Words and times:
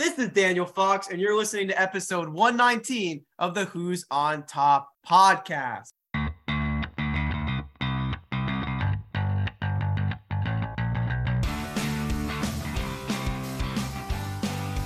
This 0.00 0.18
is 0.18 0.30
Daniel 0.30 0.64
Fox, 0.64 1.10
and 1.10 1.20
you're 1.20 1.36
listening 1.36 1.68
to 1.68 1.78
episode 1.78 2.30
119 2.30 3.22
of 3.38 3.52
the 3.52 3.66
Who's 3.66 4.06
on 4.10 4.46
Top 4.46 4.88
podcast. 5.06 5.90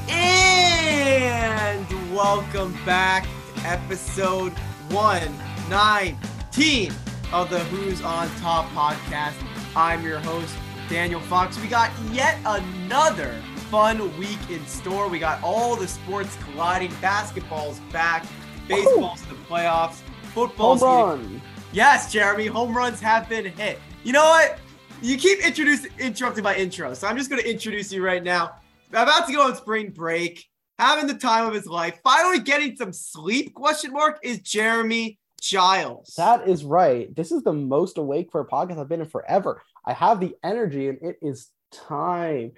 And 0.08 1.87
welcome 2.12 2.77
back 2.85 3.29
to 3.55 3.69
episode 3.69 4.53
119 4.89 6.93
of 7.33 7.51
the 7.51 7.61
Who's 7.61 8.03
on 8.03 8.29
Top 8.41 8.69
podcast. 8.71 9.35
I'm 9.77 10.03
your 10.03 10.19
host, 10.19 10.57
Daniel 10.89 11.21
Fox. 11.21 11.57
We 11.61 11.69
got 11.69 11.93
yet 12.11 12.37
another 12.45 13.41
fun 13.71 14.17
week 14.19 14.39
in 14.51 14.65
store. 14.67 15.09
We 15.09 15.19
got 15.19 15.43
all 15.43 15.77
the 15.77 15.89
sports 15.89 16.37
colliding. 16.45 16.93
Basketball's 17.01 17.81
back, 17.93 18.27
baseball's 18.68 19.22
in 19.22 19.29
the 19.31 19.35
playoffs, 19.46 20.00
football's 20.35 20.81
Home 20.81 21.21
run. 21.21 21.43
Yes, 21.72 22.13
Jeremy, 22.13 22.46
home 22.46 22.77
runs 22.77 23.00
have 23.00 23.29
been 23.29 23.46
hit. 23.46 23.81
You 24.05 24.13
know 24.13 24.25
what? 24.25 24.58
You 25.03 25.17
keep 25.17 25.45
introducing 25.45 25.91
interrupting 25.99 26.45
my 26.45 26.55
intro, 26.55 26.95
so 26.95 27.08
I'm 27.08 27.17
just 27.17 27.31
going 27.31 27.43
to 27.43 27.50
introduce 27.50 27.93
you 27.93 28.05
right 28.05 28.22
now. 28.22 28.57
About 28.91 29.27
to 29.27 29.32
go 29.32 29.43
on 29.43 29.57
spring 29.57 29.91
break, 29.91 30.44
having 30.79 31.07
the 31.07 31.14
time 31.14 31.46
of 31.46 31.55
his 31.55 31.67
life, 31.67 31.99
finally 32.05 32.39
getting 32.41 32.77
some 32.77 32.92
sleep? 32.92 33.55
Question 33.55 33.92
mark 33.92 34.20
is 34.22 34.39
Jeremy 34.39 35.19
Giles. 35.41 36.14
That 36.17 36.48
is 36.48 36.64
right. 36.64 37.14
This 37.14 37.33
is 37.33 37.42
the 37.42 37.53
most 37.53 37.98
awake 37.98 38.31
for 38.31 38.41
a 38.41 38.47
podcast 38.47 38.78
I've 38.78 38.89
been 38.89 39.00
in 39.00 39.08
forever. 39.08 39.61
I 39.84 39.92
have 39.92 40.20
the 40.20 40.34
energy 40.42 40.89
and 40.89 40.98
it 41.03 41.17
is 41.20 41.50
time. 41.70 42.53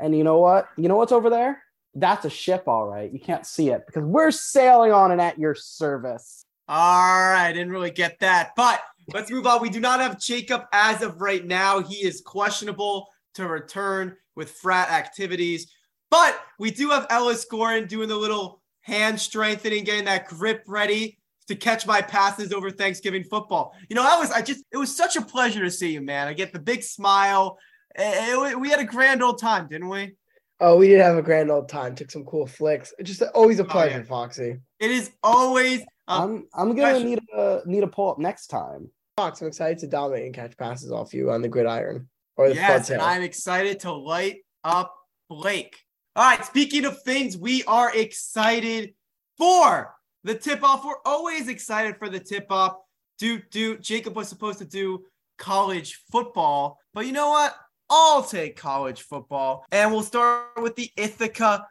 And 0.00 0.16
you 0.16 0.24
know 0.24 0.38
what? 0.38 0.68
You 0.76 0.88
know 0.88 0.96
what's 0.96 1.12
over 1.12 1.30
there? 1.30 1.62
That's 1.94 2.24
a 2.24 2.30
ship, 2.30 2.64
all 2.66 2.86
right. 2.86 3.12
You 3.12 3.18
can't 3.18 3.44
see 3.44 3.70
it 3.70 3.84
because 3.86 4.04
we're 4.04 4.30
sailing 4.30 4.92
on 4.92 5.10
and 5.10 5.20
at 5.20 5.38
your 5.38 5.54
service. 5.54 6.44
All 6.68 6.76
right, 6.76 7.48
I 7.48 7.52
didn't 7.52 7.72
really 7.72 7.90
get 7.90 8.20
that, 8.20 8.52
but 8.56 8.80
let's 9.12 9.28
move 9.28 9.46
on. 9.46 9.60
We 9.60 9.70
do 9.70 9.80
not 9.80 9.98
have 9.98 10.20
Jacob 10.20 10.66
as 10.72 11.02
of 11.02 11.20
right 11.20 11.44
now. 11.44 11.82
He 11.82 11.96
is 11.96 12.20
questionable 12.20 13.08
to 13.34 13.48
return 13.48 14.16
with 14.36 14.52
frat 14.52 14.88
activities, 14.90 15.72
but 16.10 16.40
we 16.60 16.70
do 16.70 16.90
have 16.90 17.08
Ellis 17.10 17.44
Gorin 17.50 17.88
doing 17.88 18.08
the 18.08 18.16
little 18.16 18.62
hand 18.82 19.20
strengthening, 19.20 19.82
getting 19.82 20.04
that 20.04 20.28
grip 20.28 20.62
ready 20.68 21.18
to 21.48 21.56
catch 21.56 21.84
my 21.86 22.00
passes 22.00 22.52
over 22.52 22.70
Thanksgiving 22.70 23.24
football. 23.24 23.74
You 23.88 23.96
know, 23.96 24.06
Ellis, 24.06 24.30
I 24.30 24.40
just, 24.40 24.64
it 24.72 24.76
was 24.76 24.96
such 24.96 25.16
a 25.16 25.22
pleasure 25.22 25.64
to 25.64 25.70
see 25.70 25.92
you, 25.92 26.00
man. 26.00 26.28
I 26.28 26.32
get 26.32 26.52
the 26.52 26.60
big 26.60 26.84
smile. 26.84 27.58
Eh, 28.00 28.32
eh, 28.32 28.54
we 28.54 28.70
had 28.70 28.80
a 28.80 28.84
grand 28.84 29.22
old 29.22 29.38
time, 29.38 29.68
didn't 29.68 29.88
we? 29.88 30.14
Oh, 30.58 30.76
we 30.78 30.88
did 30.88 31.00
have 31.00 31.16
a 31.16 31.22
grand 31.22 31.50
old 31.50 31.68
time. 31.68 31.94
Took 31.94 32.10
some 32.10 32.24
cool 32.24 32.46
flicks. 32.46 32.94
It's 32.98 33.10
just 33.10 33.22
always 33.34 33.60
a 33.60 33.64
Oh, 33.64 33.68
pleasure, 33.68 33.98
yeah. 33.98 34.04
Foxy. 34.04 34.56
It 34.78 34.90
is 34.90 35.10
always 35.22 35.82
I'm 36.08 36.46
I'm 36.54 36.74
gonna 36.74 36.94
special. 36.94 37.04
need 37.08 37.20
a 37.34 37.62
need 37.66 37.82
a 37.82 37.86
pull 37.86 38.10
up 38.12 38.18
next 38.18 38.46
time. 38.48 38.90
Fox, 39.16 39.40
I'm 39.42 39.48
excited 39.48 39.78
to 39.80 39.86
dominate 39.86 40.24
and 40.26 40.34
catch 40.34 40.56
passes 40.56 40.90
off 40.90 41.12
you 41.12 41.30
on 41.30 41.42
the 41.42 41.48
gridiron 41.48 42.08
or 42.36 42.48
the 42.48 42.54
Yes, 42.54 42.90
and 42.90 43.02
I'm 43.02 43.22
excited 43.22 43.80
to 43.80 43.92
light 43.92 44.38
up 44.64 44.94
Blake. 45.28 45.76
All 46.16 46.24
right, 46.24 46.44
speaking 46.44 46.84
of 46.86 47.00
things, 47.02 47.36
we 47.36 47.62
are 47.64 47.94
excited 47.94 48.94
for 49.38 49.94
the 50.24 50.34
tip 50.34 50.62
off. 50.64 50.84
We're 50.84 50.94
always 51.04 51.48
excited 51.48 51.96
for 51.98 52.08
the 52.08 52.18
tip 52.20 52.46
off. 52.50 52.76
Do 53.18 53.40
do 53.50 53.78
Jacob 53.78 54.16
was 54.16 54.28
supposed 54.28 54.58
to 54.58 54.64
do 54.64 55.04
college 55.38 56.02
football, 56.10 56.78
but 56.94 57.06
you 57.06 57.12
know 57.12 57.28
what? 57.30 57.54
I'll 57.90 58.22
take 58.22 58.56
college 58.56 59.02
football, 59.02 59.66
and 59.72 59.90
we'll 59.90 60.04
start 60.04 60.62
with 60.62 60.76
the 60.76 60.90
Ithaca 60.96 61.66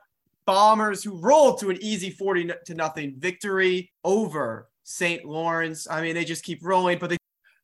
Bombers, 0.46 1.04
who 1.04 1.18
rolled 1.18 1.60
to 1.60 1.70
an 1.70 1.78
easy 1.82 2.10
40 2.10 2.52
to 2.66 2.74
nothing 2.74 3.16
victory 3.18 3.92
over 4.04 4.68
St. 4.84 5.24
Lawrence. 5.24 5.88
I 5.90 6.02
mean, 6.02 6.16
they 6.16 6.26
just 6.26 6.44
keep 6.44 6.60
rolling, 6.62 7.00
but 7.00 7.10
they 7.10 7.18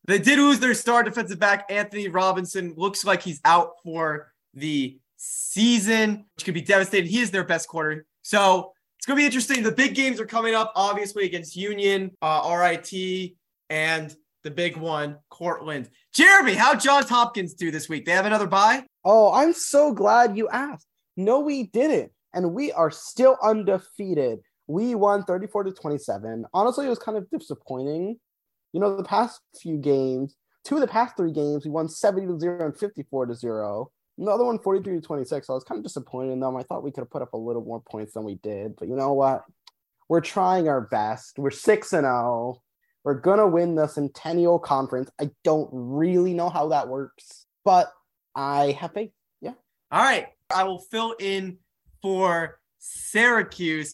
they 0.08 0.20
did 0.20 0.38
lose 0.38 0.60
their 0.60 0.76
star 0.76 1.04
defensive 1.04 1.40
back, 1.40 1.66
Anthony 1.70 2.08
Robinson. 2.08 2.74
Looks 2.78 3.06
like 3.06 3.24
he's 3.24 3.42
out 3.44 3.74
for 3.84 4.32
the 4.54 5.00
season, 5.18 6.26
which 6.36 6.46
could 6.46 6.54
be 6.54 6.62
devastating. 6.62 7.10
He 7.10 7.22
is 7.22 7.32
their 7.32 7.44
best 7.44 7.68
quarter. 7.68 8.06
So 8.22 8.72
it's 8.98 9.06
going 9.06 9.18
to 9.18 9.22
be 9.22 9.26
interesting. 9.26 9.64
The 9.64 9.72
big 9.72 9.96
games 9.96 10.20
are 10.20 10.26
coming 10.26 10.54
up, 10.54 10.72
obviously, 10.76 11.26
against 11.26 11.56
Union, 11.56 12.12
uh, 12.22 12.56
RIT, 12.56 13.34
and 13.70 14.16
the 14.46 14.52
big 14.52 14.78
one, 14.78 15.18
Cortland. 15.30 15.90
Jeremy, 16.14 16.54
how 16.54 16.76
Johns 16.76 17.10
Hopkins 17.10 17.56
do 17.56 17.72
this 17.72 17.90
week? 17.90 18.06
They 18.06 18.12
have 18.12 18.28
another 18.28 18.46
bye? 18.46 18.86
Oh, 19.04 19.34
I'm 19.34 19.54
so 19.54 19.92
glad 19.92 20.38
you 20.38 20.48
asked. 20.50 20.86
No, 21.18 21.40
we 21.40 21.64
didn't. 21.64 22.12
And 22.34 22.54
we 22.54 22.72
are 22.72 22.92
still 22.92 23.38
undefeated. 23.42 24.40
We 24.68 24.94
won 24.94 25.24
34 25.24 25.64
to 25.64 25.72
27. 25.72 26.46
Honestly, 26.54 26.86
it 26.86 26.90
was 26.90 27.00
kind 27.00 27.18
of 27.18 27.28
disappointing. 27.32 28.20
You 28.72 28.80
know, 28.80 28.96
the 28.96 29.04
past 29.04 29.42
few 29.60 29.78
games, 29.78 30.36
two 30.64 30.76
of 30.76 30.82
the 30.82 30.88
past 30.88 31.18
three 31.18 31.32
games, 31.32 31.66
we 31.66 31.72
won 31.72 31.90
70 31.90 32.28
to 32.28 32.40
0 32.40 32.66
and 32.66 32.78
54 32.78 33.26
to 33.26 33.36
0. 33.36 33.92
The 34.20 34.32
other 34.32 34.46
one, 34.46 34.60
43 34.60 34.96
to 34.96 35.02
26. 35.02 35.48
So 35.48 35.54
I 35.54 35.56
was 35.56 35.64
kind 35.64 35.80
of 35.80 35.84
disappointed 35.84 36.34
in 36.34 36.40
them. 36.40 36.56
I 36.56 36.62
thought 36.62 36.84
we 36.84 36.92
could 36.92 37.02
have 37.02 37.10
put 37.10 37.24
up 37.24 37.34
a 37.34 37.38
little 37.38 37.64
more 37.64 37.82
points 37.82 38.14
than 38.14 38.24
we 38.24 38.36
did. 38.36 38.76
But 38.76 38.90
you 38.90 38.96
know 38.96 39.14
what? 39.14 39.44
We're 40.08 40.22
trying 40.22 40.70
our 40.70 40.82
best. 40.82 41.40
We're 41.40 41.50
6 41.50 41.94
and 41.94 42.04
0. 42.04 42.62
We're 43.06 43.14
going 43.14 43.38
to 43.38 43.46
win 43.46 43.76
the 43.76 43.86
Centennial 43.86 44.58
Conference. 44.58 45.12
I 45.22 45.30
don't 45.44 45.70
really 45.72 46.34
know 46.34 46.50
how 46.50 46.70
that 46.70 46.88
works, 46.88 47.46
but 47.64 47.94
I 48.34 48.72
have 48.72 48.94
faith. 48.94 49.12
Yeah. 49.42 49.54
All 49.92 50.04
right. 50.04 50.30
I 50.54 50.64
will 50.64 50.80
fill 50.80 51.16
in 51.20 51.60
for 52.02 52.60
Syracuse. 52.80 53.94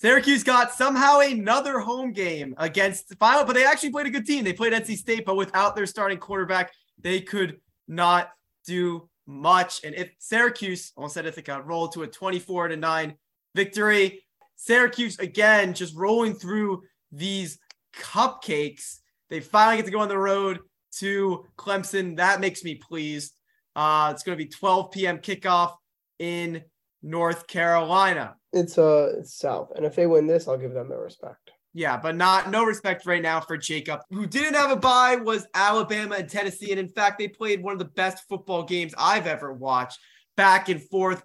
Syracuse 0.00 0.44
got 0.44 0.72
somehow 0.72 1.20
another 1.20 1.78
home 1.78 2.12
game 2.12 2.54
against 2.56 3.14
Final, 3.18 3.44
but 3.44 3.52
they 3.52 3.66
actually 3.66 3.90
played 3.90 4.06
a 4.06 4.10
good 4.10 4.24
team. 4.24 4.44
They 4.44 4.54
played 4.54 4.72
NC 4.72 4.96
State, 4.96 5.26
but 5.26 5.36
without 5.36 5.76
their 5.76 5.86
starting 5.86 6.18
quarterback, 6.18 6.72
they 6.98 7.20
could 7.20 7.60
not 7.86 8.30
do 8.66 9.10
much. 9.26 9.84
And 9.84 9.94
if 9.94 10.10
Syracuse, 10.20 10.92
almost 10.96 11.14
said 11.14 11.26
Ithaca, 11.26 11.60
rolled 11.66 11.92
to 11.92 12.02
a 12.02 12.06
24 12.06 12.68
to 12.68 12.76
9 12.76 13.14
victory. 13.54 14.24
Syracuse 14.56 15.18
again 15.18 15.74
just 15.74 15.94
rolling 15.94 16.34
through 16.34 16.82
these 17.12 17.58
cupcakes. 17.94 18.98
They 19.30 19.40
finally 19.40 19.76
get 19.76 19.86
to 19.86 19.92
go 19.92 20.00
on 20.00 20.08
the 20.08 20.18
road 20.18 20.60
to 20.98 21.44
Clemson. 21.56 22.16
That 22.16 22.40
makes 22.40 22.64
me 22.64 22.76
pleased. 22.76 23.34
Uh, 23.76 24.10
it's 24.12 24.22
going 24.22 24.36
to 24.36 24.44
be 24.44 24.50
12 24.50 24.90
p.m. 24.90 25.18
kickoff 25.18 25.74
in 26.18 26.62
North 27.02 27.46
Carolina. 27.46 28.34
It's 28.52 28.78
uh 28.78 29.12
it's 29.18 29.34
south. 29.34 29.72
And 29.76 29.84
if 29.84 29.94
they 29.94 30.06
win 30.06 30.26
this, 30.26 30.48
I'll 30.48 30.58
give 30.58 30.72
them 30.72 30.88
their 30.88 31.00
respect. 31.00 31.50
Yeah, 31.74 31.96
but 31.96 32.16
not 32.16 32.50
no 32.50 32.64
respect 32.64 33.06
right 33.06 33.22
now 33.22 33.40
for 33.40 33.56
Jacob. 33.56 34.00
Who 34.10 34.26
didn't 34.26 34.54
have 34.54 34.70
a 34.70 34.76
bye 34.76 35.16
was 35.16 35.46
Alabama 35.54 36.16
and 36.16 36.28
Tennessee, 36.28 36.70
and 36.70 36.80
in 36.80 36.88
fact, 36.88 37.18
they 37.18 37.28
played 37.28 37.62
one 37.62 37.72
of 37.72 37.78
the 37.78 37.84
best 37.84 38.24
football 38.28 38.64
games 38.64 38.94
I've 38.98 39.26
ever 39.26 39.52
watched. 39.52 39.98
Back 40.36 40.68
and 40.68 40.82
forth. 40.82 41.22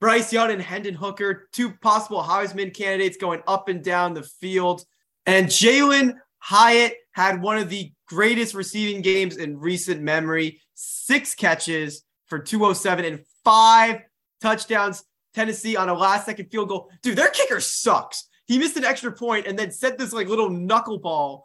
Bryce 0.00 0.32
Young 0.32 0.50
and 0.50 0.60
Hendon 0.60 0.94
Hooker, 0.94 1.48
two 1.52 1.74
possible 1.74 2.22
Heisman 2.22 2.74
candidates 2.74 3.16
going 3.16 3.42
up 3.46 3.68
and 3.68 3.84
down 3.84 4.14
the 4.14 4.24
field. 4.24 4.84
And 5.26 5.48
Jalin 5.48 6.14
Hyatt 6.38 6.94
had 7.12 7.40
one 7.40 7.58
of 7.58 7.68
the 7.68 7.92
greatest 8.06 8.54
receiving 8.54 9.02
games 9.02 9.36
in 9.36 9.58
recent 9.58 10.02
memory. 10.02 10.60
Six 10.74 11.34
catches 11.34 12.04
for 12.26 12.38
207 12.38 13.04
and 13.04 13.24
five 13.44 14.00
touchdowns. 14.40 15.04
Tennessee 15.34 15.76
on 15.76 15.88
a 15.88 15.94
last 15.94 16.26
second 16.26 16.50
field 16.50 16.68
goal. 16.68 16.90
Dude, 17.02 17.16
their 17.16 17.30
kicker 17.30 17.60
sucks. 17.60 18.28
He 18.46 18.58
missed 18.58 18.76
an 18.76 18.84
extra 18.84 19.12
point 19.12 19.46
and 19.46 19.58
then 19.58 19.70
sent 19.70 19.98
this 19.98 20.12
like 20.12 20.28
little 20.28 20.50
knuckleball 20.50 21.42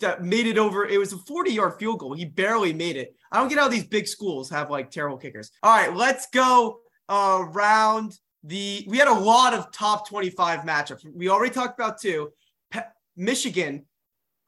that 0.00 0.22
made 0.22 0.46
it 0.46 0.58
over. 0.58 0.86
It 0.86 0.98
was 0.98 1.12
a 1.12 1.18
40 1.18 1.52
yard 1.52 1.74
field 1.78 2.00
goal. 2.00 2.14
He 2.14 2.24
barely 2.24 2.72
made 2.72 2.96
it. 2.96 3.14
I 3.30 3.38
don't 3.38 3.48
get 3.48 3.58
how 3.58 3.68
these 3.68 3.86
big 3.86 4.06
schools 4.06 4.50
have 4.50 4.70
like 4.70 4.90
terrible 4.90 5.16
kickers. 5.16 5.50
All 5.62 5.74
right, 5.74 5.94
let's 5.94 6.26
go 6.32 6.80
around 7.08 8.18
the. 8.42 8.84
We 8.88 8.98
had 8.98 9.08
a 9.08 9.14
lot 9.14 9.54
of 9.54 9.72
top 9.72 10.08
25 10.08 10.60
matchups. 10.60 11.06
We 11.14 11.28
already 11.28 11.54
talked 11.54 11.78
about 11.78 12.00
two. 12.00 12.32
Michigan 13.16 13.84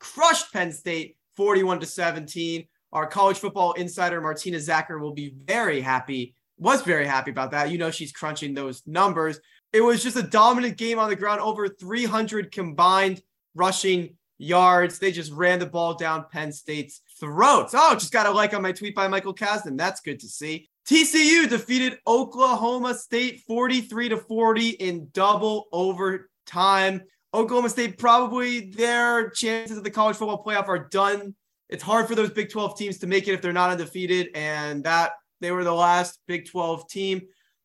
crushed 0.01 0.53
Penn 0.53 0.73
State 0.73 1.17
41 1.37 1.81
to 1.81 1.87
17. 1.87 2.67
Our 2.93 3.07
college 3.07 3.39
football 3.39 3.73
insider 3.73 4.21
Martina 4.21 4.59
Zacher 4.59 5.01
will 5.01 5.15
be 5.15 5.35
very 5.45 5.81
happy. 5.81 6.35
Was 6.59 6.83
very 6.83 7.07
happy 7.07 7.33
about 7.33 7.51
that. 7.51 7.71
You 7.71 7.79
know 7.79 7.91
she's 7.91 8.13
crunching 8.13 8.55
those 8.55 8.83
numbers. 8.87 9.41
It 9.73 9.81
was 9.81 10.03
just 10.03 10.17
a 10.17 10.23
dominant 10.23 10.77
game 10.77 11.01
on 11.01 11.09
the 11.09 11.17
ground, 11.17 11.41
over 11.41 11.69
300 11.69 12.53
combined 12.53 13.21
rushing 13.57 14.17
yards. 14.39 15.01
They 15.01 15.11
just 15.11 15.33
ran 15.33 15.59
the 15.59 15.67
ball 15.67 15.95
down 15.95 16.27
Penn 16.31 16.53
State's 16.53 17.01
throats. 17.19 17.75
Oh, 17.77 17.95
just 17.95 18.13
got 18.13 18.27
a 18.27 18.31
like 18.31 18.55
on 18.55 18.63
my 18.63 18.71
tweet 18.71 18.95
by 18.95 19.09
Michael 19.09 19.35
Kasdan. 19.35 19.77
That's 19.77 20.01
good 20.01 20.21
to 20.21 20.29
see. 20.29 20.69
TCU 20.87 21.49
defeated 21.49 21.99
Oklahoma 22.07 22.95
State 22.95 23.41
43 23.49 24.11
to 24.11 24.17
40 24.19 24.69
in 24.69 25.09
double 25.13 25.67
overtime. 25.73 27.03
Oklahoma 27.35 27.69
State 27.69 27.99
probably 27.99 28.71
their 28.71 29.31
chances 29.31 29.77
of 29.77 29.83
the 29.85 29.91
college 29.91 30.17
football 30.17 30.45
playoff 30.45 30.69
are 30.69 30.89
done. 30.89 31.35
It's 31.69 31.83
hard 31.83 32.07
for 32.07 32.15
those 32.15 32.31
Big 32.31 32.49
12 32.49 32.79
teams 32.79 32.99
to 32.99 33.09
make 33.09 33.27
it 33.27 33.33
if 33.33 33.43
they're 33.43 33.53
not 33.53 33.71
undefeated, 33.71 34.29
and 34.35 34.85
that 34.85 35.13
they 35.41 35.51
were 35.51 35.65
the 35.65 35.75
last 35.75 36.21
Big 36.29 36.49
12 36.49 36.89
team. 36.89 37.23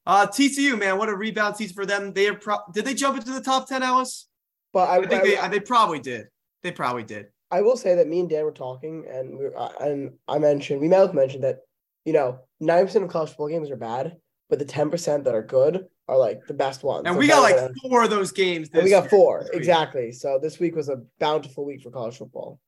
Uh, 0.07 0.25
TCU, 0.25 0.77
man, 0.79 0.97
what 0.97 1.07
a 1.07 1.15
rebound 1.15 1.55
season 1.55 1.75
for 1.75 1.85
them. 1.85 2.13
They 2.13 2.27
are 2.27 2.33
pro- 2.33 2.57
did 2.73 2.83
they 2.83 2.95
jump 2.95 3.17
into 3.17 3.31
the 3.31 3.41
top 3.41 3.67
ten, 3.67 3.83
Alice? 3.83 4.27
But 4.73 4.89
I, 4.89 4.97
I 4.97 5.05
think 5.05 5.23
I, 5.37 5.47
they 5.47 5.59
they 5.59 5.63
probably 5.63 5.99
did. 5.99 6.27
They 6.63 6.71
probably 6.71 7.03
did. 7.03 7.27
I 7.51 7.61
will 7.61 7.77
say 7.77 7.95
that 7.95 8.07
me 8.07 8.21
and 8.21 8.29
Dan 8.29 8.45
were 8.45 8.51
talking, 8.51 9.05
and 9.07 9.37
we 9.37 9.47
uh, 9.55 9.69
and 9.81 10.13
I 10.27 10.39
mentioned 10.39 10.81
we 10.81 10.87
both 10.87 11.13
mentioned 11.13 11.43
that 11.43 11.59
you 12.05 12.13
know 12.13 12.39
nine 12.59 12.85
percent 12.85 13.05
of 13.05 13.11
college 13.11 13.29
football 13.29 13.49
games 13.49 13.69
are 13.69 13.75
bad, 13.75 14.17
but 14.49 14.59
the 14.59 14.65
ten 14.65 14.89
percent 14.89 15.23
that 15.25 15.35
are 15.35 15.43
good 15.43 15.85
are 16.07 16.17
like 16.17 16.45
the 16.47 16.53
best 16.53 16.83
ones. 16.83 17.03
And 17.05 17.15
So 17.15 17.19
we 17.19 17.27
got 17.27 17.41
like 17.41 17.71
four 17.83 18.03
of 18.03 18.09
those 18.09 18.31
games. 18.31 18.69
we 18.73 18.89
got 18.89 19.09
four 19.09 19.45
exactly. 19.53 20.11
So 20.11 20.39
this 20.41 20.59
week 20.59 20.75
was 20.75 20.89
a 20.89 21.01
bountiful 21.19 21.65
week 21.65 21.81
for 21.81 21.91
college 21.91 22.17
football. 22.17 22.59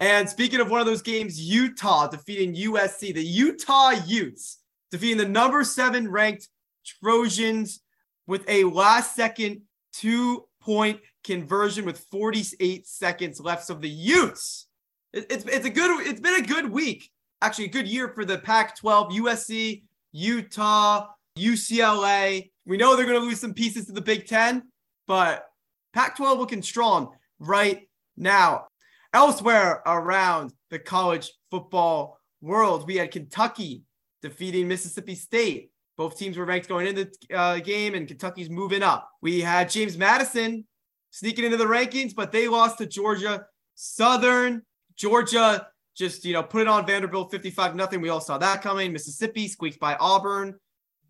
And 0.00 0.28
speaking 0.28 0.60
of 0.60 0.70
one 0.70 0.80
of 0.80 0.86
those 0.86 1.02
games, 1.02 1.40
Utah 1.40 2.06
defeating 2.08 2.54
USC, 2.54 3.14
the 3.14 3.22
Utah 3.24 3.90
Utes 4.06 4.58
defeating 4.90 5.18
the 5.18 5.28
number 5.28 5.62
seven 5.64 6.10
ranked 6.10 6.48
Trojans 6.84 7.80
with 8.26 8.44
a 8.48 8.64
last 8.64 9.14
second 9.16 9.62
two 9.92 10.46
point 10.60 11.00
conversion 11.24 11.84
with 11.84 11.98
48 12.10 12.86
seconds 12.86 13.40
left. 13.40 13.64
So 13.64 13.74
the 13.74 13.88
Utes, 13.88 14.66
it- 15.12 15.26
it's, 15.30 15.44
it's 15.46 15.66
a 15.66 15.70
good, 15.70 16.06
it's 16.06 16.20
been 16.20 16.42
a 16.42 16.46
good 16.46 16.70
week, 16.70 17.10
actually 17.42 17.66
a 17.66 17.68
good 17.68 17.88
year 17.88 18.08
for 18.08 18.24
the 18.24 18.38
Pac 18.38 18.76
12, 18.78 19.12
USC, 19.12 19.82
Utah, 20.12 21.08
UCLA. 21.38 22.50
We 22.66 22.76
know 22.76 22.96
they're 22.96 23.06
going 23.06 23.20
to 23.20 23.26
lose 23.26 23.40
some 23.40 23.54
pieces 23.54 23.86
to 23.86 23.92
the 23.92 24.00
Big 24.00 24.26
Ten, 24.26 24.64
but 25.06 25.46
Pac 25.92 26.16
12 26.16 26.38
looking 26.38 26.62
strong 26.62 27.14
right 27.38 27.88
now. 28.16 28.66
Elsewhere 29.12 29.82
around 29.86 30.52
the 30.70 30.78
college 30.78 31.32
football 31.50 32.18
world, 32.40 32.86
we 32.86 32.96
had 32.96 33.10
Kentucky 33.10 33.82
defeating 34.22 34.68
Mississippi 34.68 35.14
State. 35.14 35.70
Both 35.96 36.16
teams 36.16 36.36
were 36.36 36.44
ranked 36.44 36.68
going 36.68 36.86
into 36.86 37.10
the 37.28 37.36
uh, 37.36 37.58
game, 37.58 37.94
and 37.94 38.06
Kentucky's 38.06 38.48
moving 38.48 38.82
up. 38.82 39.10
We 39.20 39.40
had 39.40 39.68
James 39.68 39.98
Madison 39.98 40.64
sneaking 41.10 41.44
into 41.44 41.56
the 41.56 41.64
rankings, 41.64 42.14
but 42.14 42.32
they 42.32 42.48
lost 42.48 42.78
to 42.78 42.86
Georgia 42.86 43.46
Southern. 43.74 44.62
Georgia 44.96 45.66
just, 45.96 46.24
you 46.24 46.32
know, 46.32 46.42
put 46.42 46.62
it 46.62 46.68
on 46.68 46.86
Vanderbilt 46.86 47.30
55 47.30 47.74
nothing. 47.74 48.00
We 48.00 48.08
all 48.08 48.20
saw 48.20 48.38
that 48.38 48.62
coming. 48.62 48.92
Mississippi 48.92 49.48
squeaked 49.48 49.80
by 49.80 49.96
Auburn. 49.96 50.54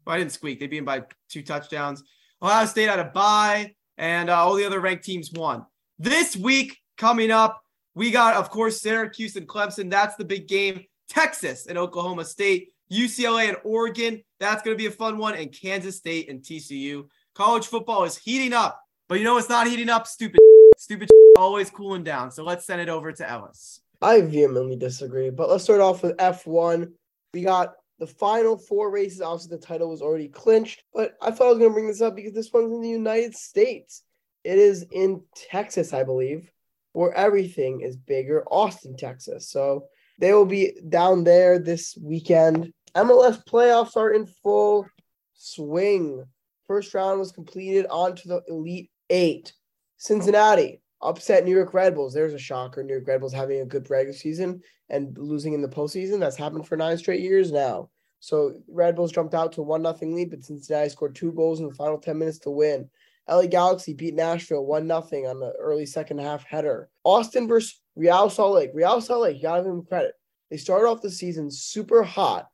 Well, 0.05 0.17
I 0.17 0.19
didn't 0.19 0.32
squeak. 0.32 0.61
They 0.61 0.67
beat 0.67 0.79
them 0.79 0.85
by 0.85 1.05
two 1.29 1.43
touchdowns. 1.43 2.02
Ohio 2.43 2.67
State 2.67 2.88
had 2.88 2.99
a 2.99 3.05
bye, 3.05 3.75
and 3.99 4.31
uh, 4.31 4.37
all 4.37 4.55
the 4.55 4.64
other 4.64 4.81
ranked 4.81 5.05
teams 5.05 5.31
won. 5.32 5.67
This 5.99 6.37
week 6.37 6.79
coming 6.97 7.31
up, 7.31 7.61
we 7.94 8.11
got, 8.11 8.37
of 8.37 8.50
course, 8.50 8.81
Syracuse 8.81 9.37
and 9.37 9.47
Clemson. 9.47 9.91
That's 9.91 10.17
the 10.17 10.25
big 10.25 10.49
game. 10.49 10.85
Texas 11.08 11.67
and 11.67 11.76
Oklahoma 11.76 12.25
State, 12.25 12.73
UCLA 12.91 13.49
and 13.49 13.58
Oregon. 13.64 14.23
That's 14.38 14.62
going 14.62 14.76
to 14.76 14.81
be 14.81 14.87
a 14.87 14.91
fun 14.91 15.19
one. 15.19 15.35
And 15.35 15.52
Kansas 15.52 15.97
State 15.97 16.31
and 16.31 16.41
TCU. 16.41 17.06
College 17.35 17.67
football 17.67 18.05
is 18.05 18.17
heating 18.17 18.52
up, 18.52 18.81
but 19.08 19.19
you 19.19 19.25
know 19.25 19.37
it's 19.38 19.49
not 19.49 19.67
heating 19.67 19.88
up. 19.88 20.06
Stupid, 20.06 20.41
stupid, 20.79 21.11
always 21.38 21.70
cooling 21.70 22.05
down. 22.05 22.31
So 22.31 22.44
let's 22.44 22.64
send 22.64 22.81
it 22.81 22.88
over 22.88 23.12
to 23.12 23.29
Ellis. 23.29 23.81
I 24.02 24.23
vehemently 24.23 24.76
disagree. 24.76 25.31
But 25.31 25.50
let's 25.50 25.64
start 25.64 25.81
off 25.81 26.02
with 26.02 26.17
F1. 26.17 26.91
We 27.35 27.43
got 27.43 27.75
the 28.00 28.06
final 28.06 28.56
four 28.56 28.91
races. 28.91 29.20
Obviously, 29.20 29.56
the 29.56 29.62
title 29.62 29.91
was 29.91 30.02
already 30.02 30.29
clinched, 30.29 30.82
but 30.93 31.17
I 31.20 31.31
thought 31.31 31.47
I 31.47 31.50
was 31.50 31.58
going 31.58 31.70
to 31.70 31.75
bring 31.75 31.87
this 31.87 32.00
up 32.00 32.17
because 32.17 32.32
this 32.32 32.52
one's 32.52 32.73
in 32.73 32.81
the 32.81 32.88
United 32.88 33.37
States. 33.37 34.02
It 34.43 34.58
is 34.58 34.87
in 34.91 35.23
Texas, 35.37 35.93
I 35.93 36.02
believe, 36.02 36.50
where 36.93 37.12
everything 37.12 37.82
is 37.82 37.97
bigger, 37.97 38.43
Austin, 38.50 38.97
Texas. 38.97 39.50
So 39.50 39.85
they 40.19 40.32
will 40.32 40.47
be 40.47 40.73
down 40.88 41.25
there 41.25 41.58
this 41.58 41.97
weekend. 42.00 42.73
MLS 42.97 43.44
playoffs 43.44 43.97
are 43.97 44.12
in 44.12 44.26
full 44.26 44.87
swing. 45.35 46.25
First 46.67 46.94
round 46.94 47.20
was 47.20 47.32
completed 47.32 47.87
onto 47.91 48.29
the 48.29 48.43
Elite 48.49 48.91
Eight. 49.11 49.52
Cincinnati 49.99 50.81
upset 51.02 51.44
New 51.44 51.55
York 51.55 51.75
Red 51.75 51.94
Bulls. 51.94 52.12
There's 52.12 52.35
a 52.35 52.38
shocker. 52.38 52.82
New 52.82 52.94
York 52.94 53.06
Red 53.06 53.20
Bulls 53.20 53.32
having 53.32 53.61
a 53.61 53.67
good 53.67 53.88
regular 53.91 54.17
season 54.17 54.62
and 54.88 55.17
losing 55.19 55.52
in 55.52 55.62
the 55.62 55.69
postseason. 55.69 56.20
That's 56.20 56.37
happened 56.37 56.67
for 56.67 56.76
nine 56.76 56.99
straight 56.99 57.20
years 57.20 57.52
now. 57.52 57.91
So 58.20 58.55
Red 58.69 58.97
Bulls 58.97 59.12
jumped 59.12 59.35
out 59.35 59.52
to 59.52 59.62
one 59.62 59.82
nothing 59.82 60.14
lead, 60.14 60.31
but 60.31 60.44
Cincinnati 60.44 60.91
scored 60.91 61.14
two 61.14 61.32
goals 61.32 61.61
in 61.61 61.69
the 61.69 61.75
final 61.75 61.99
ten 61.99 62.19
minutes 62.19 62.38
to 62.41 62.50
win. 62.50 62.88
LA 63.29 63.47
Galaxy 63.47 63.94
beat 63.94 64.14
Nashville 64.14 64.67
one 64.67 64.87
nothing 64.87 65.26
on 65.26 65.41
the 65.41 65.52
early 65.52 65.87
second 65.87 66.19
half 66.19 66.44
header. 66.44 66.91
Austin 67.05 67.49
versus 67.49 67.81
Real 67.97 68.29
Salt 68.29 68.55
Lake. 68.55 68.70
Real 68.75 69.00
Salt 69.00 69.23
Lake, 69.23 69.37
you 69.37 69.43
gotta 69.43 69.62
give 69.62 69.73
them 69.73 69.85
credit. 69.85 70.14
They 70.50 70.56
started 70.56 70.88
off 70.88 71.00
the 71.00 71.11
season 71.11 71.50
super 71.50 72.02
hot, 72.02 72.49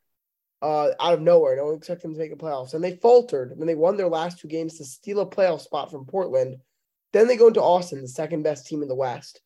uh, 0.61 0.91
out 1.01 1.15
of 1.15 1.21
nowhere. 1.21 1.57
No 1.57 1.67
one 1.67 1.77
expected 1.77 2.05
them 2.05 2.15
to 2.15 2.21
make 2.21 2.31
the 2.31 2.37
playoffs, 2.37 2.75
and 2.75 2.85
they 2.85 2.97
faltered. 2.97 3.53
And 3.53 3.69
they 3.69 3.75
won 3.75 3.97
their 3.97 4.09
last 4.09 4.39
two 4.39 4.49
games 4.49 4.77
to 4.79 4.85
steal 4.85 5.21
a 5.21 5.27
playoff 5.27 5.63
spot 5.63 5.91
from 5.91 6.05
Portland. 6.05 6.59
Then 7.13 7.27
they 7.27 7.37
go 7.37 7.49
into 7.49 7.63
Austin, 7.63 8.03
the 8.03 8.09
second 8.09 8.43
best 8.43 8.67
team 8.67 8.83
in 8.83 8.89
the 8.89 8.95
West, 8.95 9.41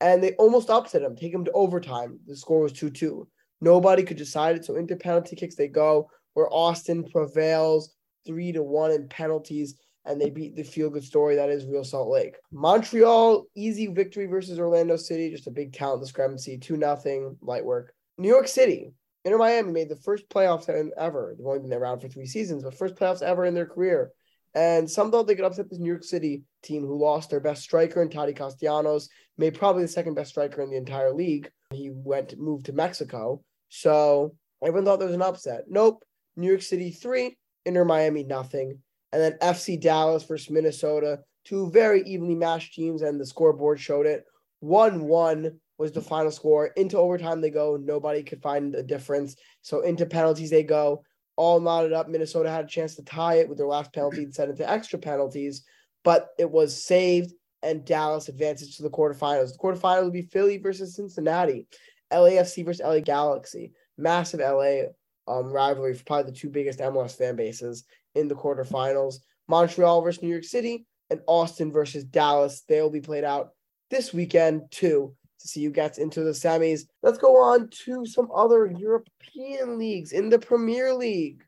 and 0.00 0.22
they 0.22 0.32
almost 0.34 0.70
upset 0.70 1.02
them, 1.02 1.16
take 1.16 1.32
them 1.32 1.44
to 1.44 1.52
overtime. 1.52 2.18
The 2.26 2.36
score 2.36 2.60
was 2.60 2.72
2 2.72 2.90
2. 2.90 3.26
Nobody 3.60 4.02
could 4.02 4.18
decide 4.18 4.56
it. 4.56 4.64
So 4.64 4.76
into 4.76 4.96
penalty 4.96 5.36
kicks 5.36 5.54
they 5.54 5.68
go, 5.68 6.10
where 6.34 6.52
Austin 6.52 7.04
prevails 7.04 7.94
3 8.26 8.52
to 8.52 8.62
1 8.62 8.90
in 8.92 9.08
penalties, 9.08 9.78
and 10.04 10.20
they 10.20 10.30
beat 10.30 10.54
the 10.54 10.62
feel 10.62 10.90
good 10.90 11.04
story 11.04 11.36
that 11.36 11.48
is 11.48 11.66
Real 11.66 11.84
Salt 11.84 12.08
Lake. 12.08 12.36
Montreal, 12.52 13.46
easy 13.56 13.86
victory 13.86 14.26
versus 14.26 14.58
Orlando 14.58 14.96
City, 14.96 15.30
just 15.30 15.46
a 15.46 15.50
big 15.50 15.72
talent 15.72 16.02
discrepancy, 16.02 16.58
2 16.58 16.76
0, 16.76 17.36
light 17.40 17.64
work. 17.64 17.94
New 18.18 18.28
York 18.28 18.48
City, 18.48 18.92
Inter 19.24 19.38
Miami 19.38 19.72
made 19.72 19.88
the 19.88 19.96
first 19.96 20.28
playoffs 20.28 20.68
ever. 20.96 21.34
They've 21.36 21.46
only 21.46 21.58
been 21.58 21.72
around 21.72 22.00
for 22.00 22.08
three 22.08 22.26
seasons, 22.26 22.62
but 22.62 22.78
first 22.78 22.94
playoffs 22.94 23.22
ever 23.22 23.44
in 23.44 23.54
their 23.54 23.66
career. 23.66 24.12
And 24.56 24.90
some 24.90 25.10
thought 25.10 25.26
they 25.26 25.34
could 25.34 25.44
upset 25.44 25.68
this 25.68 25.78
New 25.78 25.90
York 25.90 26.02
City 26.02 26.42
team 26.62 26.82
who 26.82 26.98
lost 26.98 27.28
their 27.28 27.40
best 27.40 27.62
striker 27.62 28.00
in 28.00 28.08
Taty 28.08 28.34
Castellanos, 28.34 29.10
made 29.36 29.54
probably 29.54 29.82
the 29.82 29.88
second 29.88 30.14
best 30.14 30.30
striker 30.30 30.62
in 30.62 30.70
the 30.70 30.78
entire 30.78 31.12
league. 31.12 31.50
He 31.74 31.90
went 31.92 32.38
moved 32.38 32.64
to 32.66 32.72
Mexico. 32.72 33.42
So 33.68 34.34
everyone 34.64 34.86
thought 34.86 34.98
there 34.98 35.08
was 35.08 35.14
an 35.14 35.20
upset. 35.20 35.64
Nope. 35.68 36.02
New 36.36 36.48
York 36.48 36.62
City 36.62 36.90
three, 36.90 37.36
Inter 37.66 37.84
Miami 37.84 38.24
nothing. 38.24 38.78
And 39.12 39.22
then 39.22 39.38
FC 39.42 39.78
Dallas 39.78 40.24
versus 40.24 40.50
Minnesota, 40.50 41.20
two 41.44 41.70
very 41.70 42.02
evenly 42.04 42.34
matched 42.34 42.72
teams, 42.72 43.02
and 43.02 43.20
the 43.20 43.26
scoreboard 43.26 43.78
showed 43.78 44.06
it. 44.06 44.24
1 44.60 45.02
1 45.02 45.60
was 45.76 45.92
the 45.92 46.00
final 46.00 46.30
score. 46.30 46.68
Into 46.76 46.96
overtime 46.96 47.42
they 47.42 47.50
go. 47.50 47.76
Nobody 47.76 48.22
could 48.22 48.40
find 48.40 48.74
a 48.74 48.82
difference. 48.82 49.36
So 49.60 49.82
into 49.82 50.06
penalties 50.06 50.48
they 50.48 50.62
go. 50.62 51.02
All 51.36 51.60
knotted 51.60 51.92
up. 51.92 52.08
Minnesota 52.08 52.50
had 52.50 52.64
a 52.64 52.68
chance 52.68 52.94
to 52.96 53.04
tie 53.04 53.36
it 53.36 53.48
with 53.48 53.58
their 53.58 53.66
last 53.66 53.92
penalty 53.92 54.24
and 54.24 54.34
send 54.34 54.50
it 54.50 54.56
to 54.56 54.70
extra 54.70 54.98
penalties, 54.98 55.64
but 56.02 56.28
it 56.38 56.50
was 56.50 56.82
saved, 56.82 57.32
and 57.62 57.84
Dallas 57.84 58.28
advances 58.28 58.76
to 58.76 58.82
the 58.82 58.90
quarterfinals. 58.90 59.52
The 59.52 59.58
quarterfinals 59.58 60.04
will 60.04 60.10
be 60.10 60.22
Philly 60.22 60.58
versus 60.58 60.96
Cincinnati, 60.96 61.66
LAFC 62.12 62.64
versus 62.64 62.84
LA 62.84 63.00
Galaxy. 63.00 63.72
Massive 63.98 64.40
LA 64.40 64.88
um, 65.28 65.52
rivalry 65.52 65.94
for 65.94 66.04
probably 66.04 66.30
the 66.30 66.38
two 66.38 66.50
biggest 66.50 66.78
MLS 66.80 67.16
fan 67.16 67.36
bases 67.36 67.84
in 68.14 68.28
the 68.28 68.34
quarterfinals. 68.34 69.16
Montreal 69.48 70.02
versus 70.02 70.22
New 70.22 70.28
York 70.28 70.44
City 70.44 70.86
and 71.10 71.20
Austin 71.26 71.72
versus 71.72 72.04
Dallas. 72.04 72.62
They 72.68 72.80
will 72.80 72.90
be 72.90 73.00
played 73.00 73.24
out 73.24 73.50
this 73.90 74.12
weekend 74.12 74.62
too 74.70 75.14
to 75.46 75.52
see 75.52 75.64
who 75.64 75.70
gets 75.70 75.98
into 75.98 76.22
the 76.22 76.32
semis. 76.32 76.82
Let's 77.02 77.18
go 77.18 77.36
on 77.36 77.68
to 77.84 78.04
some 78.04 78.28
other 78.34 78.66
European 78.66 79.78
leagues 79.78 80.12
in 80.12 80.28
the 80.28 80.38
Premier 80.38 80.92
League. 80.92 81.42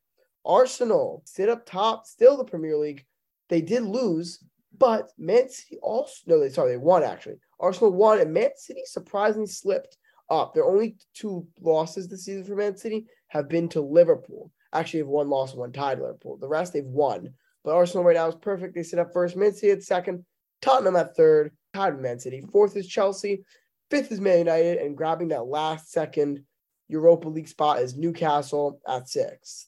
Arsenal 0.44 1.22
sit 1.26 1.48
up 1.48 1.66
top, 1.66 2.06
still 2.06 2.36
the 2.36 2.44
Premier 2.44 2.76
League. 2.76 3.04
They 3.48 3.60
did 3.60 3.82
lose, 3.82 4.42
but 4.78 5.10
Man 5.18 5.48
City 5.48 5.78
also 5.82 6.14
no, 6.26 6.40
they 6.40 6.48
sorry, 6.48 6.72
they 6.72 6.76
won 6.76 7.02
actually. 7.02 7.36
Arsenal 7.60 7.92
won, 7.92 8.20
and 8.20 8.32
Man 8.32 8.50
City 8.56 8.82
surprisingly 8.84 9.46
slipped 9.46 9.96
up. 10.30 10.54
Their 10.54 10.64
only 10.64 10.96
two 11.14 11.46
losses 11.60 12.08
this 12.08 12.24
season 12.24 12.44
for 12.44 12.54
Man 12.54 12.76
City 12.76 13.06
have 13.28 13.48
been 13.48 13.68
to 13.70 13.80
Liverpool. 13.80 14.52
Actually, 14.72 15.00
have 15.00 15.08
one 15.08 15.28
loss 15.28 15.54
one 15.54 15.72
tied 15.72 15.98
Liverpool. 15.98 16.36
The 16.36 16.48
rest 16.48 16.72
they've 16.72 16.84
won. 16.84 17.32
But 17.64 17.74
Arsenal 17.74 18.04
right 18.04 18.16
now 18.16 18.28
is 18.28 18.34
perfect. 18.36 18.74
They 18.74 18.82
sit 18.82 18.98
up 18.98 19.12
first. 19.12 19.36
Man 19.36 19.52
City 19.52 19.72
at 19.72 19.82
second. 19.82 20.24
Tottenham 20.62 20.96
at 20.96 21.16
third. 21.16 21.52
Tied 21.74 21.94
with 21.94 22.02
Man 22.02 22.18
City. 22.18 22.42
Fourth 22.52 22.76
is 22.76 22.86
Chelsea. 22.86 23.42
Fifth 23.90 24.12
is 24.12 24.20
Man 24.20 24.38
United. 24.38 24.78
And 24.78 24.96
grabbing 24.96 25.28
that 25.28 25.46
last 25.46 25.90
second 25.90 26.44
Europa 26.88 27.28
League 27.28 27.48
spot 27.48 27.80
is 27.80 27.96
Newcastle 27.96 28.80
at 28.86 29.08
sixth. 29.08 29.66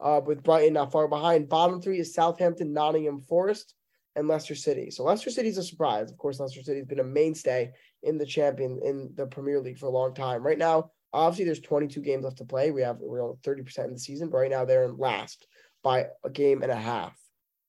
Uh, 0.00 0.20
with 0.24 0.42
Brighton 0.42 0.72
not 0.74 0.92
far 0.92 1.08
behind. 1.08 1.48
Bottom 1.48 1.80
three 1.80 1.98
is 1.98 2.14
Southampton, 2.14 2.72
Nottingham 2.72 3.20
Forest, 3.20 3.74
and 4.16 4.28
Leicester 4.28 4.54
City. 4.54 4.90
So 4.90 5.04
Leicester 5.04 5.30
City 5.30 5.50
is 5.50 5.58
a 5.58 5.62
surprise. 5.62 6.10
Of 6.10 6.16
course, 6.16 6.40
Leicester 6.40 6.62
City 6.62 6.78
has 6.78 6.86
been 6.86 7.00
a 7.00 7.04
mainstay 7.04 7.72
in 8.02 8.16
the 8.16 8.24
champion 8.24 8.80
in 8.82 9.12
the 9.14 9.26
Premier 9.26 9.60
League 9.60 9.78
for 9.78 9.86
a 9.86 9.90
long 9.90 10.14
time. 10.14 10.42
Right 10.42 10.56
now, 10.56 10.90
obviously, 11.12 11.44
there's 11.44 11.60
22 11.60 12.00
games 12.00 12.24
left 12.24 12.38
to 12.38 12.46
play. 12.46 12.70
We 12.70 12.80
have 12.80 12.96
we're 12.98 13.22
on 13.22 13.36
30% 13.42 13.84
in 13.84 13.92
the 13.92 13.98
season, 13.98 14.30
but 14.30 14.38
right 14.38 14.50
now 14.50 14.64
they're 14.64 14.84
in 14.84 14.96
last 14.96 15.46
by 15.82 16.06
a 16.24 16.30
game 16.30 16.62
and 16.62 16.72
a 16.72 16.76
half. 16.76 17.14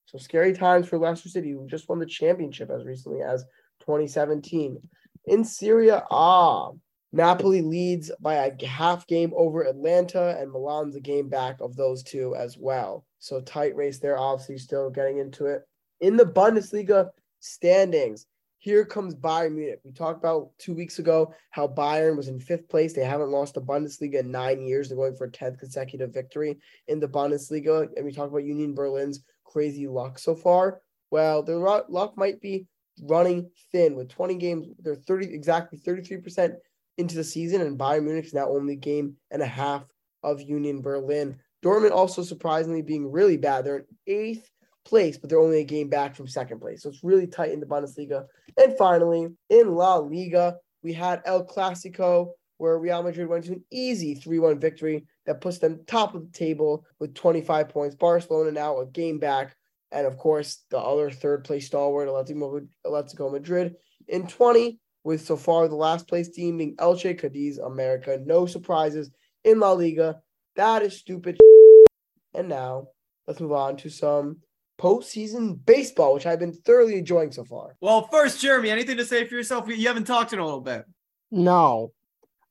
So 0.06 0.18
scary 0.18 0.54
times 0.54 0.88
for 0.88 0.98
Leicester 0.98 1.30
City, 1.30 1.52
who 1.52 1.68
just 1.68 1.88
won 1.88 2.00
the 2.00 2.06
championship 2.06 2.70
as 2.70 2.86
recently 2.86 3.22
as 3.22 3.44
2017. 3.82 4.78
In 5.26 5.44
Serie 5.44 5.90
A, 5.90 6.04
ah, 6.10 6.72
Napoli 7.14 7.62
leads 7.62 8.12
by 8.20 8.36
a 8.36 8.66
half 8.66 9.06
game 9.06 9.34
over 9.36 9.68
Atalanta, 9.68 10.38
and 10.40 10.52
Milan's 10.52 10.96
a 10.96 11.02
game 11.02 11.30
back 11.30 11.60
of 11.60 11.76
those 11.76 12.04
two 12.04 12.36
as 12.36 12.58
well. 12.58 13.06
So 13.20 13.42
tight 13.42 13.76
race 13.76 14.00
there, 14.00 14.18
obviously 14.18 14.58
still 14.58 14.90
getting 14.90 15.20
into 15.20 15.46
it. 15.46 15.64
In 16.00 16.16
the 16.16 16.26
Bundesliga 16.26 17.10
standings, 17.40 18.26
here 18.62 18.86
comes 18.86 19.16
Bayern 19.16 19.56
Munich. 19.56 19.80
We 19.84 19.92
talked 19.92 20.20
about 20.20 20.52
two 20.58 20.74
weeks 20.74 21.00
ago 21.00 21.34
how 21.50 21.68
Bayern 21.68 22.16
was 22.16 22.28
in 22.28 22.40
fifth 22.40 22.70
place. 22.70 22.94
They 22.94 23.04
haven't 23.04 23.32
lost 23.32 23.56
the 23.56 23.62
Bundesliga 23.62 24.20
in 24.20 24.32
nine 24.32 24.62
years. 24.62 24.88
They're 24.88 24.98
going 24.98 25.16
for 25.16 25.26
a 25.26 25.32
10th 25.32 25.60
consecutive 25.60 26.14
victory 26.14 26.60
in 26.88 27.00
the 27.00 27.08
Bundesliga. 27.08 27.90
And 27.96 28.06
we 28.06 28.12
talked 28.12 28.30
about 28.30 28.44
Union 28.44 28.76
Berlin's 28.76 29.24
crazy 29.46 29.88
luck 29.88 30.20
so 30.20 30.36
far. 30.36 30.80
Well, 31.10 31.42
their 31.44 31.58
luck 31.58 32.18
might 32.18 32.40
be 32.40 32.68
running 33.04 33.50
thin 33.72 33.96
with 33.96 34.10
20 34.10 34.36
games. 34.36 34.68
They're 34.80 34.96
30 34.96 35.34
exactly 35.34 35.80
33% 35.80 36.56
into 36.98 37.16
the 37.16 37.24
season, 37.24 37.62
and 37.62 37.80
Bayern 37.80 38.04
Munich 38.04 38.26
is 38.26 38.34
now 38.34 38.50
only 38.50 38.76
game 38.76 39.16
and 39.32 39.42
a 39.42 39.48
half 39.48 39.84
of 40.24 40.42
Union 40.42 40.82
Berlin. 40.82 41.38
Dortmund 41.64 41.92
also 41.92 42.24
surprisingly 42.24 42.82
being 42.82 43.12
really 43.12 43.38
bad. 43.38 43.66
They're 43.66 43.78
in 43.78 43.86
eighth 44.08 44.50
place, 44.84 45.18
but 45.18 45.30
they're 45.30 45.40
only 45.40 45.62
a 45.62 45.66
game 45.66 45.90
back 45.90 46.16
from 46.16 46.28
second 46.28 46.60
place. 46.60 46.84
So 46.84 46.90
it's 46.90 47.04
really 47.04 47.28
tight 47.28 47.52
in 47.52 47.60
the 47.60 47.66
Bundesliga. 47.66 48.26
And 48.58 48.76
finally, 48.78 49.28
in 49.50 49.76
La 49.76 49.98
Liga, 49.98 50.58
we 50.84 50.94
had 50.94 51.22
El 51.26 51.46
Clasico, 51.46 52.32
where 52.58 52.78
Real 52.78 53.04
Madrid 53.04 53.28
went 53.28 53.46
to 53.46 53.54
an 53.54 53.64
easy 53.72 54.16
3 54.16 54.40
1 54.40 54.60
victory 54.60 55.06
that 55.26 55.42
puts 55.42 55.60
them 55.60 55.82
top 55.88 56.16
of 56.16 56.26
the 56.26 56.38
table 56.38 56.86
with 57.00 57.14
25 57.14 57.70
points. 57.70 57.96
Barcelona 57.96 58.52
now 58.52 58.80
a 58.80 58.86
game 58.86 59.20
back. 59.20 59.56
And 59.92 60.08
of 60.08 60.18
course, 60.18 60.64
the 60.70 60.80
other 60.80 61.12
third 61.12 61.44
place 61.44 61.68
stalwart, 61.68 62.08
Atletico 62.08 63.32
Madrid, 63.32 63.76
in 64.08 64.28
20, 64.28 64.80
with 65.04 65.26
so 65.26 65.36
far 65.36 65.68
the 65.68 65.76
last 65.76 66.08
place 66.08 66.30
team 66.30 66.58
being 66.58 66.76
Elche 66.78 67.20
Cadiz 67.20 67.58
America. 67.58 68.20
No 68.24 68.46
surprises 68.46 69.12
in 69.44 69.60
La 69.60 69.72
Liga. 69.72 70.22
That 70.56 70.82
is 70.84 70.98
stupid. 70.98 71.40
And 72.34 72.48
now 72.48 72.88
let's 73.28 73.40
move 73.40 73.52
on 73.52 73.78
to 73.78 73.90
some 73.90 74.38
postseason 74.80 75.60
baseball, 75.66 76.14
which 76.14 76.26
I've 76.26 76.40
been 76.40 76.54
thoroughly 76.54 76.98
enjoying 76.98 77.32
so 77.32 77.44
far. 77.44 77.76
Well, 77.82 78.08
first, 78.08 78.42
Jeremy, 78.42 78.70
anything 78.70 78.98
to 78.98 79.06
say 79.06 79.26
for 79.26 79.36
yourself? 79.36 79.68
You 79.68 79.88
haven't 79.88 80.06
talked 80.06 80.34
in 80.34 80.40
a 80.40 80.46
little 80.46 80.62
bit. 80.62 80.86
No. 81.30 81.92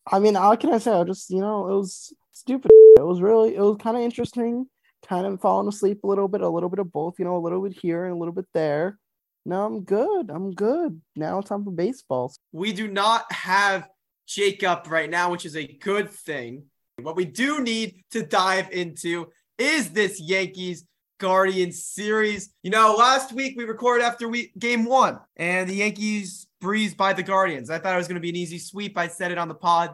I 0.06 0.18
mean, 0.18 0.34
how 0.34 0.56
can 0.56 0.72
I 0.72 0.78
say? 0.78 0.92
I 0.92 1.04
just, 1.04 1.30
you 1.30 1.40
know, 1.40 1.68
it 1.68 1.74
was 1.74 2.12
stupid. 2.32 2.70
It 2.96 3.04
was 3.04 3.20
really, 3.20 3.54
it 3.54 3.60
was 3.60 3.78
kind 3.80 3.96
of 3.96 4.02
interesting, 4.02 4.66
kind 5.10 5.26
of 5.26 5.40
falling 5.40 5.66
asleep 5.66 6.04
a 6.04 6.06
little 6.06 6.28
bit, 6.28 6.40
a 6.40 6.48
little 6.48 6.68
bit 6.68 6.78
of 6.78 6.92
both, 6.92 7.18
you 7.18 7.24
know, 7.24 7.36
a 7.36 7.42
little 7.42 7.60
bit 7.60 7.76
here 7.76 8.04
and 8.04 8.14
a 8.14 8.16
little 8.16 8.32
bit 8.32 8.46
there. 8.54 8.96
No, 9.44 9.66
I'm 9.66 9.82
good. 9.82 10.30
I'm 10.30 10.52
good. 10.52 11.00
Now 11.16 11.40
it's 11.40 11.48
time 11.48 11.64
for 11.64 11.72
baseball. 11.72 12.32
We 12.52 12.72
do 12.72 12.86
not 12.86 13.30
have 13.32 13.88
Jacob 14.28 14.86
right 14.88 15.10
now, 15.10 15.32
which 15.32 15.44
is 15.44 15.56
a 15.56 15.66
good 15.66 16.10
thing. 16.10 16.66
What 17.02 17.16
we 17.16 17.24
do 17.24 17.60
need 17.60 18.04
to 18.12 18.22
dive 18.22 18.70
into 18.70 19.26
is 19.58 19.90
this 19.90 20.20
Yankees 20.20 20.84
Guardians 21.18 21.84
series. 21.84 22.50
You 22.62 22.70
know, 22.70 22.94
last 22.96 23.32
week 23.32 23.54
we 23.56 23.64
recorded 23.64 24.04
after 24.04 24.28
we 24.28 24.52
game 24.58 24.84
one, 24.84 25.18
and 25.36 25.68
the 25.68 25.74
Yankees 25.74 26.46
breezed 26.60 26.96
by 26.96 27.14
the 27.14 27.22
Guardians. 27.24 27.68
I 27.68 27.78
thought 27.78 27.94
it 27.94 27.98
was 27.98 28.06
going 28.06 28.14
to 28.14 28.20
be 28.20 28.28
an 28.28 28.36
easy 28.36 28.58
sweep. 28.58 28.96
I 28.96 29.08
said 29.08 29.32
it 29.32 29.38
on 29.38 29.48
the 29.48 29.54
pod. 29.54 29.92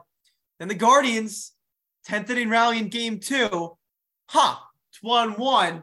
Then 0.59 0.69
the 0.69 0.75
Guardians, 0.75 1.53
10th 2.07 2.29
inning 2.29 2.51
rally 2.51 2.79
in 2.79 2.89
game 2.89 3.19
two, 3.21 3.77
huh, 4.29 4.57
1 5.03 5.33
1. 5.33 5.83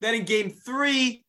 Then 0.00 0.14
in 0.14 0.24
game 0.24 0.50
three, 0.50 1.24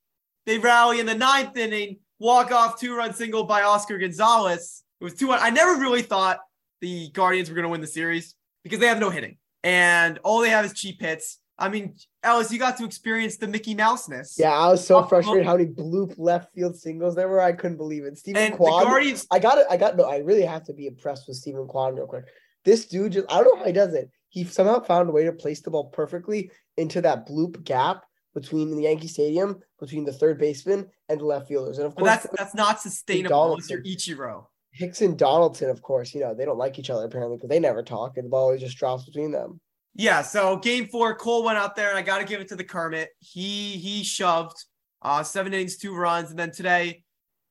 they 0.45 0.57
rally 0.57 0.99
in 0.99 1.05
the 1.05 1.15
ninth 1.15 1.57
inning, 1.57 1.99
walk 2.19 2.51
off 2.51 2.79
two 2.79 2.95
run 2.95 3.13
single 3.13 3.43
by 3.43 3.63
Oscar 3.63 3.97
Gonzalez. 3.97 4.83
It 4.99 5.03
was 5.03 5.13
2 5.15 5.27
1. 5.27 5.39
I 5.41 5.49
never 5.49 5.79
really 5.79 6.01
thought 6.01 6.39
the 6.81 7.09
Guardians 7.09 7.49
were 7.49 7.55
going 7.55 7.63
to 7.63 7.69
win 7.69 7.81
the 7.81 7.87
series 7.87 8.35
because 8.63 8.79
they 8.79 8.87
have 8.87 8.99
no 8.99 9.09
hitting 9.09 9.37
and 9.63 10.19
all 10.19 10.41
they 10.41 10.49
have 10.49 10.65
is 10.65 10.73
cheap 10.73 11.01
hits. 11.01 11.39
I 11.57 11.67
mean, 11.67 11.95
Ellis, 12.23 12.51
you 12.51 12.59
got 12.59 12.77
to 12.77 12.85
experience 12.85 13.35
the 13.35 13.47
Mickey 13.47 13.75
Mouseness. 13.75 14.37
Yeah, 14.39 14.51
I 14.51 14.69
was 14.69 14.85
so 14.85 14.99
oh, 14.99 15.03
frustrated 15.03 15.45
oh. 15.45 15.49
how 15.49 15.57
many 15.57 15.69
bloop 15.69 16.15
left 16.17 16.53
field 16.53 16.77
singles 16.77 17.15
there 17.15 17.27
were. 17.27 17.41
I 17.41 17.51
couldn't 17.51 17.75
believe 17.75 18.05
it. 18.05 18.17
Steven 18.17 18.53
Kwan. 18.53 18.85
Guardians- 18.85 19.27
I 19.29 19.39
got 19.39 19.57
it. 19.57 19.67
I 19.69 19.75
got 19.75 19.97
no. 19.97 20.05
I 20.05 20.19
really 20.19 20.43
have 20.43 20.63
to 20.65 20.73
be 20.73 20.87
impressed 20.87 21.27
with 21.27 21.35
Steven 21.35 21.67
Kwan 21.67 21.95
real 21.95 22.07
quick. 22.07 22.25
This 22.63 22.85
dude 22.85 23.11
just 23.11 23.31
I 23.31 23.43
don't 23.43 23.55
know 23.55 23.59
how 23.59 23.65
he 23.65 23.73
does 23.73 23.93
it. 23.93 24.09
He 24.29 24.43
somehow 24.43 24.79
found 24.79 25.09
a 25.09 25.11
way 25.11 25.25
to 25.25 25.33
place 25.33 25.61
the 25.61 25.71
ball 25.71 25.85
perfectly 25.85 26.51
into 26.77 27.01
that 27.01 27.27
bloop 27.27 27.63
gap 27.63 28.03
between 28.33 28.75
the 28.75 28.83
Yankee 28.83 29.07
Stadium, 29.07 29.59
between 29.79 30.05
the 30.05 30.13
third 30.13 30.37
baseman 30.37 30.87
and 31.09 31.19
the 31.19 31.25
left 31.25 31.47
fielders. 31.47 31.77
And 31.77 31.87
of 31.87 31.95
course, 31.95 32.01
but 32.01 32.21
that's 32.21 32.27
that's 32.37 32.55
not 32.55 32.81
sustainable. 32.81 33.57
It's 33.57 33.69
your 33.69 33.81
Ichiro. 33.81 34.45
Hicks 34.71 35.01
and 35.01 35.17
Donaldson, 35.17 35.69
of 35.69 35.81
course, 35.81 36.13
you 36.13 36.21
know, 36.21 36.35
they 36.35 36.45
don't 36.45 36.57
like 36.57 36.77
each 36.77 36.91
other 36.91 37.05
apparently 37.05 37.37
because 37.37 37.49
they 37.49 37.59
never 37.59 37.81
talk 37.81 38.17
and 38.17 38.25
the 38.25 38.29
ball 38.29 38.45
always 38.45 38.61
just 38.61 38.77
drops 38.77 39.05
between 39.05 39.31
them. 39.31 39.59
Yeah, 39.95 40.21
so 40.21 40.57
game 40.57 40.87
four, 40.87 41.15
Cole 41.15 41.43
went 41.43 41.57
out 41.57 41.75
there 41.75 41.89
and 41.89 41.97
I 41.97 42.03
gotta 42.03 42.23
give 42.23 42.39
it 42.39 42.47
to 42.49 42.55
the 42.55 42.63
Kermit. 42.63 43.09
He 43.19 43.77
he 43.77 44.03
shoved 44.03 44.63
uh 45.01 45.23
seven 45.23 45.53
innings, 45.53 45.77
two 45.77 45.95
runs, 45.95 46.29
and 46.29 46.37
then 46.37 46.51
today, 46.51 47.03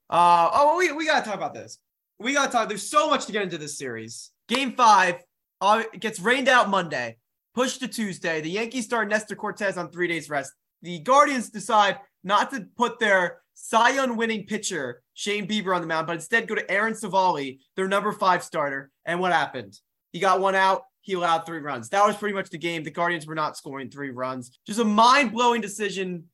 uh 0.09 0.49
oh 0.53 0.79
we, 0.79 0.93
we 0.93 1.07
gotta 1.07 1.25
talk 1.25 1.35
about 1.35 1.55
this. 1.55 1.79
We 2.21 2.35
gotta 2.35 2.53
talk. 2.53 2.69
There's 2.69 2.89
so 2.89 3.11
much 3.11 3.27
to 3.27 3.33
get 3.33 3.43
into 3.43 3.59
this 3.59 3.77
series. 3.77 4.31
Game 4.49 4.75
five 4.77 5.17
uh, 5.61 5.83
gets 5.99 6.21
rained 6.21 6.49
out 6.49 6.69
Monday, 6.69 7.17
pushed 7.55 7.81
to 7.81 7.89
Tuesday. 7.89 8.41
The 8.41 8.51
Yankees 8.51 8.85
start 8.85 9.09
Nestor 9.09 9.37
Cortes 9.37 9.77
on 9.77 9.91
three 9.91 10.09
days 10.09 10.31
rest. 10.31 10.53
The 10.83 11.01
Guardians 11.01 11.51
decide 11.51 11.99
not 12.23 12.51
to 12.53 12.67
put 12.77 12.99
their 12.99 13.41
Cy 13.55 13.91
Young 13.91 14.17
winning 14.17 14.47
pitcher, 14.47 15.03
Shane 15.15 15.49
Bieber, 15.49 15.75
on 15.75 15.81
the 15.81 15.87
mound, 15.89 16.07
but 16.07 16.15
instead 16.17 16.47
go 16.47 16.55
to 16.55 16.71
Aaron 16.71 16.95
Civale, 16.95 17.59
their 17.75 17.89
number 17.89 18.13
five 18.13 18.45
starter. 18.45 18.91
And 19.05 19.19
what 19.19 19.33
happened? 19.33 19.79
He 20.13 20.21
got 20.21 20.41
one 20.41 20.55
out. 20.55 20.83
He 21.01 21.15
allowed 21.15 21.47
three 21.47 21.59
runs. 21.59 21.89
That 21.89 22.07
was 22.07 22.17
pretty 22.17 22.35
much 22.35 22.51
the 22.51 22.59
game. 22.59 22.83
The 22.85 22.91
Guardians 22.91 23.27
were 23.27 23.35
not 23.35 23.57
scoring 23.57 23.91
three 23.91 24.11
runs. 24.11 24.59
Just 24.67 24.79
a 24.79 24.85
mind 24.85 25.33
blowing 25.33 25.61
decision. 25.61 26.25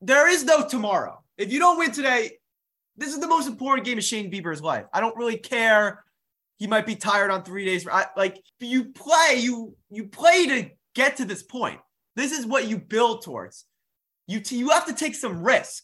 There 0.00 0.28
is 0.28 0.44
no 0.44 0.66
tomorrow. 0.66 1.22
If 1.38 1.52
you 1.52 1.58
don't 1.58 1.78
win 1.78 1.92
today, 1.92 2.32
this 2.96 3.14
is 3.14 3.20
the 3.20 3.28
most 3.28 3.48
important 3.48 3.86
game 3.86 3.98
of 3.98 4.04
Shane 4.04 4.30
Bieber's 4.30 4.60
life. 4.60 4.84
I 4.92 5.00
don't 5.00 5.16
really 5.16 5.38
care. 5.38 6.04
He 6.62 6.68
might 6.68 6.86
be 6.86 6.94
tired 6.94 7.32
on 7.32 7.42
three 7.42 7.64
days. 7.64 7.88
I, 7.88 8.06
like 8.16 8.40
you 8.60 8.84
play, 8.92 9.40
you 9.40 9.74
you 9.90 10.04
play 10.06 10.46
to 10.46 10.70
get 10.94 11.16
to 11.16 11.24
this 11.24 11.42
point. 11.42 11.80
This 12.14 12.30
is 12.30 12.46
what 12.46 12.68
you 12.68 12.78
build 12.78 13.24
towards. 13.24 13.64
You 14.28 14.38
t- 14.38 14.58
you 14.58 14.68
have 14.68 14.86
to 14.86 14.94
take 14.94 15.16
some 15.16 15.42
risk. 15.42 15.82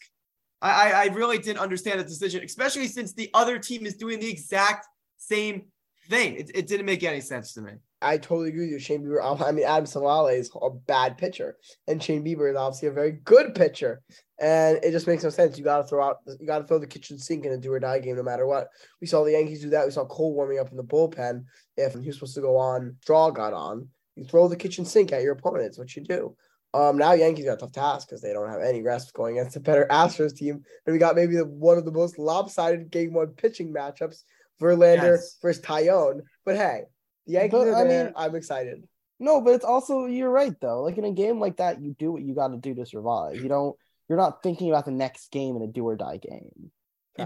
I, 0.62 0.92
I 0.92 1.04
really 1.06 1.38
didn't 1.38 1.58
understand 1.58 1.98
the 1.98 2.04
decision, 2.04 2.44
especially 2.44 2.86
since 2.86 3.12
the 3.12 3.28
other 3.34 3.58
team 3.58 3.86
is 3.86 3.96
doing 3.96 4.20
the 4.20 4.30
exact 4.30 4.86
same 5.16 5.64
thing. 6.08 6.36
It, 6.36 6.52
it 6.54 6.66
didn't 6.68 6.86
make 6.86 7.02
any 7.02 7.22
sense 7.22 7.54
to 7.54 7.60
me. 7.60 7.72
I 8.00 8.16
totally 8.16 8.50
agree 8.50 8.66
with 8.66 8.70
you. 8.70 8.78
Shane 8.78 9.02
Bieber, 9.02 9.42
I 9.44 9.50
mean, 9.50 9.66
Adam 9.66 9.84
Civale 9.84 10.38
is 10.38 10.48
a 10.62 10.70
bad 10.70 11.18
pitcher, 11.18 11.56
and 11.88 12.00
Shane 12.00 12.24
Bieber 12.24 12.48
is 12.48 12.56
obviously 12.56 12.86
a 12.86 12.92
very 12.92 13.18
good 13.24 13.56
pitcher. 13.56 14.00
And 14.40 14.78
it 14.82 14.92
just 14.92 15.06
makes 15.06 15.24
no 15.24 15.30
sense. 15.30 15.58
You 15.58 15.64
got 15.64 15.78
to 15.78 15.84
throw 15.84 16.04
out, 16.04 16.18
you 16.38 16.46
got 16.46 16.60
to 16.60 16.64
throw 16.64 16.78
the 16.78 16.86
kitchen 16.86 17.18
sink 17.18 17.44
in 17.44 17.52
a 17.52 17.58
do 17.58 17.72
or 17.72 17.80
die 17.80 17.98
game, 17.98 18.16
no 18.16 18.22
matter 18.22 18.46
what. 18.46 18.68
We 19.00 19.06
saw 19.06 19.24
the 19.24 19.32
Yankees 19.32 19.62
do 19.62 19.70
that. 19.70 19.84
We 19.84 19.90
saw 19.90 20.04
Cole 20.04 20.34
warming 20.34 20.60
up 20.60 20.70
in 20.70 20.76
the 20.76 20.84
bullpen. 20.84 21.44
If 21.76 21.94
he 21.94 22.06
was 22.06 22.16
supposed 22.16 22.36
to 22.36 22.40
go 22.40 22.56
on, 22.56 22.96
draw 23.04 23.30
got 23.30 23.52
on. 23.52 23.88
You 24.14 24.24
throw 24.24 24.48
the 24.48 24.56
kitchen 24.56 24.84
sink 24.84 25.12
at 25.12 25.22
your 25.22 25.32
opponent. 25.32 25.66
It's 25.66 25.78
what 25.78 25.94
you 25.96 26.02
do. 26.02 26.36
Um, 26.74 26.98
now 26.98 27.12
Yankees 27.12 27.46
got 27.46 27.54
a 27.54 27.56
tough 27.56 27.72
task 27.72 28.08
because 28.08 28.20
they 28.20 28.32
don't 28.32 28.50
have 28.50 28.60
any 28.60 28.82
rest 28.82 29.14
going 29.14 29.38
against 29.38 29.56
a 29.56 29.60
better 29.60 29.86
Astros 29.90 30.36
team, 30.36 30.62
and 30.86 30.92
we 30.92 30.98
got 30.98 31.16
maybe 31.16 31.36
the, 31.36 31.46
one 31.46 31.78
of 31.78 31.84
the 31.84 31.92
most 31.92 32.18
lopsided 32.18 32.90
game 32.90 33.14
one 33.14 33.28
pitching 33.28 33.72
matchups: 33.72 34.22
Verlander 34.60 35.16
yes. 35.16 35.38
versus 35.40 35.62
Taillon. 35.62 36.20
But 36.44 36.56
hey, 36.56 36.82
the 37.26 37.34
Yankees 37.34 37.52
but, 37.52 37.68
are 37.68 37.84
there. 37.88 38.00
I 38.00 38.04
mean, 38.04 38.12
I'm 38.16 38.34
excited. 38.34 38.86
No, 39.20 39.40
but 39.40 39.54
it's 39.54 39.64
also 39.64 40.04
you're 40.06 40.30
right 40.30 40.54
though. 40.60 40.82
Like 40.82 40.98
in 40.98 41.04
a 41.04 41.12
game 41.12 41.40
like 41.40 41.56
that, 41.56 41.80
you 41.80 41.94
do 41.98 42.12
what 42.12 42.22
you 42.22 42.34
got 42.34 42.48
to 42.48 42.58
do 42.58 42.74
to 42.74 42.86
survive. 42.86 43.36
You 43.36 43.48
don't. 43.48 43.76
You're 44.08 44.18
not 44.18 44.42
thinking 44.42 44.70
about 44.70 44.84
the 44.84 44.90
next 44.90 45.30
game 45.30 45.56
in 45.56 45.62
a 45.62 45.66
do 45.66 45.86
or 45.86 45.96
die 45.96 46.18
game. 46.18 46.70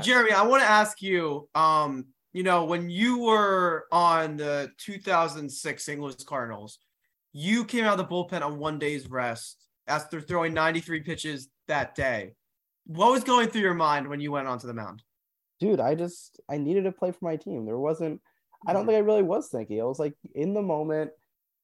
Jeremy, 0.00 0.32
I 0.32 0.42
want 0.42 0.62
to 0.62 0.68
ask 0.68 1.02
you. 1.02 1.48
Um, 1.54 2.06
you 2.32 2.42
know, 2.42 2.64
when 2.64 2.88
you 2.88 3.18
were 3.18 3.86
on 3.92 4.38
the 4.38 4.70
2006 4.78 5.84
St. 5.84 6.00
Louis 6.00 6.24
Cardinals, 6.24 6.78
you 7.32 7.64
came 7.64 7.84
out 7.84 7.98
of 7.98 8.08
the 8.08 8.14
bullpen 8.14 8.42
on 8.42 8.58
one 8.58 8.78
day's 8.78 9.08
rest 9.08 9.66
after 9.86 10.20
throwing 10.20 10.54
93 10.54 11.00
pitches 11.00 11.48
that 11.68 11.94
day. 11.94 12.34
What 12.86 13.12
was 13.12 13.22
going 13.22 13.48
through 13.48 13.60
your 13.60 13.74
mind 13.74 14.08
when 14.08 14.20
you 14.20 14.32
went 14.32 14.48
onto 14.48 14.66
the 14.66 14.74
mound? 14.74 15.02
Dude, 15.60 15.78
I 15.78 15.94
just 15.94 16.40
I 16.50 16.56
needed 16.56 16.84
to 16.84 16.92
play 16.92 17.12
for 17.12 17.24
my 17.24 17.36
team. 17.36 17.66
There 17.66 17.78
wasn't 17.78 18.20
I 18.66 18.72
don't 18.72 18.82
mm-hmm. 18.82 18.90
think 18.90 18.96
I 18.96 19.06
really 19.06 19.22
was 19.22 19.48
thinking. 19.48 19.80
I 19.80 19.84
was 19.84 19.98
like 19.98 20.14
in 20.34 20.54
the 20.54 20.62
moment. 20.62 21.10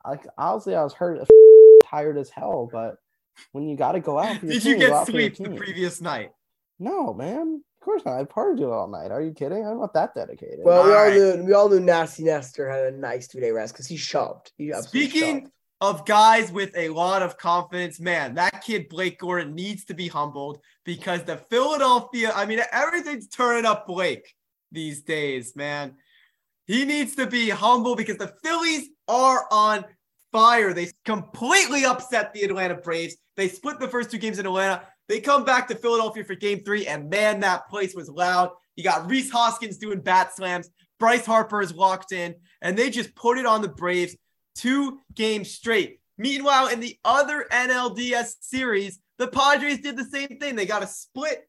Like 0.06 0.26
honestly, 0.37 0.75
I 0.75 0.84
was 0.84 0.92
hurt, 0.92 1.26
tired 1.84 2.18
as 2.18 2.30
hell. 2.30 2.68
But 2.70 2.96
when 3.52 3.68
you 3.68 3.76
got 3.76 3.92
to 3.92 4.00
go 4.00 4.18
out, 4.18 4.40
did 4.40 4.62
team, 4.62 4.73
you 4.73 4.78
get 4.78 5.07
sleep 5.07 5.37
the 5.37 5.50
previous 5.50 6.00
night? 6.00 6.30
No, 6.78 7.12
man. 7.12 7.62
Of 7.80 7.85
course 7.85 8.02
not. 8.04 8.18
I 8.18 8.25
partied 8.25 8.59
you 8.59 8.73
all 8.73 8.88
night. 8.88 9.11
Are 9.11 9.23
you 9.23 9.33
kidding? 9.33 9.66
I'm 9.66 9.78
not 9.78 9.95
that 9.95 10.14
dedicated. 10.14 10.61
Well, 10.62 10.85
we 10.85 10.90
all, 10.90 10.97
all 10.97 11.04
right. 11.04 11.14
knew 11.14 11.45
we 11.45 11.52
all 11.52 11.68
knew 11.68 11.80
Nasty 11.80 12.25
Nestor 12.25 12.68
had 12.68 12.92
a 12.92 12.97
nice 12.97 13.28
two 13.28 13.40
day 13.40 13.50
rest 13.50 13.73
because 13.73 13.87
he 13.87 13.97
shoved. 13.97 14.52
He 14.57 14.73
Speaking 14.73 15.40
shoved 15.40 15.52
of 15.80 16.04
guys 16.04 16.50
with 16.50 16.76
a 16.76 16.88
lot 16.88 17.23
of 17.23 17.38
confidence. 17.38 18.00
Man, 18.00 18.35
that 18.35 18.62
kid 18.62 18.88
Blake 18.88 19.18
Gordon 19.18 19.54
needs 19.54 19.85
to 19.87 19.95
be 19.95 20.09
humbled 20.09 20.59
because 20.85 21.23
the 21.23 21.37
Philadelphia, 21.37 22.33
I 22.35 22.47
mean, 22.47 22.61
everything's 22.73 23.28
turning 23.28 23.64
up 23.64 23.87
Blake 23.87 24.35
these 24.73 25.02
days, 25.02 25.54
man. 25.54 25.95
He 26.66 26.85
needs 26.85 27.14
to 27.16 27.26
be 27.26 27.49
humble 27.49 27.97
because 27.97 28.18
the 28.18 28.35
Phillies 28.42 28.88
are 29.07 29.47
on 29.50 29.85
fire. 30.32 30.73
They 30.73 30.88
completely 31.04 31.85
upset 31.85 32.32
the 32.32 32.42
Atlanta 32.42 32.76
Braves. 32.76 33.16
They 33.37 33.49
split 33.49 33.80
the 33.80 33.88
first 33.88 34.11
two 34.11 34.18
games 34.18 34.38
in 34.38 34.47
Atlanta. 34.47 34.82
They 35.08 35.20
come 35.20 35.44
back 35.44 35.68
to 35.68 35.75
Philadelphia 35.75 36.25
for 36.25 36.35
game 36.35 36.62
three, 36.64 36.87
and 36.87 37.08
man, 37.08 37.40
that 37.40 37.68
place 37.68 37.94
was 37.94 38.08
loud. 38.08 38.50
You 38.76 38.85
got 38.85 39.08
Rhys 39.08 39.30
Hoskins 39.30 39.78
doing 39.78 40.00
bat 40.00 40.35
slams. 40.35 40.68
Bryce 40.99 41.25
Harper 41.25 41.62
is 41.62 41.75
locked 41.75 42.12
in, 42.12 42.35
and 42.61 42.76
they 42.76 42.90
just 42.90 43.14
put 43.14 43.38
it 43.38 43.47
on 43.47 43.62
the 43.62 43.68
Braves 43.68 44.16
two 44.54 44.99
games 45.14 45.50
straight. 45.50 46.00
Meanwhile, 46.18 46.68
in 46.68 46.80
the 46.80 46.99
other 47.04 47.47
NLDS 47.50 48.35
series, 48.40 48.99
the 49.18 49.28
Padres 49.28 49.80
did 49.80 49.97
the 49.97 50.04
same 50.04 50.38
thing. 50.40 50.56
They 50.56 50.66
got 50.66 50.82
a 50.82 50.87
split 50.87 51.49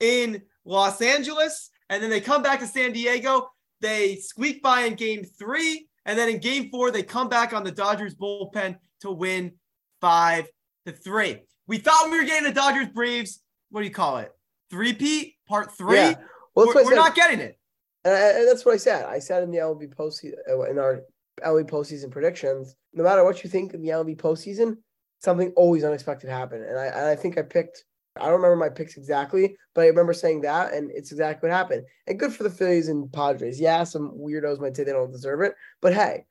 in 0.00 0.42
Los 0.64 1.00
Angeles, 1.00 1.70
and 1.90 2.02
then 2.02 2.10
they 2.10 2.20
come 2.20 2.42
back 2.42 2.60
to 2.60 2.66
San 2.66 2.92
Diego. 2.92 3.50
They 3.80 4.16
squeak 4.16 4.62
by 4.62 4.82
in 4.82 4.94
game 4.94 5.24
three, 5.24 5.88
and 6.06 6.16
then 6.16 6.28
in 6.28 6.38
game 6.38 6.70
four, 6.70 6.90
they 6.90 7.02
come 7.02 7.28
back 7.28 7.52
on 7.52 7.64
the 7.64 7.72
Dodgers 7.72 8.14
bullpen 8.14 8.76
to 9.00 9.10
win 9.10 9.52
five 10.00 10.46
to 10.86 10.92
three. 10.92 11.42
We 11.66 11.78
thought 11.78 12.10
we 12.10 12.18
were 12.18 12.24
getting 12.24 12.44
the 12.44 12.54
Dodgers 12.54 12.88
Braves. 12.88 13.42
What 13.70 13.80
do 13.80 13.86
you 13.86 13.92
call 13.92 14.18
it? 14.18 14.30
Three 14.70 14.92
Pete 14.92 15.34
part 15.48 15.76
three. 15.76 15.96
Yeah. 15.96 16.14
Well, 16.54 16.68
we're, 16.68 16.84
we're 16.84 16.94
not 16.94 17.16
getting 17.16 17.40
it. 17.40 17.58
And, 18.04 18.14
I, 18.14 18.38
and, 18.38 18.48
that's 18.48 18.64
what 18.64 18.74
I 18.74 18.78
said. 18.78 19.04
I 19.04 19.18
said 19.18 19.42
in 19.42 19.50
the 19.50 19.58
LB 19.58 19.94
postseason 19.94 20.34
uh, 20.48 20.62
in 20.62 20.78
our 20.78 21.02
LB 21.44 21.68
postseason 21.68 22.10
predictions. 22.10 22.76
No 22.94 23.02
matter 23.02 23.24
what 23.24 23.42
you 23.42 23.50
think 23.50 23.74
in 23.74 23.82
the 23.82 23.88
LB 23.88 24.16
postseason, 24.16 24.76
something 25.18 25.52
always 25.56 25.82
unexpected 25.82 26.30
happened. 26.30 26.64
And 26.64 26.78
I 26.78 26.86
and 26.86 27.06
I 27.06 27.16
think 27.16 27.36
I 27.36 27.42
picked. 27.42 27.84
I 28.20 28.24
don't 28.24 28.40
remember 28.40 28.56
my 28.56 28.68
picks 28.68 28.96
exactly, 28.96 29.56
but 29.74 29.82
I 29.82 29.88
remember 29.88 30.12
saying 30.12 30.42
that, 30.42 30.72
and 30.72 30.90
it's 30.92 31.12
exactly 31.12 31.48
what 31.48 31.56
happened. 31.56 31.84
And 32.06 32.18
good 32.18 32.32
for 32.32 32.42
the 32.42 32.50
Phillies 32.50 32.88
and 32.88 33.12
Padres. 33.12 33.60
Yeah, 33.60 33.84
some 33.84 34.12
weirdos 34.18 34.60
might 34.60 34.76
say 34.76 34.84
they 34.84 34.92
don't 34.92 35.12
deserve 35.12 35.42
it, 35.42 35.54
but 35.80 35.94
hey, 35.94 36.24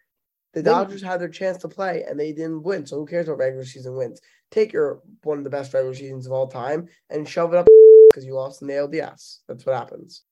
the 0.55 0.63
Dodgers 0.63 1.01
had 1.01 1.19
their 1.19 1.27
chance 1.27 1.57
to 1.57 1.67
play 1.67 2.05
and 2.07 2.17
they 2.17 2.31
didn't 2.31 2.63
win. 2.63 2.85
So 2.85 2.95
who 2.95 3.05
cares 3.05 3.27
what 3.27 3.37
regular 3.37 3.65
season 3.65 3.97
wins? 3.97 4.21
Take 4.51 4.71
your 4.71 5.01
one 5.23 5.37
of 5.37 5.43
the 5.43 5.49
best 5.49 5.73
regular 5.73 5.93
seasons 5.93 6.25
of 6.25 6.31
all 6.31 6.47
time 6.47 6.87
and 7.09 7.27
shove 7.27 7.53
it 7.53 7.57
up 7.57 7.67
because 8.09 8.25
you 8.25 8.33
lost 8.33 8.61
in 8.61 8.69
the 8.69 8.73
LDS. 8.73 9.39
That's 9.49 9.65
what 9.65 9.75
happens. 9.75 10.23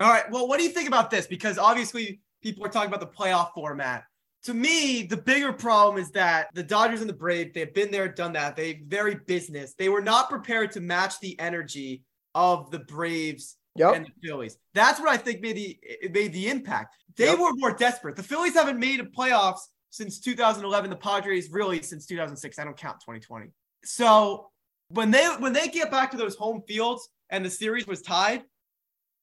All 0.00 0.10
right. 0.10 0.28
Well, 0.32 0.48
what 0.48 0.58
do 0.58 0.64
you 0.64 0.70
think 0.70 0.88
about 0.88 1.12
this? 1.12 1.28
Because 1.28 1.58
obviously 1.58 2.20
people 2.42 2.66
are 2.66 2.68
talking 2.68 2.88
about 2.92 3.00
the 3.00 3.06
playoff 3.06 3.52
format. 3.54 4.02
To 4.48 4.54
me, 4.54 5.02
the 5.02 5.18
bigger 5.18 5.52
problem 5.52 6.02
is 6.02 6.10
that 6.12 6.48
the 6.54 6.62
Dodgers 6.62 7.02
and 7.02 7.10
the 7.10 7.12
Braves, 7.12 7.50
they've 7.52 7.74
been 7.74 7.90
there, 7.90 8.08
done 8.08 8.32
that. 8.32 8.56
They 8.56 8.80
very 8.86 9.16
business. 9.26 9.74
They 9.74 9.90
were 9.90 10.00
not 10.00 10.30
prepared 10.30 10.72
to 10.72 10.80
match 10.80 11.20
the 11.20 11.38
energy 11.38 12.02
of 12.34 12.70
the 12.70 12.78
Braves 12.78 13.58
yep. 13.76 13.94
and 13.94 14.06
the 14.06 14.26
Phillies. 14.26 14.56
That's 14.72 15.00
what 15.00 15.10
I 15.10 15.18
think 15.18 15.42
made 15.42 15.56
the 15.56 15.78
made 16.10 16.32
the 16.32 16.48
impact. 16.48 16.96
They 17.18 17.26
yep. 17.26 17.38
were 17.38 17.52
more 17.56 17.74
desperate. 17.74 18.16
The 18.16 18.22
Phillies 18.22 18.54
haven't 18.54 18.78
made 18.78 19.00
a 19.00 19.04
playoffs 19.04 19.60
since 19.90 20.18
2011. 20.18 20.88
The 20.88 20.96
Padres 20.96 21.50
really 21.50 21.82
since 21.82 22.06
2006. 22.06 22.58
I 22.58 22.64
don't 22.64 22.74
count 22.74 23.00
2020. 23.00 23.48
So 23.84 24.48
when 24.88 25.10
they 25.10 25.26
when 25.26 25.52
they 25.52 25.68
get 25.68 25.90
back 25.90 26.10
to 26.12 26.16
those 26.16 26.36
home 26.36 26.62
fields 26.66 27.06
and 27.28 27.44
the 27.44 27.50
series 27.50 27.86
was 27.86 28.00
tied, 28.00 28.44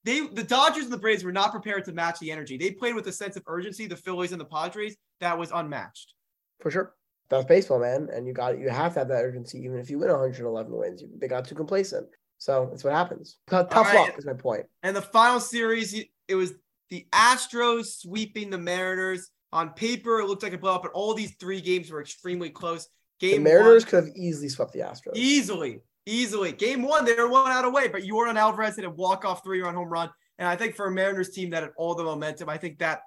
they 0.06 0.28
the 0.28 0.44
Dodgers 0.44 0.86
and 0.86 0.94
the 0.94 0.98
Braves 0.98 1.24
were 1.24 1.32
not 1.32 1.52
prepared 1.52 1.84
to 1.86 1.92
match 1.92 2.20
the 2.20 2.32
energy. 2.32 2.58
They 2.58 2.72
played 2.72 2.96
with 2.96 3.08
a 3.08 3.12
sense 3.12 3.36
of 3.36 3.44
urgency. 3.48 3.88
The 3.88 3.96
Phillies 3.96 4.32
and 4.32 4.40
the 4.40 4.46
Padres 4.46 4.96
that 5.20 5.38
was 5.38 5.52
unmatched. 5.52 6.14
For 6.62 6.72
sure. 6.72 6.94
That's 7.30 7.46
baseball, 7.46 7.80
man. 7.80 8.10
And 8.14 8.28
you 8.28 8.34
got 8.34 8.60
you 8.60 8.70
have 8.70 8.94
to 8.94 9.00
have 9.00 9.08
that 9.10 9.24
urgency, 9.24 9.60
even 9.60 9.80
if 9.80 9.90
you 9.90 9.98
win 9.98 10.10
111 10.10 10.72
wins. 10.72 11.04
They 11.18 11.28
got 11.28 11.46
too 11.46 11.56
complacent. 11.56 12.08
So 12.38 12.68
that's 12.70 12.84
what 12.84 12.94
happens. 12.94 13.38
Tough 13.50 13.72
right. 13.74 13.96
luck 13.96 14.14
is 14.18 14.26
my 14.26 14.34
point. 14.34 14.66
And 14.84 14.96
the 14.96 15.02
final 15.02 15.40
series, 15.40 15.96
it 16.28 16.36
was 16.36 16.54
the 16.90 17.08
Astros 17.12 18.02
sweeping 18.02 18.50
the 18.50 18.58
Mariners. 18.58 19.32
On 19.52 19.70
paper, 19.70 20.20
it 20.20 20.28
looked 20.28 20.44
like 20.44 20.54
a 20.54 20.58
blowout, 20.58 20.84
but 20.84 20.92
all 20.92 21.14
these 21.14 21.34
three 21.40 21.62
games 21.62 21.90
were 21.90 22.02
extremely 22.02 22.50
close. 22.50 22.90
Game 23.20 23.44
the 23.44 23.50
Mariners 23.50 23.86
one, 23.86 23.90
could 23.90 24.04
have 24.04 24.16
easily 24.16 24.50
swept 24.50 24.74
the 24.74 24.80
Astros. 24.80 25.16
Easily, 25.16 25.80
easily. 26.06 26.52
Game 26.52 26.82
one, 26.82 27.06
they 27.06 27.16
were 27.16 27.30
one 27.30 27.52
out 27.52 27.66
away, 27.66 27.88
but 27.88 28.04
Yordan 28.04 28.36
Alvarez 28.36 28.76
hit 28.76 28.86
a 28.86 28.90
walk-off 28.90 29.44
three-run 29.44 29.76
home 29.76 29.90
run. 29.90 30.10
And 30.38 30.48
I 30.48 30.56
think 30.56 30.76
for 30.76 30.88
a 30.88 30.92
Mariners 30.92 31.30
team 31.30 31.50
that 31.52 31.64
had 31.64 31.72
all 31.78 31.96
the 31.96 32.04
momentum, 32.04 32.50
I 32.50 32.58
think 32.58 32.80
that 32.80 33.02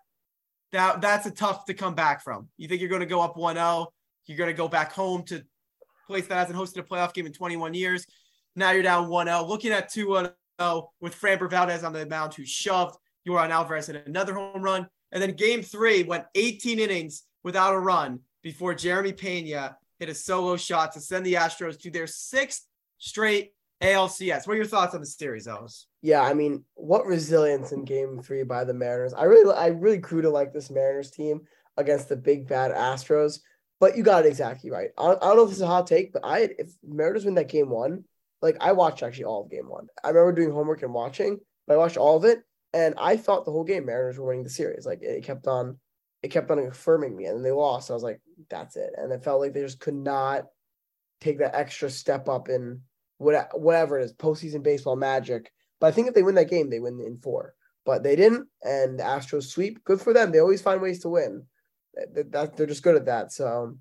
that 0.73 1.01
that's 1.01 1.27
a 1.27 1.31
tough 1.31 1.65
to 1.67 1.75
come 1.75 1.95
back 1.95 2.23
from. 2.23 2.49
You 2.57 2.69
think 2.69 2.81
you're 2.81 2.91
going 2.91 3.01
to 3.01 3.07
go 3.07 3.21
up 3.21 3.37
1-0, 3.37 3.87
you're 4.27 4.37
going 4.37 4.51
to 4.51 4.57
go 4.57 4.69
back 4.69 4.93
home 4.93 5.23
to 5.25 5.43
place 6.07 6.27
that 6.27 6.37
hasn't 6.37 6.59
hosted 6.59 6.79
a 6.79 6.83
playoff 6.83 7.15
game 7.15 7.27
in 7.27 7.33
21 7.33 7.75
years. 7.75 8.07
Now 8.57 8.71
you're 8.73 8.83
down 8.83 9.09
1-0. 9.09 9.49
Looking 9.49 9.73
at 9.73 9.91
2-0 9.91 10.33
with 11.01 11.19
Framber 11.19 11.49
Valdez 11.49 11.85
on 11.85 11.93
the 11.93 12.07
mound 12.07 12.35
who 12.35 12.45
shoved 12.45 12.97
Yordan 13.27 13.51
Alvarez 13.51 13.87
hit 13.87 14.07
another 14.07 14.35
home 14.35 14.63
run. 14.63 14.89
And 15.13 15.23
then 15.23 15.33
game 15.33 15.63
three 15.63 16.03
went 16.03 16.25
18 16.35 16.79
innings 16.79 17.25
without 17.45 17.75
a 17.75 17.79
run 17.79 18.21
before 18.43 18.75
Jeremy 18.75 19.13
Pena 19.13 19.77
hit 19.99 20.09
a 20.09 20.15
solo 20.15 20.57
shot 20.57 20.93
to 20.93 21.01
send 21.01 21.25
the 21.25 21.35
Astros 21.35 21.81
to 21.81 21.91
their 21.91 22.07
sixth 22.07 22.67
straight 22.99 23.53
ALCS. 23.83 24.47
What 24.47 24.55
are 24.55 24.57
your 24.57 24.67
thoughts 24.67 24.95
on 24.95 25.01
the 25.01 25.07
series, 25.07 25.47
Ellis? 25.47 25.87
Yeah, 26.03 26.23
I 26.23 26.35
mean, 26.35 26.65
what 26.75 27.07
resilience 27.07 27.73
in 27.73 27.85
game 27.85 28.21
three 28.23 28.43
by 28.43 28.65
the 28.65 28.75
Mariners. 28.75 29.15
I 29.15 29.25
really 29.25 29.55
I 29.55 29.69
really 29.69 29.99
grew 29.99 30.23
to 30.23 30.31
like 30.31 30.53
this 30.53 30.71
Mariners 30.71 31.11
team 31.11 31.43
against 31.77 32.09
the 32.09 32.17
big 32.17 32.49
bad 32.49 32.73
Astros. 32.73 33.41
But 33.81 33.97
you 33.97 34.03
got 34.03 34.25
it 34.25 34.29
exactly 34.29 34.71
right. 34.71 34.91
I 34.99 35.05
don't, 35.05 35.23
I 35.23 35.27
don't 35.29 35.37
know 35.37 35.43
if 35.45 35.51
this 35.51 35.59
is 35.59 35.63
a 35.63 35.69
hot 35.69 35.87
take, 35.87 36.13
but 36.13 36.25
I 36.25 36.49
if 36.59 36.71
Mariners 36.85 37.25
win 37.25 37.35
that 37.35 37.49
game 37.49 37.71
one, 37.71 38.05
like 38.43 38.57
I 38.61 38.73
watched 38.73 39.03
actually 39.03 39.25
all 39.25 39.45
of 39.45 39.51
game 39.51 39.69
one. 39.69 39.87
I 40.03 40.09
remember 40.09 40.33
doing 40.33 40.53
homework 40.53 40.83
and 40.83 40.93
watching, 40.93 41.39
but 41.67 41.75
I 41.75 41.77
watched 41.77 41.97
all 41.97 42.17
of 42.17 42.25
it. 42.25 42.41
And 42.75 42.95
I 42.99 43.17
thought 43.17 43.45
the 43.45 43.53
whole 43.53 43.65
game 43.65 43.87
Mariners 43.87 44.19
were 44.19 44.27
winning 44.27 44.43
the 44.45 44.51
series. 44.51 44.85
Like 44.85 45.03
it 45.03 45.25
kept 45.25 45.47
on, 45.47 45.79
it 46.23 46.29
kept 46.29 46.51
on 46.51 46.59
affirming 46.59 47.17
me, 47.17 47.27
and 47.27 47.37
then 47.37 47.43
they 47.43 47.53
lost. 47.53 47.91
I 47.91 47.95
was 47.95 48.03
like, 48.03 48.21
that's 48.51 48.77
it. 48.77 48.91
And 48.97 49.13
it 49.13 49.25
felt 49.25 49.41
like 49.41 49.55
they 49.55 49.63
just 49.63 49.81
could 49.81 49.95
not 49.95 50.47
take 51.21 51.39
that 51.39 51.55
extra 51.55 51.89
step 51.89 52.29
up 52.29 52.49
in 52.49 52.83
whatever 53.19 53.99
it 53.99 54.05
is, 54.05 54.13
postseason 54.15 54.63
baseball 54.63 54.97
magic. 54.97 55.53
But 55.81 55.89
I 55.89 55.91
think 55.93 56.09
if 56.09 56.15
they 56.15 56.23
win 56.23 56.35
that 56.37 56.51
game, 56.51 56.71
they 56.71 56.81
win 56.81 57.01
in 57.01 57.19
four. 57.19 57.55
But 57.85 58.03
they 58.03 58.17
didn't, 58.17 58.49
and 58.63 58.99
the 58.99 59.05
Astros 59.05 59.45
sweep. 59.45 59.83
Good 59.85 60.01
for 60.01 60.13
them. 60.13 60.31
They 60.31 60.41
always 60.41 60.61
find 60.61 60.81
ways 60.81 61.01
to 61.01 61.09
win. 61.09 61.45
That, 62.15 62.57
they're 62.57 62.67
just 62.67 62.83
good 62.83 62.97
at 62.97 63.07
that. 63.07 63.33
So 63.33 63.77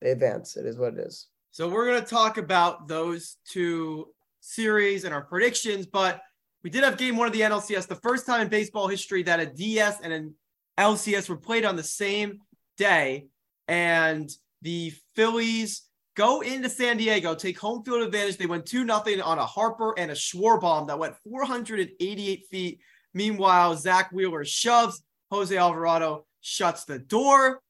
they 0.00 0.10
advance. 0.10 0.56
It 0.56 0.66
is 0.66 0.78
what 0.78 0.94
it 0.94 1.00
is. 1.00 1.28
So 1.52 1.68
we're 1.68 1.86
going 1.86 2.00
to 2.00 2.06
talk 2.06 2.38
about 2.38 2.88
those 2.88 3.36
two 3.46 4.08
series 4.40 5.04
and 5.04 5.14
our 5.14 5.22
predictions, 5.22 5.86
but 5.86 6.20
we 6.64 6.70
did 6.70 6.82
have 6.82 6.96
game 6.96 7.16
one 7.16 7.26
of 7.26 7.32
the 7.32 7.40
NLCS, 7.40 7.86
the 7.86 7.94
first 7.96 8.26
time 8.26 8.40
in 8.40 8.48
baseball 8.48 8.88
history 8.88 9.22
that 9.24 9.40
a 9.40 9.46
DS 9.46 10.00
and 10.00 10.12
an 10.12 10.34
LCS 10.78 11.28
were 11.28 11.36
played 11.36 11.64
on 11.64 11.76
the 11.76 11.82
same 11.82 12.38
day. 12.76 13.26
And 13.68 14.30
the 14.62 14.92
Phillies 15.14 15.82
go 16.14 16.40
into 16.40 16.68
San 16.68 16.96
Diego, 16.96 17.34
take 17.34 17.58
home 17.58 17.82
field 17.84 18.02
advantage. 18.02 18.36
They 18.36 18.46
went 18.46 18.66
2 18.66 18.86
0 18.86 19.22
on 19.24 19.38
a 19.38 19.46
Harper 19.46 19.94
and 19.98 20.10
a 20.10 20.14
Schwarber 20.14 20.86
that 20.86 20.98
went 20.98 21.16
488 21.28 22.46
feet. 22.50 22.80
Meanwhile, 23.14 23.76
Zack 23.76 24.10
Wheeler 24.12 24.44
shoves, 24.44 25.02
Jose 25.30 25.56
Alvarado 25.56 26.26
shuts 26.40 26.84
the 26.84 26.98
door, 26.98 27.60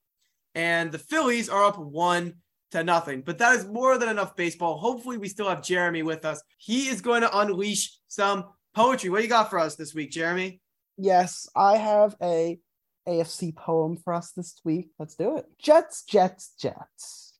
and 0.55 0.93
the 0.93 0.99
Phillies 0.99 1.49
are 1.49 1.65
up 1.65 1.79
one 1.79 2.35
to 2.71 2.85
nothing. 2.85 3.23
But 3.23 3.39
that 3.39 3.57
is 3.57 3.67
more 3.67 3.99
than 3.99 4.09
enough 4.09 4.37
baseball. 4.37 4.79
Hopefully, 4.79 5.19
we 5.19 5.29
still 5.29 5.49
have 5.49 5.63
Jeremy 5.63 6.03
with 6.03 6.25
us. 6.25 6.43
He 6.59 6.89
is 6.89 7.01
going 7.01 7.23
to 7.23 7.39
unleash 7.39 7.99
some 8.09 8.47
Poetry. 8.75 9.11
What 9.11 9.19
do 9.19 9.25
you 9.25 9.29
got 9.29 9.51
for 9.51 9.59
us 9.59 9.77
this 9.77 9.95
week, 9.95 10.11
Jeremy? 10.11 10.61
Yes, 10.97 11.47
I 11.55 11.77
have 11.77 12.17
a 12.23 12.59
AFC 13.07 13.55
poem 13.55 13.99
for 13.99 14.15
us 14.15 14.33
this 14.33 14.55
week. 14.65 14.89
Let's 14.99 15.15
do 15.15 15.37
it. 15.37 15.47
Jets, 15.59 16.05
Jets, 16.05 16.55
Jets. 16.59 17.32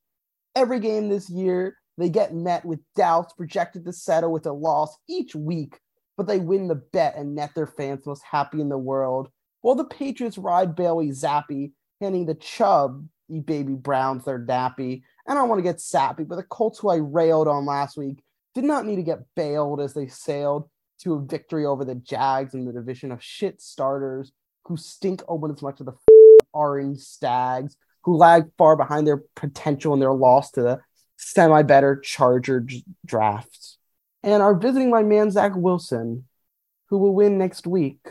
Every 0.55 0.81
game 0.81 1.09
this 1.09 1.31
year, 1.31 1.77
they 1.99 2.09
get 2.09 2.35
met 2.35 2.65
with 2.65 2.81
doubts, 2.97 3.33
projected 3.33 3.85
to 3.85 3.93
settle 3.93 4.33
with 4.33 4.47
a 4.47 4.53
loss 4.53 4.97
each 5.09 5.35
week, 5.35 5.79
but 6.17 6.27
they 6.27 6.39
win 6.39 6.69
the 6.69 6.75
bet 6.75 7.17
and 7.17 7.35
net 7.35 7.51
their 7.55 7.67
fans 7.67 8.07
most 8.07 8.23
happy 8.23 8.61
in 8.61 8.69
the 8.69 8.79
world. 8.79 9.29
While 9.61 9.77
the 9.77 9.85
Patriots 9.85 10.39
ride 10.39 10.75
Bailey 10.75 11.11
Zappe, 11.11 11.73
handing 12.01 12.27
the 12.27 12.35
Chubb, 12.35 13.07
you 13.29 13.41
baby 13.41 13.75
Browns, 13.75 14.25
their 14.25 14.39
nappy. 14.39 15.03
And 15.27 15.39
I 15.39 15.43
want 15.43 15.59
to 15.59 15.63
get 15.63 15.81
sappy, 15.81 16.25
but 16.25 16.37
the 16.37 16.43
Colts, 16.43 16.81
who 16.81 16.91
I 16.91 16.97
railed 16.97 17.49
on 17.49 17.65
last 17.65 17.97
week, 17.97 18.23
did 18.55 18.65
not 18.65 18.85
need 18.85 18.97
to 18.97 19.03
get 19.03 19.21
bailed 19.35 19.81
as 19.81 19.95
they 19.95 20.09
sailed 20.09 20.69
to 21.03 21.15
a 21.15 21.25
victory 21.25 21.65
over 21.65 21.85
the 21.85 21.95
Jags 21.95 22.55
in 22.55 22.65
the 22.65 22.73
division 22.73 23.13
of 23.13 23.23
shit 23.23 23.61
starters 23.61 24.33
who 24.65 24.77
stink 24.77 25.23
open 25.29 25.51
as 25.51 25.63
much 25.63 25.81
as 25.81 25.87
the 25.87 25.95
orange 26.53 26.99
stags 26.99 27.77
who 28.05 28.17
lag 28.17 28.51
far 28.59 28.77
behind 28.77 29.07
their 29.07 29.23
potential 29.37 29.95
in 29.95 30.01
their 30.01 30.13
loss 30.13 30.51
to 30.53 30.63
the 30.63 30.81
semi 31.17 31.63
better 31.63 32.01
Charger 32.01 32.67
drafts, 33.05 33.79
and 34.23 34.43
are 34.43 34.55
visiting 34.55 34.91
my 34.91 35.03
man 35.03 35.31
Zach 35.31 35.53
Wilson, 35.55 36.25
who 36.89 36.99
will 36.99 37.15
win 37.15 37.39
next 37.39 37.67
week, 37.67 38.07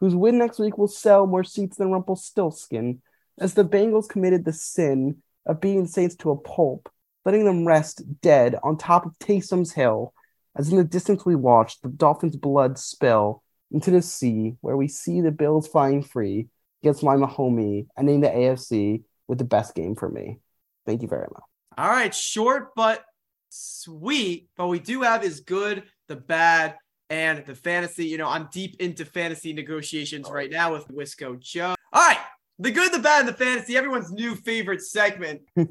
whose 0.00 0.14
win 0.14 0.38
next 0.38 0.58
week 0.58 0.78
will 0.78 0.88
sell 0.88 1.26
more 1.26 1.44
seats 1.44 1.76
than 1.76 1.90
Rumpelstiltskin, 1.90 3.02
as 3.38 3.54
the 3.54 3.64
Bengals 3.64 4.08
committed 4.08 4.44
the 4.44 4.52
sin 4.52 5.18
of 5.46 5.60
beating 5.60 5.86
Saints 5.86 6.16
to 6.16 6.30
a 6.30 6.36
pulp, 6.36 6.90
letting 7.24 7.44
them 7.44 7.66
rest 7.66 8.02
dead 8.20 8.56
on 8.62 8.76
top 8.76 9.06
of 9.06 9.18
Taysom's 9.18 9.72
Hill 9.72 10.12
as 10.58 10.70
in 10.70 10.76
the 10.76 10.84
distance 10.84 11.24
we 11.24 11.36
watch 11.36 11.80
the 11.80 11.88
dolphins' 11.88 12.36
blood 12.36 12.78
spill 12.78 13.42
into 13.70 13.90
the 13.90 14.02
sea, 14.02 14.54
where 14.60 14.76
we 14.76 14.88
see 14.88 15.20
the 15.20 15.30
Bills 15.30 15.68
flying 15.68 16.02
free 16.02 16.48
against 16.82 17.02
my 17.02 17.14
homie, 17.14 17.86
ending 17.96 18.20
the 18.20 18.28
AFC 18.28 19.04
with 19.28 19.38
the 19.38 19.44
best 19.44 19.74
game 19.74 19.94
for 19.94 20.08
me. 20.08 20.38
Thank 20.86 21.02
you 21.02 21.08
very 21.08 21.26
much. 21.32 21.44
All 21.76 21.88
right, 21.88 22.14
short 22.14 22.74
but 22.74 23.04
sweet. 23.50 24.48
But 24.56 24.66
we 24.68 24.80
do 24.80 25.02
have 25.02 25.22
is 25.22 25.40
good, 25.40 25.84
the 26.08 26.16
bad, 26.16 26.76
and 27.10 27.44
the 27.44 27.54
fantasy. 27.54 28.06
You 28.06 28.18
know, 28.18 28.28
I'm 28.28 28.48
deep 28.52 28.76
into 28.80 29.04
fantasy 29.04 29.52
negotiations 29.52 30.28
right 30.30 30.50
now 30.50 30.72
with 30.72 30.88
Wisco 30.88 31.38
Joe. 31.38 31.74
All 31.92 32.08
right, 32.08 32.18
the 32.58 32.70
good, 32.70 32.92
the 32.92 32.98
bad, 32.98 33.20
and 33.20 33.28
the 33.28 33.32
fantasy, 33.32 33.76
everyone's 33.76 34.10
new 34.10 34.34
favorite 34.34 34.82
segment. 34.82 35.42
and 35.56 35.68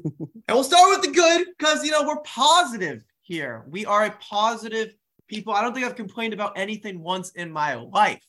we'll 0.48 0.64
start 0.64 0.88
with 0.90 1.02
the 1.02 1.14
good 1.14 1.46
because, 1.58 1.84
you 1.84 1.90
know, 1.90 2.04
we're 2.06 2.20
positive 2.22 3.04
here. 3.22 3.64
We 3.68 3.84
are 3.84 4.06
a 4.06 4.10
positive 4.20 4.94
people. 5.28 5.52
I 5.52 5.62
don't 5.62 5.74
think 5.74 5.86
I've 5.86 5.96
complained 5.96 6.32
about 6.32 6.56
anything 6.56 7.02
once 7.02 7.30
in 7.32 7.52
my 7.52 7.74
life. 7.74 8.22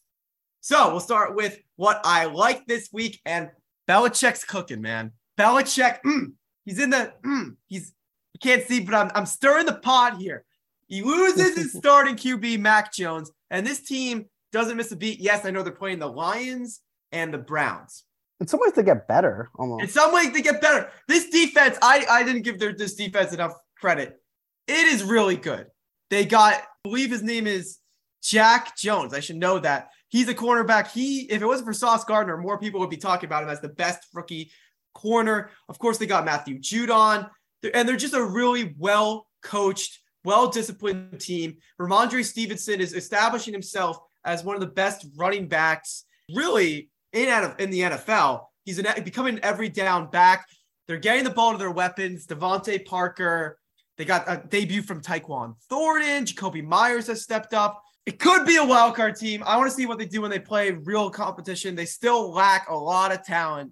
So 0.61 0.89
we'll 0.91 0.99
start 0.99 1.35
with 1.35 1.57
what 1.77 2.01
I 2.03 2.25
like 2.25 2.65
this 2.65 2.89
week. 2.91 3.21
And 3.25 3.49
Belichick's 3.87 4.43
cooking, 4.43 4.81
man. 4.81 5.13
Belichick, 5.39 5.99
mm, 6.05 6.33
he's 6.65 6.79
in 6.79 6.89
the, 6.89 7.13
mm, 7.25 7.55
he's, 7.67 7.93
you 8.33 8.39
can't 8.41 8.63
see, 8.63 8.81
but 8.81 8.93
I'm, 8.93 9.11
I'm 9.15 9.25
stirring 9.25 9.65
the 9.65 9.75
pot 9.75 10.17
here. 10.17 10.43
He 10.87 11.01
loses 11.01 11.55
his 11.55 11.73
starting 11.77 12.15
QB, 12.15 12.59
Mac 12.59 12.91
Jones, 12.91 13.31
and 13.49 13.65
this 13.65 13.81
team 13.81 14.25
doesn't 14.51 14.75
miss 14.75 14.91
a 14.91 14.95
beat. 14.95 15.19
Yes, 15.19 15.45
I 15.45 15.51
know 15.51 15.63
they're 15.63 15.71
playing 15.71 15.99
the 15.99 16.07
Lions 16.07 16.81
and 17.11 17.33
the 17.33 17.37
Browns. 17.37 18.03
In 18.39 18.47
some 18.47 18.59
ways, 18.61 18.73
they 18.73 18.83
get 18.83 19.07
better 19.07 19.49
almost. 19.55 19.83
In 19.83 19.89
some 19.89 20.13
ways, 20.13 20.31
they 20.31 20.41
get 20.41 20.61
better. 20.61 20.89
This 21.07 21.29
defense, 21.29 21.77
I, 21.81 22.05
I 22.09 22.23
didn't 22.23 22.43
give 22.43 22.59
their 22.59 22.73
this 22.73 22.95
defense 22.95 23.33
enough 23.33 23.53
credit. 23.77 24.21
It 24.67 24.87
is 24.87 25.03
really 25.03 25.35
good. 25.35 25.67
They 26.09 26.25
got, 26.25 26.53
I 26.53 26.63
believe 26.83 27.11
his 27.11 27.23
name 27.23 27.47
is 27.47 27.79
Jack 28.23 28.77
Jones. 28.77 29.13
I 29.13 29.19
should 29.19 29.35
know 29.35 29.59
that. 29.59 29.89
He's 30.07 30.27
a 30.29 30.33
cornerback. 30.33 30.87
He, 30.87 31.21
if 31.23 31.41
it 31.41 31.45
wasn't 31.45 31.67
for 31.67 31.73
Sauce 31.73 32.03
Gardner, 32.03 32.37
more 32.37 32.57
people 32.57 32.79
would 32.79 32.89
be 32.89 32.97
talking 32.97 33.27
about 33.27 33.43
him 33.43 33.49
as 33.49 33.61
the 33.61 33.69
best 33.69 34.07
rookie 34.13 34.51
corner. 34.99 35.49
Of 35.69 35.79
course, 35.79 35.97
they 35.97 36.05
got 36.05 36.25
Matthew 36.25 36.59
Judon, 36.59 37.29
and 37.73 37.87
they're 37.87 37.95
just 37.95 38.13
a 38.13 38.23
really 38.23 38.75
well 38.77 39.27
coached, 39.41 39.99
well 40.23 40.49
disciplined 40.49 41.19
team. 41.19 41.57
Rhamondre 41.79 42.25
Stevenson 42.25 42.81
is 42.81 42.93
establishing 42.93 43.53
himself 43.53 43.97
as 44.25 44.43
one 44.43 44.55
of 44.55 44.61
the 44.61 44.67
best 44.67 45.05
running 45.15 45.47
backs, 45.47 46.05
really 46.33 46.89
in 47.13 47.29
in 47.59 47.69
the 47.69 47.81
NFL. 47.81 48.45
He's 48.65 48.79
an, 48.79 48.87
becoming 49.03 49.39
every 49.39 49.69
down 49.69 50.09
back. 50.09 50.45
They're 50.87 50.97
getting 50.97 51.23
the 51.23 51.29
ball 51.29 51.53
to 51.53 51.57
their 51.57 51.71
weapons. 51.71 52.27
DeVante 52.27 52.85
Parker. 52.85 53.57
They 53.97 54.05
got 54.05 54.23
a 54.27 54.41
debut 54.47 54.81
from 54.81 55.01
Tyquan 55.01 55.55
Thornton. 55.69 56.25
Jakobi 56.25 56.63
Meyers 56.63 57.07
has 57.07 57.21
stepped 57.21 57.53
up. 57.53 57.83
It 58.05 58.17
could 58.17 58.45
be 58.45 58.55
a 58.55 58.65
wild 58.65 58.95
card 58.95 59.15
team. 59.15 59.43
I 59.45 59.57
want 59.57 59.69
to 59.69 59.75
see 59.75 59.85
what 59.85 59.99
they 59.99 60.05
do 60.05 60.21
when 60.21 60.31
they 60.31 60.39
play 60.39 60.71
real 60.71 61.09
competition. 61.09 61.75
They 61.75 61.85
still 61.85 62.31
lack 62.31 62.69
a 62.69 62.75
lot 62.75 63.11
of 63.11 63.23
talent. 63.23 63.71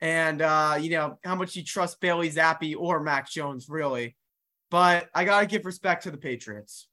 And, 0.00 0.42
uh, 0.42 0.78
you 0.80 0.90
know, 0.90 1.18
how 1.24 1.34
much 1.34 1.56
you 1.56 1.64
trust 1.64 2.00
Bailey 2.00 2.30
Zappe 2.30 2.76
or 2.78 3.00
Mac 3.00 3.28
Jones, 3.28 3.68
really. 3.68 4.16
But 4.70 5.08
I 5.14 5.24
got 5.24 5.40
to 5.40 5.46
give 5.46 5.64
respect 5.64 6.04
to 6.04 6.10
the 6.10 6.18
Patriots. 6.18 6.88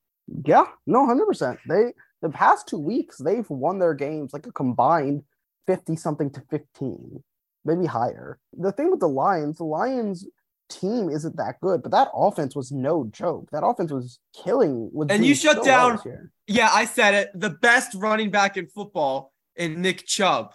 Yeah, 0.45 0.65
no, 0.87 1.05
100%. 1.05 1.57
They, 1.67 1.93
the 2.21 2.29
past 2.29 2.67
two 2.67 2.79
weeks, 2.79 3.17
they've 3.17 3.49
won 3.49 3.79
their 3.79 3.93
games 3.93 4.33
like 4.33 4.47
a 4.47 4.51
combined 4.51 5.23
50 5.67 5.95
something 5.95 6.29
to 6.31 6.41
15, 6.49 7.23
maybe 7.63 7.85
higher. 7.85 8.39
The 8.57 8.71
thing 8.71 8.91
with 8.91 8.99
the 8.99 9.07
Lions, 9.07 9.57
the 9.57 9.65
Lions 9.65 10.25
team 10.69 11.09
isn't 11.09 11.37
that 11.37 11.59
good, 11.61 11.83
but 11.83 11.91
that 11.91 12.09
offense 12.13 12.55
was 12.55 12.71
no 12.71 13.05
joke. 13.11 13.49
That 13.51 13.65
offense 13.65 13.91
was 13.91 14.19
killing. 14.33 14.89
Was 14.93 15.07
and 15.09 15.25
you 15.25 15.35
shut 15.35 15.57
so 15.57 15.63
down. 15.63 15.99
Yeah, 16.47 16.69
I 16.71 16.85
said 16.85 17.13
it. 17.13 17.31
The 17.35 17.49
best 17.49 17.95
running 17.95 18.31
back 18.31 18.57
in 18.57 18.67
football 18.67 19.31
in 19.55 19.81
Nick 19.81 20.05
Chubb. 20.05 20.53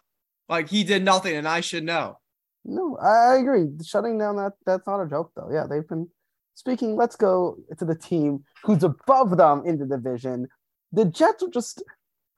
Like 0.49 0.69
he 0.69 0.83
did 0.85 1.05
nothing, 1.05 1.37
and 1.37 1.47
I 1.47 1.61
should 1.61 1.85
know. 1.85 2.19
No, 2.65 2.97
I 2.99 3.37
agree. 3.37 3.67
Shutting 3.85 4.19
down 4.19 4.37
that 4.37 4.53
that's 4.67 4.87
not 4.87 5.03
a 5.03 5.09
joke 5.09 5.33
though. 5.35 5.51
Yeah, 5.53 5.67
they've 5.69 5.87
been 5.89 6.09
speaking. 6.55 6.97
Let's 6.97 7.17
go 7.17 7.57
to 7.79 7.85
the 7.85 7.95
team 7.95 8.45
who's 8.65 8.83
above 8.83 9.37
them 9.37 9.63
in 9.65 9.79
the 9.79 9.87
division. 9.87 10.49
The 10.93 11.05
Jets 11.05 11.43
are 11.43 11.49
just. 11.49 11.83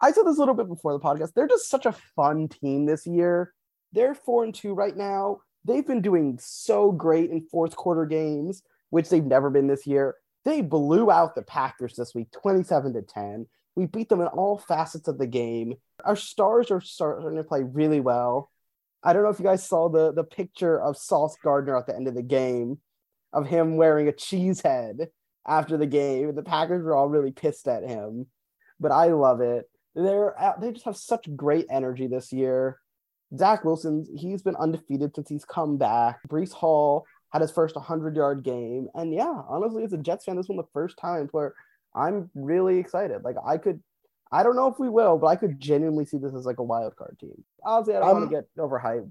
I 0.00 0.10
said 0.10 0.26
this 0.26 0.36
a 0.36 0.40
little 0.40 0.54
bit 0.54 0.68
before 0.68 0.92
the 0.92 1.00
podcast. 1.00 1.32
They're 1.34 1.46
just 1.46 1.70
such 1.70 1.86
a 1.86 1.92
fun 2.16 2.48
team 2.48 2.86
this 2.86 3.06
year. 3.06 3.52
They're 3.92 4.14
four 4.14 4.42
and 4.42 4.54
two 4.54 4.74
right 4.74 4.96
now 4.96 5.40
they've 5.64 5.86
been 5.86 6.02
doing 6.02 6.38
so 6.40 6.92
great 6.92 7.30
in 7.30 7.46
fourth 7.50 7.76
quarter 7.76 8.06
games, 8.06 8.62
which 8.90 9.08
they've 9.08 9.24
never 9.24 9.50
been 9.50 9.66
this 9.66 9.86
year. 9.86 10.16
They 10.44 10.60
blew 10.60 11.10
out 11.10 11.34
the 11.34 11.42
Packers 11.42 11.94
this 11.94 12.14
week, 12.14 12.30
27 12.32 12.94
to 12.94 13.02
10. 13.02 13.46
We 13.76 13.86
beat 13.86 14.08
them 14.08 14.20
in 14.20 14.26
all 14.26 14.58
facets 14.58 15.08
of 15.08 15.18
the 15.18 15.26
game. 15.26 15.74
Our 16.04 16.16
stars 16.16 16.70
are 16.70 16.80
starting 16.80 17.36
to 17.36 17.44
play 17.44 17.62
really 17.62 18.00
well. 18.00 18.50
I 19.04 19.12
don't 19.12 19.22
know 19.22 19.30
if 19.30 19.38
you 19.38 19.44
guys 19.44 19.66
saw 19.66 19.88
the, 19.88 20.12
the 20.12 20.24
picture 20.24 20.80
of 20.80 20.96
Sauce 20.96 21.36
Gardner 21.42 21.76
at 21.76 21.86
the 21.86 21.96
end 21.96 22.08
of 22.08 22.14
the 22.14 22.22
game 22.22 22.78
of 23.32 23.46
him 23.46 23.76
wearing 23.76 24.08
a 24.08 24.12
cheese 24.12 24.60
head 24.60 25.08
after 25.46 25.76
the 25.76 25.86
game. 25.86 26.34
The 26.34 26.42
Packers 26.42 26.84
were 26.84 26.94
all 26.94 27.08
really 27.08 27.32
pissed 27.32 27.66
at 27.66 27.88
him, 27.88 28.26
but 28.78 28.92
I 28.92 29.06
love 29.08 29.40
it. 29.40 29.68
They're 29.94 30.40
uh, 30.40 30.58
they 30.60 30.72
just 30.72 30.84
have 30.84 30.96
such 30.96 31.34
great 31.36 31.66
energy 31.70 32.06
this 32.06 32.32
year. 32.32 32.78
Zach 33.36 33.64
Wilson, 33.64 34.06
he's 34.16 34.42
been 34.42 34.56
undefeated 34.56 35.14
since 35.14 35.28
he's 35.28 35.44
come 35.44 35.78
back. 35.78 36.20
Breece 36.28 36.52
Hall 36.52 37.06
had 37.32 37.42
his 37.42 37.50
first 37.50 37.74
100 37.74 38.14
yard 38.14 38.44
game. 38.44 38.88
And 38.94 39.12
yeah, 39.12 39.42
honestly, 39.48 39.84
as 39.84 39.92
a 39.92 39.98
Jets 39.98 40.24
fan, 40.24 40.36
this 40.36 40.48
one 40.48 40.58
the 40.58 40.64
first 40.72 40.98
time 40.98 41.28
where 41.32 41.54
I'm 41.94 42.30
really 42.34 42.78
excited. 42.78 43.22
Like, 43.24 43.36
I 43.44 43.56
could, 43.56 43.82
I 44.32 44.42
don't 44.42 44.56
know 44.56 44.68
if 44.68 44.78
we 44.78 44.88
will, 44.88 45.18
but 45.18 45.26
I 45.26 45.36
could 45.36 45.60
genuinely 45.60 46.06
see 46.06 46.16
this 46.16 46.34
as 46.34 46.46
like 46.46 46.58
a 46.58 46.64
wild 46.64 46.96
card 46.96 47.18
team. 47.20 47.44
Obviously, 47.64 47.96
I 47.96 48.00
don't 48.00 48.08
um, 48.08 48.16
want 48.16 48.30
to 48.30 48.36
get 48.36 48.48
overhyped 48.58 49.10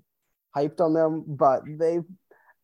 hyped 0.55 0.81
on 0.81 0.93
them, 0.93 1.23
but 1.27 1.63
they've, 1.65 2.03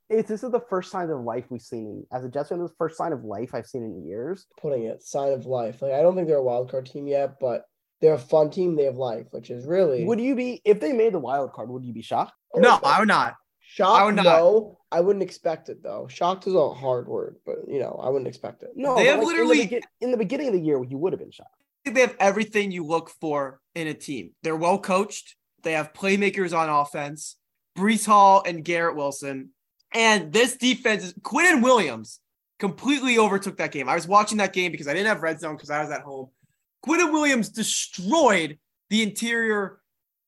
it's 0.09 0.29
this 0.29 0.43
is 0.43 0.51
the 0.51 0.63
first 0.69 0.91
sign 0.91 1.09
of 1.09 1.21
life 1.21 1.45
we've 1.49 1.61
seen 1.61 2.05
as 2.11 2.23
a 2.23 2.29
Jets 2.29 2.49
fan. 2.49 2.59
This 2.59 2.65
is 2.65 2.71
the 2.71 2.77
first 2.77 2.97
sign 2.97 3.13
of 3.13 3.23
life 3.23 3.53
I've 3.53 3.67
seen 3.67 3.83
in 3.83 4.05
years. 4.05 4.45
Putting 4.59 4.83
it 4.83 5.03
sign 5.03 5.33
of 5.33 5.45
life. 5.45 5.81
Like 5.81 5.93
I 5.93 6.01
don't 6.01 6.15
think 6.15 6.27
they're 6.27 6.37
a 6.37 6.43
wild 6.43 6.71
card 6.71 6.85
team 6.85 7.07
yet, 7.07 7.39
but 7.39 7.65
they're 8.01 8.13
a 8.13 8.19
fun 8.19 8.49
team. 8.49 8.75
They 8.75 8.85
have 8.85 8.95
life, 8.95 9.27
which 9.31 9.49
is 9.49 9.65
really. 9.65 10.05
Would 10.05 10.21
you 10.21 10.35
be 10.35 10.61
if 10.63 10.79
they 10.79 10.93
made 10.93 11.13
the 11.13 11.19
wild 11.19 11.51
card? 11.53 11.69
Would 11.69 11.83
you 11.83 11.93
be 11.93 12.01
shocked? 12.01 12.33
No, 12.55 12.79
I 12.83 12.99
would 12.99 13.07
not. 13.07 13.35
Shocked? 13.59 14.01
I 14.01 14.05
would 14.05 14.15
not. 14.15 14.23
No, 14.23 14.79
I 14.91 15.01
wouldn't 15.01 15.23
expect 15.23 15.67
it 15.67 15.83
though. 15.83 16.07
Shocked 16.09 16.47
is 16.47 16.53
a 16.53 16.69
hard 16.69 17.07
word, 17.07 17.35
but 17.45 17.57
you 17.67 17.79
know, 17.79 17.99
I 18.01 18.09
wouldn't 18.09 18.29
expect 18.29 18.63
it. 18.63 18.69
No, 18.75 18.95
they 18.95 19.07
have 19.07 19.19
like 19.19 19.27
literally 19.27 19.61
in 19.63 19.69
the, 19.69 19.81
in 20.01 20.11
the, 20.11 20.17
beginning 20.17 20.47
of 20.47 20.53
the 20.53 20.61
year, 20.61 20.81
you 20.83 20.97
would 20.97 21.11
have 21.11 21.19
been 21.19 21.31
shocked. 21.31 21.51
They 21.93 22.02
have 22.02 22.15
everything 22.19 22.71
you 22.71 22.86
look 22.86 23.10
for 23.10 23.60
in 23.76 23.88
a 23.88 23.93
team. 23.93 24.32
They're 24.43 24.56
well 24.56 24.80
coached. 24.80 25.36
They 25.63 25.73
have 25.73 25.93
playmakers 25.93 26.58
on 26.58 26.69
offense. 26.69 27.38
Breece 27.78 28.06
Hall 28.06 28.43
and 28.45 28.63
Garrett 28.63 28.95
Wilson, 28.95 29.50
and 29.93 30.34
this 30.34 30.58
defense 30.58 31.04
is 31.04 31.13
Quinnen 31.13 31.62
Williams 31.62 32.19
completely 32.60 33.19
overtook 33.19 33.58
that 33.58 33.71
game. 33.71 33.88
I 33.88 33.95
was 33.95 34.08
watching 34.08 34.39
that 34.39 34.54
game 34.54 34.71
because 34.71 34.88
I 34.88 34.93
didn't 34.93 35.08
have 35.08 35.21
red 35.21 35.39
zone 35.39 35.56
because 35.56 35.69
I 35.69 35.82
was 35.82 35.91
at 35.91 36.02
home. 36.02 36.30
Quinnen 36.86 37.12
Williams 37.12 37.50
destroyed 37.50 38.58
the 38.89 39.04
interior 39.04 39.80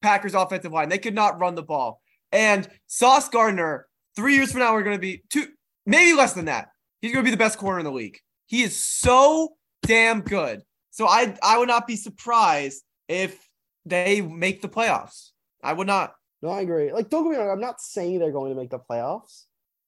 Packers 0.02 0.36
offensive 0.36 0.72
line. 0.72 0.89
They 0.89 0.98
could 0.98 1.15
not 1.15 1.39
run 1.39 1.56
the 1.56 1.63
ball. 1.63 2.02
And 2.32 2.67
Sauce 2.88 3.30
Gardner, 3.30 3.88
three 4.15 4.36
years 4.36 4.52
from 4.52 4.62
now, 4.62 4.74
we're 4.74 4.84
going 4.84 4.98
to 4.98 5.02
be 5.02 5.24
two, 5.30 5.48
maybe 5.86 6.15
less 6.15 6.34
than 6.34 6.45
that. 6.45 6.69
He's 7.02 7.12
going 7.12 7.24
to 7.24 7.28
be 7.28 7.36
the 7.36 7.38
best 7.38 7.58
corner 7.58 7.80
in 7.80 7.86
the 7.86 7.91
league. 7.91 8.19
He 8.45 8.62
is 8.62 8.76
so 8.76 9.56
damn 9.84 10.22
good. 10.22 10.62
So 10.91 11.08
I 11.08 11.36
I 11.43 11.58
would 11.58 11.67
not 11.67 11.88
be 11.88 11.95
surprised 11.95 12.84
if 13.08 13.47
they 13.86 14.21
make 14.21 14.62
the 14.62 14.69
playoffs. 14.69 15.30
I 15.63 15.73
would 15.73 15.88
not. 15.88 16.13
No, 16.41 16.49
I 16.49 16.62
agree. 16.62 16.93
Like, 16.93 17.10
don't 17.10 17.23
get 17.23 17.32
me 17.32 17.38
wrong. 17.38 17.49
I'm 17.49 17.60
not 17.60 17.82
saying 17.82 18.19
they're 18.19 18.32
going 18.32 18.54
to 18.54 18.60
make 18.60 18.69
the 18.69 18.80
playoffs, 18.80 19.43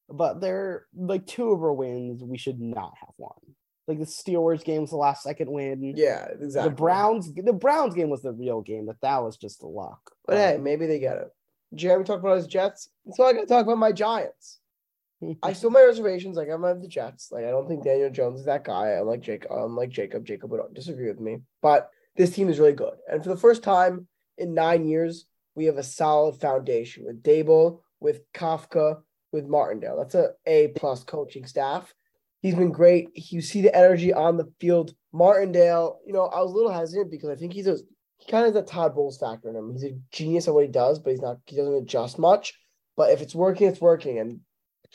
but 0.10 0.42
they're 0.42 0.86
like 0.94 1.26
two 1.26 1.52
of 1.52 1.64
our 1.64 1.74
wins. 1.74 2.24
We 2.24 2.38
should 2.38 2.60
not 2.60 2.94
have 3.00 3.14
won. 3.18 3.32
Like 3.88 4.00
the 4.00 4.06
Steelers 4.06 4.64
game 4.64 4.82
was 4.82 4.92
the 4.92 4.98
last 4.98 5.24
second 5.24 5.50
win. 5.52 5.94
Yeah, 5.96 6.28
exactly. 6.40 6.70
The 6.70 6.76
Browns, 6.76 7.34
the 7.34 7.54
Browns 7.54 7.94
game 7.94 8.10
was 8.10 8.22
the 8.22 8.32
real 8.32 8.62
game. 8.62 8.86
That 8.86 9.02
that 9.02 9.24
was 9.24 9.38
just 9.38 9.64
a 9.64 9.68
luck. 9.68 10.00
But 10.26 10.38
um, 10.38 10.40
hey, 10.40 10.58
maybe 10.58 10.88
they 10.88 11.00
get 11.00 11.18
it. 11.18 11.30
Jeremy 11.74 12.06
talked 12.06 12.24
about 12.24 12.38
his 12.38 12.48
Jets. 12.48 12.90
So 13.14 13.26
I 13.26 13.34
got 13.34 13.42
to 13.42 13.48
talk 13.48 13.64
about 13.66 13.78
my 13.78 13.92
Giants. 13.92 14.60
I 15.44 15.54
still 15.54 15.70
my 15.70 15.84
reservations. 15.84 16.38
Like 16.38 16.50
I'm 16.50 16.66
on 16.66 16.82
the 16.82 16.88
Jets. 16.88 17.32
Like 17.32 17.46
I 17.46 17.52
don't 17.52 17.68
think 17.68 17.84
Daniel 17.84 18.10
Jones 18.10 18.40
is 18.40 18.46
that 18.46 18.64
guy. 18.64 18.92
I 18.92 19.02
like 19.02 19.22
Jacob. 19.22 19.52
I'm 19.52 19.76
like 19.76 19.90
Jacob. 19.90 20.26
Jacob 20.26 20.52
would 20.52 20.62
disagree 20.74 21.08
with 21.08 21.20
me, 21.20 21.40
but 21.62 21.90
this 22.16 22.34
team 22.36 22.50
is 22.50 22.60
really 22.60 22.74
good. 22.74 22.94
And 23.10 23.24
for 23.24 23.30
the 23.30 23.38
first 23.38 23.64
time 23.64 24.08
in 24.38 24.54
nine 24.54 24.88
years, 24.88 25.26
we 25.56 25.66
have 25.66 25.78
a 25.78 25.84
solid 25.84 26.40
foundation 26.40 27.06
with 27.06 27.24
Daboll, 27.24 27.80
with 28.00 28.22
Kafka, 28.34 29.02
with 29.32 29.46
Martindale. 29.46 29.98
That's 29.98 30.16
a 30.16 30.32
A 30.46 30.70
plus 30.70 31.04
coaching 31.04 31.46
staff. 31.46 31.94
He's 32.42 32.56
been 32.56 32.72
great. 32.72 33.10
You 33.14 33.42
see 33.42 33.62
the 33.62 33.76
energy 33.76 34.12
on 34.12 34.38
the 34.38 34.52
field. 34.60 34.96
Martindale, 35.14 36.00
you 36.06 36.14
know, 36.14 36.26
I 36.26 36.42
was 36.42 36.52
a 36.52 36.56
little 36.56 36.72
hesitant 36.72 37.12
because 37.12 37.30
I 37.30 37.36
think 37.36 37.54
he's 37.54 37.68
a 37.68 37.78
he 38.18 38.32
kind 38.32 38.46
of 38.46 38.54
has 38.54 38.64
a 38.64 38.66
Todd 38.66 38.94
Bowles 38.94 39.18
factor 39.18 39.50
in 39.50 39.56
him. 39.56 39.72
He's 39.72 39.84
a 39.84 39.98
genius 40.12 40.48
at 40.48 40.54
what 40.54 40.66
he 40.66 40.72
does, 40.72 41.00
but 41.00 41.12
he's 41.12 41.22
not 41.22 41.38
he 41.46 41.56
doesn't 41.56 41.74
adjust 41.74 42.20
much. 42.20 42.54
But 42.96 43.12
if 43.12 43.22
it's 43.22 43.36
working, 43.36 43.68
it's 43.68 43.82
working. 43.82 44.20
And 44.20 44.42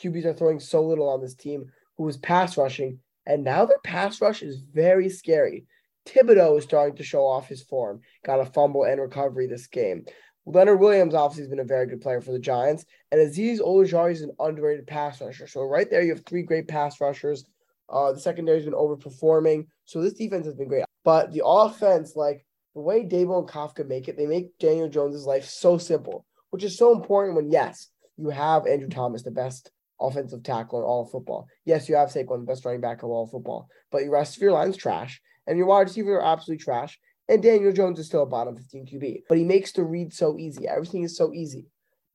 QBs 0.01 0.25
are 0.25 0.33
throwing 0.33 0.59
so 0.59 0.83
little 0.83 1.09
on 1.09 1.21
this 1.21 1.35
team 1.35 1.71
who 1.97 2.03
was 2.03 2.17
pass 2.17 2.57
rushing, 2.57 2.99
and 3.25 3.43
now 3.43 3.65
their 3.65 3.79
pass 3.83 4.21
rush 4.21 4.43
is 4.43 4.57
very 4.57 5.09
scary. 5.09 5.65
Thibodeaux 6.05 6.57
is 6.57 6.63
starting 6.63 6.95
to 6.95 7.03
show 7.03 7.25
off 7.25 7.47
his 7.47 7.61
form. 7.61 8.01
Got 8.25 8.39
a 8.39 8.45
fumble 8.45 8.83
and 8.83 9.01
recovery 9.01 9.47
this 9.47 9.67
game. 9.67 10.05
Leonard 10.45 10.79
Williams 10.79 11.13
obviously 11.13 11.41
has 11.41 11.49
been 11.49 11.59
a 11.59 11.65
very 11.65 11.87
good 11.87 11.99
player 11.99 12.21
for 12.21 12.31
the 12.31 12.39
Giants, 12.39 12.85
and 13.11 13.19
Azeez 13.19 13.59
Ojulari 13.59 14.13
is 14.13 14.21
an 14.21 14.31
underrated 14.39 14.87
pass 14.87 15.19
rusher. 15.19 15.47
So 15.47 15.63
right 15.63 15.89
there, 15.89 16.01
you 16.01 16.13
have 16.13 16.25
three 16.25 16.43
great 16.43 16.69
pass 16.69 17.01
rushers. 17.01 17.43
Uh, 17.89 18.13
the 18.13 18.19
secondary 18.19 18.57
has 18.57 18.65
been 18.65 18.73
overperforming, 18.73 19.67
so 19.85 20.01
this 20.01 20.13
defense 20.13 20.45
has 20.45 20.55
been 20.55 20.69
great. 20.69 20.85
But 21.03 21.33
the 21.33 21.45
offense, 21.45 22.15
like 22.15 22.45
the 22.75 22.81
way 22.81 23.03
Daboll 23.03 23.39
and 23.39 23.49
Kafka 23.49 23.85
make 23.85 24.07
it, 24.07 24.15
they 24.15 24.25
make 24.25 24.57
Daniel 24.57 24.87
Jones's 24.87 25.25
life 25.25 25.45
so 25.45 25.77
simple, 25.77 26.25
which 26.51 26.63
is 26.63 26.77
so 26.77 26.93
important 26.93 27.35
when 27.35 27.51
yes, 27.51 27.89
you 28.15 28.29
have 28.29 28.67
Andrew 28.67 28.89
Thomas, 28.89 29.23
the 29.23 29.31
best 29.31 29.71
offensive 29.99 30.43
tackle 30.43 30.79
in 30.79 30.85
all 30.85 31.03
of 31.03 31.11
football. 31.11 31.47
Yes, 31.65 31.89
you 31.89 31.95
have 31.95 32.09
Saquon, 32.09 32.39
the 32.39 32.45
best 32.45 32.65
running 32.65 32.81
back 32.81 33.03
of 33.03 33.09
all 33.09 33.23
of 33.23 33.31
football, 33.31 33.67
but 33.91 34.03
your 34.03 34.11
rest 34.11 34.35
of 34.35 34.41
your 34.41 34.51
line's 34.51 34.77
trash, 34.77 35.21
and 35.45 35.57
your 35.57 35.67
wide 35.67 35.87
receivers 35.87 36.15
are 36.15 36.33
absolutely 36.33 36.63
trash. 36.63 36.99
And 37.29 37.43
Daniel 37.43 37.73
Jones 37.73 37.99
is 37.99 38.05
still 38.05 38.23
a 38.23 38.27
bottom 38.27 38.55
15 38.55 38.85
QB, 38.85 39.23
but 39.27 39.37
he 39.37 39.43
makes 39.43 39.71
the 39.71 39.83
read 39.83 40.13
so 40.13 40.37
easy. 40.37 40.67
Everything 40.67 41.03
is 41.03 41.17
so 41.17 41.33
easy. 41.33 41.65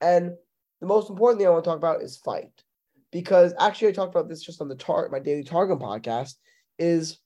And 0.01 0.33
the 0.81 0.87
most 0.87 1.11
important 1.11 1.39
thing 1.39 1.47
I 1.47 1.51
want 1.51 1.65
to 1.65 1.71
talk 1.71 1.77
about 1.77 2.03
is 2.03 2.17
fight. 2.17 2.51
Because 3.11 3.53
actually, 3.59 3.89
I 3.89 3.93
talked 3.93 4.15
about 4.15 4.29
this 4.29 4.43
just 4.43 4.63
on 4.63 4.69
the 4.69 4.75
tar- 4.75 5.11
my 5.11 5.19
daily 5.19 5.45
Targum 5.45 5.79
podcast. 5.79 6.35
Is 6.79 7.19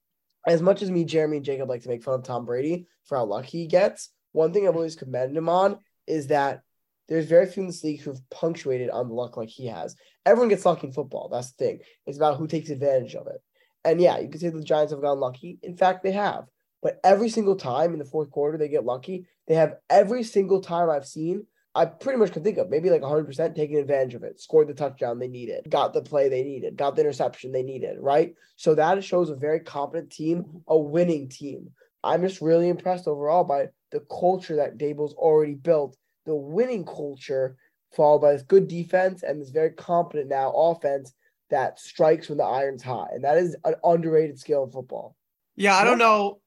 as 0.46 0.60
much 0.60 0.82
as 0.82 0.90
me, 0.90 1.04
Jeremy, 1.04 1.36
and 1.36 1.46
Jacob 1.46 1.68
like 1.68 1.82
to 1.82 1.88
make 1.88 2.02
fun 2.02 2.14
of 2.14 2.24
Tom 2.24 2.44
Brady 2.44 2.86
for 3.04 3.16
how 3.16 3.24
lucky 3.24 3.62
he 3.62 3.66
gets, 3.66 4.10
one 4.32 4.52
thing 4.52 4.68
I've 4.68 4.76
always 4.76 4.96
commended 4.96 5.36
him 5.36 5.48
on 5.48 5.78
is 6.06 6.26
that 6.26 6.60
there's 7.08 7.26
very 7.26 7.46
few 7.46 7.62
in 7.62 7.68
this 7.68 7.84
league 7.84 8.00
who've 8.00 8.30
punctuated 8.30 8.90
on 8.90 9.08
the 9.08 9.14
luck 9.14 9.36
like 9.36 9.48
he 9.48 9.66
has. 9.66 9.96
Everyone 10.24 10.48
gets 10.48 10.66
lucky 10.66 10.88
in 10.88 10.92
football. 10.92 11.28
That's 11.28 11.52
the 11.52 11.64
thing. 11.64 11.78
It's 12.06 12.16
about 12.16 12.36
who 12.36 12.46
takes 12.46 12.70
advantage 12.70 13.14
of 13.14 13.26
it. 13.26 13.40
And 13.84 14.00
yeah, 14.00 14.18
you 14.18 14.28
can 14.28 14.40
say 14.40 14.48
the 14.48 14.62
Giants 14.62 14.92
have 14.92 15.00
gotten 15.00 15.20
lucky. 15.20 15.58
In 15.62 15.76
fact, 15.76 16.02
they 16.02 16.12
have. 16.12 16.46
But 16.82 17.00
every 17.04 17.28
single 17.28 17.56
time 17.56 17.92
in 17.92 17.98
the 17.98 18.04
fourth 18.04 18.30
quarter 18.30 18.58
they 18.58 18.68
get 18.68 18.84
lucky, 18.84 19.26
they 19.46 19.54
have 19.54 19.76
every 19.88 20.22
single 20.22 20.60
time 20.60 20.90
I've 20.90 21.06
seen, 21.06 21.46
I 21.74 21.84
pretty 21.84 22.18
much 22.18 22.32
can 22.32 22.42
think 22.42 22.58
of 22.58 22.70
maybe 22.70 22.90
like 22.90 23.02
100% 23.02 23.54
taking 23.54 23.76
advantage 23.76 24.14
of 24.14 24.22
it, 24.22 24.40
scored 24.40 24.66
the 24.66 24.74
touchdown 24.74 25.18
they 25.18 25.28
needed, 25.28 25.66
got 25.68 25.92
the 25.92 26.00
play 26.00 26.28
they 26.28 26.42
needed, 26.42 26.76
got 26.76 26.96
the 26.96 27.02
interception 27.02 27.52
they 27.52 27.62
needed, 27.62 27.98
right? 28.00 28.34
So 28.56 28.74
that 28.74 29.04
shows 29.04 29.30
a 29.30 29.36
very 29.36 29.60
competent 29.60 30.10
team, 30.10 30.62
a 30.66 30.78
winning 30.78 31.28
team. 31.28 31.70
I'm 32.02 32.22
just 32.22 32.40
really 32.40 32.68
impressed 32.68 33.06
overall 33.06 33.44
by 33.44 33.68
the 33.92 34.00
culture 34.00 34.56
that 34.56 34.78
Daboll's 34.78 35.14
already 35.14 35.54
built, 35.54 35.96
the 36.26 36.34
winning 36.34 36.84
culture, 36.84 37.56
followed 37.94 38.20
by 38.20 38.32
this 38.32 38.42
good 38.42 38.68
defense 38.68 39.22
and 39.22 39.40
this 39.40 39.50
very 39.50 39.70
competent 39.70 40.28
now 40.28 40.50
offense 40.50 41.14
that 41.50 41.78
strikes 41.80 42.28
when 42.28 42.38
the 42.38 42.44
iron's 42.44 42.82
hot. 42.82 43.08
And 43.12 43.24
that 43.24 43.38
is 43.38 43.56
an 43.64 43.74
underrated 43.84 44.38
skill 44.38 44.64
in 44.64 44.70
football. 44.70 45.16
Yeah, 45.54 45.76
I 45.76 45.84
don't 45.84 45.98
know. 45.98 46.40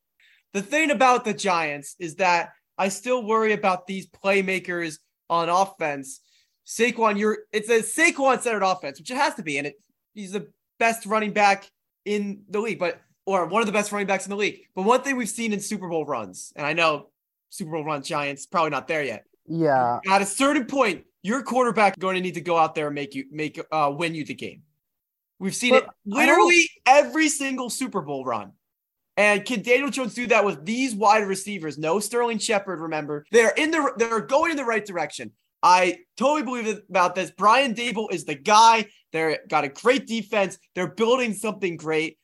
The 0.54 0.62
thing 0.62 0.92
about 0.92 1.26
the 1.26 1.34
Giants 1.34 1.96
is 2.00 2.16
that 2.16 2.50
I 2.78 2.90
still 2.90 3.24
worry 3.24 3.54
about 3.54 3.88
these 3.88 4.08
playmakers 4.08 5.00
on 5.30 5.50
offense. 5.50 6.22
Saquon, 6.66 7.18
you're 7.18 7.40
it's 7.52 7.70
a 7.70 7.82
Saquon 7.82 8.40
centered 8.42 8.64
offense, 8.64 9.00
which 9.00 9.10
it 9.10 9.18
has 9.18 9.36
to 9.36 9.44
be, 9.44 9.58
and 9.58 9.68
it 9.68 9.76
he's 10.14 10.32
the 10.32 10.48
best 10.78 11.06
running 11.06 11.34
back 11.34 11.70
in 12.06 12.44
the 12.50 12.60
league, 12.60 12.80
but 12.80 13.02
or 13.26 13.46
one 13.46 13.62
of 13.62 13.68
the 13.68 13.72
best 13.72 13.92
running 13.92 14.08
backs 14.08 14.26
in 14.26 14.32
the 14.32 14.36
league. 14.36 14.62
But 14.76 14.84
one 14.84 15.02
thing 15.02 15.16
we've 15.16 15.30
seen 15.30 15.54
in 15.54 15.60
Super 15.60 15.88
Bowl 15.88 16.06
runs, 16.06 16.52
and 16.56 16.66
I 16.66 16.74
know 16.74 17.10
Super 17.50 17.72
Bowl 17.72 17.84
run 17.84 18.04
Giants 18.04 18.46
probably 18.46 18.72
not 18.72 18.88
there 18.88 19.04
yet. 19.04 19.26
Yeah. 19.50 20.00
At 20.10 20.22
a 20.22 20.26
certain 20.26 20.66
point, 20.66 21.06
your 21.24 21.44
quarterback 21.44 21.98
going 22.00 22.16
to 22.16 22.22
need 22.22 22.36
to 22.36 22.42
go 22.42 22.58
out 22.58 22.76
there 22.76 22.88
and 22.88 22.96
make 22.96 23.16
you 23.16 23.26
make 23.32 23.60
uh 23.72 23.94
win 23.96 24.16
you 24.16 24.24
the 24.24 24.36
game. 24.36 24.64
We've 25.40 25.56
seen 25.56 25.72
But 25.72 25.84
it 25.84 25.90
literally 26.06 26.70
every 26.86 27.30
single 27.30 27.70
Super 27.70 28.02
Bowl 28.02 28.24
run. 28.24 28.54
And 29.18 29.44
can 29.44 29.62
Daniel 29.62 29.90
Jones 29.90 30.14
do 30.14 30.28
that 30.28 30.46
with 30.46 30.66
these 30.66 30.96
wide 30.96 31.28
receivers? 31.28 31.78
No 31.78 32.00
Sterling 32.00 32.38
Shepard, 32.38 32.80
remember. 32.80 33.26
They're 33.32 33.54
in 33.58 33.72
the 33.72 33.92
they're 33.98 34.22
going 34.22 34.52
in 34.52 34.58
the 34.58 34.64
right 34.64 34.86
direction. 34.86 35.32
I 35.62 36.00
totally 36.16 36.44
believe 36.44 36.82
about 36.90 37.16
this. 37.16 37.32
Brian 37.32 37.74
Daboll 37.76 38.14
is 38.14 38.24
the 38.24 38.36
guy. 38.36 38.86
They're 39.12 39.40
got 39.50 39.66
a 39.66 39.70
great 39.70 40.08
defense. 40.08 40.58
They're 40.74 40.92
building 40.92 41.34
something 41.34 41.76
great. 41.76 42.18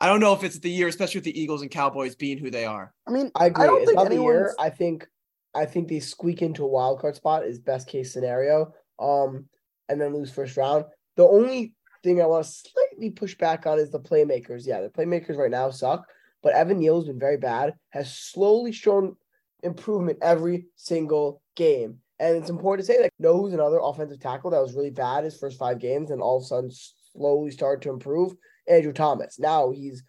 I 0.00 0.06
don't 0.06 0.20
know 0.20 0.34
if 0.34 0.44
it's 0.44 0.58
the 0.58 0.70
year, 0.70 0.88
especially 0.88 1.18
with 1.18 1.24
the 1.24 1.40
Eagles 1.40 1.62
and 1.62 1.70
Cowboys 1.70 2.14
being 2.14 2.36
who 2.36 2.50
they 2.50 2.66
are. 2.66 2.92
I 3.06 3.10
mean, 3.10 3.30
I 3.36 3.46
agree. 3.46 3.64
I 3.64 3.66
don't 3.66 3.80
it's 3.80 3.90
think 3.90 3.96
not 3.96 4.08
the 4.10 4.20
year. 4.20 4.54
I 4.58 4.68
think 4.68 5.08
I 5.54 5.66
think 5.66 5.88
they 5.88 6.00
squeak 6.00 6.42
into 6.42 6.64
a 6.64 6.68
wild 6.68 7.00
card 7.00 7.16
spot 7.16 7.44
is 7.44 7.58
best 7.58 7.88
case 7.88 8.12
scenario. 8.12 8.72
Um, 8.98 9.46
and 9.88 10.00
then 10.00 10.14
lose 10.14 10.32
first 10.32 10.56
round. 10.56 10.84
The 11.16 11.26
only 11.26 11.74
thing 12.02 12.20
I 12.20 12.26
want 12.26 12.44
to 12.44 12.50
slightly 12.50 13.10
push 13.10 13.36
back 13.36 13.66
on 13.66 13.78
is 13.78 13.90
the 13.90 14.00
playmakers. 14.00 14.66
Yeah, 14.66 14.80
the 14.80 14.88
playmakers 14.88 15.36
right 15.36 15.50
now 15.50 15.70
suck, 15.70 16.06
but 16.42 16.54
Evan 16.54 16.78
Neal 16.78 16.96
has 16.96 17.06
been 17.06 17.18
very 17.18 17.36
bad. 17.36 17.74
Has 17.90 18.14
slowly 18.14 18.72
shown 18.72 19.16
improvement 19.62 20.18
every 20.22 20.66
single 20.76 21.42
game. 21.56 21.98
And 22.18 22.36
it's 22.36 22.50
important 22.50 22.86
to 22.86 22.92
say 22.92 23.02
that 23.02 23.10
know 23.18 23.36
who's 23.36 23.52
another 23.52 23.80
offensive 23.82 24.20
tackle 24.20 24.50
that 24.50 24.62
was 24.62 24.74
really 24.74 24.90
bad 24.90 25.24
his 25.24 25.36
first 25.36 25.58
five 25.58 25.80
games 25.80 26.10
and 26.10 26.20
all 26.20 26.36
of 26.36 26.44
a 26.44 26.46
sudden 26.46 26.70
slowly 27.12 27.50
started 27.50 27.82
to 27.82 27.90
improve. 27.90 28.34
Andrew 28.68 28.92
Thomas. 28.92 29.38
Now 29.38 29.70
he's 29.70 30.02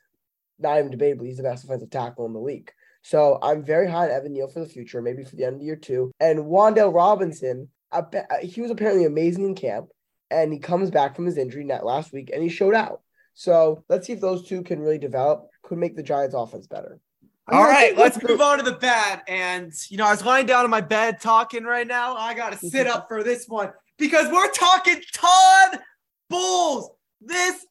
not 0.60 0.78
even 0.78 0.92
debatable. 0.92 1.26
He's 1.26 1.38
the 1.38 1.44
best 1.44 1.64
offensive 1.64 1.90
tackle 1.90 2.26
in 2.26 2.34
the 2.34 2.40
league. 2.40 2.72
So 3.06 3.38
I'm 3.44 3.64
very 3.64 3.88
high 3.88 4.06
on 4.06 4.10
Evan 4.12 4.34
Neal 4.34 4.48
for 4.48 4.62
the 4.62 4.66
future, 4.66 5.00
maybe 5.00 5.24
for 5.24 5.36
the 5.36 5.44
end 5.44 5.54
of 5.54 5.60
the 5.60 5.66
year 5.68 5.76
too. 5.76 6.12
And 6.20 6.40
Wan'Dale 6.40 6.92
Robinson, 6.92 7.70
uh, 7.92 8.02
he 8.42 8.62
was 8.62 8.72
apparently 8.72 9.06
amazing 9.06 9.46
in 9.46 9.54
camp, 9.54 9.90
and 10.32 10.52
he 10.52 10.58
comes 10.58 10.90
back 10.90 11.16
from 11.16 11.28
his 11.28 11.38
injury 11.38 11.66
net 11.66 11.86
last 11.86 12.12
week, 12.12 12.32
and 12.34 12.42
he 12.42 12.50
showed 12.50 12.74
out. 12.74 13.02
So 13.36 13.84
let's 13.90 14.08
see 14.08 14.14
if 14.14 14.22
those 14.22 14.48
two 14.48 14.64
can 14.64 14.80
really 14.80 14.98
develop. 14.98 15.50
Could 15.62 15.78
make 15.78 15.96
the 15.96 16.02
Giants' 16.02 16.34
offense 16.34 16.66
better. 16.66 17.00
I 17.48 17.52
mean, 17.52 17.62
All 17.62 17.68
I 17.68 17.70
right, 17.70 17.96
let's 17.96 18.24
move 18.24 18.42
on 18.42 18.58
to 18.58 18.64
the 18.64 18.72
bad. 18.72 19.22
And 19.28 19.72
you 19.90 19.98
know, 19.98 20.08
I 20.08 20.12
was 20.12 20.26
lying 20.26 20.48
down 20.48 20.66
in 20.66 20.72
my 20.72 20.82
bed 20.82 21.22
talking 21.22 21.64
right 21.64 21.86
now. 21.86 22.16
I 22.16 22.34
gotta 22.34 22.58
sit 22.58 22.88
up 22.88 23.08
for 23.08 23.24
this 23.24 23.46
one 23.48 23.72
because 24.00 24.32
we're 24.32 24.50
talking 24.50 25.00
Todd 25.14 25.80
Bowles. 26.28 26.90
This 27.22 27.68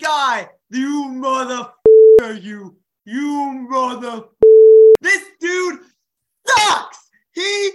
guy, 0.00 0.48
you 0.70 1.08
mother, 1.08 1.72
you, 2.40 2.76
you 3.08 3.66
mother. 3.70 4.24
This 5.00 5.24
dude 5.40 5.80
sucks. 6.46 6.98
He 7.32 7.70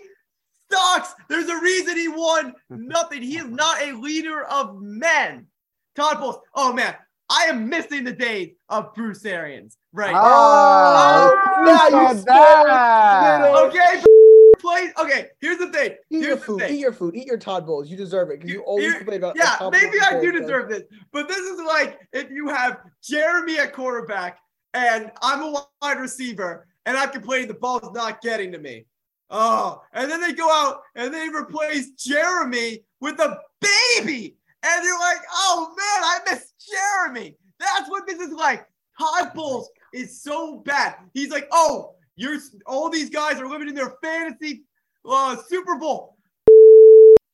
sucks. 0.71 1.15
There's 1.27 1.49
a 1.49 1.59
reason 1.59 1.97
he 1.97 2.07
won 2.07 2.53
nothing. 2.69 3.23
He 3.23 3.37
is 3.37 3.47
not 3.47 3.81
a 3.81 3.93
leader 3.93 4.43
of 4.43 4.79
men. 4.79 5.47
Todd 5.95 6.19
Bowles. 6.19 6.37
Oh 6.53 6.71
man, 6.71 6.95
I 7.29 7.45
am 7.45 7.67
missing 7.67 8.03
the 8.03 8.13
days 8.13 8.53
of 8.69 8.93
Bruce 8.93 9.25
Arians 9.25 9.77
right 9.91 10.11
now. 10.11 10.21
Oh, 10.23 11.33
Oh, 11.35 11.59
you 11.59 11.65
now 11.65 12.11
you 12.11 12.23
that. 12.25 13.53
Okay, 13.65 14.03
plays. 14.59 14.91
Okay, 14.99 15.27
here's 15.39 15.57
the 15.57 15.69
thing. 15.71 15.95
Eat 16.11 16.19
your 16.19 16.21
Here's 16.21 16.39
the 16.39 16.45
food. 16.45 16.63
Eat 16.69 16.79
your 16.79 16.93
food. 16.93 17.15
Eat 17.15 17.25
your 17.27 17.37
Todd 17.37 17.65
Bowles. 17.65 17.89
You 17.89 17.97
deserve 17.97 18.29
it 18.29 18.39
because 18.39 18.53
you 18.53 18.61
always 18.61 18.93
complain 18.95 19.17
about. 19.17 19.35
Yeah, 19.35 19.69
maybe 19.71 19.99
I 19.99 20.19
do 20.21 20.31
deserve 20.31 20.69
this, 20.69 20.83
but 21.11 21.27
this 21.27 21.39
is 21.39 21.59
like 21.59 21.99
if 22.11 22.29
you 22.29 22.49
have 22.49 22.81
Jeremy 23.03 23.57
at 23.57 23.73
quarterback 23.73 24.37
and 24.73 25.11
I'm 25.21 25.41
a 25.41 25.65
wide 25.81 25.99
receiver 25.99 26.67
and 26.85 26.97
I'm 26.97 27.09
complaining 27.09 27.47
the 27.47 27.53
ball's 27.53 27.93
not 27.93 28.21
getting 28.21 28.51
to 28.51 28.59
me. 28.59 28.85
Oh, 29.29 29.81
and 29.93 30.09
then 30.11 30.21
they 30.21 30.33
go 30.33 30.49
out 30.51 30.81
and 30.95 31.13
they 31.13 31.27
replace 31.29 31.91
Jeremy 31.91 32.83
with 32.99 33.19
a 33.19 33.39
baby. 33.61 34.35
And 34.63 34.85
they're 34.85 34.99
like, 34.99 35.17
oh 35.31 35.73
man, 35.77 36.03
I 36.03 36.19
miss 36.29 36.53
Jeremy. 36.71 37.35
That's 37.59 37.89
what 37.89 38.07
this 38.07 38.19
is 38.19 38.31
like. 38.31 38.67
Todd 38.99 39.33
Bowles 39.33 39.69
is 39.93 40.21
so 40.21 40.59
bad. 40.59 40.95
He's 41.13 41.29
like, 41.29 41.47
oh, 41.51 41.95
you're 42.15 42.37
all 42.65 42.89
these 42.89 43.09
guys 43.09 43.39
are 43.39 43.49
living 43.49 43.69
in 43.69 43.75
their 43.75 43.95
fantasy 44.03 44.63
uh, 45.07 45.35
Super 45.47 45.77
Bowl. 45.77 46.17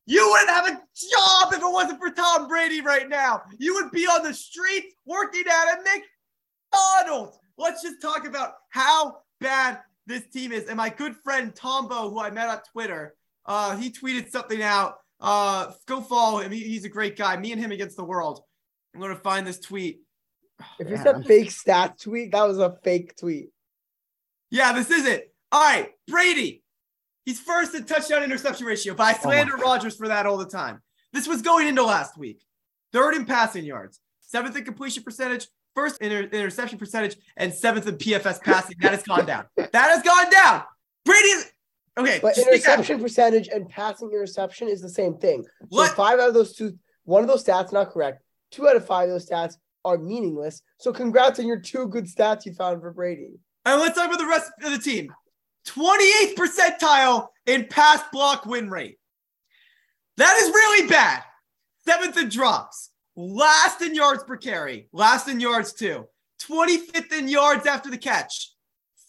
You 0.06 0.28
wouldn't 0.28 0.50
have 0.50 0.66
a 0.66 0.70
job 0.72 1.52
if 1.52 1.60
it 1.60 1.72
wasn't 1.72 2.00
for 2.00 2.10
Tom 2.10 2.48
Brady 2.48 2.80
right 2.80 3.08
now. 3.08 3.42
You 3.58 3.74
would 3.74 3.92
be 3.92 4.06
on 4.06 4.24
the 4.24 4.34
streets 4.34 4.94
working 5.04 5.44
at 5.46 5.78
a 5.78 5.82
McDonald's. 6.72 7.38
Let's 7.58 7.82
just 7.82 8.00
talk 8.00 8.26
about 8.26 8.54
how 8.70 9.18
bad 9.40 9.80
this 10.06 10.26
team 10.28 10.52
is. 10.52 10.64
And 10.66 10.76
my 10.76 10.88
good 10.88 11.14
friend 11.16 11.54
Tombo, 11.54 12.10
who 12.10 12.20
I 12.20 12.30
met 12.30 12.48
on 12.48 12.60
Twitter, 12.72 13.14
uh, 13.46 13.76
he 13.76 13.90
tweeted 13.90 14.30
something 14.30 14.62
out. 14.62 14.96
Uh, 15.20 15.72
go 15.86 16.00
follow 16.00 16.38
him. 16.38 16.50
He- 16.52 16.64
he's 16.68 16.84
a 16.84 16.88
great 16.88 17.16
guy. 17.16 17.36
Me 17.36 17.52
and 17.52 17.60
him 17.60 17.72
against 17.72 17.96
the 17.96 18.04
world. 18.04 18.42
I'm 18.94 19.00
gonna 19.00 19.16
find 19.16 19.46
this 19.46 19.60
tweet. 19.60 20.00
If 20.78 20.88
it's 20.88 20.90
Yeah. 20.90 21.02
said 21.04 21.26
fake 21.26 21.50
stats 21.50 22.02
tweet, 22.02 22.32
that 22.32 22.42
was 22.44 22.58
a 22.58 22.76
fake 22.82 23.16
tweet. 23.16 23.50
Yeah, 24.50 24.72
this 24.72 24.90
is 24.90 25.06
it. 25.06 25.34
All 25.52 25.60
right, 25.62 25.92
Brady. 26.08 26.64
He's 27.24 27.38
first 27.40 27.74
in 27.74 27.84
touchdown 27.84 28.22
interception 28.24 28.66
ratio, 28.66 28.94
but 28.94 29.04
I 29.04 29.12
slander 29.12 29.56
Rodgers 29.56 29.96
for 29.96 30.08
that 30.08 30.26
all 30.26 30.38
the 30.38 30.46
time. 30.46 30.82
This 31.12 31.28
was 31.28 31.42
going 31.42 31.68
into 31.68 31.82
last 31.84 32.16
week. 32.18 32.44
Third 32.92 33.14
in 33.14 33.24
passing 33.26 33.64
yards, 33.64 34.00
seventh 34.20 34.56
in 34.56 34.64
completion 34.64 35.02
percentage, 35.04 35.46
first 35.80 36.00
in 36.00 36.12
inter- 36.12 36.36
interception 36.36 36.78
percentage, 36.78 37.16
and 37.36 37.52
seventh 37.52 37.86
in 37.86 37.96
PFF 37.96 38.42
passing. 38.42 38.76
That 38.80 38.92
has 38.92 39.02
gone 39.02 39.26
down. 39.26 39.44
That 39.56 39.72
has 39.74 40.02
gone 40.02 40.30
down. 40.30 40.64
Brady. 41.04 41.32
Okay, 41.98 42.18
But 42.22 42.34
just 42.34 42.48
think 42.48 42.62
that- 42.62 42.72
interception 42.74 43.00
percentage 43.00 43.48
and 43.48 43.68
passing 43.68 44.10
interception 44.10 44.68
is 44.68 44.80
the 44.80 44.88
same 44.88 45.18
thing. 45.18 45.44
So 45.44 45.66
What? 45.70 45.92
five 45.96 46.18
out 46.20 46.28
of 46.28 46.34
those 46.34 46.54
two, 46.54 46.78
one 47.04 47.22
of 47.22 47.28
those 47.28 47.44
stats 47.44 47.72
not 47.72 47.90
correct. 47.90 48.22
Two 48.50 48.68
out 48.68 48.76
of 48.76 48.86
five 48.86 49.08
of 49.08 49.14
those 49.14 49.28
stats 49.28 49.54
are 49.84 49.98
meaningless. 49.98 50.62
So 50.78 50.92
congrats 50.92 51.38
on 51.40 51.46
your 51.46 51.58
two 51.58 51.88
good 51.88 52.04
stats 52.06 52.44
you 52.46 52.52
found 52.54 52.80
for 52.80 52.92
Brady. 52.92 53.40
And 53.64 53.80
let's 53.80 53.96
talk 53.96 54.06
about 54.06 54.18
the 54.18 54.26
rest 54.26 54.50
of 54.62 54.70
the 54.72 54.78
team. 54.78 55.12
28th 55.66 56.34
percentile 56.36 57.28
in 57.46 57.66
pass 57.66 58.02
block 58.12 58.46
win 58.46 58.70
rate. 58.70 58.98
That 60.16 60.36
is 60.36 60.48
really 60.50 60.88
bad. 60.88 61.22
Seventh 61.86 62.16
in 62.18 62.28
drops, 62.28 62.90
last 63.16 63.82
in 63.82 63.94
yards 63.94 64.24
per 64.24 64.36
carry, 64.36 64.88
last 64.92 65.28
in 65.28 65.40
yards 65.40 65.72
too, 65.72 66.06
25th 66.42 67.12
in 67.12 67.28
yards 67.28 67.66
after 67.66 67.90
the 67.90 67.98
catch, 67.98 68.52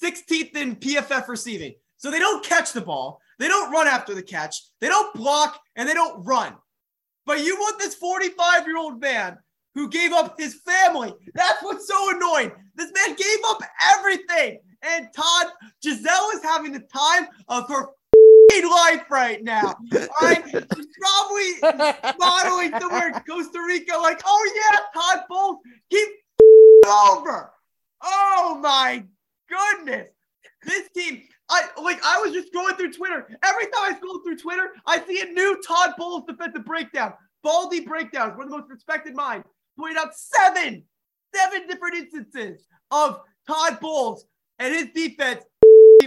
16th 0.04 0.56
in 0.56 0.76
PFF 0.76 1.28
receiving. 1.28 1.76
So 1.98 2.10
they 2.10 2.20
don't 2.20 2.44
catch 2.44 2.74
the 2.74 2.82
ball, 2.82 3.22
they 3.40 3.48
don't 3.48 3.72
run 3.72 3.88
after 3.88 4.14
the 4.14 4.24
catch, 4.24 4.62
they 4.80 4.88
don't 4.88 5.14
block, 5.14 5.60
and 5.76 5.88
they 5.88 5.94
don't 5.94 6.24
run. 6.26 6.56
But 7.26 7.44
you 7.46 7.56
want 7.56 7.80
this 7.80 7.96
45 7.96 8.68
year 8.68 8.78
old 8.78 9.00
man 9.00 9.38
who 9.74 9.90
gave 9.90 10.12
up 10.12 10.40
his 10.40 10.60
family. 10.66 11.14
That's 11.34 11.64
what's 11.64 11.88
so 11.88 12.16
annoying. 12.16 12.52
This 12.76 12.92
man 12.94 13.16
gave 13.16 13.38
up 13.48 13.62
everything. 13.96 14.60
And 14.82 15.08
Todd, 15.16 15.48
Gisele 15.82 16.32
is 16.34 16.44
having 16.44 16.72
the 16.72 16.80
time 16.80 17.28
of 17.48 17.70
her 17.70 17.88
life 18.60 19.10
right 19.10 19.44
now. 19.44 19.76
She's 19.92 20.08
probably 21.02 21.52
modeling 22.20 22.72
somewhere 22.80 23.08
in 23.08 23.14
Costa 23.28 23.62
Rica, 23.66 23.98
like, 23.98 24.22
oh 24.26 24.52
yeah, 24.56 24.80
Todd 24.94 25.26
Bowles, 25.30 25.58
keep 25.90 26.10
over. 26.86 27.52
Oh 28.04 28.60
my 28.62 29.04
goodness. 29.50 30.10
This 30.64 30.90
team, 30.96 31.24
I 31.50 31.64
like 31.82 32.00
I 32.04 32.20
was 32.20 32.34
just 32.34 32.54
going 32.54 32.76
through 32.76 32.94
Twitter. 32.94 33.28
Every 33.44 33.66
time 33.66 33.94
I 33.94 33.96
scroll 33.98 34.20
through 34.24 34.38
Twitter, 34.38 34.70
I 34.86 35.04
see 35.06 35.22
a 35.22 35.26
new 35.26 35.62
Todd 35.66 35.94
Bowles 35.98 36.24
defensive 36.28 36.66
breakdown. 36.66 37.14
Baldy 37.44 37.82
breakdowns, 37.82 38.38
one 38.38 38.46
of 38.46 38.52
the 38.52 38.58
most 38.58 38.70
respected 38.70 39.16
minds, 39.16 39.48
pointed 39.78 39.98
out 39.98 40.16
seven, 40.16 40.84
seven 41.34 41.68
different 41.68 41.96
instances 41.96 42.68
of 42.92 43.22
Todd 43.48 43.80
Bowles 43.80 44.26
and 44.60 44.76
his 44.76 44.90
defense 44.94 45.44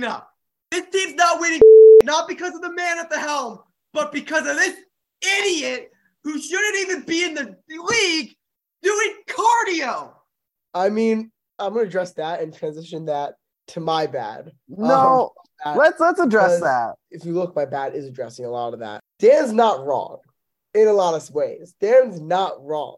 up. 0.02 0.33
This 0.74 0.86
team's 0.90 1.14
not 1.14 1.40
winning 1.40 1.60
not 2.02 2.26
because 2.26 2.52
of 2.52 2.60
the 2.60 2.72
man 2.72 2.98
at 2.98 3.08
the 3.08 3.18
helm, 3.18 3.60
but 3.92 4.10
because 4.10 4.44
of 4.46 4.56
this 4.56 4.76
idiot 5.22 5.92
who 6.24 6.40
shouldn't 6.40 6.76
even 6.78 7.02
be 7.02 7.22
in 7.22 7.34
the 7.34 7.56
league 7.68 8.34
doing 8.82 9.14
cardio. 9.28 10.12
I 10.74 10.90
mean, 10.90 11.30
I'm 11.60 11.74
gonna 11.74 11.86
address 11.86 12.14
that 12.14 12.40
and 12.40 12.52
transition 12.52 13.04
that 13.04 13.34
to 13.68 13.80
my 13.80 14.08
bad. 14.08 14.50
No, 14.66 15.30
um, 15.64 15.76
let's 15.76 16.00
let's 16.00 16.18
address 16.18 16.60
that. 16.60 16.94
If 17.12 17.24
you 17.24 17.34
look, 17.34 17.54
my 17.54 17.66
bad 17.66 17.94
is 17.94 18.06
addressing 18.06 18.44
a 18.44 18.50
lot 18.50 18.74
of 18.74 18.80
that. 18.80 19.00
Dan's 19.20 19.52
not 19.52 19.86
wrong 19.86 20.18
in 20.74 20.88
a 20.88 20.92
lot 20.92 21.14
of 21.14 21.30
ways. 21.32 21.76
Dan's 21.80 22.20
not 22.20 22.54
wrong. 22.64 22.96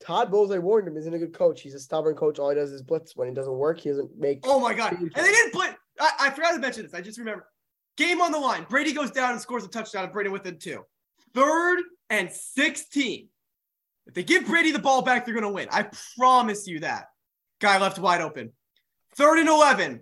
Todd 0.00 0.32
Bowles, 0.32 0.50
I 0.50 0.58
warned 0.58 0.88
him, 0.88 0.96
isn't 0.96 1.14
a 1.14 1.18
good 1.20 1.32
coach. 1.32 1.60
He's 1.60 1.74
a 1.74 1.78
stubborn 1.78 2.16
coach. 2.16 2.40
All 2.40 2.48
he 2.48 2.56
does 2.56 2.72
is 2.72 2.82
blitz. 2.82 3.14
When 3.14 3.28
he 3.28 3.34
doesn't 3.34 3.52
work, 3.52 3.78
he 3.78 3.90
doesn't 3.90 4.18
make. 4.18 4.40
Oh 4.42 4.58
my 4.58 4.74
god! 4.74 4.94
And 4.98 5.12
they 5.14 5.22
didn't 5.22 5.52
blitz. 5.52 5.76
I, 6.02 6.10
I 6.18 6.30
forgot 6.30 6.52
to 6.52 6.58
mention 6.58 6.82
this. 6.82 6.94
I 6.94 7.00
just 7.00 7.18
remember. 7.18 7.46
Game 7.96 8.20
on 8.20 8.32
the 8.32 8.38
line. 8.38 8.66
Brady 8.68 8.92
goes 8.92 9.10
down 9.10 9.32
and 9.32 9.40
scores 9.40 9.64
a 9.64 9.68
touchdown. 9.68 10.04
And 10.04 10.12
Brady 10.12 10.30
within 10.30 10.58
two. 10.58 10.82
Third 11.34 11.78
and 12.10 12.30
sixteen. 12.30 13.28
If 14.06 14.14
they 14.14 14.24
give 14.24 14.46
Brady 14.46 14.72
the 14.72 14.78
ball 14.78 15.02
back, 15.02 15.24
they're 15.24 15.34
gonna 15.34 15.50
win. 15.50 15.68
I 15.70 15.88
promise 16.18 16.66
you 16.66 16.80
that. 16.80 17.06
Guy 17.60 17.78
left 17.78 17.98
wide 17.98 18.20
open. 18.20 18.52
Third 19.14 19.38
and 19.38 19.48
eleven. 19.48 20.00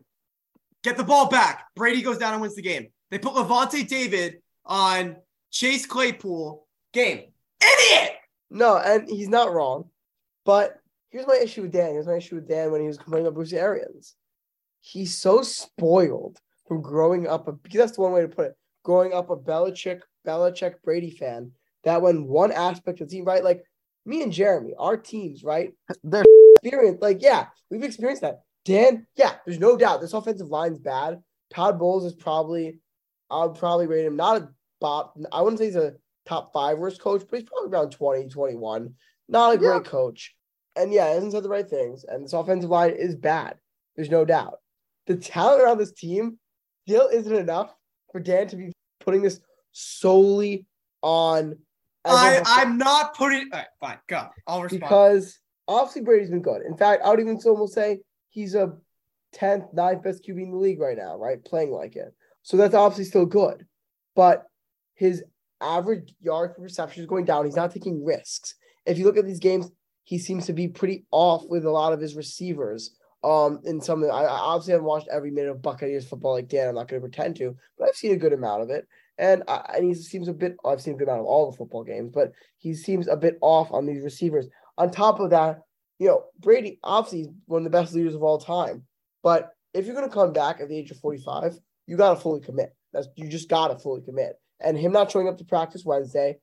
Get 0.82 0.96
the 0.96 1.04
ball 1.04 1.28
back. 1.28 1.66
Brady 1.76 2.00
goes 2.00 2.16
down 2.16 2.32
and 2.32 2.40
wins 2.40 2.54
the 2.54 2.62
game. 2.62 2.88
They 3.10 3.18
put 3.18 3.34
Lavonte 3.34 3.86
David 3.86 4.40
on 4.64 5.16
Chase 5.50 5.84
Claypool. 5.84 6.66
Game. 6.92 7.32
Idiot. 7.60 8.12
No, 8.50 8.78
and 8.78 9.08
he's 9.08 9.28
not 9.28 9.52
wrong. 9.52 9.90
But 10.46 10.78
here's 11.10 11.26
my 11.26 11.38
issue 11.42 11.62
with 11.62 11.72
Dan. 11.72 11.92
Here's 11.92 12.06
my 12.06 12.16
issue 12.16 12.36
with 12.36 12.48
Dan 12.48 12.72
when 12.72 12.80
he 12.80 12.86
was 12.86 12.96
complaining 12.96 13.26
about 13.26 13.34
Bruce 13.34 13.52
Arians. 13.52 14.14
He's 14.80 15.16
so 15.16 15.42
spoiled 15.42 16.38
from 16.66 16.82
growing 16.82 17.26
up 17.26 17.48
a 17.48 17.52
because 17.52 17.78
that's 17.78 17.92
the 17.92 18.02
one 18.02 18.12
way 18.12 18.22
to 18.22 18.28
put 18.28 18.46
it. 18.46 18.56
Growing 18.82 19.12
up 19.12 19.30
a 19.30 19.36
Belichick, 19.36 20.00
Belichick 20.26 20.74
Brady 20.82 21.10
fan, 21.10 21.52
that 21.84 22.00
when 22.00 22.26
one 22.26 22.52
aspect 22.52 23.00
of 23.00 23.08
the 23.08 23.16
team, 23.16 23.24
right? 23.24 23.44
Like 23.44 23.64
me 24.06 24.22
and 24.22 24.32
Jeremy, 24.32 24.72
our 24.78 24.96
teams, 24.96 25.44
right? 25.44 25.72
They're 26.04 26.24
experienced. 26.56 27.02
Like, 27.02 27.22
yeah, 27.22 27.46
we've 27.70 27.82
experienced 27.82 28.22
that. 28.22 28.42
Dan, 28.64 29.06
yeah, 29.16 29.36
there's 29.44 29.58
no 29.58 29.76
doubt 29.76 30.00
this 30.00 30.12
offensive 30.12 30.48
line's 30.48 30.78
bad. 30.78 31.22
Todd 31.52 31.78
Bowles 31.78 32.04
is 32.04 32.14
probably, 32.14 32.78
I 33.30 33.44
would 33.44 33.56
probably 33.56 33.86
rate 33.86 34.04
him 34.04 34.16
not 34.16 34.42
a 34.42 34.48
bop. 34.80 35.16
I 35.32 35.40
wouldn't 35.42 35.58
say 35.58 35.66
he's 35.66 35.76
a 35.76 35.94
top 36.26 36.52
five 36.52 36.78
worst 36.78 37.00
coach, 37.00 37.22
but 37.28 37.40
he's 37.40 37.48
probably 37.48 37.70
around 37.70 37.90
20, 37.90 38.28
21. 38.28 38.94
Not 39.28 39.54
a 39.54 39.58
great 39.58 39.68
yeah. 39.68 39.80
coach. 39.80 40.34
And 40.76 40.92
yeah, 40.92 41.08
he 41.08 41.14
hasn't 41.14 41.32
said 41.32 41.42
the 41.42 41.48
right 41.48 41.68
things. 41.68 42.04
And 42.04 42.24
this 42.24 42.32
offensive 42.32 42.70
line 42.70 42.92
is 42.92 43.16
bad. 43.16 43.56
There's 43.96 44.10
no 44.10 44.24
doubt. 44.24 44.59
The 45.10 45.16
talent 45.16 45.60
around 45.60 45.78
this 45.78 45.90
team 45.90 46.38
still 46.86 47.08
isn't 47.08 47.34
enough 47.34 47.74
for 48.12 48.20
Dan 48.20 48.46
to 48.46 48.54
be 48.56 48.70
putting 49.00 49.22
this 49.22 49.40
solely 49.72 50.66
on. 51.02 51.56
I, 52.04 52.40
I'm 52.46 52.78
not 52.78 53.16
putting. 53.16 53.48
All 53.52 53.58
right, 53.58 53.66
fine, 53.80 53.98
go. 54.06 54.28
I'll 54.46 54.62
respond. 54.62 54.82
Because 54.82 55.36
obviously 55.66 56.02
Brady's 56.02 56.30
been 56.30 56.42
good. 56.42 56.62
In 56.62 56.76
fact, 56.76 57.02
I 57.04 57.10
would 57.10 57.18
even 57.18 57.40
almost 57.44 57.74
say 57.74 58.02
he's 58.28 58.54
a 58.54 58.74
10th, 59.34 59.74
9th 59.74 60.04
best 60.04 60.24
QB 60.24 60.44
in 60.44 60.52
the 60.52 60.56
league 60.56 60.78
right 60.78 60.96
now, 60.96 61.16
right? 61.16 61.44
Playing 61.44 61.72
like 61.72 61.96
it. 61.96 62.14
So 62.42 62.56
that's 62.56 62.76
obviously 62.76 63.06
still 63.06 63.26
good. 63.26 63.66
But 64.14 64.44
his 64.94 65.24
average 65.60 66.14
yard 66.20 66.54
per 66.54 66.62
reception 66.62 67.02
is 67.02 67.08
going 67.08 67.24
down. 67.24 67.46
He's 67.46 67.56
not 67.56 67.72
taking 67.72 68.04
risks. 68.04 68.54
If 68.86 68.96
you 68.96 69.06
look 69.06 69.16
at 69.16 69.26
these 69.26 69.40
games, 69.40 69.72
he 70.04 70.18
seems 70.18 70.46
to 70.46 70.52
be 70.52 70.68
pretty 70.68 71.04
off 71.10 71.42
with 71.48 71.64
a 71.64 71.70
lot 71.70 71.92
of 71.92 72.00
his 72.00 72.14
receivers. 72.14 72.96
Um, 73.22 73.60
in 73.64 73.80
some, 73.80 74.02
I, 74.04 74.24
obviously 74.24 74.72
haven't 74.72 74.86
watched 74.86 75.08
every 75.12 75.30
minute 75.30 75.50
of 75.50 75.62
Buccaneers 75.62 76.08
football 76.08 76.32
like 76.32 76.48
Dan. 76.48 76.68
I'm 76.68 76.74
not 76.74 76.88
going 76.88 77.02
to 77.02 77.08
pretend 77.08 77.36
to, 77.36 77.54
but 77.78 77.88
I've 77.88 77.96
seen 77.96 78.12
a 78.12 78.16
good 78.16 78.32
amount 78.32 78.62
of 78.62 78.70
it. 78.70 78.86
And 79.18 79.42
I, 79.46 79.72
and 79.76 79.84
he 79.84 79.94
seems 79.94 80.28
a 80.28 80.32
bit. 80.32 80.56
I've 80.64 80.80
seen 80.80 80.94
a 80.94 80.96
good 80.96 81.08
amount 81.08 81.20
of 81.20 81.26
all 81.26 81.50
the 81.50 81.56
football 81.56 81.84
games, 81.84 82.10
but 82.14 82.32
he 82.56 82.74
seems 82.74 83.08
a 83.08 83.16
bit 83.16 83.36
off 83.42 83.70
on 83.72 83.84
these 83.84 84.02
receivers. 84.02 84.46
On 84.78 84.90
top 84.90 85.20
of 85.20 85.30
that, 85.30 85.60
you 85.98 86.08
know, 86.08 86.24
Brady 86.38 86.78
obviously 86.82 87.22
is 87.22 87.28
one 87.46 87.60
of 87.60 87.64
the 87.64 87.78
best 87.78 87.94
leaders 87.94 88.14
of 88.14 88.22
all 88.22 88.38
time. 88.38 88.84
But 89.22 89.50
if 89.74 89.84
you're 89.84 89.94
going 89.94 90.08
to 90.08 90.14
come 90.14 90.32
back 90.32 90.60
at 90.60 90.68
the 90.68 90.78
age 90.78 90.90
of 90.90 90.98
45, 91.00 91.58
you 91.86 91.98
got 91.98 92.14
to 92.14 92.20
fully 92.20 92.40
commit. 92.40 92.74
That's 92.94 93.08
you 93.16 93.28
just 93.28 93.50
got 93.50 93.68
to 93.68 93.78
fully 93.78 94.00
commit 94.00 94.40
and 94.60 94.78
him 94.78 94.92
not 94.92 95.10
showing 95.10 95.28
up 95.28 95.38
to 95.38 95.44
practice 95.44 95.84
Wednesday, 95.84 96.38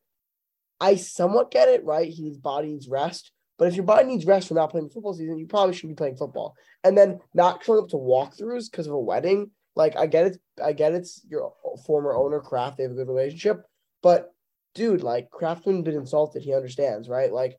I 0.80 0.96
somewhat 0.96 1.52
get 1.52 1.70
it, 1.70 1.86
right? 1.86 2.12
His 2.12 2.38
body 2.38 2.70
needs 2.70 2.88
rest. 2.88 3.32
But 3.58 3.68
if 3.68 3.76
your 3.76 3.86
body 3.86 4.08
needs 4.08 4.26
rest 4.26 4.48
from 4.48 4.58
not 4.58 4.70
playing 4.70 4.90
football 4.90 5.14
season, 5.14 5.40
you 5.40 5.48
probably 5.48 5.74
shouldn't 5.74 5.98
be 5.98 6.02
playing 6.02 6.18
football. 6.18 6.56
And 6.84 6.98
then 6.98 7.20
not 7.34 7.64
showing 7.64 7.84
up 7.84 7.90
to 7.90 7.96
walkthroughs 7.96 8.70
because 8.70 8.88
of 8.88 8.94
a 8.94 9.00
wedding, 9.00 9.52
like 9.76 9.96
I 9.96 10.08
get 10.08 10.28
it, 10.28 10.38
I 10.64 10.74
get 10.74 10.94
it's 10.94 11.26
your 11.30 11.54
former 11.86 12.14
owner 12.14 12.40
Kraft, 12.40 12.78
they 12.78 12.84
have 12.84 12.92
a 12.92 12.96
good 12.96 13.08
relationship. 13.08 13.64
But 14.04 14.32
dude, 14.76 15.04
like 15.04 15.30
Kraftman 15.30 15.84
been 15.84 15.96
insulted, 15.96 16.44
he 16.44 16.54
understands, 16.54 17.10
right? 17.10 17.32
Like 17.32 17.58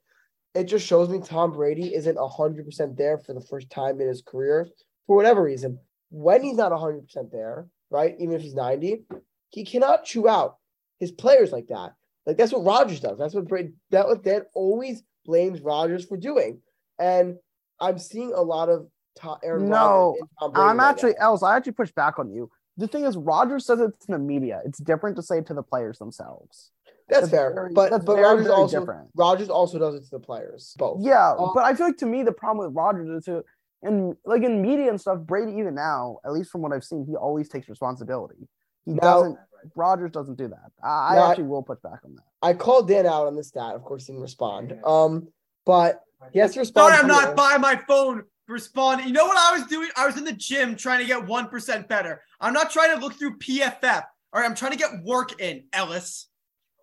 it 0.54 0.64
just 0.64 0.87
shows 0.87 1.08
me 1.08 1.20
Tom 1.20 1.52
Brady 1.52 1.94
isn't 1.94 2.18
hundred 2.18 2.64
percent 2.64 2.96
there 2.96 3.18
for 3.18 3.34
the 3.34 3.40
first 3.40 3.70
time 3.70 4.00
in 4.00 4.08
his 4.08 4.22
career 4.22 4.68
for 5.06 5.16
whatever 5.16 5.42
reason. 5.42 5.78
When 6.11 6.42
he's 6.42 6.56
not 6.56 6.72
hundred 6.72 7.04
percent 7.04 7.30
there, 7.32 7.66
right? 7.90 8.14
Even 8.18 8.34
if 8.34 8.42
he's 8.42 8.54
90, 8.54 9.04
he 9.50 9.64
cannot 9.64 10.04
chew 10.04 10.28
out 10.28 10.56
his 10.98 11.12
players 11.12 11.52
like 11.52 11.68
that. 11.68 11.94
Like 12.26 12.37
that's 12.37 12.52
what 12.52 12.64
Rodgers 12.64 13.00
does. 13.00 13.18
That's 13.18 13.34
what 13.34 13.48
Brady, 13.48 13.72
that 13.90 14.06
what 14.06 14.22
Dan 14.22 14.42
always 14.54 15.02
blames 15.24 15.61
Rodgers 15.61 16.04
for 16.04 16.16
doing. 16.16 16.61
And 16.98 17.37
I'm 17.81 17.98
seeing 17.98 18.33
a 18.33 18.42
lot 18.42 18.68
of 18.68 18.88
Tom, 19.16 19.38
Aaron 19.42 19.68
no, 19.68 20.16
I'm 20.54 20.81
actually 20.81 21.14
else. 21.18 21.42
I 21.42 21.57
actually 21.57 21.72
push 21.72 21.90
back 21.92 22.18
on 22.18 22.31
you. 22.31 22.50
The 22.76 22.87
thing 22.87 23.04
is, 23.04 23.16
Rodgers 23.16 23.66
says 23.66 23.81
it 23.81 24.00
to 24.00 24.07
the 24.09 24.18
media. 24.18 24.61
It's 24.64 24.78
different 24.78 25.16
to 25.16 25.22
say 25.22 25.38
it 25.38 25.46
to 25.46 25.54
the 25.54 25.62
players 25.62 25.98
themselves. 25.98 26.70
That's, 27.09 27.22
that's 27.22 27.31
fair, 27.31 27.54
very, 27.54 27.72
but 27.72 27.90
that's 27.90 28.04
but 28.04 28.18
Rodgers 28.18 28.48
also 28.48 28.81
different. 28.81 29.09
Rodgers 29.16 29.48
also 29.48 29.78
does 29.78 29.94
it 29.94 30.04
to 30.04 30.11
the 30.11 30.20
players. 30.20 30.74
Both. 30.78 31.00
Yeah, 31.00 31.35
um, 31.38 31.52
but 31.54 31.64
I 31.64 31.74
feel 31.74 31.87
like 31.87 31.96
to 31.98 32.07
me 32.07 32.22
the 32.22 32.33
problem 32.33 32.66
with 32.66 32.76
Rodgers 32.76 33.09
is 33.09 33.24
to 33.24 33.44
and 33.83 34.16
like 34.24 34.42
in 34.42 34.61
media 34.61 34.90
and 34.90 35.00
stuff, 35.00 35.18
Brady 35.20 35.52
even 35.52 35.74
now, 35.74 36.18
at 36.24 36.33
least 36.33 36.50
from 36.50 36.62
what 36.62 36.72
I've 36.72 36.85
seen, 36.85 37.07
he 37.07 37.16
always 37.16 37.48
takes 37.48 37.68
responsibility. 37.68 38.48
He 38.85 38.92
now, 38.92 39.00
doesn't. 39.00 39.38
Rodgers 39.75 40.11
doesn't 40.11 40.37
do 40.37 40.49
that. 40.49 40.73
I, 40.83 41.16
I 41.16 41.31
actually 41.31 41.44
will 41.44 41.62
push 41.62 41.79
back 41.83 42.01
on 42.05 42.14
that. 42.16 42.25
I 42.42 42.55
called 42.55 42.88
Dan 42.88 43.07
out 43.07 43.27
on 43.27 43.37
the 43.37 43.44
stat. 43.44 43.75
Of 43.75 43.83
course, 43.83 44.07
he 44.07 44.12
didn't 44.12 44.23
respond. 44.23 44.79
Um, 44.85 45.29
but 45.67 46.02
he 46.33 46.38
has 46.38 46.54
to 46.54 46.61
respond. 46.61 46.94
Sorry, 46.94 47.00
I'm 47.00 47.09
not 47.09 47.37
by 47.37 47.56
my 47.59 47.77
phone 47.77 48.25
responding. 48.46 49.06
You 49.06 49.13
know 49.13 49.27
what 49.27 49.37
I 49.37 49.59
was 49.59 49.67
doing? 49.69 49.88
I 49.96 50.06
was 50.06 50.17
in 50.17 50.25
the 50.25 50.33
gym 50.33 50.77
trying 50.77 51.00
to 51.00 51.06
get 51.06 51.27
one 51.27 51.48
percent 51.48 51.88
better. 51.88 52.23
I'm 52.40 52.52
not 52.52 52.71
trying 52.71 52.94
to 52.94 53.00
look 53.00 53.15
through 53.15 53.38
PFF. 53.38 54.02
All 54.33 54.40
right, 54.40 54.48
I'm 54.48 54.54
trying 54.54 54.73
to 54.73 54.79
get 54.79 55.02
work 55.04 55.40
in, 55.40 55.65
Ellis. 55.73 56.29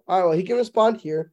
All 0.07 0.19
right, 0.19 0.25
well, 0.25 0.37
he 0.37 0.43
can 0.43 0.57
respond 0.57 1.01
here. 1.01 1.31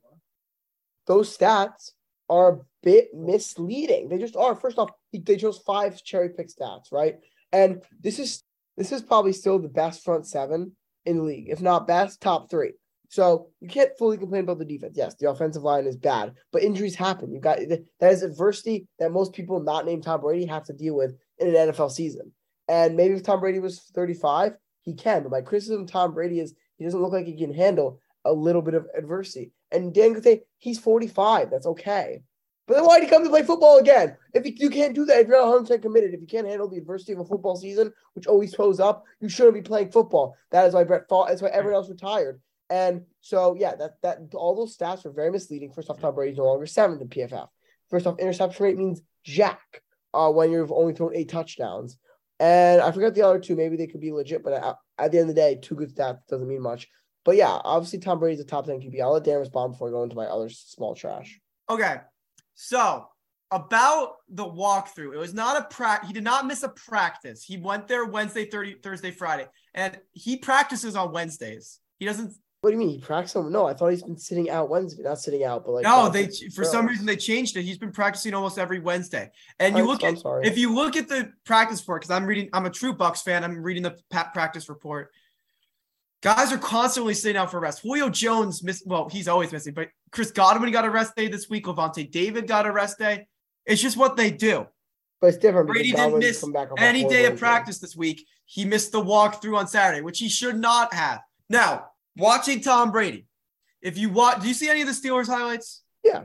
Those 1.07 1.37
stats 1.37 1.93
are 2.29 2.53
a 2.53 2.59
bit 2.83 3.15
misleading. 3.15 4.09
They 4.09 4.19
just 4.19 4.37
are. 4.37 4.55
First 4.55 4.79
off, 4.79 4.91
they 5.13 5.37
chose 5.37 5.59
five 5.59 6.03
cherry 6.03 6.31
pick 6.31 6.49
stats, 6.49 6.93
right? 6.93 7.19
And 7.53 7.83
this 8.01 8.19
is 8.19 8.43
this 8.77 8.93
is 8.93 9.03
probably 9.03 9.33
still 9.33 9.59
the 9.59 9.69
best 9.69 10.03
front 10.03 10.27
seven 10.27 10.73
in 11.05 11.19
the 11.19 11.23
league, 11.23 11.49
if 11.49 11.61
not 11.61 11.87
best, 11.87 12.21
top 12.21 12.51
three. 12.51 12.73
So 13.09 13.49
you 13.61 13.69
can't 13.69 13.97
fully 13.99 14.17
complain 14.17 14.45
about 14.45 14.59
the 14.59 14.65
defense. 14.65 14.95
Yes, 14.97 15.15
the 15.17 15.29
offensive 15.29 15.63
line 15.63 15.85
is 15.85 15.97
bad, 15.97 16.33
but 16.51 16.63
injuries 16.63 16.95
happen. 16.95 17.31
You 17.31 17.41
got 17.41 17.59
that 18.01 18.13
is 18.13 18.23
adversity 18.23 18.87
that 18.99 19.13
most 19.13 19.35
people 19.35 19.61
not 19.61 19.85
named 19.85 20.05
Tom 20.05 20.23
Brady 20.23 20.47
have 20.47 20.65
to 20.65 20.73
deal 20.73 20.97
with 20.97 21.15
in 21.39 21.49
an 21.49 21.55
NFL 21.55 21.91
season. 21.91 22.33
And 22.69 22.97
maybe 22.97 23.15
if 23.15 23.23
Tom 23.23 23.41
Brady 23.41 23.59
was 23.59 23.81
35, 23.95 24.55
he 24.81 24.95
can. 24.95 25.25
But 25.25 25.33
my 25.33 25.43
criticism 25.43 25.83
of 25.83 25.91
Tom 25.91 26.15
Brady 26.15 26.41
is 26.41 26.55
he 26.79 26.85
doesn't 26.85 27.03
look 27.03 27.13
like 27.13 27.27
he 27.27 27.37
can 27.37 27.53
handle 27.53 28.01
a 28.25 28.33
little 28.33 28.63
bit 28.63 28.75
of 28.75 28.87
adversity. 28.97 29.53
And 29.71 29.93
Dan 29.93 30.15
could 30.15 30.25
say 30.25 30.43
he's 30.59 30.79
45. 30.79 31.51
That's 31.51 31.67
okay. 31.67 32.23
But 32.67 32.75
then 32.75 32.85
why'd 32.85 33.03
he 33.03 33.09
come 33.09 33.25
to 33.25 33.31
play 33.31 33.43
football 33.43 33.79
again? 33.79 34.17
If 34.35 34.47
you, 34.47 34.53
you 34.57 34.71
can't 34.71 34.95
do 34.95 35.05
that, 35.07 35.21
if 35.21 35.27
you're 35.27 35.41
not 35.41 35.49
100 35.49 35.83
committed, 35.83 36.15
if 36.15 36.21
you 36.21 36.27
can't 36.27 36.47
handle 36.47 36.69
the 36.69 36.79
adversity 36.79 37.13
of 37.13 37.19
a 37.19 37.25
football 37.25 37.57
season, 37.57 37.93
which 38.15 38.27
always 38.27 38.55
throws 38.55 38.79
up, 38.79 39.05
you 39.21 39.29
shouldn't 39.29 39.55
be 39.55 39.63
playing 39.63 39.91
football. 39.91 40.37
That 40.51 40.67
is 40.67 40.75
why 40.75 40.85
Brett 40.85 41.09
fought. 41.09 41.29
That's 41.29 41.43
why 41.43 41.49
everyone 41.49 41.77
else 41.77 41.91
retired. 41.91 42.41
And 42.71 43.03
so, 43.21 43.55
yeah, 43.59 43.75
that 43.75 44.01
that 44.03 44.19
all 44.35 44.57
those 44.57 44.77
stats 44.77 45.05
were 45.05 45.11
very 45.11 45.31
misleading. 45.31 45.73
First 45.73 45.91
off, 45.91 46.01
Tom 46.01 46.15
Brady's 46.15 46.39
no 46.39 46.45
longer 46.45 46.67
seventh 46.67 47.03
in 47.03 47.09
PFF. 47.09 47.49
First 47.91 48.07
off, 48.07 48.19
interception 48.19 48.65
rate 48.65 48.79
means 48.79 49.03
jack 49.25 49.83
uh, 50.15 50.31
when 50.31 50.51
you've 50.51 50.73
only 50.73 50.95
thrown 50.95 51.15
eight 51.15 51.29
touchdowns. 51.29 51.99
And 52.41 52.81
I 52.81 52.91
forgot 52.91 53.15
the 53.15 53.23
other 53.23 53.39
two. 53.39 53.57
Maybe 53.57 53.77
they 53.77 53.87
could 53.87 54.01
be 54.01 54.13
legit, 54.13 54.43
but 54.43 54.55
at, 54.55 54.77
at 54.99 55.13
the 55.13 55.19
end 55.19 55.29
of 55.29 55.35
the 55.35 55.41
day, 55.41 55.59
two 55.61 55.75
good 55.75 55.95
stats 55.95 56.27
doesn't 56.29 56.49
mean 56.49 56.63
much. 56.63 56.89
But 57.25 57.37
yeah, 57.37 57.59
obviously 57.63 57.99
Tom 57.99 58.19
Brady's 58.19 58.41
a 58.41 58.45
top 58.45 58.67
10 58.67 58.81
QB. 58.81 59.01
I'll 59.01 59.13
let 59.13 59.25
Dan 59.25 59.39
respond 59.39 59.73
before 59.73 59.89
I 59.89 59.93
go 59.93 60.03
into 60.03 60.17
my 60.17 60.27
other 60.27 60.49
small 60.49 60.95
trash. 60.95 61.39
Okay. 61.71 62.01
So 62.63 63.09
about 63.51 64.19
the 64.29 64.45
walkthrough, 64.45 65.13
it 65.13 65.19
was 65.19 65.35
not 65.35 65.61
a 65.61 65.65
practice. 65.65 66.07
He 66.07 66.15
did 66.15 66.23
not 66.23 66.47
miss 66.47 66.63
a 66.63 66.69
practice. 66.69 67.43
He 67.43 67.57
went 67.57 67.89
there 67.89 68.05
Wednesday, 68.05 68.45
30, 68.45 68.77
Thursday, 68.85 69.11
Friday, 69.11 69.49
and 69.75 69.99
he 70.13 70.37
practices 70.37 70.95
on 70.95 71.13
Wednesdays. 71.13 71.81
He 71.99 72.07
doesn't. 72.07 72.33
What 72.61 72.71
do 72.71 72.75
you 72.75 72.79
mean? 72.79 72.91
He 72.91 72.99
practices? 72.99 73.35
on? 73.35 73.51
No, 73.51 73.67
I 73.67 73.75
thought 73.75 73.89
he's 73.89 74.05
been 74.05 74.17
sitting 74.17 74.49
out 74.49 74.71
Wednesday, 74.71 75.03
not 75.03 75.19
sitting 75.19 75.43
out, 75.43 75.65
but 75.65 75.73
like 75.73 75.83
no, 75.83 76.09
they 76.09 76.29
for 76.55 76.63
some 76.63 76.87
reason 76.87 77.05
they 77.05 77.17
changed 77.17 77.57
it. 77.57 77.65
He's 77.65 77.79
been 77.79 77.91
practicing 77.91 78.33
almost 78.33 78.59
every 78.59 78.79
Wednesday. 78.79 79.33
And 79.59 79.77
you 79.77 79.83
I'm, 79.83 79.89
look 79.89 80.05
at 80.05 80.23
if 80.45 80.57
you 80.57 80.73
look 80.73 80.95
at 80.95 81.09
the 81.09 81.33
practice 81.45 81.81
report 81.81 82.03
because 82.03 82.15
I'm 82.15 82.25
reading. 82.25 82.49
I'm 82.53 82.67
a 82.67 82.71
true 82.71 82.95
Bucs 82.95 83.25
fan. 83.25 83.43
I'm 83.43 83.61
reading 83.61 83.83
the 83.83 83.99
practice 84.11 84.69
report. 84.69 85.11
Guys 86.23 86.53
are 86.53 86.59
constantly 86.59 87.15
sitting 87.15 87.37
out 87.37 87.51
for 87.51 87.59
rest. 87.59 87.83
Julio 87.83 88.09
Jones 88.09 88.63
missed. 88.63 88.87
Well, 88.87 89.09
he's 89.09 89.27
always 89.27 89.51
missing, 89.51 89.75
but 89.75 89.89
Chris 90.13 90.31
Godwin 90.31 90.71
got 90.71 90.85
a 90.85 90.91
rest 90.91 91.17
day 91.17 91.27
this 91.27 91.51
week. 91.51 91.67
Lavonte 91.67 92.11
David 92.11 92.47
got 92.47 92.65
a 92.65 92.73
rest 92.73 92.99
day. 92.99 93.27
It's 93.67 93.83
just 93.83 93.97
what 93.97 94.17
they 94.17 94.31
do. 94.31 94.67
But 95.21 95.29
it's 95.29 95.39
different. 95.39 95.69
Brady 95.69 95.93
didn't 95.93 96.19
miss 96.19 96.45
any 96.79 97.05
day 97.05 97.27
of 97.27 97.39
practice 97.39 97.79
this 97.79 97.97
week. 97.97 98.25
He 98.45 98.65
missed 98.65 98.93
the 98.93 99.03
walkthrough 99.03 99.57
on 99.57 99.67
Saturday, 99.67 100.01
which 100.01 100.19
he 100.19 100.29
should 100.29 100.57
not 100.57 100.95
have. 100.95 101.21
Now, 101.49 101.87
watching 102.17 102.61
Tom 102.61 102.93
Brady, 102.93 103.27
if 103.81 103.99
you 103.99 104.09
watch, 104.11 104.43
do 104.43 104.49
you 104.49 104.55
see 104.55 104.69
any 104.69 104.83
of 104.83 104.87
the 104.89 104.93
Steelers 104.93 105.27
highlights? 105.27 105.83
Yeah. 106.05 106.25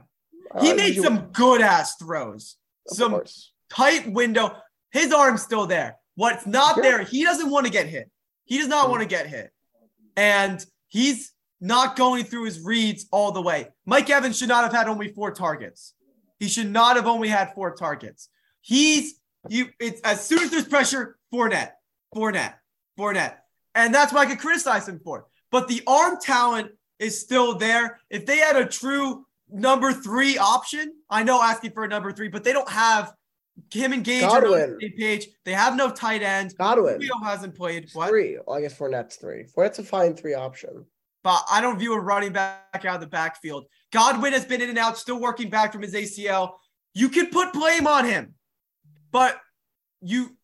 He 0.61 0.71
uh, 0.71 0.75
made 0.75 0.95
you, 0.95 1.03
some 1.03 1.29
good 1.31 1.61
ass 1.61 1.95
throws, 1.97 2.57
some 2.87 3.11
course. 3.11 3.51
tight 3.69 4.11
window. 4.11 4.55
His 4.91 5.11
arm's 5.11 5.41
still 5.41 5.65
there. 5.65 5.97
What's 6.15 6.45
not 6.47 6.75
sure. 6.75 6.83
there, 6.83 7.03
he 7.03 7.23
doesn't 7.23 7.49
want 7.49 7.65
to 7.65 7.71
get 7.71 7.87
hit. 7.87 8.09
He 8.45 8.57
does 8.57 8.67
not 8.67 8.83
mm-hmm. 8.83 8.91
want 8.91 9.03
to 9.03 9.09
get 9.09 9.27
hit. 9.27 9.51
And 10.17 10.65
he's 10.87 11.31
not 11.61 11.95
going 11.95 12.25
through 12.25 12.45
his 12.45 12.59
reads 12.59 13.05
all 13.11 13.31
the 13.31 13.41
way. 13.41 13.69
Mike 13.85 14.09
Evans 14.09 14.37
should 14.37 14.49
not 14.49 14.63
have 14.63 14.73
had 14.73 14.87
only 14.87 15.13
four 15.13 15.31
targets. 15.31 15.93
He 16.39 16.47
should 16.47 16.71
not 16.71 16.95
have 16.97 17.07
only 17.07 17.29
had 17.29 17.53
four 17.53 17.73
targets. 17.75 18.29
He's 18.61 19.19
you. 19.49 19.69
It's 19.79 20.01
as 20.01 20.23
soon 20.23 20.39
as 20.39 20.51
there's 20.51 20.67
pressure, 20.67 21.17
Fournette, 21.33 21.71
Fournette, 22.13 22.55
Fournette, 22.99 23.37
and 23.73 23.93
that's 23.93 24.13
what 24.13 24.27
I 24.27 24.29
could 24.29 24.39
criticize 24.39 24.87
him 24.87 24.99
for. 25.03 25.25
But 25.51 25.67
the 25.67 25.81
arm 25.87 26.17
talent 26.21 26.71
is 26.99 27.19
still 27.19 27.55
there. 27.55 27.99
If 28.09 28.25
they 28.25 28.37
had 28.37 28.55
a 28.55 28.65
true 28.65 29.25
number 29.49 29.93
three 29.93 30.37
option, 30.37 30.93
I 31.09 31.23
know 31.23 31.41
asking 31.41 31.71
for 31.71 31.83
a 31.85 31.87
number 31.87 32.11
three, 32.11 32.27
but 32.27 32.43
they 32.43 32.53
don't 32.53 32.69
have 32.69 33.13
him 33.71 33.93
and 33.93 34.03
Gage 34.03 34.21
Godwin. 34.21 34.53
are 34.53 34.73
on 34.73 34.77
the 34.79 34.89
page. 34.91 35.27
They 35.45 35.53
have 35.53 35.75
no 35.75 35.91
tight 35.91 36.21
end. 36.21 36.53
Godwin. 36.57 36.95
Julio 36.95 37.17
hasn't 37.23 37.55
played. 37.55 37.89
What? 37.93 38.09
Three. 38.09 38.37
Well, 38.45 38.57
I 38.57 38.61
guess 38.61 38.77
Fournette's 38.77 39.17
three. 39.17 39.43
Fournette's 39.43 39.79
a 39.79 39.83
fine 39.83 40.15
three 40.15 40.33
option. 40.33 40.85
But 41.23 41.43
I 41.49 41.59
don't 41.61 41.77
view 41.77 41.93
a 41.93 41.99
running 41.99 42.31
back 42.31 42.85
out 42.85 42.95
of 42.95 43.01
the 43.01 43.07
backfield. 43.07 43.65
Godwin 43.91 44.33
has 44.33 44.45
been 44.45 44.61
in 44.61 44.69
and 44.69 44.77
out, 44.77 44.97
still 44.97 45.19
working 45.19 45.49
back 45.49 45.73
from 45.73 45.81
his 45.81 45.93
ACL. 45.93 46.53
You 46.93 47.09
can 47.09 47.27
put 47.27 47.53
blame 47.53 47.85
on 47.85 48.05
him, 48.05 48.33
but 49.11 49.37
you 50.01 50.37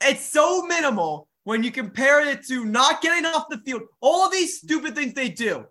it's 0.00 0.28
so 0.32 0.62
minimal 0.62 1.28
when 1.44 1.62
you 1.62 1.70
compare 1.70 2.26
it 2.26 2.46
to 2.46 2.64
not 2.64 3.02
getting 3.02 3.26
off 3.26 3.46
the 3.50 3.58
field. 3.58 3.82
All 4.00 4.26
of 4.26 4.32
these 4.32 4.58
stupid 4.58 4.94
things 4.94 5.12
they 5.14 5.28
do. 5.28 5.66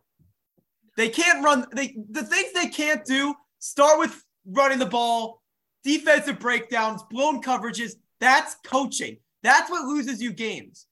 They 0.97 1.09
can't 1.09 1.43
run 1.43 1.65
they 1.73 1.95
the 2.09 2.23
things 2.23 2.53
they 2.53 2.67
can't 2.67 3.03
do 3.05 3.33
start 3.59 3.99
with 3.99 4.23
running 4.45 4.79
the 4.79 4.85
ball, 4.85 5.40
defensive 5.83 6.39
breakdowns, 6.39 7.03
blown 7.09 7.41
coverages. 7.41 7.93
That's 8.19 8.55
coaching. 8.63 9.17
That's 9.43 9.69
what 9.69 9.85
loses 9.85 10.21
you 10.21 10.31
games. 10.33 10.85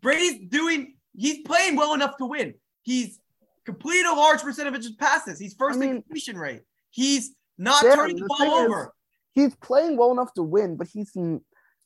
Brady's 0.00 0.48
doing, 0.48 0.96
he's 1.16 1.38
playing 1.46 1.76
well 1.76 1.94
enough 1.94 2.16
to 2.18 2.26
win. 2.26 2.54
He's 2.82 3.18
completed 3.64 4.06
a 4.06 4.14
large 4.14 4.42
percent 4.42 4.68
of 4.68 4.74
his 4.74 4.90
passes. 4.92 5.38
He's 5.38 5.54
first 5.54 5.76
I 5.76 5.80
mean, 5.80 5.90
in 5.90 6.02
completion 6.02 6.38
rate. 6.38 6.62
He's 6.90 7.34
not 7.58 7.82
turning 7.82 8.16
the, 8.16 8.22
the 8.22 8.28
ball 8.28 8.54
over. 8.54 8.82
Is, 8.82 8.88
he's 9.44 9.56
playing 9.56 9.96
well 9.96 10.12
enough 10.12 10.32
to 10.34 10.42
win, 10.42 10.76
but 10.76 10.86
he's. 10.86 11.12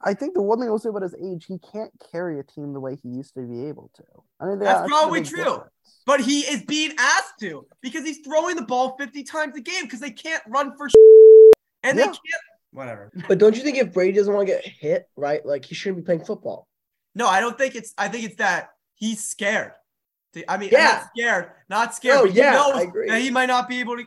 I 0.03 0.14
think 0.14 0.32
the 0.32 0.41
one 0.41 0.59
thing 0.59 0.68
I 0.68 0.70
will 0.70 0.78
say 0.78 0.88
about 0.88 1.03
his 1.03 1.14
age, 1.14 1.45
he 1.47 1.59
can't 1.59 1.93
carry 2.11 2.41
a 2.41 2.43
team 2.43 2.72
the 2.72 2.80
way 2.80 2.97
he 3.03 3.11
used 3.11 3.34
to 3.34 3.43
be 3.43 3.66
able 3.66 3.91
to. 3.97 4.03
I 4.41 4.47
mean, 4.47 4.59
that's 4.59 4.88
probably 4.88 5.22
true. 5.22 5.45
Difference. 5.45 5.70
But 6.07 6.20
he 6.20 6.41
is 6.41 6.62
being 6.62 6.93
asked 6.99 7.34
to 7.41 7.66
because 7.82 8.05
he's 8.05 8.20
throwing 8.24 8.57
the 8.57 8.62
ball 8.62 8.97
50 8.99 9.22
times 9.24 9.57
a 9.57 9.61
game 9.61 9.84
because 9.84 10.01
they 10.01 10.11
can't 10.11 10.43
run 10.49 10.74
for 10.76 10.88
and 11.83 11.99
yeah. 11.99 12.07
they 12.07 12.11
can't 12.11 12.43
whatever. 12.72 13.12
But 13.28 13.39
don't 13.39 13.57
you 13.57 13.62
think 13.62 13.78
if 13.78 13.93
Brady 13.93 14.16
doesn't 14.16 14.33
want 14.33 14.47
to 14.47 14.55
get 14.55 14.64
hit, 14.64 15.09
right? 15.16 15.45
Like 15.45 15.64
he 15.64 15.74
shouldn't 15.74 16.03
be 16.03 16.07
playing 16.07 16.24
football. 16.24 16.68
No, 17.14 17.26
I 17.26 17.41
don't 17.41 17.59
think 17.59 17.74
it's 17.74 17.93
I 17.99 18.09
think 18.09 18.24
it's 18.24 18.37
that 18.37 18.70
he's 18.95 19.26
scared. 19.26 19.72
I 20.49 20.59
mean, 20.59 20.70
yeah. 20.70 20.78
not 20.78 21.11
scared, 21.16 21.51
not 21.68 21.95
scared. 21.95 22.18
Oh, 22.20 22.24
yeah, 22.24 22.62
I 22.74 22.83
agree. 22.83 23.09
that 23.09 23.20
he 23.20 23.31
might 23.31 23.47
not 23.47 23.68
be 23.68 23.81
able 23.81 23.97
to. 23.97 24.05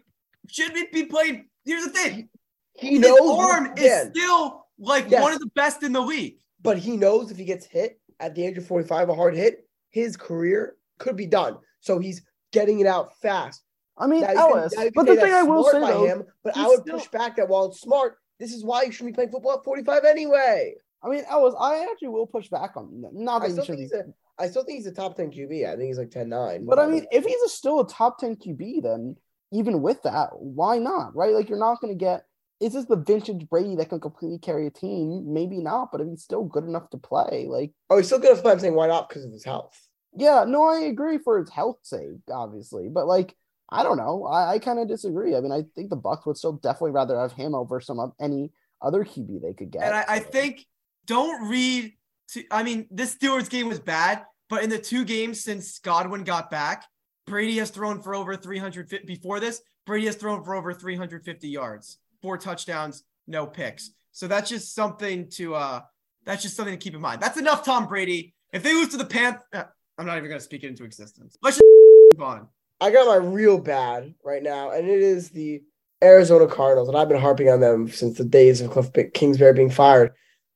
Should 0.49 0.73
be 0.91 1.05
played. 1.05 1.43
Here's 1.65 1.83
the 1.83 1.89
thing: 1.89 2.29
he 2.73 2.91
His 2.91 2.99
knows 2.99 3.39
arm 3.39 3.73
is 3.77 4.09
still 4.09 4.65
like 4.79 5.09
yes. 5.09 5.21
one 5.21 5.33
of 5.33 5.39
the 5.39 5.49
best 5.55 5.83
in 5.83 5.93
the 5.93 6.01
league. 6.01 6.37
But 6.61 6.77
he 6.77 6.95
knows 6.95 7.29
if 7.29 7.37
he 7.37 7.43
gets 7.43 7.65
hit 7.65 7.99
at 8.19 8.35
the 8.35 8.45
age 8.45 8.57
of 8.57 8.65
45, 8.65 9.09
a 9.09 9.15
hard 9.15 9.35
hit, 9.35 9.67
his 9.89 10.15
career 10.15 10.75
could 10.97 11.17
be 11.17 11.27
done. 11.27 11.57
So 11.81 11.99
he's 11.99 12.21
getting 12.53 12.79
it 12.79 12.87
out 12.87 13.17
fast. 13.17 13.61
I 13.97 14.07
mean, 14.07 14.23
Ellis, 14.23 14.73
can, 14.73 14.91
but 14.95 15.05
the 15.05 15.15
thing 15.15 15.33
I 15.33 15.43
will 15.43 15.63
say 15.65 15.79
though, 15.79 16.05
him, 16.05 16.23
but 16.43 16.57
I 16.57 16.67
would 16.67 16.81
still... 16.81 16.97
push 16.97 17.07
back 17.09 17.35
that 17.37 17.47
while 17.47 17.65
it's 17.65 17.81
smart, 17.81 18.17
this 18.39 18.53
is 18.53 18.63
why 18.63 18.83
you 18.83 18.91
should 18.91 19.05
be 19.05 19.11
playing 19.11 19.29
football 19.29 19.53
at 19.53 19.63
45 19.63 20.03
anyway. 20.05 20.75
I 21.03 21.09
mean, 21.09 21.23
Ellis, 21.29 21.53
I 21.59 21.85
actually 21.91 22.09
will 22.09 22.25
push 22.25 22.47
back 22.47 22.71
on 22.75 23.01
that. 23.01 23.13
Not 23.13 23.39
that 23.41 23.59
I 23.59 23.61
still, 23.61 23.75
a, 23.75 24.03
I 24.43 24.47
still 24.47 24.63
think 24.63 24.77
he's 24.77 24.87
a 24.87 24.91
top 24.91 25.15
10 25.17 25.31
QB. 25.31 25.67
I 25.67 25.75
think 25.75 25.87
he's 25.87 25.97
like 25.97 26.11
10 26.11 26.29
9. 26.29 26.65
But 26.65 26.79
I 26.79 26.87
mean, 26.87 27.05
if 27.11 27.25
he's 27.25 27.41
a 27.41 27.49
still 27.49 27.81
a 27.81 27.87
top 27.87 28.19
10 28.19 28.37
QB, 28.37 28.83
then 28.83 29.17
even 29.51 29.81
with 29.81 30.01
that, 30.03 30.29
why 30.39 30.79
not? 30.79 31.15
Right? 31.15 31.33
Like, 31.33 31.49
you're 31.49 31.59
not 31.59 31.81
going 31.81 31.97
to 31.97 31.99
get. 31.99 32.25
Is 32.61 32.73
this 32.73 32.85
the 32.85 32.95
vintage 32.95 33.49
Brady 33.49 33.75
that 33.75 33.89
can 33.89 33.99
completely 33.99 34.39
carry 34.39 34.67
a 34.67 34.71
team? 34.71 35.33
Maybe 35.33 35.57
not, 35.57 35.91
but 35.91 35.99
if 35.99 36.07
he's 36.07 36.23
still 36.23 36.45
good 36.45 36.63
enough 36.63 36.89
to 36.91 36.97
play, 36.97 37.47
like. 37.49 37.71
Oh, 37.89 37.97
he's 37.97 38.07
still 38.07 38.19
good 38.19 38.27
enough 38.27 38.39
to 38.39 38.43
play. 38.43 38.51
I'm 38.53 38.59
saying 38.59 38.75
why 38.75 38.87
not? 38.87 39.09
Because 39.09 39.25
of 39.25 39.31
his 39.31 39.43
health. 39.43 39.77
Yeah, 40.15 40.45
no, 40.47 40.63
I 40.63 40.81
agree 40.81 41.17
for 41.17 41.39
his 41.39 41.49
health 41.49 41.79
sake, 41.83 42.21
obviously. 42.31 42.87
But 42.87 43.07
like, 43.07 43.35
I 43.69 43.83
don't 43.83 43.97
know. 43.97 44.25
I, 44.25 44.53
I 44.53 44.59
kind 44.59 44.79
of 44.79 44.87
disagree. 44.87 45.35
I 45.35 45.41
mean, 45.41 45.51
I 45.51 45.63
think 45.75 45.89
the 45.89 45.97
Bucs 45.97 46.25
would 46.25 46.37
still 46.37 46.53
definitely 46.53 46.91
rather 46.91 47.19
have 47.19 47.33
him 47.33 47.55
over 47.55 47.79
some 47.81 47.99
of 47.99 48.13
any 48.19 48.51
other 48.81 49.03
QB 49.03 49.41
they 49.41 49.53
could 49.53 49.71
get. 49.71 49.83
And 49.83 49.95
I, 49.95 50.05
I 50.07 50.19
think 50.19 50.65
don't 51.05 51.49
read. 51.49 51.93
To, 52.29 52.43
I 52.51 52.63
mean, 52.63 52.87
this 52.91 53.15
Steelers 53.15 53.49
game 53.49 53.67
was 53.67 53.79
bad, 53.79 54.23
but 54.49 54.63
in 54.63 54.69
the 54.69 54.77
two 54.77 55.05
games 55.05 55.43
since 55.43 55.79
Godwin 55.79 56.23
got 56.23 56.51
back, 56.51 56.85
Brady 57.25 57.57
has 57.57 57.69
thrown 57.69 58.01
for 58.01 58.15
over 58.15 58.35
350. 58.35 59.05
Before 59.05 59.39
this, 59.39 59.61
Brady 59.85 60.05
has 60.05 60.15
thrown 60.15 60.43
for 60.43 60.55
over 60.55 60.73
350 60.73 61.47
yards, 61.47 61.97
four 62.21 62.37
touchdowns, 62.37 63.03
no 63.27 63.45
picks. 63.45 63.91
So 64.11 64.27
that's 64.27 64.49
just 64.49 64.75
something 64.75 65.29
to 65.31 65.55
uh, 65.55 65.81
that's 66.25 66.43
just 66.43 66.55
something 66.55 66.73
to 66.73 66.83
keep 66.83 66.93
in 66.93 67.01
mind. 67.01 67.21
That's 67.21 67.37
enough, 67.37 67.65
Tom 67.65 67.87
Brady. 67.87 68.33
If 68.51 68.63
they 68.63 68.73
lose 68.73 68.89
to 68.89 68.97
the 68.97 69.05
Panthers, 69.05 69.41
uh, 69.53 69.63
I'm 69.97 70.05
not 70.05 70.17
even 70.17 70.29
going 70.29 70.39
to 70.39 70.43
speak 70.43 70.63
it 70.63 70.67
into 70.67 70.83
existence. 70.83 71.37
Let's 71.41 71.57
just 71.57 71.65
move 72.13 72.21
on. 72.21 72.47
I 72.83 72.91
got 72.91 73.07
my 73.07 73.15
real 73.15 73.59
bad 73.59 74.13
right 74.25 74.43
now, 74.43 74.71
and 74.71 74.89
it 74.89 74.99
is 74.99 75.29
the 75.29 75.63
Arizona 76.03 76.47
Cardinals, 76.47 76.89
and 76.89 76.97
I've 76.97 77.07
been 77.07 77.17
harping 77.17 77.47
on 77.47 77.61
them 77.61 77.87
since 77.87 78.17
the 78.17 78.25
days 78.25 78.59
of 78.59 78.71
Cliff 78.71 78.89
Kingsbury 79.13 79.53
being 79.53 79.69
fired 79.69 80.11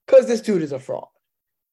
because 0.06 0.28
this 0.28 0.42
dude 0.42 0.62
is 0.62 0.74
a 0.74 0.80
fraud. 0.80 1.08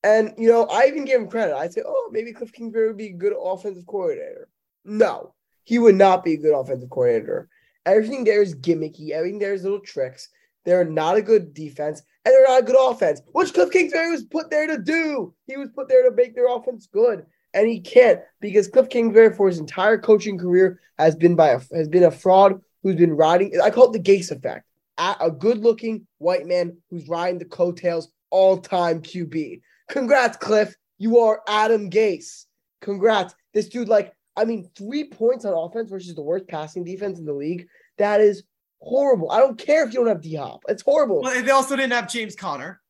And, 0.05 0.33
you 0.39 0.49
know, 0.49 0.67
I 0.67 0.87
even 0.87 1.07
gave 1.07 1.19
him 1.19 1.29
credit. 1.29 1.57
I 1.57 1.67
say, 1.67 1.83
oh, 1.85 2.09
maybe 2.13 2.33
Cliff 2.33 2.53
Kingsbury 2.53 2.87
would 2.87 2.97
be 2.97 3.09
a 3.09 3.15
good 3.15 3.33
offensive 3.37 3.85
coordinator. 3.89 4.49
No, 4.85 5.35
he 5.65 5.81
would 5.81 5.97
not 5.97 6.23
be 6.23 6.35
a 6.35 6.39
good 6.41 6.57
offensive 6.57 6.89
coordinator. 6.89 7.49
Everything 7.85 8.23
there 8.23 8.41
is 8.41 8.55
gimmicky. 8.55 9.11
Everything 9.11 9.41
there 9.41 9.55
is 9.55 9.65
little 9.65 9.81
tricks. 9.81 10.29
They're 10.65 10.85
not 10.85 11.17
a 11.17 11.23
good 11.23 11.53
defense, 11.53 12.01
and 12.25 12.33
they're 12.33 12.47
not 12.47 12.63
a 12.63 12.65
good 12.65 12.79
offense, 12.79 13.21
which 13.33 13.55
Cliff 13.55 13.73
Kingsbury 13.73 14.13
was 14.13 14.23
put 14.23 14.51
there 14.51 14.69
to 14.69 14.79
do. 14.79 15.35
He 15.49 15.57
was 15.57 15.71
put 15.75 15.89
there 15.89 16.09
to 16.09 16.15
make 16.15 16.37
their 16.37 16.47
offense 16.47 16.87
good, 16.87 17.27
and 17.55 17.69
he 17.69 17.81
can't 17.81 18.21
because 18.41 18.69
Cliff 18.69 18.89
Kingsbury, 18.91 19.33
for 19.35 19.47
his 19.47 19.59
entire 19.59 19.97
coaching 19.97 20.37
career, 20.37 20.81
has 20.99 21.17
been 21.17 21.37
by 21.37 21.51
a, 21.51 21.61
has 21.75 21.89
been 21.89 22.05
a 22.05 22.11
fraud 22.11 22.61
who's 22.83 22.97
been 22.97 23.15
riding. 23.15 23.59
I 23.63 23.71
call 23.71 23.93
it 23.93 23.93
the 23.93 24.13
Gase 24.13 24.31
effect. 24.31 24.67
A 24.99 25.31
good-looking 25.31 26.07
white 26.19 26.47
man 26.47 26.77
who's 26.91 27.09
riding 27.09 27.39
the 27.39 27.47
coattails 27.47 28.13
all-time 28.31 29.01
QB. 29.01 29.61
Congrats, 29.89 30.37
Cliff. 30.37 30.77
You 30.99 31.19
are 31.19 31.43
Adam 31.49 31.91
Gase. 31.91 32.45
Congrats. 32.81 33.35
This 33.55 33.69
dude, 33.69 33.89
like, 33.89 34.13
I 34.37 34.45
mean, 34.45 34.71
three 34.77 35.05
points 35.05 35.45
on 35.45 35.53
offense 35.53 35.91
versus 35.91 36.15
the 36.15 36.23
worst 36.23 36.47
passing 36.47 36.85
defense 36.85 37.19
in 37.19 37.25
the 37.25 37.33
league. 37.33 37.67
That 37.99 38.21
is 38.21 38.45
horrible. 38.81 39.33
I 39.33 39.41
don't 39.41 39.59
care 39.59 39.85
if 39.85 39.93
you 39.93 40.01
don't 40.01 40.09
have 40.09 40.21
D 40.21 40.35
Hop. 40.35 40.63
It's 40.69 40.83
horrible. 40.83 41.23
Well, 41.23 41.43
they 41.43 41.51
also 41.51 41.75
didn't 41.75 41.93
have 41.93 42.09
James 42.11 42.37
Conner. 42.37 42.81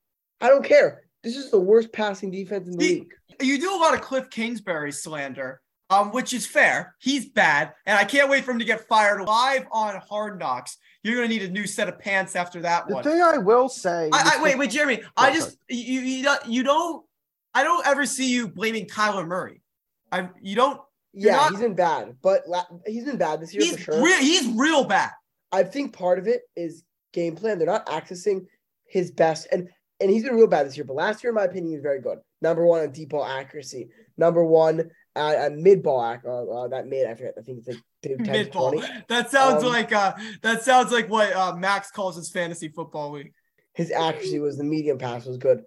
I 0.40 0.48
don't 0.48 0.64
care. 0.64 1.03
This 1.25 1.37
is 1.37 1.51
the 1.51 1.59
worst 1.59 1.91
passing 1.93 2.31
defense 2.31 2.68
in 2.68 2.77
the 2.77 2.85
He- 2.85 2.95
league. 3.01 3.14
You 3.41 3.59
do 3.59 3.75
a 3.75 3.79
lot 3.79 3.95
of 3.95 4.01
Cliff 4.01 4.31
Kingsbury 4.31 4.93
slander, 4.93 5.61
um, 5.91 6.12
which 6.12 6.33
is 6.33 6.47
fair. 6.47 6.95
He's 7.01 7.27
bad, 7.29 7.72
and 7.87 7.99
I 7.99 8.05
can't 8.05 8.31
wait 8.31 8.45
for 8.45 8.53
him 8.53 8.61
to 8.61 8.64
get 8.64 8.87
fired 8.87 9.25
live 9.27 9.64
on 9.72 9.97
Hard 10.09 10.39
Knocks. 10.39 10.77
You're 11.03 11.16
gonna 11.16 11.29
need 11.29 11.43
a 11.43 11.49
new 11.51 11.66
set 11.66 11.89
of 11.89 11.99
pants 11.99 12.37
after 12.37 12.61
that 12.62 12.87
The 12.87 12.95
one. 12.95 13.03
thing 13.05 13.20
I 13.20 13.39
will 13.39 13.68
say, 13.68 14.09
I, 14.12 14.37
I, 14.39 14.43
wait, 14.43 14.57
wait, 14.57 14.70
Jeremy. 14.70 15.03
I 15.16 15.35
just 15.35 15.57
you, 15.68 16.01
you 16.01 16.22
don't 16.22 16.47
you 16.47 16.62
don't 16.62 17.05
I 17.55 17.64
don't 17.64 17.85
ever 17.87 18.07
see 18.07 18.31
you 18.33 18.49
blaming 18.49 18.87
Kyler 18.87 19.27
Murray. 19.27 19.61
I 20.12 20.29
you 20.41 20.55
don't. 20.55 20.81
Yeah, 21.12 21.37
not- 21.37 21.51
he's 21.53 21.61
been 21.61 21.75
bad, 21.75 22.16
but 22.22 22.49
la- 22.49 22.66
he's 22.87 23.05
been 23.05 23.18
bad 23.18 23.41
this 23.41 23.53
year 23.55 23.62
He's 23.64 23.77
for 23.77 23.93
sure. 23.93 24.03
real. 24.05 24.18
He's 24.18 24.47
real 24.55 24.85
bad. 24.85 25.11
I 25.53 25.62
think 25.64 25.93
part 25.93 26.18
of 26.18 26.27
it 26.29 26.43
is 26.57 26.83
game 27.12 27.35
plan. 27.37 27.59
They're 27.59 27.66
not 27.66 27.87
accessing 27.87 28.47
his 28.87 29.11
best, 29.11 29.47
and 29.53 29.68
and 30.05 30.12
he's 30.12 30.22
been 30.22 30.34
real 30.36 30.46
bad 30.46 30.66
this 30.66 30.76
year. 30.76 30.84
But 30.84 30.96
last 30.96 31.24
year, 31.24 31.30
in 31.30 31.34
my 31.34 31.44
opinion, 31.44 31.68
he 31.68 31.74
was 31.76 31.82
very 31.82 32.00
good. 32.00 32.18
Number 32.42 32.64
one 32.66 32.82
on 32.82 32.92
deep 32.92 33.09
ball 33.09 33.24
accuracy. 33.24 33.88
Number 34.18 34.44
one 34.44 34.90
at, 35.16 35.34
at 35.36 35.52
mid 35.55 35.82
ball 35.82 36.12
ac- 36.12 36.22
uh, 36.26 36.44
uh, 36.44 36.68
that 36.68 36.86
mid. 36.86 37.07
I 37.07 37.14
forget. 37.14 37.34
I 37.38 37.42
think 37.42 37.59
it's 37.59 37.68
like 37.68 37.78
10 38.02 38.16
Mid 38.32 38.52
ball. 38.52 38.72
20. 38.72 38.86
That 39.09 39.30
sounds 39.30 39.64
Um, 39.64 39.70
like 39.70 39.92
uh 39.92 40.12
that 40.42 40.62
sounds 40.62 40.92
like 40.92 41.09
what 41.09 41.32
uh, 41.32 41.57
Max 41.57 41.90
calls 41.90 42.16
his 42.16 42.30
fantasy 42.30 42.68
football 42.68 43.11
week. 43.12 43.32
His 43.72 43.90
accuracy 43.90 44.38
was 44.40 44.57
the 44.59 44.64
medium 44.64 44.98
pass 44.98 45.24
was 45.24 45.38
good, 45.38 45.62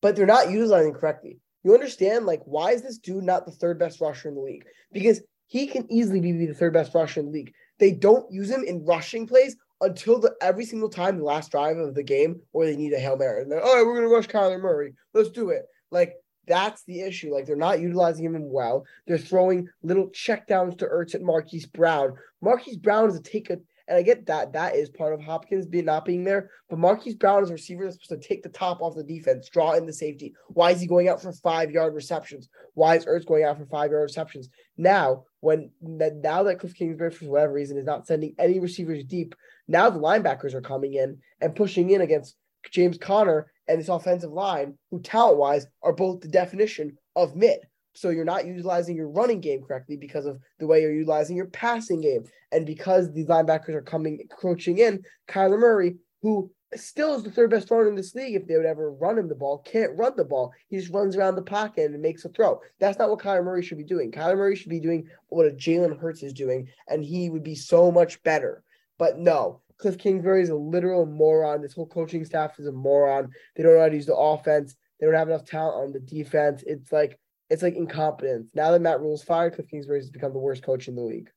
but 0.00 0.16
they're 0.16 0.24
not 0.24 0.50
utilizing 0.50 0.94
correctly. 0.94 1.40
You 1.64 1.74
understand? 1.74 2.26
Like, 2.26 2.42
why 2.44 2.70
is 2.72 2.82
this 2.82 2.98
dude 2.98 3.24
not 3.24 3.44
the 3.44 3.52
third 3.52 3.78
best 3.78 4.00
rusher 4.00 4.28
in 4.28 4.34
the 4.36 4.40
league? 4.40 4.64
Because 4.92 5.20
he 5.46 5.66
can 5.66 5.90
easily 5.90 6.20
be 6.20 6.46
the 6.46 6.54
third 6.54 6.72
best 6.72 6.94
rusher 6.94 7.20
in 7.20 7.26
the 7.26 7.32
league. 7.32 7.52
They 7.78 7.90
don't 7.92 8.30
use 8.30 8.48
him 8.50 8.62
in 8.64 8.84
rushing 8.84 9.26
plays 9.26 9.56
until 9.80 10.18
the 10.20 10.34
every 10.40 10.64
single 10.64 10.88
time 10.88 11.18
the 11.18 11.24
last 11.24 11.50
drive 11.50 11.76
of 11.76 11.94
the 11.94 12.02
game 12.02 12.40
where 12.52 12.66
they 12.66 12.76
need 12.76 12.92
a 12.92 12.98
hail 12.98 13.16
mary. 13.16 13.42
And 13.42 13.50
they're, 13.50 13.60
oh, 13.62 13.84
we're 13.84 13.96
gonna 13.96 14.08
rush 14.08 14.28
Kyler 14.28 14.60
Murray. 14.60 14.94
Let's 15.12 15.30
do 15.30 15.50
it. 15.50 15.66
Like 15.90 16.14
that's 16.46 16.84
the 16.84 17.00
issue. 17.00 17.32
Like 17.32 17.46
they're 17.46 17.56
not 17.56 17.80
utilizing 17.80 18.24
him 18.24 18.50
well. 18.50 18.84
They're 19.06 19.18
throwing 19.18 19.68
little 19.82 20.08
checkdowns 20.08 20.78
to 20.78 20.86
Ertz 20.86 21.14
and 21.14 21.24
Marquise 21.24 21.66
Brown. 21.66 22.14
Marquise 22.40 22.76
Brown 22.76 23.08
is 23.08 23.16
a 23.16 23.22
take 23.22 23.50
a 23.50 23.58
and 23.86 23.98
I 23.98 24.02
get 24.02 24.26
that 24.26 24.54
that 24.54 24.76
is 24.76 24.88
part 24.88 25.12
of 25.12 25.20
Hopkins 25.20 25.66
being 25.66 25.84
not 25.84 26.06
being 26.06 26.24
there, 26.24 26.50
but 26.70 26.78
Marquise 26.78 27.14
Brown 27.14 27.42
is 27.42 27.50
a 27.50 27.52
receiver 27.52 27.84
that's 27.84 28.02
supposed 28.02 28.22
to 28.22 28.28
take 28.28 28.42
the 28.42 28.48
top 28.48 28.80
off 28.80 28.94
the 28.94 29.04
defense, 29.04 29.48
draw 29.50 29.72
in 29.72 29.84
the 29.84 29.92
safety. 29.92 30.34
Why 30.48 30.70
is 30.70 30.80
he 30.80 30.86
going 30.86 31.08
out 31.08 31.20
for 31.20 31.32
five 31.32 31.70
yard 31.70 31.94
receptions? 31.94 32.48
Why 32.72 32.96
is 32.96 33.04
Ertz 33.04 33.26
going 33.26 33.44
out 33.44 33.58
for 33.58 33.66
five 33.66 33.90
yard 33.90 34.04
receptions? 34.04 34.48
Now, 34.78 35.24
when 35.40 35.70
now 35.82 36.42
that 36.44 36.60
Cliff 36.60 36.74
Kingsbury 36.74 37.10
for 37.10 37.26
whatever 37.26 37.52
reason 37.52 37.76
is 37.76 37.84
not 37.84 38.06
sending 38.06 38.34
any 38.38 38.58
receivers 38.58 39.04
deep, 39.04 39.34
now 39.68 39.90
the 39.90 39.98
linebackers 39.98 40.54
are 40.54 40.60
coming 40.60 40.94
in 40.94 41.18
and 41.40 41.56
pushing 41.56 41.90
in 41.90 42.00
against 42.00 42.36
James 42.70 42.98
Conner 42.98 43.50
and 43.68 43.80
this 43.80 43.88
offensive 43.88 44.32
line, 44.32 44.76
who 44.90 45.00
talent 45.00 45.38
wise 45.38 45.66
are 45.82 45.92
both 45.92 46.20
the 46.20 46.28
definition 46.28 46.96
of 47.16 47.36
mid. 47.36 47.60
So 47.94 48.10
you're 48.10 48.24
not 48.24 48.46
utilizing 48.46 48.96
your 48.96 49.08
running 49.08 49.40
game 49.40 49.62
correctly 49.62 49.96
because 49.96 50.26
of 50.26 50.38
the 50.58 50.66
way 50.66 50.82
you're 50.82 50.92
utilizing 50.92 51.36
your 51.36 51.46
passing 51.46 52.00
game. 52.00 52.24
And 52.50 52.66
because 52.66 53.12
these 53.12 53.28
linebackers 53.28 53.74
are 53.74 53.82
coming 53.82 54.26
coaching 54.40 54.78
in, 54.78 55.02
Kyler 55.28 55.58
Murray, 55.58 55.96
who 56.20 56.50
still 56.74 57.14
is 57.14 57.22
the 57.22 57.30
third 57.30 57.50
best 57.50 57.70
runner 57.70 57.88
in 57.88 57.94
this 57.94 58.14
league, 58.14 58.34
if 58.34 58.46
they 58.46 58.56
would 58.56 58.66
ever 58.66 58.92
run 58.92 59.16
him 59.16 59.28
the 59.28 59.34
ball, 59.34 59.58
can't 59.58 59.96
run 59.96 60.12
the 60.16 60.24
ball. 60.24 60.52
He 60.68 60.76
just 60.76 60.92
runs 60.92 61.16
around 61.16 61.36
the 61.36 61.42
pocket 61.42 61.92
and 61.92 62.02
makes 62.02 62.24
a 62.24 62.28
throw. 62.30 62.60
That's 62.80 62.98
not 62.98 63.10
what 63.10 63.20
Kyler 63.20 63.44
Murray 63.44 63.62
should 63.62 63.78
be 63.78 63.84
doing. 63.84 64.10
Kyler 64.10 64.36
Murray 64.36 64.56
should 64.56 64.70
be 64.70 64.80
doing 64.80 65.06
what 65.28 65.46
a 65.46 65.50
Jalen 65.50 65.98
Hurts 65.98 66.22
is 66.22 66.32
doing, 66.32 66.68
and 66.88 67.04
he 67.04 67.30
would 67.30 67.44
be 67.44 67.54
so 67.54 67.92
much 67.92 68.22
better. 68.24 68.64
But 68.98 69.18
no, 69.18 69.60
Cliff 69.78 69.98
Kingsbury 69.98 70.42
is 70.42 70.50
a 70.50 70.54
literal 70.54 71.06
moron. 71.06 71.62
This 71.62 71.74
whole 71.74 71.86
coaching 71.86 72.24
staff 72.24 72.58
is 72.58 72.66
a 72.66 72.72
moron. 72.72 73.30
They 73.56 73.62
don't 73.62 73.74
know 73.74 73.80
how 73.80 73.88
to 73.88 73.94
use 73.94 74.06
the 74.06 74.16
offense. 74.16 74.76
They 75.00 75.06
don't 75.06 75.14
have 75.14 75.28
enough 75.28 75.44
talent 75.44 75.76
on 75.76 75.92
the 75.92 76.00
defense. 76.00 76.62
It's 76.66 76.92
like 76.92 77.18
it's 77.50 77.62
like 77.62 77.74
incompetence. 77.74 78.48
Now 78.54 78.70
that 78.70 78.80
Matt 78.80 79.00
Rhule's 79.00 79.22
fired, 79.22 79.54
Cliff 79.54 79.68
Kingsbury 79.68 79.98
has 79.98 80.10
become 80.10 80.32
the 80.32 80.38
worst 80.38 80.62
coach 80.62 80.88
in 80.88 80.94
the 80.94 81.02
league. 81.02 81.30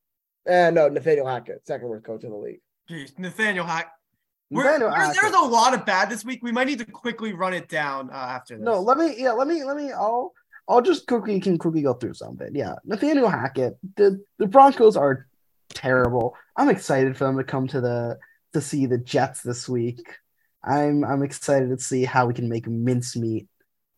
And 0.45 0.76
no, 0.76 0.88
Nathaniel 0.88 1.28
Hackett, 1.28 1.68
second 1.68 1.88
worst 1.88 2.05
coach 2.05 2.24
in 2.24 2.30
the 2.30 2.38
league. 2.38 2.62
Jeez, 2.89 3.18
Nathaniel 3.20 3.66
Hackett. 3.66 3.91
We're, 4.49 4.64
Nathaniel 4.64 4.91
there's, 4.91 5.18
there's 5.18 5.34
a 5.34 5.45
lot 5.45 5.74
of 5.74 5.86
bad 5.86 6.10
this 6.10 6.24
week. 6.24 6.39
We 6.41 6.53
might 6.53 6.68
need 6.68 6.80
to 6.80 6.86
quickly 6.86 7.34
run 7.34 7.53
it 7.53 7.68
down 7.68 8.10
uh, 8.10 8.14
after 8.14 8.55
this. 8.55 8.64
No, 8.64 8.80
let 8.80 8.97
me. 8.97 9.16
Yeah, 9.18 9.34
let 9.34 9.47
me. 9.47 9.64
Let 9.64 9.76
me. 9.76 9.91
I'll. 9.91 10.32
I'll 10.70 10.82
just 10.82 11.08
quickly 11.08 11.39
can 11.39 11.58
quickly 11.58 11.82
go 11.82 11.93
through 11.93 12.14
something. 12.14 12.53
Yeah, 12.53 12.76
Nathaniel 12.86 13.30
Hackett. 13.30 13.78
The 13.95 14.24
the 14.38 14.47
Broncos 14.47 14.95
are 14.95 15.28
terrible. 15.74 16.36
I'm 16.55 16.70
excited 16.70 17.18
for 17.18 17.26
them 17.26 17.38
to 17.38 17.43
come 17.43 17.68
to 17.68 17.82
the 17.82 18.18
to 18.53 18.61
see 18.61 18.86
the 18.86 18.97
Jets 18.97 19.41
this 19.41 19.68
week. 19.68 20.05
I'm 20.63 21.03
I'm 21.03 21.24
excited 21.24 21.70
to 21.70 21.80
see 21.80 22.03
how 22.05 22.26
we 22.26 22.34
can 22.34 22.49
make 22.49 22.68
mincemeat 22.68 23.47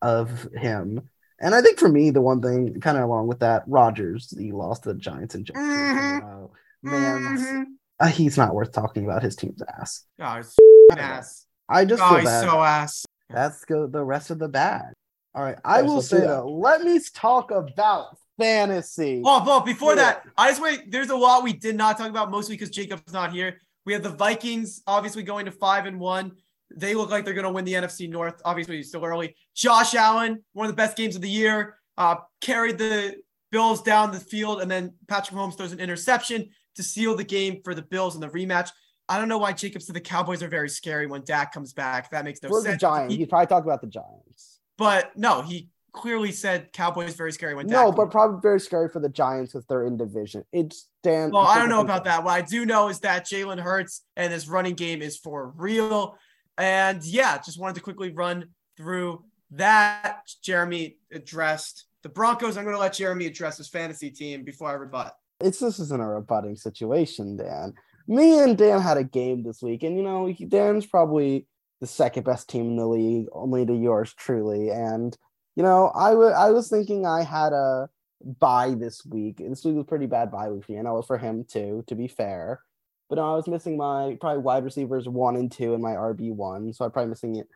of 0.01 0.47
him. 0.55 1.09
And 1.41 1.55
I 1.55 1.61
think 1.61 1.79
for 1.79 1.87
me, 1.87 2.09
the 2.09 2.21
one 2.21 2.41
thing 2.41 2.79
kind 2.81 2.97
of 2.97 3.03
along 3.03 3.27
with 3.27 3.39
that, 3.39 3.63
Rodgers, 3.67 4.33
he 4.37 4.51
lost 4.51 4.83
to 4.83 4.93
the 4.93 4.99
Giants 4.99 5.35
and 5.35 5.45
Jets. 5.45 5.57
Mhm. 5.59 6.21
Oh, 6.21 6.51
man, 6.83 7.37
Mhm. 7.37 7.65
uh, 7.99 8.07
he's 8.07 8.37
not 8.37 8.53
worth 8.53 8.71
talking 8.73 9.05
about 9.05 9.23
his 9.23 9.35
team's 9.37 9.61
ass. 9.61 10.03
Oh, 10.19 10.35
he's 10.35 10.55
ass. 10.97 11.45
I 11.69 11.85
just 11.85 12.03
Oh, 12.03 12.09
feel 12.09 12.17
he's 12.19 12.25
bad. 12.25 12.49
so 12.49 12.63
ass. 12.63 13.05
That's 13.29 13.63
go 13.63 13.87
the 13.87 14.03
rest 14.03 14.31
of 14.31 14.39
the 14.39 14.49
bad. 14.49 14.93
All 15.35 15.43
right, 15.43 15.57
I 15.63 15.81
Yes, 15.81 15.87
will 15.87 16.01
say 16.01 16.21
that. 16.21 16.45
Let 16.45 16.81
me 16.81 16.99
talk 17.13 17.51
about 17.51 18.17
fantasy. 18.39 19.21
Oh, 19.25 19.43
but 19.43 19.65
before 19.65 19.91
Yeah. 19.91 20.03
that, 20.03 20.23
I 20.37 20.49
just 20.49 20.61
wait. 20.61 20.91
There's 20.91 21.09
a 21.09 21.15
lot 21.15 21.43
we 21.43 21.53
did 21.53 21.75
not 21.75 21.97
talk 21.97 22.09
about, 22.09 22.31
mostly 22.31 22.55
because 22.55 22.69
Jacob's 22.69 23.13
not 23.13 23.31
here. 23.33 23.59
We 23.85 23.93
have 23.93 24.03
the 24.03 24.09
Vikings, 24.09 24.81
obviously 24.87 25.23
going 25.23 25.45
to 25.45 25.51
five 25.51 25.85
and 25.85 25.99
one. 25.99 26.33
They 26.75 26.93
look 26.93 27.09
like 27.09 27.25
they're 27.25 27.33
going 27.33 27.45
to 27.45 27.51
win 27.51 27.65
the 27.65 27.73
NFC 27.73 28.07
North. 28.09 28.41
Obviously, 28.45 28.81
still 28.83 29.03
early. 29.03 29.35
Josh 29.55 29.95
Allen, 29.95 30.43
one 30.53 30.65
of 30.65 30.71
the 30.71 30.75
best 30.75 30.95
games 30.95 31.15
of 31.15 31.21
the 31.21 31.29
year, 31.29 31.77
uh, 31.97 32.17
carried 32.41 32.77
the 32.77 33.15
Bills 33.51 33.81
down 33.81 34.11
the 34.11 34.19
field, 34.19 34.61
and 34.61 34.69
then 34.69 34.93
Patrick 35.07 35.35
Mahomes 35.35 35.57
throws 35.57 35.71
an 35.71 35.79
interception 35.79 36.49
to 36.75 36.83
seal 36.83 37.15
the 37.15 37.23
game 37.23 37.61
for 37.63 37.73
the 37.73 37.81
Bills 37.81 38.13
in 38.13 38.21
the 38.21 38.29
rematch. 38.29 38.69
I 39.07 39.17
don't 39.17 39.27
know 39.27 39.39
why 39.39 39.53
Jacob 39.53 39.81
said 39.81 39.95
the 39.95 40.01
Cowboys 40.01 40.43
are 40.43 40.47
very 40.47 40.69
scary 40.69 41.07
when 41.07 41.23
Dak 41.23 41.51
comes 41.51 41.73
back. 41.73 42.11
That 42.11 42.23
makes 42.25 42.43
no 42.43 42.49
the 42.49 42.61
sense. 42.61 42.79
Giants, 42.81 43.13
He- 43.15 43.21
you 43.21 43.27
probably 43.27 43.47
talked 43.47 43.65
about 43.65 43.81
the 43.81 43.87
Giants. 43.87 44.59
but 44.77 45.17
no, 45.17 45.41
he 45.41 45.69
clearly 45.93 46.31
said 46.31 46.71
Cowboys 46.73 47.15
very 47.15 47.31
scary 47.31 47.55
when 47.55 47.67
Dak. 47.67 47.73
No, 47.73 47.91
but 47.91 48.11
probably 48.11 48.39
very 48.41 48.59
scary 48.59 48.89
for 48.89 48.99
the 48.99 49.09
Giants 49.09 49.53
because 49.53 49.65
they're 49.67 49.85
in 49.85 49.97
division. 49.97 50.43
It's 50.51 50.87
Dan. 51.03 51.31
Well, 51.31 51.43
I 51.43 51.57
don't 51.57 51.69
know 51.69 51.81
about 51.81 52.03
that. 52.05 52.23
What 52.23 52.31
I 52.31 52.41
do 52.41 52.65
know 52.65 52.89
is 52.89 52.99
that 53.01 53.25
Jalen 53.25 53.59
Hurts 53.59 54.03
and 54.15 54.31
his 54.31 54.47
running 54.49 54.75
game 54.75 55.01
is 55.01 55.17
for 55.17 55.53
real. 55.55 56.15
And 56.57 57.03
yeah, 57.03 57.37
just 57.37 57.59
wanted 57.59 57.75
to 57.75 57.81
quickly 57.81 58.11
run 58.11 58.49
through 58.77 59.23
that. 59.51 60.21
Jeremy 60.43 60.97
addressed 61.11 61.85
the 62.03 62.09
Broncos. 62.09 62.57
I'm 62.57 62.63
going 62.63 62.75
to 62.75 62.81
let 62.81 62.93
Jeremy 62.93 63.25
address 63.25 63.57
his 63.57 63.69
fantasy 63.69 64.09
team 64.09 64.43
before 64.43 64.69
I 64.69 64.73
rebut. 64.73 65.13
It's 65.41 65.59
this 65.59 65.79
isn't 65.79 66.01
a 66.01 66.07
rebutting 66.07 66.57
situation, 66.57 67.37
Dan. 67.37 67.73
Me 68.07 68.39
and 68.39 68.57
Dan 68.57 68.81
had 68.81 68.97
a 68.97 69.03
game 69.03 69.43
this 69.43 69.61
week, 69.61 69.83
and 69.83 69.95
you 69.95 70.03
know, 70.03 70.33
Dan's 70.47 70.85
probably 70.85 71.45
the 71.79 71.87
second 71.87 72.23
best 72.23 72.49
team 72.49 72.67
in 72.67 72.75
the 72.75 72.87
league, 72.87 73.27
only 73.31 73.65
to 73.65 73.73
yours 73.73 74.13
truly. 74.13 74.69
And 74.69 75.15
you 75.55 75.63
know, 75.63 75.87
I 75.87 76.13
was 76.51 76.69
thinking 76.69 77.05
I 77.05 77.23
had 77.23 77.53
a 77.53 77.89
bye 78.23 78.75
this 78.77 79.05
week. 79.05 79.37
This 79.37 79.63
week 79.63 79.75
was 79.75 79.85
pretty 79.85 80.05
bad 80.05 80.31
bye 80.31 80.49
week 80.49 80.65
for 80.65 80.71
me. 80.71 80.79
I 80.79 80.81
know 80.81 81.01
for 81.01 81.17
him 81.17 81.45
too, 81.45 81.83
to 81.87 81.95
be 81.95 82.07
fair. 82.07 82.61
But 83.09 83.15
no, 83.15 83.33
I 83.33 83.35
was 83.35 83.47
missing 83.47 83.75
my 83.77 84.17
probably 84.21 84.43
wide 84.43 84.63
receivers 84.63 85.07
one 85.07 85.35
and 85.35 85.51
two 85.51 85.73
and 85.73 85.81
my 85.81 85.93
RB 85.93 86.31
one, 86.33 86.73
so 86.73 86.85
I'm 86.85 86.91
probably 86.91 87.09
missing 87.09 87.37
it. 87.37 87.47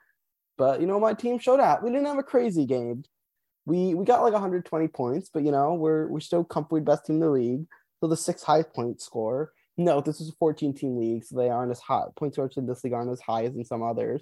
But 0.57 0.81
you 0.81 0.87
know, 0.87 0.99
my 0.99 1.13
team 1.13 1.37
showed 1.39 1.59
out. 1.59 1.83
We 1.83 1.91
didn't 1.91 2.07
have 2.07 2.17
a 2.17 2.23
crazy 2.23 2.65
game. 2.65 3.03
We 3.65 3.93
we 3.93 4.03
got 4.05 4.23
like 4.23 4.33
120 4.33 4.87
points, 4.89 5.29
but 5.31 5.43
you 5.43 5.51
know, 5.51 5.75
we're 5.75 6.07
we're 6.07 6.19
still 6.19 6.43
comfortably 6.43 6.81
best 6.81 7.05
team 7.05 7.17
in 7.17 7.21
the 7.21 7.29
league. 7.29 7.65
So 7.99 8.07
the 8.07 8.17
sixth 8.17 8.45
highest 8.45 8.73
point 8.73 9.01
score. 9.01 9.53
No, 9.77 10.01
this 10.01 10.21
is 10.21 10.29
a 10.29 10.33
14 10.33 10.73
team 10.73 10.97
league, 10.97 11.23
so 11.23 11.35
they 11.35 11.49
aren't 11.49 11.71
as 11.71 11.79
high. 11.79 12.05
Point 12.15 12.33
scores 12.33 12.57
in 12.57 12.67
this 12.67 12.83
league 12.83 12.93
aren't 12.93 13.11
as 13.11 13.21
high 13.21 13.45
as 13.45 13.55
in 13.55 13.65
some 13.65 13.81
others. 13.81 14.21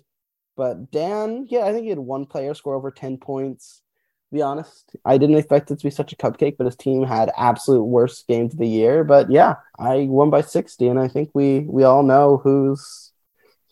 But 0.55 0.91
Dan, 0.91 1.47
yeah, 1.49 1.65
I 1.65 1.71
think 1.71 1.83
he 1.83 1.89
had 1.89 1.99
one 1.99 2.25
player 2.25 2.53
score 2.53 2.75
over 2.75 2.91
10 2.91 3.17
points. 3.17 3.81
To 4.29 4.35
be 4.35 4.41
honest, 4.41 4.95
I 5.03 5.17
didn't 5.17 5.37
expect 5.37 5.71
it 5.71 5.79
to 5.79 5.83
be 5.83 5.89
such 5.89 6.13
a 6.13 6.15
cupcake, 6.15 6.55
but 6.57 6.65
his 6.65 6.75
team 6.75 7.03
had 7.03 7.31
absolute 7.37 7.83
worst 7.83 8.27
games 8.27 8.53
of 8.53 8.59
the 8.59 8.67
year. 8.67 9.03
But 9.03 9.29
yeah, 9.29 9.55
I 9.77 10.07
won 10.09 10.29
by 10.29 10.41
60, 10.41 10.87
and 10.87 10.99
I 10.99 11.07
think 11.09 11.31
we 11.33 11.59
we 11.61 11.83
all 11.83 12.03
know 12.03 12.39
who's 12.41 13.11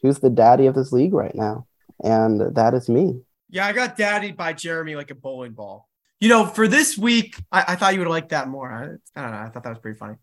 who's 0.01 0.19
the 0.19 0.29
daddy 0.29 0.65
of 0.65 0.75
this 0.75 0.91
league 0.91 1.13
right 1.13 1.35
now, 1.35 1.65
and 2.03 2.55
that 2.55 2.73
is 2.73 2.89
me. 2.89 3.21
Yeah, 3.49 3.65
I 3.65 3.73
got 3.73 3.97
daddied 3.97 4.37
by 4.37 4.53
Jeremy 4.53 4.95
like 4.95 5.11
a 5.11 5.15
bowling 5.15 5.53
ball. 5.53 5.87
You 6.19 6.27
know, 6.27 6.45
for 6.45 6.67
this 6.67 6.97
week, 6.97 7.35
I, 7.51 7.63
I 7.69 7.75
thought 7.75 7.93
you 7.93 7.99
would 7.99 8.09
like 8.09 8.29
that 8.29 8.49
more. 8.49 8.69
I, 8.69 8.83
I 9.19 9.21
don't 9.21 9.31
know. 9.31 9.37
I 9.37 9.49
thought 9.49 9.63
that 9.63 9.69
was 9.69 9.79
pretty 9.79 9.97
funny. 9.97 10.15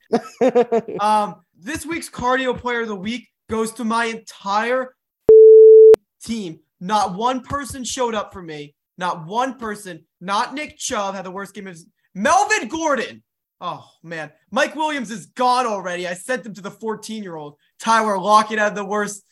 Um, 1.00 1.36
this 1.58 1.86
week's 1.86 2.10
cardio 2.10 2.56
player 2.56 2.82
of 2.82 2.88
the 2.88 2.96
week 2.96 3.28
goes 3.48 3.72
to 3.72 3.84
my 3.84 4.06
entire 4.06 4.94
team. 6.26 6.60
Not 6.80 7.14
one 7.14 7.40
person 7.40 7.84
showed 7.84 8.14
up 8.14 8.32
for 8.32 8.42
me. 8.42 8.74
Not 8.98 9.26
one 9.26 9.58
person, 9.58 10.04
not 10.20 10.54
Nick 10.54 10.78
Chubb 10.78 11.14
had 11.14 11.24
the 11.24 11.30
worst 11.30 11.54
game 11.54 11.66
of 11.66 11.74
his. 11.74 11.86
Melvin 12.14 12.68
Gordon. 12.68 13.22
Oh 13.60 13.86
man, 14.02 14.30
Mike 14.50 14.74
Williams 14.74 15.10
is 15.10 15.26
gone 15.26 15.66
already. 15.66 16.06
I 16.06 16.14
sent 16.14 16.44
him 16.44 16.54
to 16.54 16.60
the 16.60 16.70
14 16.70 17.22
year 17.22 17.36
old. 17.36 17.56
Tyler 17.78 18.18
Lockett 18.18 18.58
had 18.58 18.74
the 18.74 18.84
worst 18.84 19.22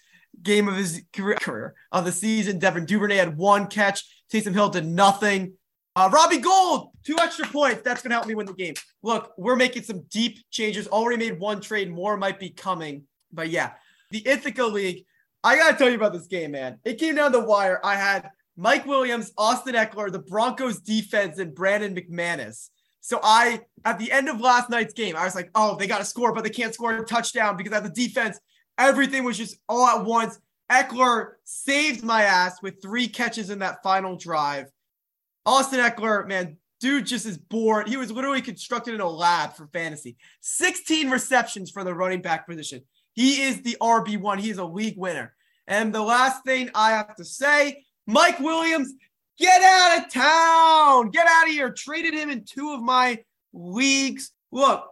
game 0.42 0.68
of 0.68 0.76
his 0.76 1.02
career 1.12 1.74
of 1.92 2.04
the 2.04 2.12
season. 2.12 2.58
Devin 2.58 2.86
Duvernay 2.86 3.16
had 3.16 3.36
one 3.36 3.66
catch. 3.66 4.04
Taysom 4.32 4.52
Hill 4.52 4.70
did 4.70 4.86
nothing. 4.86 5.54
Uh, 5.96 6.10
Robbie 6.12 6.38
Gould, 6.38 6.90
two 7.04 7.16
extra 7.20 7.46
points. 7.46 7.82
That's 7.82 8.02
going 8.02 8.10
to 8.10 8.16
help 8.16 8.26
me 8.26 8.34
win 8.34 8.46
the 8.46 8.52
game. 8.52 8.74
Look, 9.02 9.32
we're 9.38 9.54
making 9.54 9.84
some 9.84 10.02
deep 10.10 10.38
changes. 10.50 10.88
Already 10.88 11.18
made 11.18 11.38
one 11.38 11.60
trade. 11.60 11.92
More 11.92 12.16
might 12.16 12.40
be 12.40 12.50
coming. 12.50 13.04
But 13.32 13.50
yeah, 13.50 13.72
the 14.10 14.26
Ithaca 14.26 14.66
League. 14.66 15.04
I 15.44 15.56
got 15.56 15.72
to 15.72 15.76
tell 15.76 15.90
you 15.90 15.96
about 15.96 16.14
this 16.14 16.26
game, 16.26 16.52
man. 16.52 16.78
It 16.84 16.98
came 16.98 17.16
down 17.16 17.30
the 17.30 17.44
wire. 17.44 17.78
I 17.84 17.96
had 17.96 18.30
Mike 18.56 18.86
Williams, 18.86 19.30
Austin 19.36 19.74
Ekeler, 19.74 20.10
the 20.10 20.18
Broncos 20.18 20.80
defense, 20.80 21.38
and 21.38 21.54
Brandon 21.54 21.94
McManus. 21.94 22.70
So 23.00 23.20
I, 23.22 23.60
at 23.84 23.98
the 23.98 24.10
end 24.10 24.30
of 24.30 24.40
last 24.40 24.70
night's 24.70 24.94
game, 24.94 25.16
I 25.16 25.24
was 25.24 25.34
like, 25.34 25.50
oh, 25.54 25.76
they 25.76 25.86
got 25.86 25.98
to 25.98 26.04
score, 26.06 26.32
but 26.32 26.44
they 26.44 26.50
can't 26.50 26.72
score 26.72 26.96
a 26.96 27.04
touchdown 27.04 27.58
because 27.58 27.74
at 27.74 27.82
the 27.82 27.90
defense, 27.90 28.40
everything 28.78 29.22
was 29.22 29.36
just 29.36 29.58
all 29.68 29.86
at 29.86 30.06
once. 30.06 30.38
Ekeler 30.72 31.32
saved 31.44 32.02
my 32.02 32.22
ass 32.22 32.62
with 32.62 32.80
three 32.80 33.06
catches 33.06 33.50
in 33.50 33.58
that 33.58 33.82
final 33.82 34.16
drive. 34.16 34.70
Austin 35.44 35.80
Ekeler, 35.80 36.26
man, 36.26 36.56
dude 36.80 37.04
just 37.04 37.26
is 37.26 37.36
bored. 37.36 37.86
He 37.86 37.98
was 37.98 38.10
literally 38.10 38.40
constructed 38.40 38.94
in 38.94 39.02
a 39.02 39.08
lab 39.08 39.52
for 39.52 39.66
fantasy. 39.66 40.16
16 40.40 41.10
receptions 41.10 41.70
for 41.70 41.84
the 41.84 41.92
running 41.92 42.22
back 42.22 42.46
position. 42.48 42.80
He 43.14 43.42
is 43.42 43.62
the 43.62 43.76
RB1. 43.80 44.40
He 44.40 44.50
is 44.50 44.58
a 44.58 44.64
league 44.64 44.98
winner. 44.98 45.34
And 45.66 45.94
the 45.94 46.02
last 46.02 46.44
thing 46.44 46.70
I 46.74 46.90
have 46.90 47.16
to 47.16 47.24
say, 47.24 47.84
Mike 48.06 48.38
Williams, 48.40 48.92
get 49.38 49.62
out 49.62 49.98
of 49.98 50.12
town. 50.12 51.10
Get 51.10 51.26
out 51.26 51.48
of 51.48 51.52
here. 51.52 51.70
Traded 51.70 52.14
him 52.14 52.30
in 52.30 52.44
two 52.44 52.72
of 52.72 52.82
my 52.82 53.24
leagues. 53.52 54.30
Look, 54.52 54.84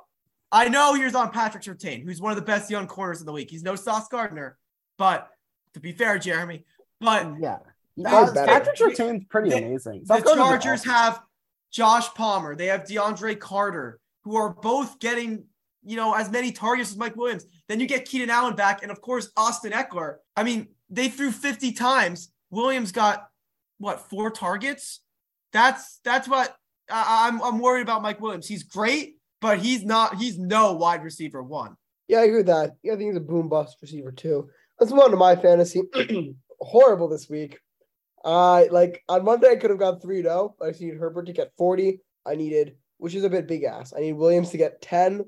I 0.50 0.68
know 0.68 0.94
he's 0.94 1.14
on 1.14 1.30
Patrick 1.30 1.62
Surtain, 1.62 2.04
who's 2.04 2.20
one 2.20 2.30
of 2.32 2.36
the 2.36 2.44
best 2.44 2.70
young 2.70 2.86
corners 2.86 3.20
in 3.20 3.26
the 3.26 3.32
league. 3.32 3.50
He's 3.50 3.62
no 3.62 3.74
Sauce 3.74 4.08
Gardner, 4.08 4.58
but 4.98 5.28
to 5.74 5.80
be 5.80 5.92
fair, 5.92 6.18
Jeremy, 6.18 6.64
but 7.00 7.26
yeah, 7.40 7.58
Patrick 8.04 8.76
Surtain's 8.76 9.24
pretty 9.24 9.50
the, 9.50 9.58
amazing. 9.58 10.04
The 10.04 10.20
Chargers 10.20 10.84
have 10.84 11.22
Josh 11.70 12.12
Palmer. 12.14 12.54
They 12.54 12.66
have 12.66 12.84
DeAndre 12.84 13.38
Carter, 13.38 13.98
who 14.24 14.36
are 14.36 14.50
both 14.50 14.98
getting 14.98 15.44
you 15.84 15.96
know 15.96 16.14
as 16.14 16.30
many 16.30 16.52
targets 16.52 16.90
as 16.90 16.96
Mike 16.96 17.16
Williams. 17.16 17.44
Then 17.68 17.80
you 17.80 17.86
get 17.86 18.04
Keenan 18.04 18.30
Allen 18.30 18.54
back, 18.54 18.82
and 18.82 18.90
of 18.90 19.00
course 19.00 19.30
Austin 19.36 19.72
Ekeler. 19.72 20.16
I 20.36 20.42
mean, 20.42 20.68
they 20.90 21.08
threw 21.08 21.30
50 21.30 21.72
times. 21.72 22.32
Williams 22.50 22.92
got 22.92 23.28
what 23.78 24.08
four 24.08 24.30
targets? 24.30 25.00
That's 25.52 26.00
that's 26.04 26.28
what 26.28 26.54
I'm. 26.88 27.42
I'm 27.42 27.58
worried 27.58 27.82
about 27.82 28.02
Mike 28.02 28.20
Williams. 28.20 28.46
He's 28.46 28.62
great, 28.62 29.16
but 29.40 29.58
he's 29.58 29.84
not. 29.84 30.16
He's 30.16 30.38
no 30.38 30.72
wide 30.74 31.02
receiver 31.02 31.42
one. 31.42 31.76
Yeah, 32.08 32.18
I 32.18 32.24
agree 32.24 32.38
with 32.38 32.46
that. 32.46 32.72
Yeah, 32.82 32.92
I 32.92 32.96
think 32.96 33.08
he's 33.08 33.16
a 33.16 33.20
boom 33.20 33.48
bust 33.48 33.78
receiver 33.80 34.12
too. 34.12 34.48
Let's 34.78 34.92
move 34.92 35.02
on 35.02 35.10
to 35.10 35.16
my 35.16 35.36
fantasy. 35.36 35.82
Horrible 36.60 37.08
this 37.08 37.28
week. 37.28 37.58
Uh, 38.24 38.64
like 38.70 39.02
on 39.08 39.24
Monday, 39.24 39.50
I 39.50 39.56
could 39.56 39.70
have 39.70 39.78
gone 39.78 40.00
3 40.00 40.22
0. 40.22 40.54
I 40.62 40.70
needed 40.70 40.98
Herbert 40.98 41.26
to 41.26 41.32
get 41.32 41.52
40. 41.56 42.00
I 42.24 42.34
needed, 42.34 42.76
which 42.98 43.14
is 43.14 43.24
a 43.24 43.30
bit 43.30 43.48
big 43.48 43.64
ass. 43.64 43.92
I 43.96 44.00
need 44.00 44.12
Williams 44.12 44.50
to 44.50 44.58
get 44.58 44.80
10. 44.80 45.24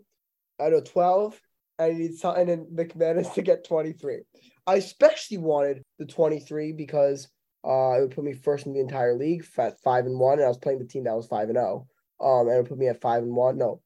I 0.65 0.71
know 0.71 0.81
12. 0.81 1.41
I 1.79 1.91
need 1.91 2.15
something 2.15 2.49
and 2.49 2.67
McManus 2.69 3.35
to 3.35 3.43
get 3.43 3.67
23. 3.67 4.21
I 4.67 4.77
especially 4.77 5.39
wanted 5.39 5.83
the 5.99 6.07
23 6.07 6.73
because 6.73 7.29
uh, 7.67 7.97
it 7.97 8.01
would 8.01 8.11
put 8.11 8.25
me 8.25 8.33
first 8.33 8.67
in 8.67 8.73
the 8.73 8.81
entire 8.81 9.15
league 9.15 9.45
at 9.59 9.81
five 9.83 10.07
and 10.07 10.19
one, 10.19 10.39
and 10.39 10.45
I 10.45 10.49
was 10.49 10.59
playing 10.59 10.79
the 10.79 10.85
team 10.85 11.05
that 11.05 11.17
was 11.17 11.27
five 11.27 11.49
and 11.49 11.57
zero. 11.57 11.87
Oh. 12.21 12.41
Um, 12.41 12.49
and 12.49 12.59
it 12.59 12.69
put 12.69 12.79
me 12.79 12.89
at 12.89 13.01
five 13.01 13.23
and 13.23 13.35
one. 13.35 13.59
No, 13.59 13.81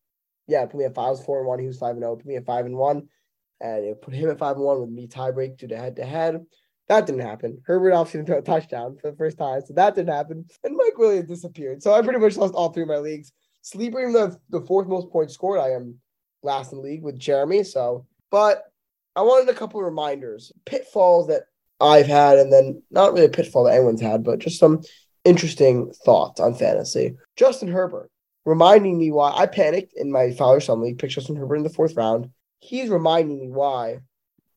yeah, 0.46 0.62
it 0.62 0.70
put 0.70 0.78
me 0.78 0.84
at 0.84 0.94
five. 0.94 1.06
I 1.06 1.10
was 1.10 1.24
four 1.24 1.38
and 1.38 1.46
one. 1.46 1.58
He 1.58 1.66
was 1.66 1.78
five 1.78 1.92
and 1.92 2.00
zero. 2.00 2.12
Oh. 2.12 2.16
Put 2.16 2.26
me 2.26 2.36
at 2.36 2.44
five 2.44 2.66
and 2.66 2.76
one, 2.76 3.08
and 3.60 3.84
it 3.84 4.02
put 4.02 4.14
him 4.14 4.30
at 4.30 4.38
five 4.38 4.56
and 4.56 4.64
one 4.64 4.80
with 4.80 4.90
me 4.90 5.06
tiebreak 5.06 5.58
to 5.58 5.68
the 5.68 5.76
head 5.76 5.96
to 5.96 6.04
head. 6.04 6.44
That 6.88 7.06
didn't 7.06 7.20
happen. 7.20 7.62
Herbert 7.66 7.92
obviously 7.92 8.24
threw 8.24 8.38
a 8.38 8.42
touchdown 8.42 8.96
for 9.00 9.10
the 9.10 9.16
first 9.16 9.38
time, 9.38 9.60
so 9.64 9.74
that 9.74 9.94
didn't 9.94 10.14
happen. 10.14 10.46
And 10.64 10.76
Mike 10.76 10.98
Williams 10.98 11.28
disappeared. 11.28 11.82
So 11.82 11.92
I 11.92 12.02
pretty 12.02 12.18
much 12.18 12.36
lost 12.36 12.54
all 12.54 12.72
three 12.72 12.82
of 12.82 12.88
my 12.88 12.98
leagues. 12.98 13.32
Sleeper, 13.62 14.00
even 14.00 14.12
the 14.12 14.36
the 14.50 14.62
fourth 14.62 14.88
most 14.88 15.10
points 15.10 15.34
scored, 15.34 15.60
I 15.60 15.70
am 15.70 16.00
last 16.42 16.72
in 16.72 16.78
the 16.78 16.84
league 16.84 17.02
with 17.02 17.18
Jeremy. 17.18 17.64
So, 17.64 18.06
but 18.30 18.64
I 19.16 19.22
wanted 19.22 19.48
a 19.48 19.58
couple 19.58 19.80
of 19.80 19.86
reminders, 19.86 20.52
pitfalls 20.64 21.28
that 21.28 21.44
I've 21.80 22.06
had, 22.06 22.38
and 22.38 22.52
then 22.52 22.82
not 22.90 23.12
really 23.12 23.26
a 23.26 23.30
pitfall 23.30 23.64
that 23.64 23.74
anyone's 23.74 24.00
had, 24.00 24.24
but 24.24 24.38
just 24.38 24.58
some 24.58 24.82
interesting 25.24 25.92
thoughts 26.04 26.40
on 26.40 26.54
fantasy. 26.54 27.16
Justin 27.36 27.68
Herbert, 27.68 28.10
reminding 28.44 28.98
me 28.98 29.10
why 29.10 29.32
I 29.32 29.46
panicked 29.46 29.92
in 29.96 30.10
my 30.10 30.32
father 30.32 30.60
son 30.60 30.80
league, 30.80 30.98
picked 30.98 31.14
Justin 31.14 31.36
Herbert 31.36 31.56
in 31.56 31.62
the 31.62 31.70
fourth 31.70 31.96
round. 31.96 32.30
He's 32.60 32.88
reminding 32.88 33.40
me 33.40 33.48
why 33.48 34.00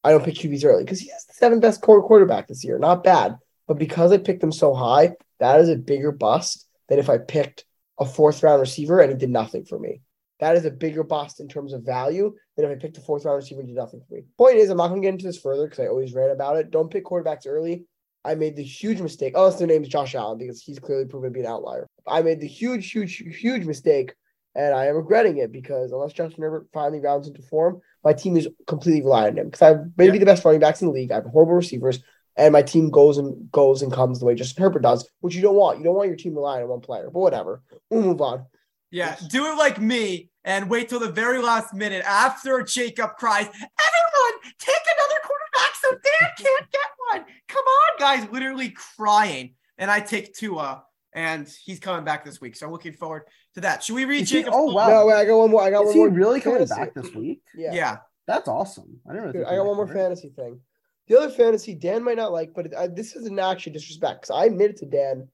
I 0.03 0.11
don't 0.11 0.23
pick 0.23 0.36
QBs 0.36 0.65
early 0.65 0.84
because 0.84 0.99
he 0.99 1.09
has 1.09 1.25
the 1.25 1.34
seventh 1.34 1.61
best 1.61 1.82
core 1.82 2.05
quarterback 2.05 2.47
this 2.47 2.63
year. 2.63 2.79
Not 2.79 3.03
bad. 3.03 3.38
But 3.67 3.77
because 3.77 4.11
I 4.11 4.17
picked 4.17 4.43
him 4.43 4.51
so 4.51 4.73
high, 4.73 5.11
that 5.39 5.59
is 5.59 5.69
a 5.69 5.75
bigger 5.75 6.11
bust 6.11 6.67
than 6.89 6.99
if 6.99 7.09
I 7.09 7.17
picked 7.17 7.65
a 7.99 8.05
fourth 8.05 8.43
round 8.43 8.59
receiver 8.59 8.99
and 8.99 9.11
he 9.11 9.17
did 9.17 9.29
nothing 9.29 9.65
for 9.65 9.79
me. 9.79 10.01
That 10.42 10.58
is 10.58 10.66
a 10.66 10.72
bigger 10.72 11.04
bust 11.04 11.39
in 11.39 11.48
terms 11.48 11.72
of 11.72 11.84
value 11.84 12.34
than 12.58 12.66
if 12.66 12.72
I 12.72 12.82
picked 12.82 12.98
a 12.98 13.02
fourth 13.02 13.26
round 13.26 13.38
receiver 13.38 13.62
and 13.62 13.70
did 13.70 13.78
nothing 13.78 14.02
for 14.02 14.16
me. 14.16 14.24
Point 14.39 14.58
is, 14.58 14.72
I'm 14.72 14.78
not 14.78 14.88
going 14.88 15.02
to 15.02 15.06
get 15.06 15.14
into 15.14 15.26
this 15.26 15.39
further 15.39 15.68
because 15.68 15.80
I 15.80 15.88
always 15.88 16.14
read 16.16 16.32
about 16.32 16.58
it. 16.58 16.72
Don't 16.72 16.92
pick 16.92 17.06
quarterbacks 17.06 17.46
early. 17.46 17.86
I 18.26 18.34
made 18.36 18.56
the 18.56 18.64
huge 18.64 19.02
mistake. 19.02 19.34
Oh, 19.36 19.50
their 19.52 19.68
name 19.68 19.84
is 19.84 19.88
Josh 19.88 20.16
Allen 20.16 20.39
because 20.39 20.62
he's 20.62 20.80
clearly 20.80 21.06
proven 21.06 21.30
to 21.30 21.34
be 21.34 21.39
an 21.42 21.46
outlier. 21.46 21.88
I 22.08 22.24
made 22.24 22.42
the 22.42 22.48
huge, 22.48 22.92
huge, 22.92 23.18
huge 23.18 23.66
mistake, 23.66 24.14
and 24.56 24.74
I 24.74 24.88
am 24.88 24.96
regretting 24.96 25.38
it 25.38 25.52
because 25.52 25.92
unless 25.92 26.14
Justin 26.14 26.44
Herbert 26.44 26.68
finally 26.74 27.00
rounds 27.00 27.28
into 27.28 27.44
form, 27.44 27.80
my 28.04 28.14
team 28.14 28.36
is 28.36 28.48
completely 28.66 29.04
reliant 29.04 29.38
on 29.38 29.46
him 29.46 29.50
because 29.50 29.62
I 29.62 29.84
may 29.96 30.08
yeah. 30.08 30.12
be 30.12 30.18
the 30.18 30.26
best 30.26 30.44
running 30.44 30.60
backs 30.60 30.82
in 30.82 30.88
the 30.88 30.94
league. 30.94 31.12
I 31.12 31.16
have 31.16 31.26
horrible 31.26 31.54
receivers, 31.54 32.00
and 32.36 32.52
my 32.52 32.64
team 32.64 32.89
goes 32.89 33.20
and 33.20 33.52
goes 33.52 33.84
and 33.84 33.94
comes 33.94 34.20
the 34.20 34.26
way 34.26 34.34
Justin 34.34 34.64
Herbert 34.64 34.82
does, 34.82 35.08
which 35.20 35.36
you 35.36 35.44
don't 35.44 35.56
want. 35.56 35.78
You 35.78 35.84
don't 35.84 35.96
want 35.96 36.10
your 36.10 36.18
team 36.18 36.34
relying 36.34 36.64
on 36.64 36.70
one 36.70 36.82
player. 36.82 37.12
But 37.12 37.20
whatever, 37.20 37.62
we'll 37.92 38.02
move 38.02 38.22
on. 38.22 38.48
Yeah, 38.89 39.16
do 39.30 39.46
it 39.46 39.56
like 39.56 39.80
me 39.80 40.30
and 40.44 40.70
wait 40.70 40.89
till 40.89 41.00
the 41.00 41.12
very 41.12 41.42
last 41.42 41.74
minute 41.74 42.04
after 42.06 42.62
Jacob 42.64 43.12
cries, 43.18 43.46
"Everyone, 43.46 44.42
take 44.60 44.76
another 44.96 45.20
quarterback 45.24 45.76
so 45.82 45.92
Dan 45.92 46.30
can't 46.38 46.72
get 46.72 46.82
one." 47.12 47.26
Come 47.48 47.64
on, 47.64 48.00
guys, 48.00 48.28
literally 48.32 48.74
crying, 48.98 49.56
and 49.78 49.92
I 49.92 50.00
take 50.00 50.34
Tua 50.34 50.84
and 51.14 51.48
he's 51.66 51.80
coming 51.80 52.06
back 52.06 52.24
this 52.24 52.39
week. 52.39 52.56
So 52.56 52.66
I'm 52.66 52.72
looking 52.72 52.94
forward 52.94 53.24
to 53.56 53.62
that. 53.62 53.84
Should 53.84 53.96
we 53.96 54.06
read 54.06 54.26
Jacob? 54.26 54.54
Oh 54.56 54.72
wow! 54.74 54.88
No, 54.88 55.06
wait, 55.08 55.16
I 55.16 55.26
got 55.26 55.38
one 55.38 55.52
more. 55.52 55.62
I 55.62 55.70
got 55.70 55.82
Is 55.82 55.88
one 55.89 55.98
more. 55.98 56.10
really 56.10 56.42
coming 56.42 56.66
back 56.66 56.94
this 56.94 57.14
week? 57.14 57.42
Yeah. 57.56 57.74
Yeah. 57.74 57.98
That's 58.28 58.48
awesome. 58.48 59.00
I 59.10 59.14
never. 59.14 59.30
I 59.30 59.56
got 59.56 59.66
one 59.66 59.76
more 59.76 59.88
fantasy 59.88 60.30
thing. 60.30 60.60
The 61.08 61.18
other 61.18 61.30
fantasy 61.30 61.76
Dan 61.76 62.04
might 62.04 62.18
not 62.18 62.32
like, 62.32 62.54
but 62.54 62.76
I, 62.78 62.88
this 62.88 63.16
isn't 63.16 63.39
actually 63.39 63.74
disrespect 63.74 64.22
because 64.22 64.36
I 64.36 64.46
admitted 64.46 64.78
to 64.78 64.86
Dan 64.86 65.28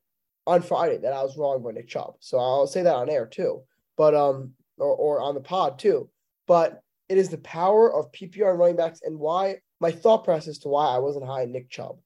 on 0.47 0.61
Friday 0.61 0.97
that 0.97 1.13
I 1.13 1.21
was 1.21 1.37
wrong 1.37 1.57
about 1.57 1.75
Nick 1.75 1.87
Chubb. 1.87 2.15
So 2.19 2.39
I'll 2.39 2.65
say 2.65 2.81
that 2.81 2.95
on 2.95 3.09
air 3.09 3.27
too, 3.27 3.61
but 3.97 4.15
um, 4.15 4.53
or 4.77 4.95
or 4.95 5.21
on 5.21 5.35
the 5.35 5.41
pod 5.41 5.79
too. 5.79 6.09
But 6.47 6.81
it 7.09 7.17
is 7.17 7.29
the 7.29 7.37
power 7.39 7.93
of 7.93 8.11
PPR 8.11 8.57
running 8.57 8.75
backs 8.75 9.01
and 9.03 9.19
why 9.19 9.57
my 9.79 9.91
thought 9.91 10.23
process 10.23 10.57
to 10.59 10.69
why 10.69 10.87
I 10.87 10.99
wasn't 10.99 11.25
high 11.25 11.43
in 11.43 11.51
Nick 11.51 11.69
Chubb, 11.69 11.97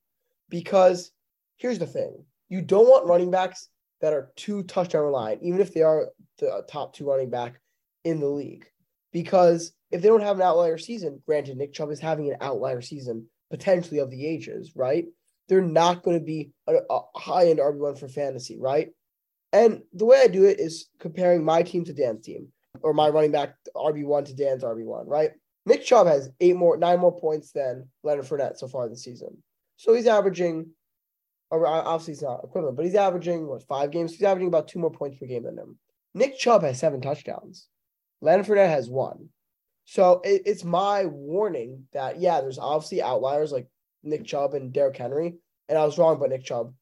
because 0.50 1.12
here's 1.58 1.80
the 1.80 1.88
thing: 1.88 2.24
you 2.50 2.62
don't 2.62 2.88
want 2.88 3.08
running 3.08 3.32
backs 3.32 3.70
that 4.02 4.14
are 4.14 4.32
two 4.36 4.64
touchdown 4.64 5.04
reliant, 5.04 5.42
even 5.44 5.62
if 5.62 5.74
they 5.74 5.82
are 5.82 6.08
the 6.40 6.66
top 6.68 6.94
two 6.94 7.08
running 7.08 7.30
back 7.30 7.60
in 8.04 8.20
the 8.20 8.28
league. 8.28 8.66
Because 9.14 9.74
if 9.92 10.02
they 10.02 10.08
don't 10.08 10.24
have 10.24 10.38
an 10.38 10.42
outlier 10.42 10.78
season, 10.78 11.22
granted, 11.26 11.58
Nick 11.58 11.74
Chubb 11.74 11.92
is 11.92 12.00
having 12.00 12.30
an 12.30 12.38
outlier 12.42 12.82
season 12.82 13.28
potentially 13.50 14.00
of 14.00 14.10
the 14.10 14.26
ages, 14.26 14.72
right? 14.76 15.06
They're 15.48 15.62
not 15.62 16.02
going 16.02 16.18
to 16.18 16.26
be 16.26 16.52
a, 16.68 16.76
a 16.90 17.02
high 17.16 17.48
end 17.48 17.60
RB1 17.60 18.00
for 18.00 18.08
fantasy, 18.08 18.58
right? 18.60 18.90
And 19.54 19.82
the 19.94 20.06
way 20.06 20.22
I 20.22 20.28
do 20.28 20.46
it 20.46 20.60
is 20.60 20.88
comparing 21.00 21.44
my 21.44 21.62
team 21.62 21.84
to 21.86 21.94
Dan's 21.94 22.26
team 22.26 22.48
or 22.82 22.94
my 22.94 23.10
running 23.10 23.32
back 23.32 23.56
RB1 23.76 24.26
to 24.26 24.34
Dan's 24.34 24.64
RB1, 24.64 25.08
right? 25.08 25.32
Nick 25.66 25.84
Chubb 25.84 26.08
has 26.08 26.30
eight 26.40 26.56
more, 26.56 26.78
nine 26.78 27.00
more 27.00 27.18
points 27.18 27.52
than 27.52 27.88
Leonard 28.04 28.26
Fournette 28.26 28.58
so 28.58 28.68
far 28.68 28.88
this 28.90 29.04
season. 29.04 29.38
So 29.78 29.94
he's 29.94 30.08
averaging 30.08 30.72
or 31.52 31.68
uh, 31.68 31.70
obviously 31.70 32.14
he's 32.14 32.24
not 32.24 32.44
equivalent, 32.44 32.78
but 32.78 32.86
he's 32.86 32.96
averaging 32.96 33.46
what 33.46 33.64
five 33.64 33.92
games. 33.92 34.14
He's 34.14 34.24
averaging 34.24 34.48
about 34.48 34.70
two 34.70 34.80
more 34.80 34.92
points 34.92 35.20
per 35.20 35.26
game 35.26 35.44
than 35.44 35.58
him. 35.58 35.78
Nick 36.14 36.40
Chubb 36.40 36.64
has 36.64 36.80
seven 36.80 37.02
touchdowns. 37.02 37.68
Leonard 38.22 38.46
Fournette 38.46 38.70
has 38.70 38.90
one. 38.90 39.30
So 39.86 40.22
it, 40.24 40.44
it's 40.46 40.64
my 40.64 41.06
warning 41.06 41.88
that 41.94 42.20
yeah, 42.20 42.40
there's 42.40 42.58
obviously 42.58 43.02
outliers 43.02 43.52
like 43.52 43.68
Nick 44.04 44.26
Chubb 44.26 44.54
and 44.54 44.72
Derrick 44.72 44.98
Henry, 44.98 45.36
and 45.68 45.78
I 45.78 45.86
was 45.86 45.98
wrong 45.98 46.16
about 46.16 46.30
Nick 46.30 46.46
Chubb. 46.46 46.74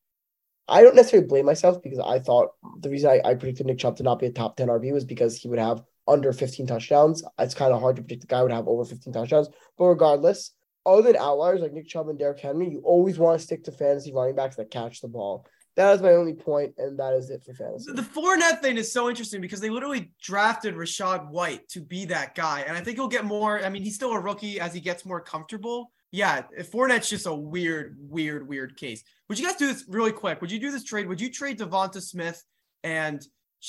I 0.70 0.84
don't 0.84 0.96
necessarily 0.96 1.28
blame 1.28 1.46
myself 1.46 1.82
because 1.82 2.00
I 2.00 2.20
thought 2.20 2.50
the 2.80 2.90
reason 2.90 3.10
I, 3.10 3.22
I 3.30 3.34
predicted 3.34 3.66
Nick 3.66 3.80
Chubb 3.80 3.98
to 3.98 4.04
not 4.04 4.20
be 4.20 4.28
a 4.28 4.32
top 4.32 4.56
10 4.56 4.68
RB 4.68 4.94
was 4.94 5.06
because 5.06 5.38
he 5.38 5.48
would 5.48 5.60
have 5.60 5.84
under 6.08 6.32
15 6.34 6.68
touchdowns. 6.68 7.24
It's 7.40 7.54
kind 7.54 7.74
of 7.74 7.82
hard 7.82 7.96
to 7.98 8.02
predict 8.02 8.22
the 8.22 8.28
guy 8.28 8.42
would 8.42 8.52
have 8.52 8.68
over 8.68 8.86
15 8.86 9.14
touchdowns. 9.14 9.50
But 9.78 9.86
regardless, 9.86 10.54
other 10.86 11.02
than 11.02 11.16
outliers 11.18 11.62
like 11.62 11.74
Nick 11.74 11.88
Chubb 11.88 12.10
and 12.10 12.18
Derrick 12.18 12.40
Henry, 12.40 12.70
you 12.70 12.82
always 12.84 13.20
want 13.20 13.40
to 13.40 13.46
stick 13.46 13.64
to 13.66 13.72
fantasy 13.72 14.14
running 14.14 14.36
backs 14.36 14.56
that 14.56 14.72
catch 14.72 15.02
the 15.02 15.08
ball, 15.08 15.46
That 15.76 15.96
is 15.96 16.02
my 16.02 16.14
only 16.14 16.34
point, 16.34 16.74
and 16.78 17.00
that 17.00 17.14
is 17.14 17.30
it 17.30 17.44
for 17.44 17.54
fantasy. 17.54 17.92
The 17.92 18.02
Fournette 18.02 18.62
thing 18.62 18.78
is 18.78 18.92
so 18.92 19.10
interesting 19.10 19.42
because 19.42 19.60
they 19.60 19.70
literally 19.70 20.12
drafted 20.22 20.76
Rachaad 20.76 21.30
White 21.30 21.68
to 21.70 21.82
be 21.82 22.06
that 22.06 22.36
guy, 22.36 22.62
and 22.62 22.78
I 22.78 22.82
think 22.82 22.98
he'll 22.98 23.08
get 23.08 23.26
more. 23.26 23.64
I 23.64 23.70
mean, 23.70 23.84
he's 23.84 23.96
still 23.96 24.14
a 24.14 24.20
rookie 24.20 24.60
as 24.60 24.74
he 24.74 24.80
gets 24.80 25.06
more 25.06 25.22
comfortable. 25.22 25.92
Yeah, 26.12 26.44
if 26.58 26.72
Fournette's 26.72 27.10
just 27.10 27.28
a 27.28 27.34
weird, 27.34 27.98
weird, 28.00 28.48
weird 28.48 28.76
case. 28.78 29.04
Would 29.28 29.38
you 29.40 29.46
guys 29.46 29.58
do 29.58 29.68
this 29.68 29.86
really 29.88 30.12
quick? 30.12 30.42
Would 30.42 30.52
you 30.52 30.60
do 30.60 30.72
this 30.72 30.84
trade? 30.84 31.08
Would 31.08 31.22
you 31.22 31.32
trade 31.32 31.60
Devonta 31.60 32.02
Smith 32.02 32.44
and 32.84 33.22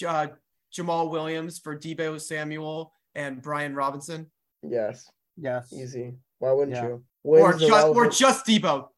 uh, 0.07 0.29
Jamaal 0.75 1.11
Williams 1.11 1.59
for 1.59 1.77
Deebo 1.79 2.19
Samuel 2.21 2.93
and 3.15 3.43
Brian 3.43 3.75
Robinson, 3.75 4.31
yes, 4.63 5.11
Yes. 5.37 5.73
easy. 5.73 6.15
Why 6.39 6.53
wouldn't 6.53 6.77
Yeah. 6.77 6.85
you? 6.85 7.05
or 7.23 7.49
Wins 7.49 7.61
the 7.61 7.67
just 7.69 7.87
or 7.87 7.93
relevant- 7.93 8.15
just 8.15 8.47
Deebo? 8.47 8.89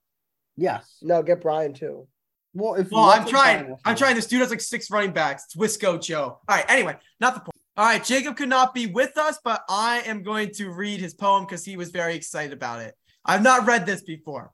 Yes. 0.57 0.99
no, 1.03 1.23
get 1.23 1.41
Brian 1.41 1.73
too. 1.73 2.07
Well, 2.55 2.75
if 2.75 2.91
Well, 2.91 3.05
I'm 3.07 3.27
trying. 3.27 3.59
Brand 3.61 3.71
was 3.71 3.81
I'm 3.85 3.97
trying. 3.97 4.15
This 4.15 4.27
dude 4.27 4.43
has 4.43 4.51
like 4.51 4.61
six 4.61 4.91
running 4.91 5.13
backs. 5.13 5.45
It's 5.47 5.57
Wisco 5.57 6.01
Joe. 6.01 6.39
All 6.47 6.57
right. 6.57 6.67
Anyway, 6.69 6.97
not 7.19 7.35
the 7.35 7.41
point. 7.41 7.57
All 7.79 7.87
right. 7.87 8.05
Jacob 8.05 8.37
could 8.37 8.51
not 8.51 8.75
be 8.75 8.87
with 8.87 9.17
us, 9.17 9.39
but 9.43 9.63
I 9.71 10.01
am 10.03 10.23
going 10.23 10.51
to 10.57 10.71
read 10.71 11.01
his 11.01 11.15
poem 11.15 11.45
because 11.47 11.65
he 11.65 11.77
was 11.79 11.91
very 11.91 12.15
excited 12.15 12.53
about 12.53 12.81
it. 12.83 12.95
I've 13.25 13.43
not 13.43 13.67
read 13.67 13.87
this 13.87 14.03
before. 14.03 14.53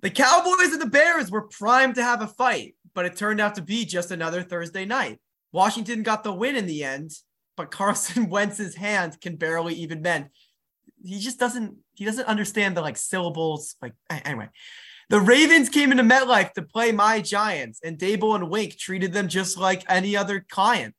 The 0.00 0.10
Cowboys 0.10 0.72
and 0.72 0.80
the 0.80 0.86
Bears 0.86 1.30
were 1.30 1.48
primed 1.48 1.94
to 1.94 2.02
have 2.02 2.22
a 2.22 2.26
fight, 2.26 2.74
but 2.94 3.06
it 3.06 3.16
turned 3.16 3.40
out 3.40 3.54
to 3.54 3.62
be 3.62 3.84
just 3.84 4.10
another 4.10 4.42
Thursday 4.42 4.84
night. 4.84 5.20
Washington 5.52 6.02
got 6.02 6.24
the 6.24 6.32
win 6.32 6.56
in 6.56 6.66
the 6.66 6.82
end, 6.82 7.12
but 7.56 7.70
Carson 7.70 8.28
Wentz's 8.30 8.74
hand 8.74 9.20
can 9.20 9.36
barely 9.36 9.74
even 9.74 10.02
bend. 10.02 10.28
He 11.04 11.18
just 11.18 11.38
doesn't. 11.38 11.76
He 11.94 12.04
doesn't 12.04 12.26
understand 12.26 12.76
the 12.76 12.80
like 12.80 12.96
syllables. 12.96 13.76
Like 13.82 13.94
anyway, 14.10 14.48
the 15.08 15.20
Ravens 15.20 15.68
came 15.68 15.92
into 15.92 16.04
MetLife 16.04 16.52
to 16.52 16.62
play 16.62 16.92
my 16.92 17.20
Giants, 17.20 17.80
and 17.82 17.98
Daboll 17.98 18.34
and 18.34 18.50
Wink 18.50 18.78
treated 18.78 19.12
them 19.12 19.28
just 19.28 19.58
like 19.58 19.84
any 19.88 20.16
other 20.16 20.44
client. 20.48 20.94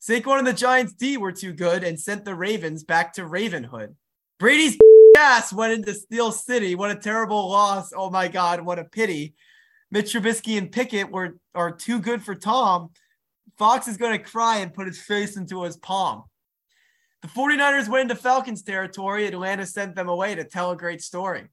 Saquon 0.00 0.38
and 0.38 0.46
the 0.46 0.52
Giants 0.52 0.92
D 0.92 1.16
were 1.16 1.32
too 1.32 1.52
good 1.52 1.84
and 1.84 1.98
sent 1.98 2.24
the 2.24 2.34
Ravens 2.34 2.82
back 2.82 3.14
to 3.14 3.22
Ravenhood. 3.22 3.94
Brady's 4.38 4.76
ass 5.16 5.52
went 5.52 5.72
into 5.72 5.94
Steel 5.94 6.32
City. 6.32 6.74
What 6.74 6.90
a 6.90 6.96
terrible 6.96 7.48
loss. 7.48 7.92
Oh 7.96 8.10
my 8.10 8.28
God, 8.28 8.60
what 8.60 8.78
a 8.78 8.84
pity. 8.84 9.34
Mitch 9.90 10.14
Trubisky 10.14 10.56
and 10.58 10.72
Pickett 10.72 11.10
were 11.10 11.36
are 11.54 11.70
too 11.70 12.00
good 12.00 12.22
for 12.22 12.34
Tom. 12.34 12.90
Fox 13.58 13.88
is 13.88 13.96
going 13.96 14.12
to 14.12 14.24
cry 14.24 14.58
and 14.58 14.72
put 14.72 14.86
his 14.86 15.00
face 15.00 15.36
into 15.36 15.62
his 15.62 15.76
palm. 15.76 16.24
The 17.20 17.28
49ers 17.28 17.88
went 17.88 18.10
into 18.10 18.20
Falcons 18.20 18.62
territory. 18.62 19.26
Atlanta 19.26 19.66
sent 19.66 19.94
them 19.94 20.08
away 20.08 20.34
to 20.34 20.44
tell 20.44 20.72
a 20.72 20.76
great 20.76 21.02
story. 21.02 21.44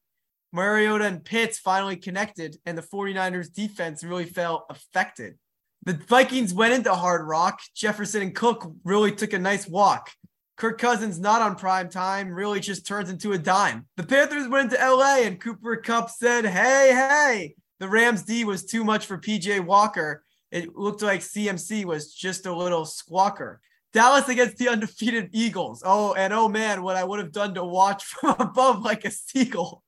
Mariota 0.52 1.06
and 1.06 1.24
Pitts 1.24 1.60
finally 1.60 1.96
connected, 1.96 2.58
and 2.66 2.76
the 2.78 2.82
49ers 2.82 3.54
defense 3.54 4.04
really 4.04 4.26
felt 4.26 4.66
affected. 4.70 5.38
The 5.86 5.94
Vikings 5.94 6.54
went 6.54 6.74
into 6.74 6.94
Hard 6.94 7.28
Rock. 7.28 7.60
Jefferson 7.76 8.22
and 8.22 8.36
Cook 8.36 8.72
really 8.84 9.12
took 9.12 9.34
a 9.34 9.40
nice 9.40 9.68
walk. 9.68 10.12
Kirk 10.60 10.78
Cousins, 10.78 11.22
not 11.22 11.42
on 11.42 11.56
prime 11.56 11.90
time, 11.90 12.30
really 12.30 12.60
just 12.60 12.86
turns 12.86 13.10
into 13.10 13.32
a 13.32 13.38
dime. 13.38 13.88
The 13.96 14.04
Panthers 14.04 14.50
went 14.50 14.72
to 14.72 14.78
LA, 14.78 15.20
and 15.20 15.40
Cooper 15.40 15.78
Kupp 15.78 16.10
said, 16.10 16.46
Hey, 16.46 16.92
hey. 16.92 17.56
The 17.80 17.88
Rams 17.88 18.24
D 18.24 18.44
was 18.44 18.66
too 18.66 18.84
much 18.84 19.06
for 19.06 19.18
PJ 19.18 19.66
Walker. 19.66 20.22
It 20.52 20.76
looked 20.76 21.02
like 21.02 21.22
CMC 21.22 21.86
was 21.86 22.14
just 22.14 22.46
a 22.46 22.54
little 22.54 22.84
squawker. 22.84 23.60
Dallas 23.94 24.28
against 24.28 24.58
the 24.58 24.68
undefeated 24.68 25.30
Eagles. 25.32 25.82
Oh, 25.86 26.14
and 26.14 26.34
oh 26.34 26.50
man, 26.50 26.84
what 26.84 26.98
I 26.98 27.06
would 27.06 27.20
have 27.20 27.32
done 27.32 27.54
to 27.54 27.64
watch 27.64 28.04
from 28.04 28.36
above 28.38 28.84
like 28.84 29.06
a 29.06 29.12
seagull. 29.12 29.82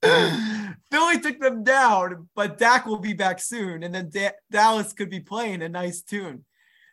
Philly 0.02 1.20
took 1.20 1.38
them 1.38 1.64
down, 1.64 2.30
but 2.34 2.56
Dak 2.56 2.86
will 2.86 2.98
be 2.98 3.12
back 3.12 3.40
soon, 3.40 3.82
and 3.82 3.94
then 3.94 4.08
da- 4.08 4.38
Dallas 4.50 4.94
could 4.94 5.10
be 5.10 5.20
playing 5.20 5.60
a 5.60 5.68
nice 5.68 6.00
tune. 6.00 6.46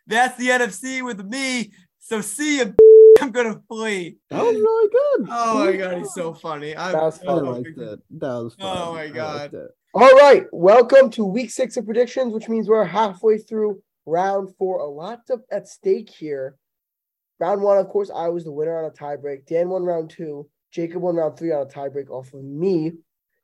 That's 0.06 0.36
the 0.36 0.48
NFC 0.48 1.02
with 1.02 1.24
me. 1.24 1.72
So 2.08 2.20
see 2.20 2.58
you. 2.58 2.72
I'm 3.20 3.32
gonna 3.32 3.60
flee. 3.66 4.18
That 4.30 4.44
was 4.44 4.54
really 4.54 4.88
good. 4.90 5.28
Oh 5.28 5.64
my 5.64 5.76
god, 5.76 5.98
he's 5.98 6.14
so 6.14 6.32
funny. 6.32 6.76
I'm, 6.76 6.92
That 6.92 7.02
was 7.02 7.20
I 7.20 7.24
fun. 7.24 7.44
liked 7.46 7.66
it. 7.78 8.00
That 8.10 8.28
was 8.28 8.54
fun. 8.54 8.78
Oh 8.78 8.92
my 8.92 9.08
God. 9.08 9.52
All 9.92 10.12
right, 10.12 10.44
welcome 10.52 11.10
to 11.10 11.24
week 11.24 11.50
six 11.50 11.76
of 11.76 11.84
predictions, 11.84 12.32
which 12.32 12.48
means 12.48 12.68
we're 12.68 12.84
halfway 12.84 13.38
through 13.38 13.82
round 14.04 14.54
four. 14.54 14.78
A 14.78 14.88
lot 14.88 15.22
of, 15.30 15.40
at 15.50 15.66
stake 15.66 16.08
here. 16.08 16.56
Round 17.40 17.60
one, 17.60 17.78
of 17.78 17.88
course, 17.88 18.12
I 18.14 18.28
was 18.28 18.44
the 18.44 18.52
winner 18.52 18.78
on 18.78 18.84
a 18.84 18.90
tiebreak. 18.94 19.46
Dan 19.46 19.68
won 19.68 19.82
round 19.82 20.10
two. 20.10 20.48
Jacob 20.70 21.02
won 21.02 21.16
round 21.16 21.36
three 21.36 21.50
on 21.50 21.62
a 21.62 21.66
tiebreak 21.66 22.08
off 22.08 22.32
of 22.34 22.44
me. 22.44 22.92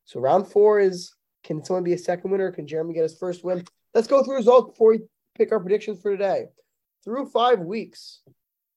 So 0.04 0.20
round 0.20 0.46
four 0.46 0.78
is 0.78 1.12
can 1.42 1.64
someone 1.64 1.82
be 1.82 1.94
a 1.94 1.98
second 1.98 2.30
winner? 2.30 2.52
Can 2.52 2.68
Jeremy 2.68 2.94
get 2.94 3.02
his 3.02 3.18
first 3.18 3.42
win? 3.42 3.64
Let's 3.92 4.06
go 4.06 4.22
through 4.22 4.36
results 4.36 4.70
before 4.70 4.90
we 4.90 5.00
pick 5.36 5.50
our 5.50 5.58
predictions 5.58 6.00
for 6.00 6.12
today. 6.12 6.44
Through 7.02 7.26
five 7.30 7.58
weeks, 7.58 8.20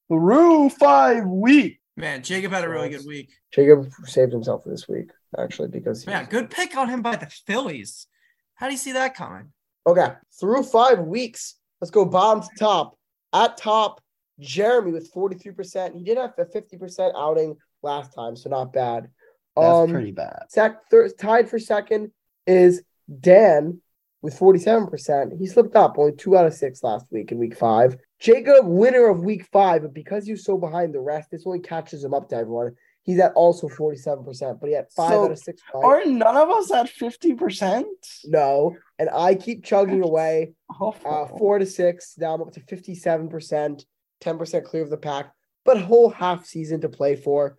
Through 0.07 0.69
five 0.69 1.25
weeks. 1.25 1.77
Man, 1.97 2.23
Jacob 2.23 2.51
had 2.51 2.63
a 2.63 2.69
really 2.69 2.89
good 2.89 3.05
week. 3.05 3.31
Jacob 3.51 3.89
saved 4.03 4.33
himself 4.33 4.63
for 4.63 4.69
this 4.69 4.87
week, 4.87 5.11
actually, 5.37 5.69
because 5.69 6.05
yeah, 6.05 6.25
good 6.25 6.49
pick 6.49 6.75
on 6.75 6.89
him 6.89 7.01
by 7.01 7.15
the 7.15 7.27
Phillies. 7.47 8.07
How 8.55 8.67
do 8.67 8.73
you 8.73 8.77
see 8.77 8.91
that 8.93 9.15
coming? 9.15 9.53
Okay, 9.87 10.13
through 10.39 10.63
five 10.63 10.99
weeks, 10.99 11.55
let's 11.79 11.91
go 11.91 12.05
bottom 12.05 12.43
to 12.43 12.49
top. 12.59 12.97
At 13.33 13.57
top, 13.57 14.01
Jeremy 14.39 14.91
with 14.91 15.13
43%. 15.13 15.95
He 15.95 16.03
did 16.03 16.17
have 16.17 16.33
a 16.37 16.45
50% 16.45 17.13
outing 17.15 17.55
last 17.81 18.13
time, 18.13 18.35
so 18.35 18.49
not 18.49 18.73
bad. 18.73 19.09
That's 19.55 19.67
um, 19.67 19.91
pretty 19.91 20.11
bad. 20.11 20.43
sec- 20.49 20.89
third, 20.89 21.17
tied 21.17 21.49
for 21.49 21.59
second 21.59 22.11
is 22.45 22.83
Dan 23.19 23.79
with 24.25 24.37
47%. 24.37 25.37
He 25.37 25.45
slipped 25.45 25.75
up 25.75 25.97
only 25.97 26.11
two 26.13 26.35
out 26.35 26.47
of 26.47 26.53
six 26.53 26.83
last 26.83 27.05
week 27.11 27.31
in 27.31 27.37
week 27.37 27.55
five. 27.55 27.95
Jacob, 28.19 28.65
winner 28.65 29.07
of 29.07 29.23
week 29.23 29.45
five, 29.51 29.83
but 29.83 29.93
because 29.93 30.25
he's 30.25 30.43
so 30.43 30.57
behind 30.57 30.93
the 30.93 30.99
rest, 30.99 31.29
this 31.31 31.43
only 31.45 31.59
catches 31.59 32.03
him 32.03 32.13
up 32.13 32.27
to 32.29 32.35
everyone. 32.35 32.75
He's 33.03 33.19
at 33.19 33.33
also 33.33 33.67
47%, 33.67 34.59
but 34.59 34.67
he 34.67 34.73
had 34.73 34.87
five 34.95 35.11
So, 35.11 35.25
out 35.25 35.31
of 35.31 35.37
six. 35.37 35.61
right. 35.75 35.85
Are 35.85 36.05
none 36.05 36.35
of 36.35 36.49
us 36.49 36.71
at 36.71 36.89
fifty 36.89 37.35
percent? 37.35 37.85
No, 38.25 38.75
and 38.97 39.11
I 39.11 39.35
keep 39.35 39.63
chugging 39.63 40.01
away. 40.01 40.53
Oh, 40.81 40.95
Uh, 41.05 41.27
four 41.37 41.59
to 41.59 41.67
six. 41.67 42.15
Now 42.17 42.33
I'm 42.33 42.41
up 42.41 42.51
to 42.53 42.61
57%, 42.61 43.85
10% 44.21 44.63
clear 44.65 44.81
of 44.83 44.89
the 44.89 44.97
pack, 44.97 45.31
but 45.63 45.79
whole 45.79 46.09
half 46.09 46.45
season 46.47 46.81
to 46.81 46.89
play 46.89 47.15
for. 47.15 47.57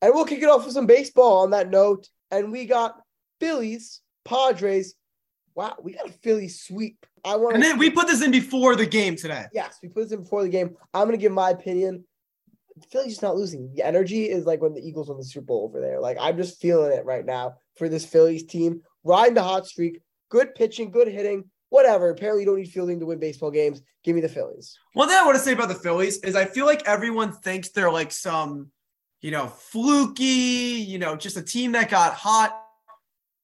And 0.00 0.14
we'll 0.14 0.24
kick 0.24 0.42
it 0.42 0.48
off 0.48 0.64
with 0.64 0.72
some 0.74 0.86
baseball 0.86 1.42
on 1.42 1.50
that 1.50 1.68
note. 1.68 2.08
And 2.30 2.50
we 2.50 2.64
got 2.64 2.94
Phillies, 3.40 4.00
Padres. 4.24 4.94
Wow, 5.54 5.76
we 5.82 5.92
got 5.92 6.08
a 6.08 6.12
Phillies 6.12 6.60
sweep. 6.62 7.04
I 7.24 7.36
want 7.36 7.54
And 7.54 7.62
then 7.62 7.78
we 7.78 7.90
put 7.90 8.06
this 8.06 8.22
in 8.22 8.30
before 8.30 8.74
the 8.74 8.86
game 8.86 9.16
today. 9.16 9.46
yes, 9.52 9.78
we 9.82 9.88
put 9.88 10.04
this 10.04 10.12
in 10.12 10.22
before 10.22 10.42
the 10.42 10.48
game. 10.48 10.76
I'm 10.94 11.06
gonna 11.06 11.16
give 11.18 11.32
my 11.32 11.50
opinion. 11.50 12.04
The 12.76 12.86
Phillies 12.88 13.12
just 13.12 13.22
not 13.22 13.36
losing. 13.36 13.72
The 13.74 13.82
energy 13.86 14.30
is 14.30 14.46
like 14.46 14.62
when 14.62 14.72
the 14.74 14.80
Eagles 14.80 15.08
won 15.08 15.18
the 15.18 15.24
Super 15.24 15.44
Bowl 15.44 15.64
over 15.64 15.80
there. 15.80 16.00
Like 16.00 16.16
I'm 16.20 16.36
just 16.36 16.60
feeling 16.60 16.92
it 16.92 17.04
right 17.04 17.24
now 17.24 17.56
for 17.76 17.88
this 17.88 18.06
Phillies 18.06 18.44
team. 18.44 18.80
Riding 19.04 19.34
the 19.34 19.42
hot 19.42 19.66
streak, 19.66 20.00
good 20.30 20.54
pitching, 20.54 20.90
good 20.90 21.08
hitting, 21.08 21.44
whatever. 21.68 22.10
Apparently, 22.10 22.42
you 22.42 22.46
don't 22.46 22.56
need 22.56 22.70
fielding 22.70 22.98
to 23.00 23.06
win 23.06 23.18
baseball 23.18 23.50
games. 23.50 23.82
Give 24.04 24.14
me 24.14 24.20
the 24.22 24.28
Phillies. 24.28 24.78
One 24.94 25.08
thing 25.08 25.18
I 25.18 25.24
want 25.24 25.36
to 25.36 25.42
say 25.42 25.52
about 25.52 25.68
the 25.68 25.74
Phillies 25.74 26.18
is 26.20 26.34
I 26.34 26.44
feel 26.44 26.66
like 26.66 26.86
everyone 26.88 27.32
thinks 27.32 27.70
they're 27.70 27.92
like 27.92 28.10
some, 28.10 28.70
you 29.20 29.30
know, 29.32 29.46
fluky, 29.48 30.24
you 30.24 30.98
know, 30.98 31.14
just 31.14 31.36
a 31.36 31.42
team 31.42 31.72
that 31.72 31.90
got 31.90 32.14
hot. 32.14 32.58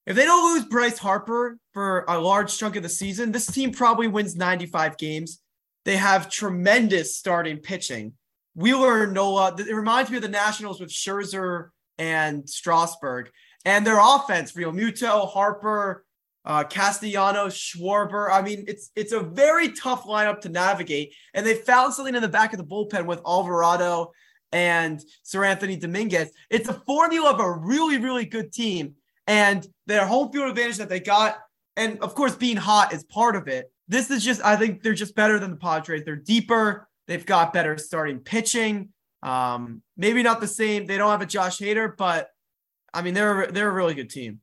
If 0.08 0.16
they 0.16 0.24
don't 0.24 0.54
lose 0.54 0.64
Bryce 0.64 0.96
Harper 0.96 1.58
for 1.74 2.06
a 2.08 2.18
large 2.18 2.56
chunk 2.56 2.76
of 2.76 2.82
the 2.82 2.88
season, 2.88 3.30
this 3.30 3.46
team 3.46 3.72
probably 3.72 4.08
wins 4.08 4.36
95 4.36 4.96
games. 4.96 5.42
They 5.84 5.98
have 5.98 6.30
tremendous 6.30 7.18
starting 7.18 7.58
pitching. 7.58 8.14
Wheeler 8.54 9.04
and 9.04 9.12
Nola, 9.12 9.54
it 9.58 9.70
reminds 9.70 10.10
me 10.10 10.16
of 10.16 10.22
the 10.22 10.30
Nationals 10.30 10.80
with 10.80 10.88
Scherzer 10.88 11.68
and 11.98 12.48
Strasburg. 12.48 13.28
And 13.66 13.86
their 13.86 14.00
offense, 14.00 14.52
Realmuto, 14.52 15.28
Harper, 15.28 16.06
uh, 16.42 16.64
Castellanos, 16.64 17.54
Schwarber. 17.54 18.30
I 18.32 18.40
mean, 18.40 18.64
it's 18.66 18.90
it's 18.96 19.12
a 19.12 19.20
very 19.20 19.72
tough 19.72 20.04
lineup 20.04 20.40
to 20.40 20.48
navigate. 20.48 21.14
And 21.34 21.44
they 21.44 21.52
found 21.52 21.92
something 21.92 22.14
in 22.14 22.22
the 22.22 22.28
back 22.28 22.54
of 22.54 22.58
the 22.58 22.64
bullpen 22.64 23.04
with 23.04 23.20
Alvarado 23.26 24.12
and 24.52 25.04
Seranthony 25.22 25.78
Dominguez. 25.78 26.30
It's 26.48 26.70
a 26.70 26.82
formula 26.86 27.30
of 27.30 27.40
a 27.40 27.52
really, 27.52 27.98
really 27.98 28.24
good 28.24 28.54
team. 28.54 28.94
And 29.28 29.64
their 29.86 30.06
home 30.06 30.32
field 30.32 30.48
advantage 30.48 30.78
that 30.78 30.88
they 30.88 31.00
got, 31.00 31.38
and 31.76 32.00
of 32.00 32.14
course, 32.14 32.34
being 32.34 32.56
hot 32.56 32.92
is 32.92 33.04
part 33.04 33.36
of 33.36 33.46
it. 33.46 33.70
This 33.86 34.10
is 34.10 34.24
just, 34.24 34.44
I 34.44 34.56
think 34.56 34.82
they're 34.82 34.94
just 34.94 35.14
better 35.14 35.38
than 35.38 35.50
the 35.50 35.56
Padres. 35.56 36.02
They're 36.04 36.16
deeper. 36.16 36.88
They've 37.06 37.24
got 37.24 37.52
better 37.52 37.78
starting 37.78 38.18
pitching. 38.20 38.88
Um, 39.22 39.82
maybe 39.96 40.22
not 40.22 40.40
the 40.40 40.46
same. 40.46 40.86
They 40.86 40.96
don't 40.96 41.10
have 41.10 41.22
a 41.22 41.26
Josh 41.26 41.58
Hader, 41.58 41.96
but 41.96 42.30
I 42.92 43.02
mean, 43.02 43.14
they're 43.14 43.46
they're 43.48 43.68
a 43.68 43.72
really 43.72 43.94
good 43.94 44.10
team. 44.10 44.40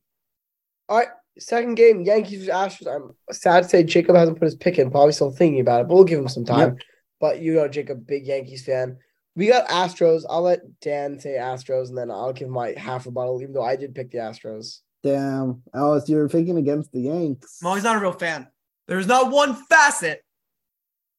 All 0.88 0.98
right, 0.98 1.08
second 1.40 1.76
game, 1.76 2.04
Yankees 2.04 2.46
versus 2.46 2.84
Astros. 2.86 2.88
I'm 2.88 3.12
sad 3.32 3.64
to 3.64 3.70
say 3.70 3.84
Jacob 3.84 4.16
hasn't 4.16 4.38
put 4.38 4.46
his 4.46 4.56
pick 4.56 4.78
in. 4.78 4.92
Probably 4.92 5.14
still 5.14 5.32
thinking 5.32 5.62
about 5.62 5.82
it, 5.82 5.88
but 5.88 5.96
we'll 5.96 6.04
give 6.04 6.20
him 6.20 6.28
some 6.28 6.46
time. 6.46 6.78
But 7.20 7.40
you 7.40 7.54
know, 7.54 7.68
Jacob, 7.68 8.06
big 8.06 8.28
Yankees 8.28 8.66
fan. 8.66 8.98
We 9.36 9.48
got 9.48 9.68
Astros. 9.68 10.24
I'll 10.30 10.42
let 10.44 10.62
Dan 10.80 11.20
say 11.20 11.32
Astros, 11.32 11.90
and 11.90 11.98
then 11.98 12.10
I'll 12.10 12.32
give 12.34 12.48
my 12.50 12.74
half 12.78 13.06
a 13.06 13.12
bottle, 13.12 13.42
even 13.42 13.54
though 13.54 13.64
I 13.64 13.76
did 13.76 13.94
pick 13.94 14.12
the 14.12 14.20
Astros. 14.20 14.80
Damn, 15.04 15.62
Alice, 15.74 16.08
you're 16.10 16.30
picking 16.30 16.58
against 16.58 16.92
the 16.92 17.02
Yanks. 17.02 17.60
Well, 17.62 17.76
he's 17.76 17.84
not 17.84 17.98
a 17.98 18.00
real 18.00 18.12
fan. 18.14 18.48
There's 18.88 19.08
not 19.08 19.32
one 19.32 19.54
facet 19.56 20.24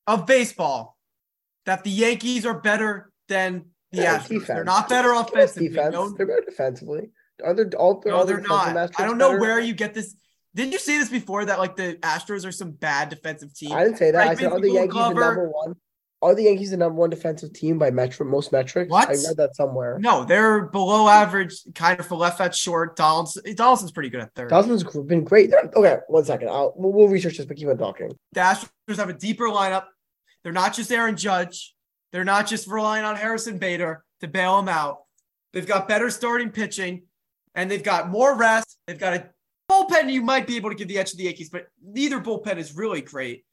of 0.07 0.27
baseball 0.27 0.97
that 1.67 1.85
the 1.85 1.91
Yankees 1.91 2.47
are 2.47 2.59
better 2.59 3.11
than 3.29 3.67
the 3.93 4.03
Yeah, 4.03 4.19
Astros. 4.19 4.29
defense. 4.29 4.47
They're 4.47 4.65
not 4.65 4.89
better 4.89 5.13
Give 5.13 5.21
offensively. 5.27 5.69
defense. 5.69 5.93
No, 5.93 6.09
They're 6.11 6.27
better 6.27 6.45
defensively. 6.49 7.11
Are 7.45 7.53
there 7.55 7.69
all 7.79 8.01
their 8.01 8.13
no, 8.15 8.21
other 8.21 8.37
they're 8.37 8.43
not. 8.47 8.77
I 8.99 9.05
don't 9.05 9.19
know 9.19 9.29
better? 9.31 9.41
where 9.41 9.61
you 9.61 9.75
get 9.75 9.93
this. 9.95 10.17
Didn't 10.55 10.73
you 10.73 10.79
say 10.79 10.97
this 10.97 11.11
before 11.11 11.45
that 11.45 11.59
like 11.59 11.77
the 11.77 11.99
Astros 12.03 12.47
are 12.47 12.53
some 12.53 12.71
bad 12.71 13.11
defensive 13.11 13.55
team? 13.55 13.73
I 13.73 13.85
didn't 13.85 13.99
say 13.99 14.11
that. 14.11 14.21
I 14.21 14.29
Bregman's 14.35 14.41
said 14.41 14.53
are 14.53 14.61
the 14.61 14.69
Gold 14.69 14.75
Yankees 14.75 14.95
the 14.95 14.99
Glover. 15.13 15.21
number 15.21 15.49
one? 15.51 15.77
Are 16.23 16.35
the 16.35 16.45
Yankees 16.45 16.71
the 16.71 16.79
number 16.79 16.99
one 16.99 17.11
defensive 17.11 17.53
team 17.53 17.79
by 17.79 17.91
metro 17.91 18.27
most 18.27 18.51
metrics? 18.51 18.91
What? 18.91 19.09
I 19.09 19.13
read 19.13 19.37
that 19.37 19.55
somewhere. 19.55 19.99
No, 20.01 20.25
they're 20.25 20.63
below 20.63 21.09
average, 21.09 21.55
kind 21.75 22.01
of 22.01 22.07
for 22.07 22.17
left 22.17 22.41
at 22.41 22.55
short. 22.55 22.97
Donaldson, 22.97 23.55
Donaldson's 23.55 23.93
pretty 23.93 24.09
good 24.09 24.21
at 24.23 24.35
third. 24.35 24.49
Dawson's 24.49 24.83
been 24.83 25.25
great. 25.25 25.51
They're- 25.51 25.71
okay, 25.77 25.99
one 26.09 26.25
second. 26.25 26.49
I'll 26.49 26.73
we'll, 26.77 26.93
we'll 26.93 27.09
research 27.09 27.37
this, 27.37 27.45
but 27.47 27.57
keep 27.59 27.69
on 27.69 27.77
talking. 27.77 28.17
the 28.33 28.41
Astros 28.41 28.97
have 28.97 29.11
a 29.11 29.13
deeper 29.13 29.45
lineup. 29.45 29.85
They're 30.43 30.53
not 30.55 30.75
just 30.75 30.91
Aaron 30.91 31.17
Judge. 31.17 31.75
They're 32.13 32.25
not 32.25 32.47
just 32.47 32.67
relying 32.67 33.05
on 33.05 33.17
Harrison 33.17 33.59
Bader 33.59 34.03
to 34.21 34.29
bail 34.29 34.57
them 34.57 34.69
out. 34.71 35.01
They've 35.53 35.67
got 35.67 35.87
better 35.87 36.09
starting 36.09 36.51
pitching, 36.51 37.03
and 37.55 37.71
they've 37.71 37.83
got 37.83 38.09
more 38.09 38.35
rest. 38.37 38.79
They've 38.87 38.99
got 38.99 39.15
a 39.15 39.29
bullpen 39.71 40.11
you 40.11 40.23
might 40.23 40.47
be 40.47 40.57
able 40.57 40.71
to 40.71 40.77
give 40.77 40.89
the 40.89 40.99
edge 40.99 41.11
to 41.11 41.17
the 41.17 41.25
Yankees, 41.25 41.51
but 41.51 41.67
neither 41.85 42.21
bullpen 42.21 42.57
is 42.57 42.75
really 42.75 43.03
great. 43.03 43.45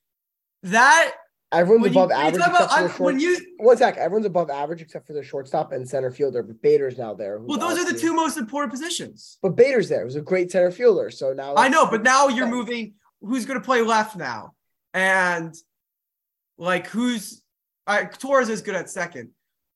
That 0.63 1.13
Everyone's 1.53 1.83
when 1.83 1.91
above 1.91 2.09
you 2.09 2.15
average 2.15 2.35
about- 2.47 2.63
except 2.63 2.93
for 2.97 3.03
when 3.03 3.19
you 3.19 3.37
One 3.57 3.77
sec. 3.77 3.97
Everyone's 3.97 4.25
above 4.25 4.49
average 4.49 4.81
except 4.81 5.07
for 5.07 5.13
their 5.13 5.23
shortstop 5.23 5.71
and 5.71 5.87
center 5.87 6.11
fielder. 6.11 6.43
But 6.43 6.61
Bader's 6.61 6.97
now 6.97 7.13
there. 7.13 7.39
well, 7.39 7.57
those 7.59 7.77
are 7.79 7.91
the 7.91 7.97
two 7.97 8.13
most 8.13 8.37
important 8.37 8.71
positions. 8.71 9.37
But 9.41 9.55
Bader's 9.55 9.87
there. 9.89 10.01
It 10.01 10.05
was 10.05 10.15
a 10.15 10.21
great 10.21 10.51
center 10.51 10.71
fielder. 10.71 11.09
So 11.11 11.33
now 11.33 11.55
I 11.55 11.67
know, 11.69 11.85
but 11.89 12.03
now 12.03 12.27
you're 12.27 12.47
moving. 12.47 12.95
Who's 13.21 13.45
going 13.45 13.59
to 13.59 13.63
play 13.65 13.81
left 13.81 14.15
now? 14.17 14.53
And 14.93 15.55
like 16.57 16.87
who's? 16.87 17.41
Uh, 17.85 18.05
Torres 18.05 18.49
is 18.49 18.61
good 18.61 18.75
at 18.75 18.89
second, 18.89 19.29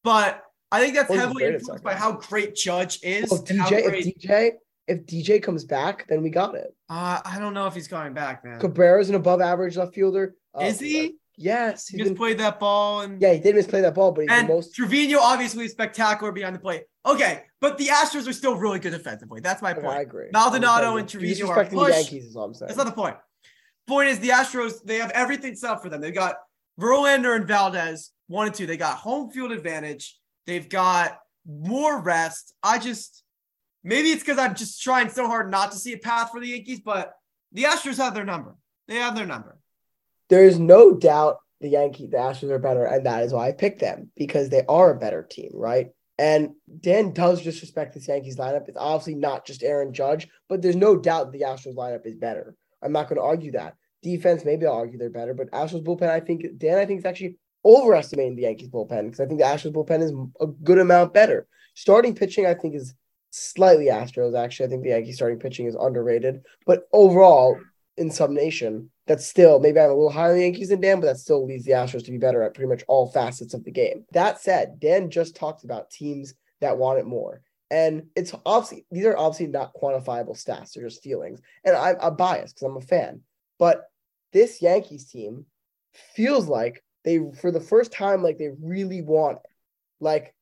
but 0.04 0.42
I 0.72 0.80
think 0.82 0.96
that's 0.96 1.08
Torres 1.08 1.22
heavily 1.22 1.46
influenced 1.46 1.84
by 1.84 1.94
how 1.94 2.14
great 2.14 2.56
Judge 2.56 3.00
is. 3.04 3.30
Well, 3.30 3.42
if 3.42 3.46
DJ, 3.48 3.84
great- 3.84 4.06
if 4.08 4.16
DJ, 4.18 4.52
if 4.88 5.06
DJ 5.06 5.44
comes 5.44 5.66
back, 5.66 6.08
then 6.08 6.24
we 6.24 6.30
got 6.30 6.56
it. 6.56 6.74
uh, 6.90 7.20
I 7.26 7.38
don't 7.40 7.54
know 7.54 7.68
if 7.68 7.74
he's 7.74 7.88
coming 7.90 8.14
back, 8.14 8.46
man. 8.46 8.60
Cabrera's 8.60 9.10
an 9.10 9.16
above 9.16 9.42
average 9.42 9.76
left 9.78 9.94
fielder. 9.94 10.36
Uh, 10.58 10.64
is 10.64 10.80
he? 10.80 11.16
Yes, 11.38 11.88
He 11.88 11.98
he's 11.98 12.08
just 12.08 12.18
played 12.18 12.40
that 12.40 12.60
ball 12.60 13.02
and 13.02 13.22
yeah, 13.22 13.32
he 13.32 13.40
did 13.40 13.56
misplay 13.56 13.82
that 13.82 13.94
ball, 13.94 14.12
but 14.12 14.22
he's 14.22 14.32
and 14.32 14.50
the 14.50 14.54
most. 14.54 14.74
Trevino 14.74 15.20
obviously 15.20 15.66
is 15.66 15.72
spectacular 15.72 16.32
behind 16.32 16.56
the 16.56 16.60
plate. 16.60 16.84
Okay, 17.06 17.44
but 17.62 17.78
the 17.78 17.88
Astros 17.88 18.28
are 18.28 18.34
still 18.34 18.56
really 18.56 18.80
good 18.80 18.92
defensively. 18.92 19.40
That's 19.40 19.62
my 19.62 19.70
oh, 19.70 19.74
Okay, 19.74 19.82
point. 19.82 19.98
I 19.98 20.02
agree. 20.02 20.30
Maldonado 20.34 20.98
and 20.98 21.08
Trevino 21.08 21.48
are 21.50 21.64
push. 21.66 21.72
the 21.72 21.92
Yankees, 21.92 22.26
is 22.26 22.36
all 22.36 22.46
I'm 22.46 22.54
saying. 22.56 22.68
That's 22.68 22.78
not 22.78 22.88
the 22.88 22.92
point. 22.92 23.18
Point 23.88 24.10
is 24.10 24.20
the 24.20 24.30
Astros, 24.30 24.84
they 24.84 24.98
have 24.98 25.12
everything 25.12 25.56
set 25.56 25.70
up 25.70 25.84
for 25.84 25.90
them. 25.90 26.02
They've 26.02 26.14
got 26.14 26.38
Verlander 26.80 27.36
and 27.36 27.48
Valdez, 27.48 28.12
one 28.28 28.48
and 28.48 28.56
two. 28.56 28.66
They 28.66 28.76
got 28.76 28.98
home 28.98 29.30
field 29.30 29.52
advantage. 29.52 30.18
They've 30.48 30.68
got 30.68 31.20
more 31.46 32.02
rest. 32.02 32.54
I 32.64 32.80
just 32.80 33.24
maybe 33.84 34.10
it's 34.10 34.24
because 34.24 34.40
I'm 34.40 34.56
just 34.56 34.82
trying 34.82 35.10
so 35.10 35.28
hard 35.28 35.52
not 35.52 35.72
to 35.72 35.78
see 35.78 35.94
a 35.94 35.98
path 35.98 36.32
for 36.32 36.40
the 36.40 36.48
Yankees, 36.48 36.82
but 36.82 37.14
the 37.52 37.64
Astros 37.64 37.98
have 37.98 38.14
their 38.14 38.26
number. 38.26 38.56
They 38.88 38.96
have 38.96 39.16
their 39.16 39.26
number. 39.26 39.58
There 40.30 40.46
is 40.46 40.60
no 40.60 40.94
doubt 40.94 41.38
the 41.62 41.70
Yankee, 41.70 42.08
the 42.08 42.18
Astros 42.18 42.52
are 42.52 42.60
better, 42.60 42.86
and 42.86 43.06
that 43.06 43.24
is 43.24 43.34
why 43.34 43.48
I 43.48 43.52
picked 43.52 43.80
them 43.80 44.12
because 44.16 44.50
they 44.50 44.64
are 44.68 44.92
a 44.92 45.00
better 45.00 45.24
team, 45.24 45.52
right? 45.54 45.90
And 46.20 46.52
Dan 46.80 47.14
does 47.14 47.44
disrespect 47.44 47.94
this 47.94 48.08
Yankees 48.08 48.38
lineup. 48.38 48.68
It's 48.68 48.78
obviously 48.78 49.16
not 49.16 49.46
just 49.46 49.64
Aaron 49.64 49.94
Judge, 49.94 50.28
but 50.50 50.62
there's 50.62 50.76
no 50.76 50.98
doubt 50.98 51.32
the 51.32 51.42
Astros 51.42 51.76
lineup 51.76 52.06
is 52.06 52.16
better. 52.16 52.56
I'm 52.82 52.92
not 52.92 53.08
going 53.08 53.18
to 53.18 53.26
argue 53.26 53.52
that. 53.52 53.76
Defense, 54.04 54.46
maybe 54.46 54.66
I'll 54.66 54.74
argue 54.74 54.98
they're 54.98 55.10
better, 55.10 55.34
but 55.34 55.52
Astros 55.52 55.84
bullpen, 55.84 56.10
I 56.10 56.20
think 56.20 56.46
Dan, 56.58 56.78
I 56.78 56.86
think 56.86 57.00
is 57.00 57.06
actually 57.06 57.38
overestimating 57.66 58.36
the 58.36 58.44
Yankees 58.44 58.70
bullpen 58.70 59.06
because 59.06 59.20
I 59.20 59.26
think 59.26 59.40
the 59.40 59.46
Astros 59.46 59.74
bullpen 59.74 60.02
is 60.02 60.14
a 60.40 60.48
good 60.48 60.80
amount 60.80 61.14
better. 61.14 61.48
Starting 61.76 62.16
pitching, 62.16 62.46
I 62.46 62.54
think, 62.54 62.76
is 62.76 62.96
slightly 63.32 63.86
Astros. 63.86 64.38
Actually, 64.38 64.68
I 64.68 64.70
think 64.70 64.84
the 64.84 64.90
Yankees 64.90 65.16
starting 65.16 65.40
pitching 65.40 65.68
is 65.68 65.76
underrated, 65.76 66.42
but 66.66 66.88
overall, 66.94 67.60
in 67.98 68.12
some 68.12 68.34
nation 68.34 68.90
that's 69.08 69.26
still 69.26 69.60
maybe 69.60 69.80
I'm 69.80 69.90
a 69.90 69.94
little 69.94 70.10
higher 70.10 70.32
on 70.32 70.38
the 70.38 70.44
Yankees 70.44 70.70
than 70.70 70.82
Dan, 70.82 71.00
but 71.00 71.08
that 71.08 71.18
still 71.18 71.46
leads 71.46 71.66
the 71.66 71.72
Astros 71.72 72.06
to 72.06 72.12
be 72.12 72.18
better 72.18 72.44
at 72.44 72.54
pretty 72.54 72.70
much 72.70 72.84
all 72.88 73.12
facets 73.12 73.54
of 73.54 73.64
the 73.64 73.72
game. 73.72 74.06
That 74.12 74.40
said, 74.42 74.80
Dan 74.80 75.10
just 75.10 75.36
talked 75.36 75.64
about 75.64 75.90
teams 75.90 76.34
that 76.62 76.78
want 76.78 77.00
it 77.00 77.06
more. 77.06 77.42
And 77.70 78.04
it's 78.16 78.34
obviously 78.46 78.86
these 78.92 79.06
are 79.06 79.18
obviously 79.18 79.48
not 79.48 79.74
quantifiable 79.74 80.42
stats, 80.42 80.74
they're 80.74 80.88
just 80.88 81.04
feelings. 81.04 81.42
And 81.64 81.76
I'm, 81.76 81.96
I'm 82.02 82.16
biased 82.16 82.56
because 82.56 82.68
I'm 82.68 82.78
a 82.78 82.82
fan. 82.82 83.22
But 83.60 83.86
this 84.32 84.62
Yankees 84.62 85.10
team 85.10 85.46
feels 86.16 86.48
like 86.48 86.84
they 87.04 87.20
for 87.42 87.52
the 87.52 87.60
first 87.60 87.92
time, 87.92 88.24
like 88.24 88.38
they 88.38 88.52
really 88.62 89.02
want 89.02 89.38
it. 89.38 89.52
Like 90.00 90.34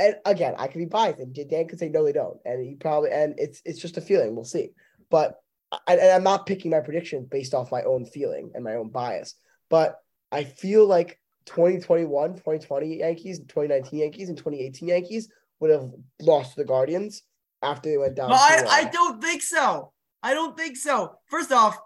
and 0.00 0.16
again, 0.24 0.54
I 0.58 0.66
could 0.66 0.78
be 0.78 0.86
biased, 0.86 1.20
and 1.20 1.34
Dan 1.34 1.68
could 1.68 1.78
say 1.78 1.88
no, 1.88 2.04
they 2.04 2.12
don't, 2.12 2.38
and 2.44 2.64
he 2.64 2.74
probably, 2.74 3.10
and 3.10 3.34
it's 3.38 3.60
it's 3.64 3.80
just 3.80 3.98
a 3.98 4.00
feeling. 4.00 4.34
We'll 4.34 4.44
see, 4.44 4.70
but 5.10 5.40
I, 5.72 5.78
and 5.86 6.12
I'm 6.12 6.24
not 6.24 6.46
picking 6.46 6.70
my 6.70 6.80
prediction 6.80 7.26
based 7.30 7.54
off 7.54 7.70
my 7.70 7.82
own 7.82 8.04
feeling 8.04 8.50
and 8.54 8.64
my 8.64 8.74
own 8.74 8.88
bias, 8.88 9.34
but 9.68 9.96
I 10.32 10.44
feel 10.44 10.86
like 10.86 11.18
2021, 11.46 12.34
2020 12.34 12.98
Yankees, 12.98 13.38
2019 13.40 14.00
Yankees, 14.00 14.28
and 14.28 14.38
2018 14.38 14.88
Yankees 14.88 15.28
would 15.60 15.70
have 15.70 15.90
lost 16.20 16.54
to 16.54 16.60
the 16.60 16.66
Guardians 16.66 17.22
after 17.62 17.90
they 17.90 17.98
went 17.98 18.16
down. 18.16 18.30
But 18.30 18.38
I, 18.38 18.64
I 18.68 18.84
don't 18.84 19.22
think 19.22 19.42
so. 19.42 19.92
I 20.22 20.34
don't 20.34 20.56
think 20.56 20.76
so. 20.76 21.16
First 21.26 21.52
off, 21.52 21.78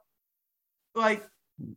like 0.94 1.22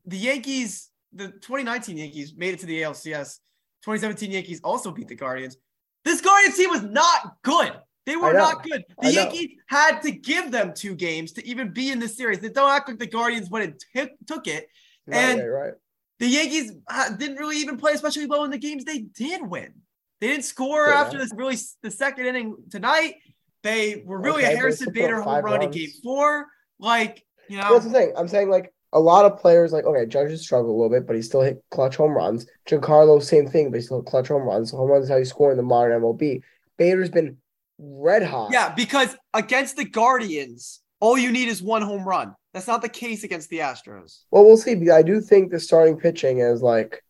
the 0.05 0.18
Yankees, 0.18 0.89
the 1.14 1.28
2019 1.28 1.97
Yankees 1.97 2.34
made 2.36 2.53
it 2.53 2.60
to 2.60 2.66
the 2.66 2.82
ALCS. 2.82 3.39
2017 3.84 4.32
Yankees 4.32 4.62
also 4.64 4.91
beat 4.91 5.08
the 5.08 5.16
Guardians. 5.16 5.58
This 6.03 6.22
Guardians 6.22 6.58
team 6.58 6.70
was 6.70 6.84
not 6.84 7.38
good. 7.43 7.74
They 8.08 8.16
were 8.16 8.32
not 8.34 8.64
good. 8.64 8.84
The. 9.01 9.12
Yankees 9.12 9.49
had 9.68 9.99
to 10.03 10.12
give 10.12 10.49
them 10.49 10.74
two 10.74 10.95
games 10.95 11.34
to 11.34 11.45
even 11.45 11.72
be 11.74 11.91
in 11.91 11.99
the 11.99 12.08
series. 12.08 12.39
They 12.39 12.47
don't 12.49 12.72
act 12.72 12.88
like 12.88 12.99
the 12.99 13.05
Guardians 13.05 13.49
went 13.49 13.66
and 13.66 13.84
took 13.93 14.10
took 14.26 14.47
it. 14.47 14.70
Right, 15.05 15.18
and- 15.18 15.39
right, 15.39 15.47
right. 15.47 15.74
The 16.20 16.28
Yankees 16.28 16.72
uh, 16.89 17.10
didn't 17.12 17.36
really 17.38 17.58
even 17.58 17.78
play 17.78 17.91
especially 17.91 18.26
well 18.26 18.43
in 18.45 18.49
the 18.49 18.58
games 18.58 18.86
they 18.86 18.99
did 18.99 19.47
win. 19.47 19.72
They 20.20 20.30
didn't 20.30 20.45
score 20.45 20.88
Yeah. 20.88 21.01
after 21.01 21.18
this 21.20 21.32
really 21.36 21.58
the 21.84 21.91
second 21.91 22.26
inning 22.26 22.55
tonight. 22.72 23.16
They 23.62 24.01
were 24.05 24.20
really 24.20 24.43
Okay, 24.43 24.53
a 24.53 24.58
Harrison 24.58 24.86
they 24.88 24.91
still 25.01 25.03
put 25.03 25.08
Bader 25.16 25.22
home 25.22 25.43
run 25.45 25.55
in 25.55 25.62
runs. 25.68 25.76
game 25.76 25.89
four. 26.03 26.47
Like, 26.80 27.24
you 27.49 27.58
That's 27.58 27.70
know, 27.70 27.80
the 27.80 27.89
thing. 27.91 28.14
I'm 28.18 28.28
saying 28.28 28.49
like 28.49 28.74
a 28.93 28.99
lot 28.99 29.26
of 29.26 29.38
players, 29.38 29.74
like 29.74 29.84
okay, 29.86 30.05
Judge 30.05 30.32
has 30.32 30.41
struggled 30.41 30.70
a 30.70 30.78
little 30.82 30.89
bit, 30.89 31.05
but 31.05 31.16
he 31.18 31.22
still 31.22 31.41
hit 31.41 31.62
clutch 31.72 31.97
home 31.97 32.14
runs. 32.14 32.47
Giancarlo, 32.68 33.22
same 33.22 33.47
thing, 33.47 33.70
but 33.70 33.78
he 33.82 33.86
still 33.86 33.97
hit 33.99 34.05
clutch 34.08 34.30
home 34.30 34.43
runs. 34.43 34.72
Home 34.72 34.89
runs 34.89 35.03
is 35.05 35.10
how 35.12 35.18
you 35.18 35.26
score 35.26 35.51
in 35.51 35.58
the 35.58 35.64
modern 35.64 36.01
MLB. 36.01 36.41
Bader's 36.78 37.10
been 37.10 37.38
red 37.78 38.23
hot. 38.23 38.51
yeah, 38.51 38.73
because 38.73 39.15
against 39.34 39.78
the 39.78 39.86
Guardians, 39.86 40.82
all 40.99 41.17
you 41.17 41.32
need 41.32 41.47
is 41.47 41.61
one 41.61 41.82
home 41.82 42.07
run. 42.07 42.34
That's 42.53 42.67
not 42.67 42.82
the 42.82 42.89
case 42.89 43.23
against 43.23 43.49
the 43.49 43.59
Astros. 43.59 44.23
Well, 44.32 44.43
we'll 44.45 44.57
see. 44.57 44.75
because 44.75 44.95
I 44.95 45.03
do 45.03 45.21
think 45.21 45.51
the 45.51 45.59
starting 45.59 45.97
pitching 45.97 46.39
is 46.39 46.61
like 46.61 47.03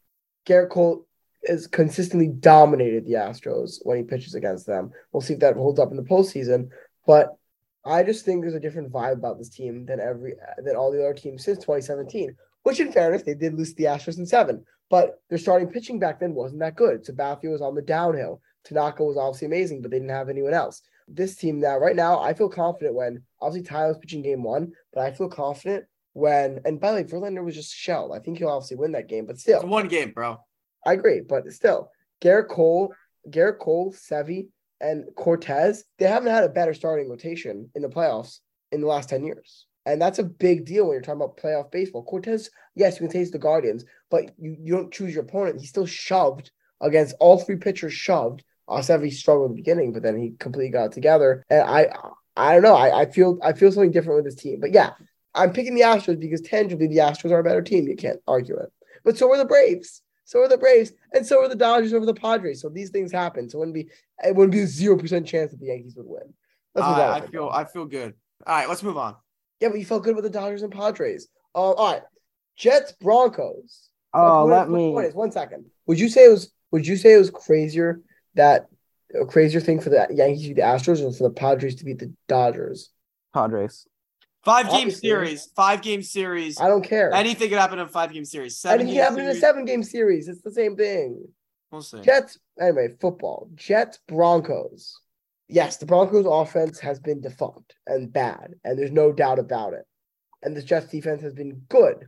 Gerrit 0.45 0.69
Cole 0.69 1.05
has 1.47 1.67
consistently 1.67 2.27
dominated 2.27 3.05
the 3.05 3.13
Astros 3.13 3.79
when 3.83 3.97
he 3.97 4.03
pitches 4.03 4.35
against 4.35 4.65
them. 4.65 4.91
We'll 5.11 5.21
see 5.21 5.33
if 5.35 5.39
that 5.39 5.55
holds 5.55 5.79
up 5.79 5.91
in 5.91 5.97
the 5.97 6.03
postseason. 6.03 6.69
But 7.05 7.37
I 7.85 8.03
just 8.03 8.25
think 8.25 8.41
there's 8.41 8.55
a 8.55 8.59
different 8.59 8.91
vibe 8.91 9.13
about 9.13 9.37
this 9.37 9.47
team 9.49 9.85
than 9.85 10.01
every 10.01 10.33
than 10.61 10.75
all 10.75 10.91
the 10.91 10.99
other 10.99 11.13
teams 11.13 11.45
since 11.45 11.59
2017. 11.59 12.35
Which, 12.63 12.81
in 12.81 12.91
fairness, 12.91 13.23
they 13.23 13.33
did 13.33 13.53
lose 13.53 13.69
to 13.69 13.75
the 13.77 13.85
Astros 13.85 14.17
in 14.17 14.25
seven, 14.25 14.65
but 14.89 15.21
their 15.29 15.37
starting 15.37 15.69
pitching 15.69 15.99
back 15.99 16.19
then 16.19 16.33
wasn't 16.33 16.59
that 16.59 16.75
good. 16.75 17.05
Sabathia 17.05 17.49
was 17.49 17.61
on 17.61 17.75
the 17.75 17.81
downhill. 17.81 18.41
Tanaka 18.67 19.03
was 19.03 19.17
obviously 19.17 19.47
amazing, 19.47 19.81
but 19.81 19.91
they 19.91 19.97
didn't 19.97 20.09
have 20.09 20.29
anyone 20.29 20.53
else. 20.53 20.81
This 21.07 21.35
team 21.35 21.59
now, 21.59 21.77
right 21.77 21.95
now, 21.95 22.19
I 22.19 22.33
feel 22.33 22.49
confident 22.49 22.95
when 22.95 23.23
obviously 23.41 23.67
Tyler's 23.67 23.97
pitching 23.97 24.21
game 24.21 24.43
one, 24.43 24.73
but 24.93 25.03
I 25.03 25.11
feel 25.11 25.29
confident 25.29 25.85
when 26.13 26.59
and 26.65 26.79
by 26.79 26.91
the 26.91 26.97
way, 26.97 27.03
Verlander 27.03 27.45
was 27.45 27.55
just 27.55 27.73
shelled. 27.73 28.11
I 28.11 28.19
think 28.19 28.39
he'll 28.39 28.49
obviously 28.49 28.77
win 28.77 28.91
that 28.93 29.07
game, 29.07 29.25
but 29.25 29.39
still, 29.39 29.61
It's 29.61 29.69
one 29.69 29.87
game, 29.87 30.11
bro. 30.11 30.37
I 30.85 30.93
agree, 30.93 31.21
but 31.21 31.51
still, 31.53 31.91
Gerrit 32.21 32.49
Cole, 32.49 32.93
Gerrit 33.29 33.59
Cole, 33.59 33.93
Sevy, 33.93 34.47
and 34.81 35.05
Cortes, 35.15 35.83
they 35.97 36.07
haven't 36.07 36.31
had 36.31 36.43
a 36.43 36.49
better 36.49 36.73
starting 36.73 37.09
rotation 37.09 37.69
in 37.75 37.81
the 37.81 37.89
playoffs 37.89 38.39
in 38.71 38.81
the 38.81 38.87
last 38.87 39.09
10 39.09 39.25
years. 39.25 39.65
And 39.85 40.01
that's 40.01 40.19
a 40.19 40.23
big 40.23 40.65
deal 40.65 40.85
when 40.85 40.93
you're 40.93 41.01
talking 41.01 41.21
about 41.21 41.37
playoff 41.37 41.71
baseball. 41.71 42.03
Cortes, 42.03 42.49
yes, 42.75 42.95
you 42.95 43.07
can 43.07 43.09
say 43.09 43.21
it's 43.21 43.31
the 43.31 43.39
Guardians, 43.39 43.85
but 44.11 44.31
you, 44.37 44.55
you 44.59 44.75
don't 44.75 44.93
choose 44.93 45.13
your 45.13 45.23
opponent. 45.23 45.59
He's 45.59 45.69
still 45.69 45.85
shoved 45.85 46.51
against 46.81 47.15
all 47.19 47.39
three 47.39 47.55
pitchers, 47.55 47.93
shoved. 47.93 48.43
Uh, 48.67 48.79
Sevy 48.79 49.11
struggled 49.13 49.51
at 49.51 49.55
the 49.55 49.61
beginning, 49.61 49.93
but 49.93 50.03
then 50.03 50.17
he 50.19 50.33
completely 50.39 50.71
got 50.71 50.85
it 50.85 50.91
together. 50.91 51.45
And 51.49 51.61
I 51.61 51.87
I 52.35 52.53
don't 52.53 52.63
know. 52.63 52.75
I, 52.75 53.01
I 53.01 53.05
feel 53.05 53.39
I 53.41 53.53
feel 53.53 53.71
something 53.71 53.91
different 53.91 54.17
with 54.23 54.25
this 54.25 54.41
team. 54.41 54.59
But 54.59 54.71
yeah, 54.73 54.91
I'm 55.33 55.53
picking 55.53 55.73
the 55.75 55.81
Astros 55.81 56.19
because 56.19 56.41
tangibly 56.41 56.87
the 56.87 56.97
Astros 56.97 57.31
are 57.31 57.39
a 57.39 57.43
better 57.43 57.61
team. 57.61 57.87
You 57.87 57.95
can't 57.95 58.19
argue 58.27 58.57
it. 58.57 58.71
But 59.03 59.17
so 59.17 59.31
are 59.31 59.37
the 59.37 59.45
Braves. 59.45 60.01
So 60.25 60.41
are 60.41 60.49
the 60.49 60.57
Braves, 60.57 60.91
and 61.13 61.25
so 61.25 61.41
are 61.41 61.47
the 61.47 61.55
Dodgers 61.55 61.93
over 61.93 62.05
the 62.05 62.13
Padres. 62.13 62.59
So 62.61 62.67
these 62.67 62.89
things 62.89 63.13
happen. 63.13 63.49
So 63.49 63.57
it 63.57 63.59
wouldn't 63.59 63.75
be 63.75 63.89
it 64.25 64.35
wouldn't 64.35 64.51
be 64.51 64.59
a 64.61 64.67
zero 64.67 64.97
percent 64.97 65.25
chance 65.25 65.51
that 65.51 65.59
the 65.61 65.67
Yankees 65.67 65.95
would 65.95 66.05
win. 66.05 66.33
That's 66.75 66.85
what 66.85 66.99
I, 66.99 67.03
I 67.03 67.15
I 67.15 67.19
think. 67.21 67.31
feel 67.31 67.49
I 67.49 67.63
feel 67.63 67.85
good. 67.85 68.13
All 68.45 68.53
right, 68.55 68.67
let's 68.67 68.83
move 68.83 68.97
on. 68.97 69.15
Yeah, 69.61 69.69
but 69.69 69.79
you 69.79 69.85
felt 69.85 70.03
good 70.03 70.15
with 70.15 70.25
the 70.25 70.29
Dodgers 70.29 70.61
and 70.63 70.71
Padres. 70.73 71.29
Uh, 71.55 71.71
all 71.71 71.93
right, 71.93 72.01
Jets 72.57 72.91
Broncos. 72.91 73.89
Oh, 74.13 74.47
My 74.47 74.57
let 74.57 74.67
point- 74.67 74.71
me. 74.73 74.91
point 74.91 75.07
is, 75.07 75.15
one 75.15 75.31
second. 75.31 75.65
Would 75.87 75.99
you 75.99 76.09
say 76.09 76.25
it 76.25 76.29
was? 76.29 76.51
Would 76.71 76.85
you 76.85 76.97
say 76.97 77.13
it 77.13 77.17
was 77.17 77.29
crazier 77.31 78.01
that 78.37 78.67
a 79.19 79.25
crazier 79.25 79.59
thing 79.59 79.79
for 79.79 79.89
the 79.89 80.07
Yankees 80.09 80.43
to 80.43 80.47
beat 80.49 80.55
the 80.55 80.61
Astros 80.61 81.01
or 81.01 81.13
for 81.13 81.23
the 81.23 81.33
Padres 81.33 81.75
to 81.75 81.85
beat 81.85 81.99
the 81.99 82.13
Dodgers? 82.27 82.89
Padres. 83.33 83.87
Five 84.43 84.67
game 84.67 84.75
Obviously. 84.75 85.09
series, 85.09 85.51
five 85.55 85.81
game 85.81 86.01
series. 86.01 86.59
I 86.59 86.67
don't 86.67 86.83
care. 86.83 87.13
Anything 87.13 87.49
could 87.49 87.57
happen 87.57 87.79
in 87.79 87.85
a 87.85 87.89
five 87.89 88.13
game 88.13 88.23
series. 88.23 88.57
Seven 88.57 88.81
Anything 88.81 88.95
game 88.95 89.03
happened 89.03 89.21
in 89.21 89.27
a 89.27 89.31
series, 89.31 89.41
seven 89.41 89.65
game 89.65 89.83
series. 89.83 90.27
It's 90.29 90.41
the 90.41 90.51
same 90.51 90.77
thing. 90.77 91.27
We'll 91.69 91.81
see. 91.81 92.01
Jets, 92.01 92.37
anyway, 92.59 92.89
football. 93.01 93.49
Jets, 93.55 93.99
Broncos. 94.07 94.97
Yes, 95.49 95.77
the 95.77 95.85
Broncos 95.85 96.25
offense 96.25 96.79
has 96.79 96.99
been 96.99 97.21
defunct 97.21 97.75
and 97.85 98.11
bad, 98.11 98.53
and 98.63 98.77
there's 98.77 98.91
no 98.91 99.11
doubt 99.11 99.39
about 99.39 99.73
it. 99.73 99.85
And 100.43 100.55
the 100.55 100.61
Jets 100.61 100.87
defense 100.87 101.21
has 101.23 101.33
been 101.33 101.63
good. 101.67 102.05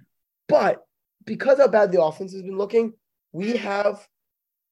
But 0.47 0.85
because 1.25 1.57
how 1.57 1.67
bad 1.67 1.91
the 1.91 2.01
offense 2.01 2.31
has 2.33 2.41
been 2.41 2.57
looking, 2.57 2.93
we 3.31 3.57
have 3.57 4.07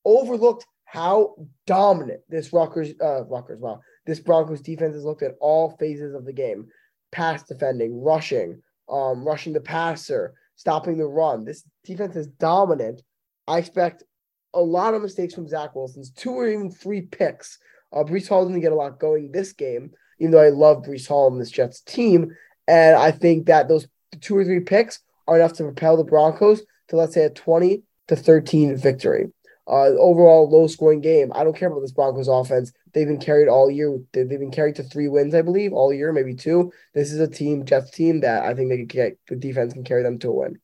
overlooked 0.06 0.66
how 0.88 1.36
dominant 1.66 2.22
this 2.30 2.54
Rutgers, 2.54 2.94
uh, 3.04 3.26
Rutgers, 3.26 3.60
wow, 3.60 3.82
this 4.06 4.22
Broncos 4.22 4.62
defense 4.62 4.96
has 4.96 5.04
looked 5.04 5.22
at 5.22 5.36
all 5.42 5.76
phases 5.78 6.16
of 6.16 6.26
the 6.26 6.34
game 6.34 6.68
pass 7.12 7.44
defending, 7.44 8.02
rushing, 8.02 8.62
um, 8.90 9.26
rushing 9.26 9.54
the 9.54 9.62
passer, 9.62 10.34
stopping 10.56 10.98
the 10.98 11.06
run. 11.06 11.44
This 11.44 11.64
defense 11.84 12.16
is 12.16 12.28
dominant. 12.28 13.02
I 13.48 13.60
expect 13.60 14.04
a 14.54 14.62
lot 14.62 14.94
of 14.94 15.02
mistakes 15.02 15.34
from 15.34 15.48
Zach 15.48 15.76
Wilson's 15.76 16.12
two 16.12 16.32
or 16.32 16.48
even 16.48 16.72
three 16.72 17.02
picks. 17.02 17.60
Uh, 17.94 18.04
Breece 18.04 18.28
Hall 18.28 18.46
didn't 18.46 18.62
get 18.62 18.72
a 18.72 18.76
lot 18.76 19.00
going 19.00 19.32
this 19.32 19.54
game, 19.54 19.92
even 20.20 20.32
though 20.32 20.42
I 20.42 20.50
love 20.50 20.84
Breece 20.84 21.08
Hall 21.08 21.28
and 21.28 21.40
this 21.40 21.52
Jets 21.52 21.82
team. 21.82 22.32
And 22.68 22.96
I 22.96 23.12
think 23.12 23.48
that 23.48 23.68
those 23.68 23.88
two 24.22 24.36
or 24.36 24.44
three 24.44 24.62
picks 24.62 25.00
are 25.28 25.38
enough 25.38 25.54
to 25.54 25.64
propel 25.64 25.98
the 25.98 26.04
Broncos 26.04 26.62
to, 26.90 26.96
let's 26.96 27.14
say, 27.14 27.26
a 27.26 27.30
20 27.30 27.84
to 28.08 28.16
13 28.16 28.76
victory. 28.78 29.28
Uh, 29.70 29.90
overall, 30.00 30.50
low 30.50 30.68
scoring 30.68 31.02
game. 31.02 31.32
I 31.36 31.44
don't 31.44 31.56
care 31.56 31.68
about 31.70 31.82
this 31.82 31.92
Broncos 31.92 32.30
offense. 32.30 32.72
They've 32.94 33.08
been 33.08 33.20
carried 33.20 33.50
all 33.50 33.70
year. 33.70 34.00
They- 34.14 34.24
They've 34.24 34.40
been 34.40 34.52
carried 34.52 34.76
to 34.76 34.84
three 34.84 35.10
wins, 35.10 35.36
I 35.36 35.42
believe, 35.42 35.74
all 35.74 35.92
year, 35.94 36.14
maybe 36.14 36.36
two. 36.36 36.72
This 36.94 37.12
is 37.12 37.20
a 37.20 37.28
team, 37.28 37.66
Jets 37.66 37.92
team, 37.92 38.22
that 38.22 38.44
I 38.44 38.54
think 38.54 38.70
they 38.70 38.78
can 38.78 38.86
get 38.86 39.18
the 39.28 39.36
defense 39.36 39.74
can 39.74 39.84
carry 39.84 40.04
them 40.04 40.20
to 40.20 40.30
a 40.30 40.34
win. 40.34 40.60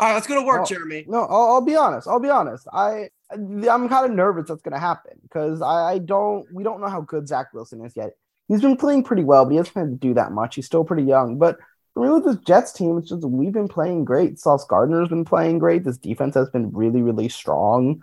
All 0.00 0.08
right, 0.08 0.14
let's 0.14 0.26
go 0.26 0.34
to 0.34 0.44
work. 0.44 0.66
Jeremy. 0.66 1.04
No, 1.06 1.20
I'll, 1.20 1.52
I'll 1.54 1.60
be 1.64 1.76
honest. 1.76 2.08
I'll 2.08 2.18
be 2.18 2.28
honest. 2.30 2.66
I 2.72 3.10
I'm 3.30 3.88
kind 3.88 4.04
of 4.06 4.10
nervous 4.10 4.48
that's 4.48 4.62
gonna 4.62 4.80
happen 4.80 5.12
because 5.22 5.62
I, 5.62 5.92
I 5.92 5.98
don't 5.98 6.46
we 6.52 6.64
don't 6.64 6.80
know 6.80 6.88
how 6.88 7.00
good 7.02 7.28
Zach 7.28 7.54
Wilson 7.54 7.84
is 7.84 7.94
yet. 7.96 8.10
He's 8.48 8.60
been 8.60 8.76
playing 8.76 9.04
pretty 9.04 9.22
well, 9.24 9.44
but 9.44 9.52
he 9.52 9.56
hasn't 9.56 9.76
had 9.76 9.90
to 9.90 9.96
do 9.96 10.14
that 10.14 10.32
much. 10.32 10.56
He's 10.56 10.66
still 10.66 10.84
pretty 10.84 11.04
young. 11.04 11.38
But 11.38 11.58
for 11.94 12.04
me 12.04 12.10
with 12.10 12.24
this 12.24 12.44
Jets 12.44 12.72
team, 12.72 12.98
it's 12.98 13.08
just 13.08 13.24
we've 13.24 13.52
been 13.52 13.68
playing 13.68 14.04
great. 14.04 14.38
Sauce 14.40 14.66
Gardner's 14.66 15.08
been 15.08 15.24
playing 15.24 15.60
great. 15.60 15.84
This 15.84 15.96
defense 15.96 16.34
has 16.34 16.50
been 16.50 16.72
really, 16.72 17.00
really 17.00 17.28
strong 17.28 18.02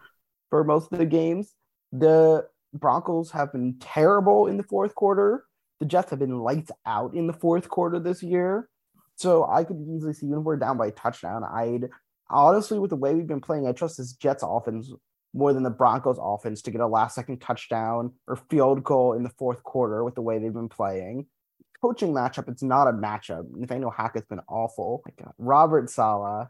for 0.52 0.64
most 0.64 0.92
of 0.94 1.00
the 1.00 1.06
games. 1.06 1.56
The 1.92 2.46
Broncos 2.74 3.32
have 3.32 3.52
been 3.52 3.78
terrible 3.80 4.46
in 4.46 4.58
the 4.58 4.64
fourth 4.64 4.94
quarter. 4.94 5.46
The 5.80 5.88
Jets 5.88 6.12
have 6.12 6.20
been 6.20 6.40
lights 6.40 6.70
out 6.86 7.16
in 7.16 7.26
the 7.26 7.34
fourth 7.34 7.68
quarter 7.68 8.00
this 8.00 8.22
year. 8.22 8.70
So 9.16 9.48
I 9.48 9.64
could 9.64 9.82
easily 9.82 10.14
see 10.14 10.28
even 10.28 10.40
if 10.40 10.44
we're 10.44 10.58
down 10.58 10.78
by 10.78 10.88
a 10.88 10.92
touchdown, 10.92 11.44
I'd 11.44 11.90
honestly, 12.30 12.80
with 12.80 12.92
the 12.92 12.96
way 12.96 13.16
we've 13.16 13.28
been 13.28 13.42
playing, 13.42 13.68
I 13.68 13.72
trust 13.72 13.98
this 13.98 14.14
Jets 14.14 14.44
offense 14.46 14.92
more 15.34 15.54
than 15.54 15.64
the 15.64 15.70
Broncos 15.70 16.18
offense 16.20 16.62
to 16.64 16.72
get 16.72 16.82
a 16.82 16.88
last 16.88 17.16
second 17.16 17.40
touchdown 17.40 18.14
or 18.28 18.36
field 18.36 18.84
goal 18.84 19.14
in 19.14 19.24
the 19.24 19.30
fourth 19.30 19.64
quarter 19.64 20.04
with 20.04 20.16
the 20.16 20.22
way 20.22 20.40
they've 20.40 20.54
been 20.54 20.70
playing. 20.70 21.28
Coaching 21.82 22.14
matchup, 22.14 22.48
it's 22.48 22.62
not 22.62 22.88
a 22.88 22.94
matchup. 22.94 23.46
Nathaniel 23.52 23.92
Hackett's 23.92 24.28
been 24.28 24.42
awful. 24.48 25.04
Robert 25.38 25.90
Saleh 25.90 26.48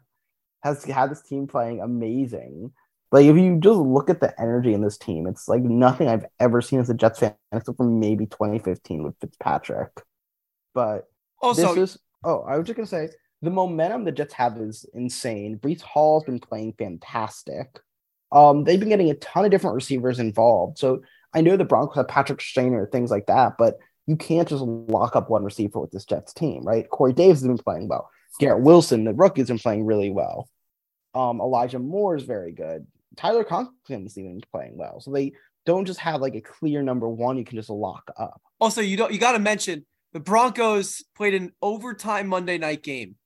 has 0.62 0.84
had 0.84 1.10
this 1.10 1.22
team 1.22 1.46
playing 1.46 1.80
amazing. 1.80 2.72
Like 3.12 3.26
if 3.26 3.36
you 3.36 3.58
just 3.60 3.78
look 3.78 4.08
at 4.08 4.20
the 4.20 4.38
energy 4.40 4.72
in 4.72 4.80
this 4.80 4.96
team, 4.96 5.26
it's 5.26 5.46
like 5.46 5.62
nothing 5.62 6.08
I've 6.08 6.24
ever 6.40 6.62
seen 6.62 6.80
as 6.80 6.88
a 6.88 6.94
Jets 6.94 7.20
fan 7.20 7.34
except 7.52 7.76
for 7.76 7.84
maybe 7.84 8.26
2015 8.26 9.04
with 9.04 9.14
Fitzpatrick. 9.20 9.90
But 10.74 11.04
Also, 11.40 11.74
this 11.74 11.90
is 11.92 11.98
oh, 12.24 12.40
I 12.40 12.56
was 12.56 12.66
just 12.66 12.76
gonna 12.76 12.86
say 12.86 13.10
the 13.42 13.50
momentum 13.50 14.04
the 14.04 14.12
Jets 14.12 14.32
have 14.34 14.56
is 14.56 14.86
insane. 14.94 15.58
Breece 15.58 15.82
Hall's 15.82 16.24
been 16.24 16.40
playing 16.40 16.74
fantastic. 16.78 17.78
Um, 18.30 18.64
they've 18.64 18.80
been 18.80 18.88
getting 18.88 19.10
a 19.10 19.14
ton 19.14 19.44
of 19.44 19.50
different 19.50 19.74
receivers 19.74 20.18
involved. 20.18 20.78
So 20.78 21.02
I 21.34 21.42
know 21.42 21.58
the 21.58 21.64
Broncos 21.64 21.96
have 21.96 22.08
Patrick 22.08 22.38
Surtain, 22.38 22.90
things 22.90 23.10
like 23.10 23.26
that, 23.26 23.58
but 23.58 23.78
you 24.06 24.16
can't 24.16 24.48
just 24.48 24.62
lock 24.62 25.16
up 25.16 25.28
one 25.28 25.44
receiver 25.44 25.80
with 25.80 25.90
this 25.90 26.06
Jets 26.06 26.32
team, 26.32 26.62
right? 26.64 26.88
Corey 26.88 27.12
Davis 27.12 27.40
has 27.40 27.46
been 27.46 27.58
playing 27.58 27.88
well. 27.88 28.08
Garrett 28.40 28.62
Wilson, 28.62 29.04
the 29.04 29.12
rookie's 29.12 29.48
been 29.48 29.58
playing 29.58 29.84
really 29.84 30.10
well. 30.10 30.48
Um, 31.14 31.40
Elijah 31.40 31.78
Moore 31.78 32.16
is 32.16 32.22
very 32.22 32.52
good. 32.52 32.86
Tyler 33.16 33.44
Conklin's 33.44 34.18
even 34.18 34.40
playing 34.50 34.76
well. 34.76 35.00
So 35.00 35.10
they 35.10 35.32
don't 35.66 35.84
just 35.84 36.00
have 36.00 36.20
like 36.20 36.34
a 36.34 36.40
clear 36.40 36.82
number 36.82 37.08
one 37.08 37.38
you 37.38 37.44
can 37.44 37.56
just 37.56 37.70
lock 37.70 38.10
up. 38.16 38.40
also 38.60 38.80
you 38.80 38.96
don't 38.96 39.12
you 39.12 39.18
got 39.18 39.32
to 39.32 39.38
mention 39.38 39.84
the 40.12 40.20
Broncos 40.20 41.02
played 41.16 41.34
an 41.34 41.52
overtime 41.62 42.28
Monday 42.28 42.58
night 42.58 42.82
game. 42.82 43.16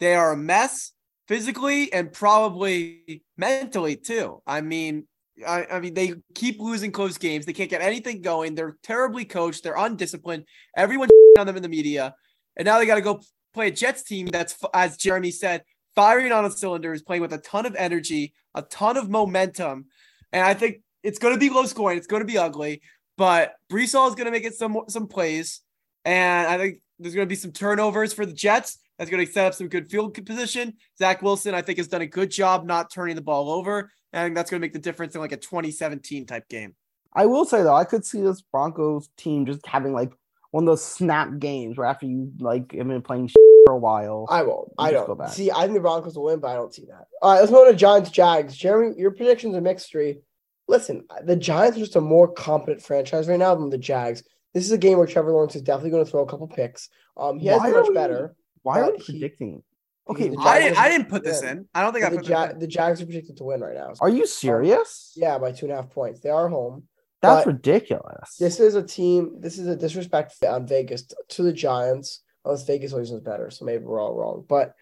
They 0.00 0.14
are 0.14 0.32
a 0.32 0.36
mess 0.36 0.92
physically 1.26 1.92
and 1.92 2.12
probably 2.12 3.22
mentally 3.36 3.96
too. 3.96 4.42
I 4.46 4.60
mean, 4.60 5.06
I, 5.46 5.66
I 5.70 5.80
mean, 5.80 5.94
they 5.94 6.14
keep 6.34 6.60
losing 6.60 6.92
close 6.92 7.18
games. 7.18 7.46
They 7.46 7.52
can't 7.52 7.70
get 7.70 7.80
anything 7.80 8.20
going. 8.20 8.54
They're 8.54 8.76
terribly 8.82 9.24
coached. 9.24 9.62
They're 9.62 9.76
undisciplined. 9.76 10.44
Everyone's 10.76 11.10
on 11.38 11.46
them 11.46 11.56
in 11.56 11.62
the 11.62 11.68
media, 11.68 12.14
and 12.56 12.66
now 12.66 12.78
they 12.78 12.86
got 12.86 12.96
to 12.96 13.00
go 13.00 13.20
play 13.52 13.68
a 13.68 13.70
Jets 13.70 14.02
team 14.02 14.26
that's, 14.26 14.56
as 14.72 14.96
Jeremy 14.96 15.30
said, 15.30 15.62
firing 15.94 16.32
on 16.32 16.44
all 16.44 16.50
cylinders, 16.50 17.02
playing 17.02 17.22
with 17.22 17.32
a 17.32 17.38
ton 17.38 17.66
of 17.66 17.74
energy, 17.76 18.32
a 18.54 18.62
ton 18.62 18.96
of 18.96 19.10
momentum, 19.10 19.86
and 20.32 20.44
I 20.44 20.54
think 20.54 20.80
it's 21.02 21.18
going 21.18 21.34
to 21.34 21.40
be 21.40 21.50
low 21.50 21.66
scoring. 21.66 21.98
It's 21.98 22.06
going 22.06 22.22
to 22.22 22.26
be 22.26 22.38
ugly, 22.38 22.82
but 23.16 23.54
Breece 23.70 23.92
Hall 23.92 24.08
is 24.08 24.14
going 24.14 24.26
to 24.26 24.30
make 24.30 24.44
it 24.44 24.54
some 24.54 24.78
some 24.88 25.06
plays, 25.06 25.60
and 26.04 26.48
I 26.48 26.58
think 26.58 26.78
there's 26.98 27.14
going 27.14 27.26
to 27.26 27.32
be 27.32 27.36
some 27.36 27.52
turnovers 27.52 28.12
for 28.12 28.26
the 28.26 28.32
Jets. 28.32 28.78
That's 28.98 29.10
going 29.10 29.26
to 29.26 29.32
set 29.32 29.46
up 29.46 29.54
some 29.54 29.68
good 29.68 29.90
field 29.90 30.14
position. 30.24 30.74
Zach 30.98 31.20
Wilson, 31.20 31.54
I 31.54 31.62
think, 31.62 31.78
has 31.78 31.88
done 31.88 32.02
a 32.02 32.06
good 32.06 32.30
job 32.30 32.64
not 32.64 32.92
turning 32.92 33.16
the 33.16 33.22
ball 33.22 33.50
over. 33.50 33.90
And 34.12 34.36
that's 34.36 34.48
going 34.48 34.60
to 34.60 34.64
make 34.64 34.72
the 34.72 34.78
difference 34.78 35.16
in 35.16 35.20
like 35.20 35.32
a 35.32 35.36
2017 35.36 36.26
type 36.26 36.48
game. 36.48 36.74
I 37.12 37.26
will 37.26 37.44
say 37.44 37.62
though, 37.62 37.74
I 37.74 37.84
could 37.84 38.04
see 38.04 38.20
this 38.20 38.42
Broncos 38.42 39.08
team 39.16 39.44
just 39.46 39.66
having 39.66 39.92
like 39.92 40.12
one 40.54 40.62
of 40.62 40.66
those 40.66 40.84
snap 40.84 41.40
games 41.40 41.76
where 41.76 41.86
after 41.88 42.06
you 42.06 42.30
like 42.38 42.70
have 42.74 42.86
been 42.86 43.02
playing 43.02 43.28
for 43.66 43.72
a 43.72 43.76
while. 43.76 44.24
I 44.30 44.42
won't. 44.44 44.68
I 44.78 44.92
don't 44.92 45.18
back. 45.18 45.30
see. 45.30 45.50
I 45.50 45.62
think 45.62 45.74
the 45.74 45.80
Broncos 45.80 46.14
will 46.16 46.26
win, 46.26 46.38
but 46.38 46.48
I 46.52 46.54
don't 46.54 46.72
see 46.72 46.84
that. 46.86 47.06
All 47.22 47.32
right, 47.32 47.40
let's 47.40 47.50
go 47.50 47.68
to 47.68 47.76
Giants 47.76 48.10
Jags. 48.10 48.56
Jeremy, 48.56 48.94
your 48.96 49.10
predictions 49.10 49.56
are 49.56 49.60
mixed 49.60 49.90
three. 49.90 50.20
Listen, 50.68 51.04
the 51.24 51.34
Giants 51.34 51.76
are 51.76 51.80
just 51.80 51.96
a 51.96 52.00
more 52.00 52.28
competent 52.32 52.82
franchise 52.82 53.26
right 53.26 53.38
now 53.38 53.52
than 53.56 53.68
the 53.68 53.78
Jags. 53.78 54.22
This 54.52 54.64
is 54.64 54.70
a 54.70 54.78
game 54.78 54.96
where 54.98 55.08
Trevor 55.08 55.32
Lawrence 55.32 55.56
is 55.56 55.62
definitely 55.62 55.90
going 55.90 56.04
to 56.04 56.10
throw 56.10 56.22
a 56.22 56.26
couple 56.28 56.46
picks. 56.46 56.88
Um, 57.16 57.40
he 57.40 57.48
has 57.48 57.58
Why 57.58 57.70
been 57.70 57.80
much 57.80 57.88
we- 57.88 57.94
better. 57.94 58.36
Why 58.62 58.78
are 58.80 58.84
but 58.84 58.98
we 58.98 59.04
he- 59.04 59.12
predicting? 59.14 59.62
Okay, 60.08 60.30
I 60.38 60.58
didn't, 60.60 60.78
I 60.78 60.88
didn't 60.88 61.08
put 61.08 61.24
this 61.24 61.40
good. 61.40 61.50
in. 61.50 61.68
I 61.74 61.82
don't 61.82 61.92
think 61.94 62.04
I 62.04 62.10
the, 62.10 62.16
put 62.18 62.28
Ja- 62.28 62.44
this 62.44 62.52
in. 62.54 62.58
the 62.60 62.66
Jags 62.68 63.02
are 63.02 63.06
predicted 63.06 63.38
to 63.38 63.44
win 63.44 63.60
right 63.60 63.74
now. 63.74 63.92
are 64.00 64.08
you 64.08 64.26
serious? 64.26 65.12
Yeah, 65.16 65.36
by 65.38 65.50
two 65.50 65.66
and 65.66 65.72
a 65.72 65.76
half 65.76 65.90
points. 65.90 66.20
They 66.20 66.28
are 66.28 66.48
home. 66.48 66.84
That's 67.24 67.44
but- 67.44 67.52
ridiculous. 67.54 68.36
This 68.38 68.60
is 68.60 68.74
a 68.74 68.82
team. 68.82 69.36
This 69.40 69.58
is 69.58 69.66
a 69.66 69.76
disrespect 69.76 70.42
on 70.44 70.66
Vegas 70.66 71.06
to 71.30 71.42
the 71.42 71.52
Giants. 71.52 72.22
Unless 72.44 72.66
Vegas 72.66 72.92
always 72.92 73.10
knows 73.10 73.22
better, 73.22 73.50
so 73.50 73.64
maybe 73.64 73.84
we're 73.84 74.00
all 74.00 74.14
wrong. 74.14 74.44
But 74.46 74.74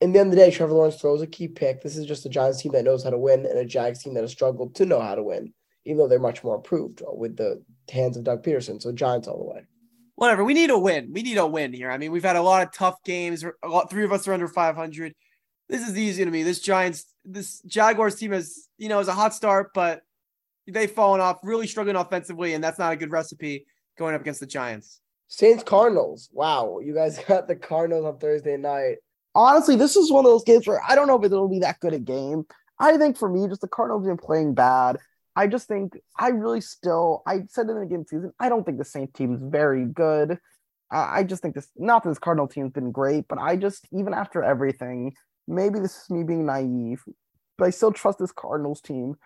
in 0.00 0.12
the 0.12 0.20
end 0.20 0.28
of 0.28 0.36
the 0.36 0.44
day, 0.44 0.50
Trevor 0.50 0.72
Lawrence 0.72 1.00
throws 1.00 1.20
a 1.20 1.26
key 1.26 1.48
pick. 1.48 1.82
This 1.82 1.96
is 1.96 2.06
just 2.06 2.26
a 2.26 2.28
Giants 2.28 2.62
team 2.62 2.72
that 2.72 2.84
knows 2.84 3.02
how 3.02 3.10
to 3.10 3.18
win 3.18 3.44
and 3.44 3.58
a 3.58 3.64
Jags 3.64 4.02
team 4.02 4.14
that 4.14 4.22
has 4.22 4.30
struggled 4.30 4.74
to 4.76 4.86
know 4.86 5.00
how 5.00 5.16
to 5.16 5.22
win, 5.22 5.52
even 5.84 5.98
though 5.98 6.06
they're 6.06 6.20
much 6.20 6.44
more 6.44 6.54
improved 6.54 7.02
with 7.12 7.36
the 7.36 7.62
hands 7.90 8.16
of 8.16 8.24
Doug 8.24 8.44
Pederson. 8.44 8.80
So 8.80 8.92
Giants 8.92 9.26
all 9.26 9.38
the 9.38 9.44
way. 9.44 9.62
Whatever. 10.14 10.44
We 10.44 10.54
need 10.54 10.70
a 10.70 10.78
win. 10.78 11.10
We 11.12 11.22
need 11.22 11.38
a 11.38 11.46
win 11.46 11.72
here. 11.72 11.90
I 11.90 11.98
mean, 11.98 12.12
we've 12.12 12.24
had 12.24 12.36
a 12.36 12.42
lot 12.42 12.62
of 12.62 12.72
tough 12.72 13.02
games. 13.04 13.44
A 13.44 13.68
lot, 13.68 13.90
three 13.90 14.04
of 14.04 14.12
us 14.12 14.28
are 14.28 14.32
under 14.32 14.48
500. 14.48 15.14
This 15.68 15.86
is 15.86 15.98
easy 15.98 16.24
to 16.24 16.30
me. 16.30 16.42
This 16.42 16.60
Giants, 16.60 17.04
this 17.24 17.60
Jaguars 17.62 18.14
team 18.14 18.32
is, 18.32 18.68
you 18.78 18.88
know, 18.88 19.00
is 19.00 19.08
a 19.08 19.12
hot 19.12 19.34
start, 19.34 19.72
but 19.74 20.02
they've 20.66 20.90
fallen 20.90 21.20
off, 21.20 21.38
really 21.42 21.66
struggling 21.66 21.96
offensively, 21.96 22.54
and 22.54 22.62
that's 22.62 22.78
not 22.78 22.92
a 22.92 22.96
good 22.96 23.10
recipe 23.10 23.66
going 23.98 24.14
up 24.14 24.20
against 24.20 24.40
the 24.40 24.46
Giants. 24.46 25.00
Saints 25.28 25.64
Cardinals. 25.64 26.28
Wow, 26.32 26.78
you 26.82 26.94
guys 26.94 27.18
got 27.28 27.48
the 27.48 27.56
Cardinals 27.56 28.04
on 28.04 28.18
Thursday 28.18 28.56
night. 28.56 28.96
Honestly, 29.34 29.76
this 29.76 29.96
is 29.96 30.10
one 30.10 30.24
of 30.24 30.30
those 30.30 30.44
games 30.44 30.66
where 30.66 30.80
I 30.86 30.94
don't 30.94 31.06
know 31.06 31.18
if 31.18 31.24
it'll 31.24 31.48
be 31.48 31.60
that 31.60 31.80
good 31.80 31.92
a 31.92 31.98
game. 31.98 32.44
I 32.78 32.96
think 32.96 33.16
for 33.16 33.28
me, 33.28 33.48
just 33.48 33.60
the 33.60 33.68
Cardinals 33.68 34.06
have 34.06 34.16
been 34.16 34.24
playing 34.24 34.54
bad. 34.54 34.98
I 35.34 35.46
just 35.46 35.68
think 35.68 35.98
I 36.18 36.28
really 36.28 36.62
still 36.62 37.22
I 37.26 37.40
said 37.48 37.68
in 37.68 37.78
the 37.78 37.86
game 37.86 38.04
season. 38.08 38.32
I 38.40 38.48
don't 38.48 38.64
think 38.64 38.78
the 38.78 38.84
Saints 38.84 39.12
team 39.12 39.34
is 39.34 39.42
very 39.42 39.84
good. 39.84 40.38
I 40.90 41.18
I 41.18 41.24
just 41.24 41.42
think 41.42 41.54
this 41.54 41.68
not 41.76 42.02
that 42.02 42.10
this 42.10 42.18
Cardinal 42.18 42.48
team's 42.48 42.72
been 42.72 42.92
great, 42.92 43.26
but 43.28 43.38
I 43.38 43.56
just 43.56 43.86
even 43.92 44.14
after 44.14 44.42
everything, 44.42 45.14
maybe 45.46 45.78
this 45.78 45.96
is 46.02 46.10
me 46.10 46.22
being 46.22 46.46
naive, 46.46 47.02
but 47.58 47.66
I 47.66 47.70
still 47.70 47.92
trust 47.92 48.18
this 48.18 48.32
Cardinals 48.32 48.80
team 48.80 49.16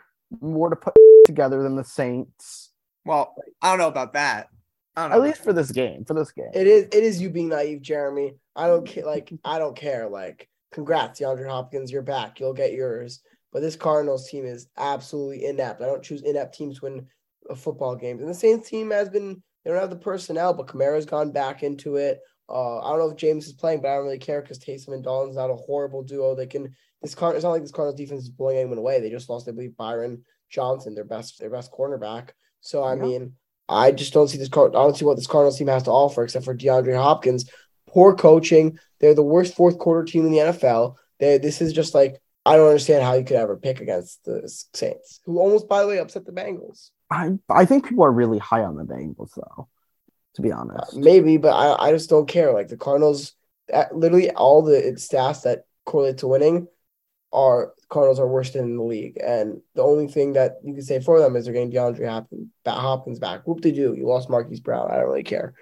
more 0.41 0.70
to 0.70 0.76
put 0.76 0.95
together 1.26 1.62
than 1.62 1.76
the 1.76 1.85
Saints. 1.85 2.70
Well, 3.05 3.35
I 3.62 3.70
don't 3.70 3.78
know 3.78 3.89
about 3.89 4.12
that. 4.14 4.49
I 4.97 5.03
don't 5.03 5.11
know. 5.11 5.16
At 5.16 5.22
least 5.22 5.45
for 5.45 5.53
this 5.53 5.70
game. 5.70 6.05
For 6.05 6.14
this 6.14 6.33
game. 6.33 6.51
It 6.55 6.66
is 6.66 6.85
it 6.85 7.03
is 7.03 7.20
you 7.20 7.31
being 7.31 7.49
naive, 7.49 7.83
Jeremy. 7.83 8.35
I 8.57 8.66
don't 8.66 8.87
care. 8.87 9.07
Like 9.07 9.33
I 9.45 9.59
don't 9.59 9.76
care. 9.76 10.09
Like 10.09 10.49
congrats, 10.72 11.20
DeAndre 11.20 11.49
Hopkins, 11.49 11.91
you're 11.91 12.03
back. 12.03 12.41
You'll 12.41 12.53
get 12.53 12.72
yours. 12.72 13.20
But 13.53 13.62
this 13.62 13.76
Cardinals 13.76 14.28
team 14.28 14.45
is 14.45 14.68
absolutely 14.76 15.45
inept. 15.45 15.83
I 15.83 15.87
don't 15.87 16.03
choose 16.03 16.22
inept 16.22 16.55
teams 16.55 16.78
to 16.78 16.85
win 16.85 17.07
a 17.49 17.57
football 17.57 17.97
games. 17.97 18.20
And 18.20 18.31
the 18.31 18.35
Saints 18.35 18.68
team 18.68 18.91
has 18.91 19.09
been 19.09 19.43
they 19.64 19.70
don't 19.70 19.81
have 19.81 19.91
the 19.91 19.97
personnel, 19.97 20.55
but 20.55 20.66
Kamara's 20.66 21.07
gone 21.07 21.33
back 21.33 21.62
into 21.62 21.97
it. 21.97 22.20
Uh, 22.49 22.78
I 22.78 22.91
don't 22.91 22.99
know 22.99 23.11
if 23.11 23.16
Jameis 23.16 23.47
is 23.47 23.53
playing, 23.53 23.81
but 23.81 23.89
I 23.89 23.95
don't 23.95 24.05
really 24.05 24.18
care 24.18 24.43
because 24.43 24.59
Taysom 24.59 24.95
and 24.95 25.05
Dalton's 25.05 25.37
not 25.37 25.51
a 25.51 25.57
horrible 25.57 26.03
duo. 26.03 26.35
They 26.35 26.47
can 26.47 26.74
this 27.03 27.14
card. 27.14 27.36
It's 27.36 27.44
not 27.44 27.51
like 27.51 27.62
this 27.62 27.70
Cardinals 27.70 27.98
defense 27.98 28.22
is 28.24 28.28
blowing 28.30 28.59
anyone 28.59 28.78
away. 28.78 29.01
They 29.01 29.11
just 29.11 29.28
lost, 29.30 29.48
I 29.48 29.53
believe, 29.53 29.76
Byron 29.76 30.24
Johnson, 30.51 30.94
their 30.94 31.05
best 31.05 31.38
their 31.38 31.51
best 31.51 31.72
cornerback. 31.72 32.30
So 32.61 32.82
I 32.82 32.94
Yeah. 32.94 33.03
mean, 33.03 33.32
I 33.68 33.92
just 33.92 34.12
don't 34.12 34.28
see 34.28 34.38
this 34.38 34.48
card. 34.48 34.74
I 34.74 34.82
don't 34.82 34.96
see 34.96 35.05
what 35.05 35.16
this 35.16 35.26
Cardinals 35.26 35.57
team 35.59 35.68
has 35.68 35.84
to 35.84 35.90
offer 35.92 36.22
except 36.24 36.44
for 36.44 36.55
DeAndre 36.55 36.96
Hopkins. 36.96 37.48
Poor 37.86 38.14
coaching. 38.14 38.78
They're 38.98 39.14
the 39.14 39.22
worst 39.22 39.55
fourth 39.55 39.78
quarter 39.78 40.05
team 40.05 40.26
in 40.26 40.32
the 40.32 40.38
NFL. 40.38 40.96
They 41.18 41.38
this 41.38 41.61
is 41.61 41.72
just 41.72 41.94
like 41.94 42.20
I 42.46 42.57
don't 42.57 42.68
understand 42.68 43.05
how 43.05 43.14
you 43.14 43.24
could 43.24 43.36
ever 43.36 43.57
pick 43.57 43.80
against 43.80 44.24
the 44.24 44.48
Saints, 44.74 45.20
who 45.24 45.38
almost 45.38 45.68
by 45.68 45.82
the 45.82 45.88
way 45.88 45.98
upset 45.98 46.24
the 46.26 46.32
Bengals. 46.32 46.90
I 47.11 47.38
I 47.48 47.64
think 47.64 47.86
people 47.88 48.05
are 48.05 48.12
really 48.12 48.38
high 48.38 48.62
on 48.64 48.76
the 48.76 48.84
Bengals 48.84 49.34
though. 49.36 49.68
To 50.34 50.42
be 50.42 50.53
Uh, 50.53 50.59
honest. 50.59 50.96
maybe, 50.96 51.36
but 51.38 51.51
I, 51.51 51.88
I 51.88 51.92
just 51.92 52.09
don't 52.09 52.28
care. 52.28 52.53
Like 52.53 52.68
the 52.68 52.76
Cardinals, 52.76 53.32
uh, 53.72 53.86
literally 53.92 54.30
all 54.30 54.62
the 54.62 54.92
stats 54.96 55.42
that 55.42 55.64
correlate 55.84 56.18
to 56.18 56.28
winning 56.28 56.68
are 57.33 57.72
Cardinals 57.89 58.20
are 58.20 58.26
worst 58.26 58.57
in 58.57 58.76
the 58.76 58.83
league, 58.83 59.18
and 59.24 59.61
the 59.74 59.83
only 59.83 60.09
thing 60.09 60.33
that 60.35 60.57
you 60.64 60.74
can 60.74 60.83
say 60.83 61.01
for 61.01 61.20
them 61.20 61.37
is 61.37 61.45
they're 61.45 61.55
getting 61.55 61.70
DeAndre 61.70 62.09
Hopkins, 62.09 62.49
Hopkins 62.66 63.18
back. 63.18 63.47
Whoop 63.47 63.61
de 63.61 63.72
do, 63.72 63.95
you 63.95 64.07
lost 64.07 64.31
Marquise 64.31 64.61
Brown. 64.61 64.91
I 64.91 64.97
don't 64.97 65.07
really 65.07 65.22
care. 65.22 65.55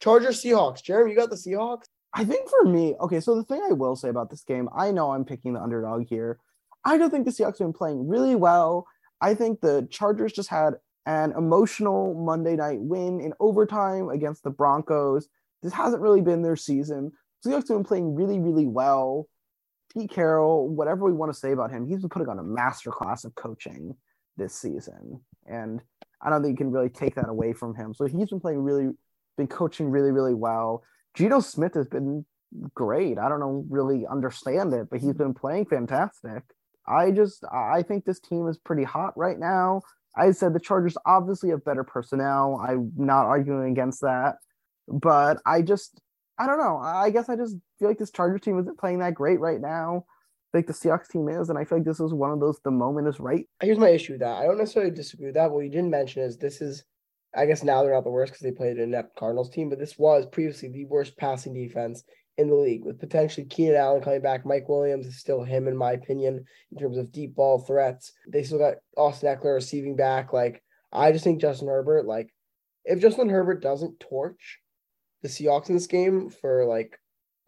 Chargers 0.00 0.42
Seahawks. 0.42 0.82
Jeremy, 0.82 1.12
you 1.12 1.16
got 1.16 1.30
the 1.30 1.36
Seahawks. 1.36 1.84
I 2.14 2.24
think 2.24 2.48
for 2.48 2.64
me, 2.64 2.94
okay, 3.00 3.20
so 3.20 3.34
the 3.34 3.44
thing 3.44 3.62
I 3.68 3.72
will 3.72 3.96
say 3.96 4.08
about 4.08 4.30
this 4.30 4.44
game, 4.44 4.68
I 4.74 4.90
know 4.90 5.10
I'm 5.12 5.24
picking 5.24 5.54
the 5.54 5.62
underdog 5.62 6.06
here. 6.08 6.38
I 6.84 6.96
don't 6.98 7.10
think 7.10 7.24
the 7.24 7.30
Seahawks 7.32 7.58
have 7.58 7.66
been 7.66 7.72
playing 7.72 8.08
really 8.08 8.34
well. 8.34 8.86
I 9.20 9.34
think 9.34 9.60
the 9.60 9.86
Chargers 9.90 10.32
just 10.32 10.48
had 10.48 10.74
an 11.06 11.32
emotional 11.36 12.14
Monday 12.14 12.56
night 12.56 12.80
win 12.80 13.20
in 13.20 13.32
overtime 13.40 14.08
against 14.08 14.42
the 14.44 14.50
Broncos. 14.50 15.28
This 15.62 15.72
hasn't 15.72 16.02
really 16.02 16.20
been 16.20 16.42
their 16.42 16.56
season. 16.56 17.12
Seahawks 17.44 17.68
have 17.68 17.76
been 17.76 17.84
playing 17.84 18.14
really, 18.14 18.38
really 18.38 18.66
well. 18.66 19.28
Pete 19.96 20.10
Carroll, 20.10 20.68
whatever 20.68 21.04
we 21.04 21.12
want 21.12 21.32
to 21.32 21.38
say 21.38 21.52
about 21.52 21.70
him, 21.70 21.86
he's 21.86 22.00
been 22.00 22.08
putting 22.08 22.28
on 22.28 22.38
a 22.38 22.42
masterclass 22.42 23.24
of 23.24 23.34
coaching 23.34 23.94
this 24.36 24.54
season. 24.54 25.20
And 25.46 25.80
I 26.20 26.28
don't 26.28 26.42
think 26.42 26.58
you 26.58 26.64
can 26.64 26.72
really 26.72 26.90
take 26.90 27.14
that 27.14 27.28
away 27.28 27.52
from 27.52 27.74
him. 27.74 27.94
So 27.94 28.06
he's 28.06 28.28
been 28.28 28.40
playing 28.40 28.62
really, 28.62 28.92
been 29.38 29.46
coaching 29.46 29.88
really, 29.88 30.10
really 30.10 30.34
well. 30.34 30.82
Geno 31.14 31.40
Smith 31.40 31.74
has 31.74 31.86
been 31.86 32.26
great. 32.74 33.18
I 33.18 33.28
don't 33.28 33.40
know 33.40 33.64
really 33.70 34.06
understand 34.06 34.74
it, 34.74 34.88
but 34.90 35.00
he's 35.00 35.14
been 35.14 35.34
playing 35.34 35.66
fantastic. 35.66 36.42
I 36.86 37.10
just 37.10 37.44
I 37.50 37.82
think 37.82 38.04
this 38.04 38.20
team 38.20 38.46
is 38.48 38.58
pretty 38.58 38.84
hot 38.84 39.16
right 39.16 39.38
now. 39.38 39.80
I 40.16 40.30
said 40.32 40.52
the 40.52 40.60
Chargers 40.60 40.96
obviously 41.04 41.50
have 41.50 41.64
better 41.64 41.84
personnel. 41.84 42.62
I'm 42.66 42.92
not 42.96 43.26
arguing 43.26 43.70
against 43.72 44.02
that, 44.02 44.36
but 44.88 45.38
I 45.44 45.62
just 45.62 46.00
I 46.38 46.46
don't 46.46 46.58
know. 46.58 46.78
I 46.78 47.10
guess 47.10 47.28
I 47.28 47.36
just 47.36 47.56
feel 47.78 47.88
like 47.88 47.98
this 47.98 48.10
Chargers 48.10 48.42
team 48.42 48.58
isn't 48.58 48.78
playing 48.78 48.98
that 48.98 49.14
great 49.14 49.40
right 49.40 49.60
now. 49.60 50.04
Like 50.52 50.66
the 50.66 50.72
Seahawks 50.72 51.08
team 51.08 51.28
is, 51.28 51.50
and 51.50 51.58
I 51.58 51.64
feel 51.64 51.78
like 51.78 51.86
this 51.86 52.00
is 52.00 52.14
one 52.14 52.30
of 52.30 52.40
those. 52.40 52.58
The 52.64 52.70
moment 52.70 53.08
is 53.08 53.20
right. 53.20 53.46
Here's 53.60 53.78
my 53.78 53.88
issue 53.88 54.14
with 54.14 54.20
that. 54.20 54.36
I 54.36 54.44
don't 54.44 54.58
necessarily 54.58 54.90
disagree 54.90 55.26
with 55.26 55.34
that. 55.34 55.50
What 55.50 55.60
you 55.60 55.70
didn't 55.70 55.90
mention 55.90 56.22
is 56.22 56.36
this 56.36 56.60
is, 56.60 56.84
I 57.34 57.46
guess 57.46 57.62
now 57.62 57.82
they're 57.82 57.92
not 57.92 58.04
the 58.04 58.10
worst 58.10 58.32
because 58.32 58.42
they 58.42 58.52
played 58.52 58.76
an 58.76 58.84
inept 58.84 59.16
Cardinals 59.16 59.50
team, 59.50 59.68
but 59.68 59.78
this 59.78 59.98
was 59.98 60.24
previously 60.26 60.70
the 60.70 60.86
worst 60.86 61.16
passing 61.18 61.52
defense 61.52 62.04
in 62.38 62.48
the 62.48 62.54
league 62.54 62.84
with 62.84 63.00
potentially 63.00 63.46
Keenan 63.46 63.76
Allen 63.76 64.02
coming 64.02 64.22
back. 64.22 64.46
Mike 64.46 64.68
Williams 64.68 65.06
is 65.06 65.18
still 65.18 65.42
him, 65.42 65.68
in 65.68 65.76
my 65.76 65.92
opinion, 65.92 66.44
in 66.70 66.78
terms 66.78 66.96
of 66.96 67.12
deep 67.12 67.34
ball 67.34 67.58
threats. 67.58 68.12
They 68.28 68.42
still 68.42 68.58
got 68.58 68.74
Austin 68.96 69.34
Ekeler 69.34 69.54
receiving 69.54 69.96
back. 69.96 70.32
Like, 70.32 70.62
I 70.92 71.12
just 71.12 71.24
think 71.24 71.40
Justin 71.40 71.68
Herbert, 71.68 72.06
like, 72.06 72.32
if 72.84 73.00
Justin 73.00 73.28
Herbert 73.28 73.62
doesn't 73.62 74.00
torch 74.00 74.60
the 75.22 75.28
Seahawks 75.28 75.68
in 75.68 75.74
this 75.74 75.86
game 75.86 76.30
for 76.30 76.64
like 76.66 76.98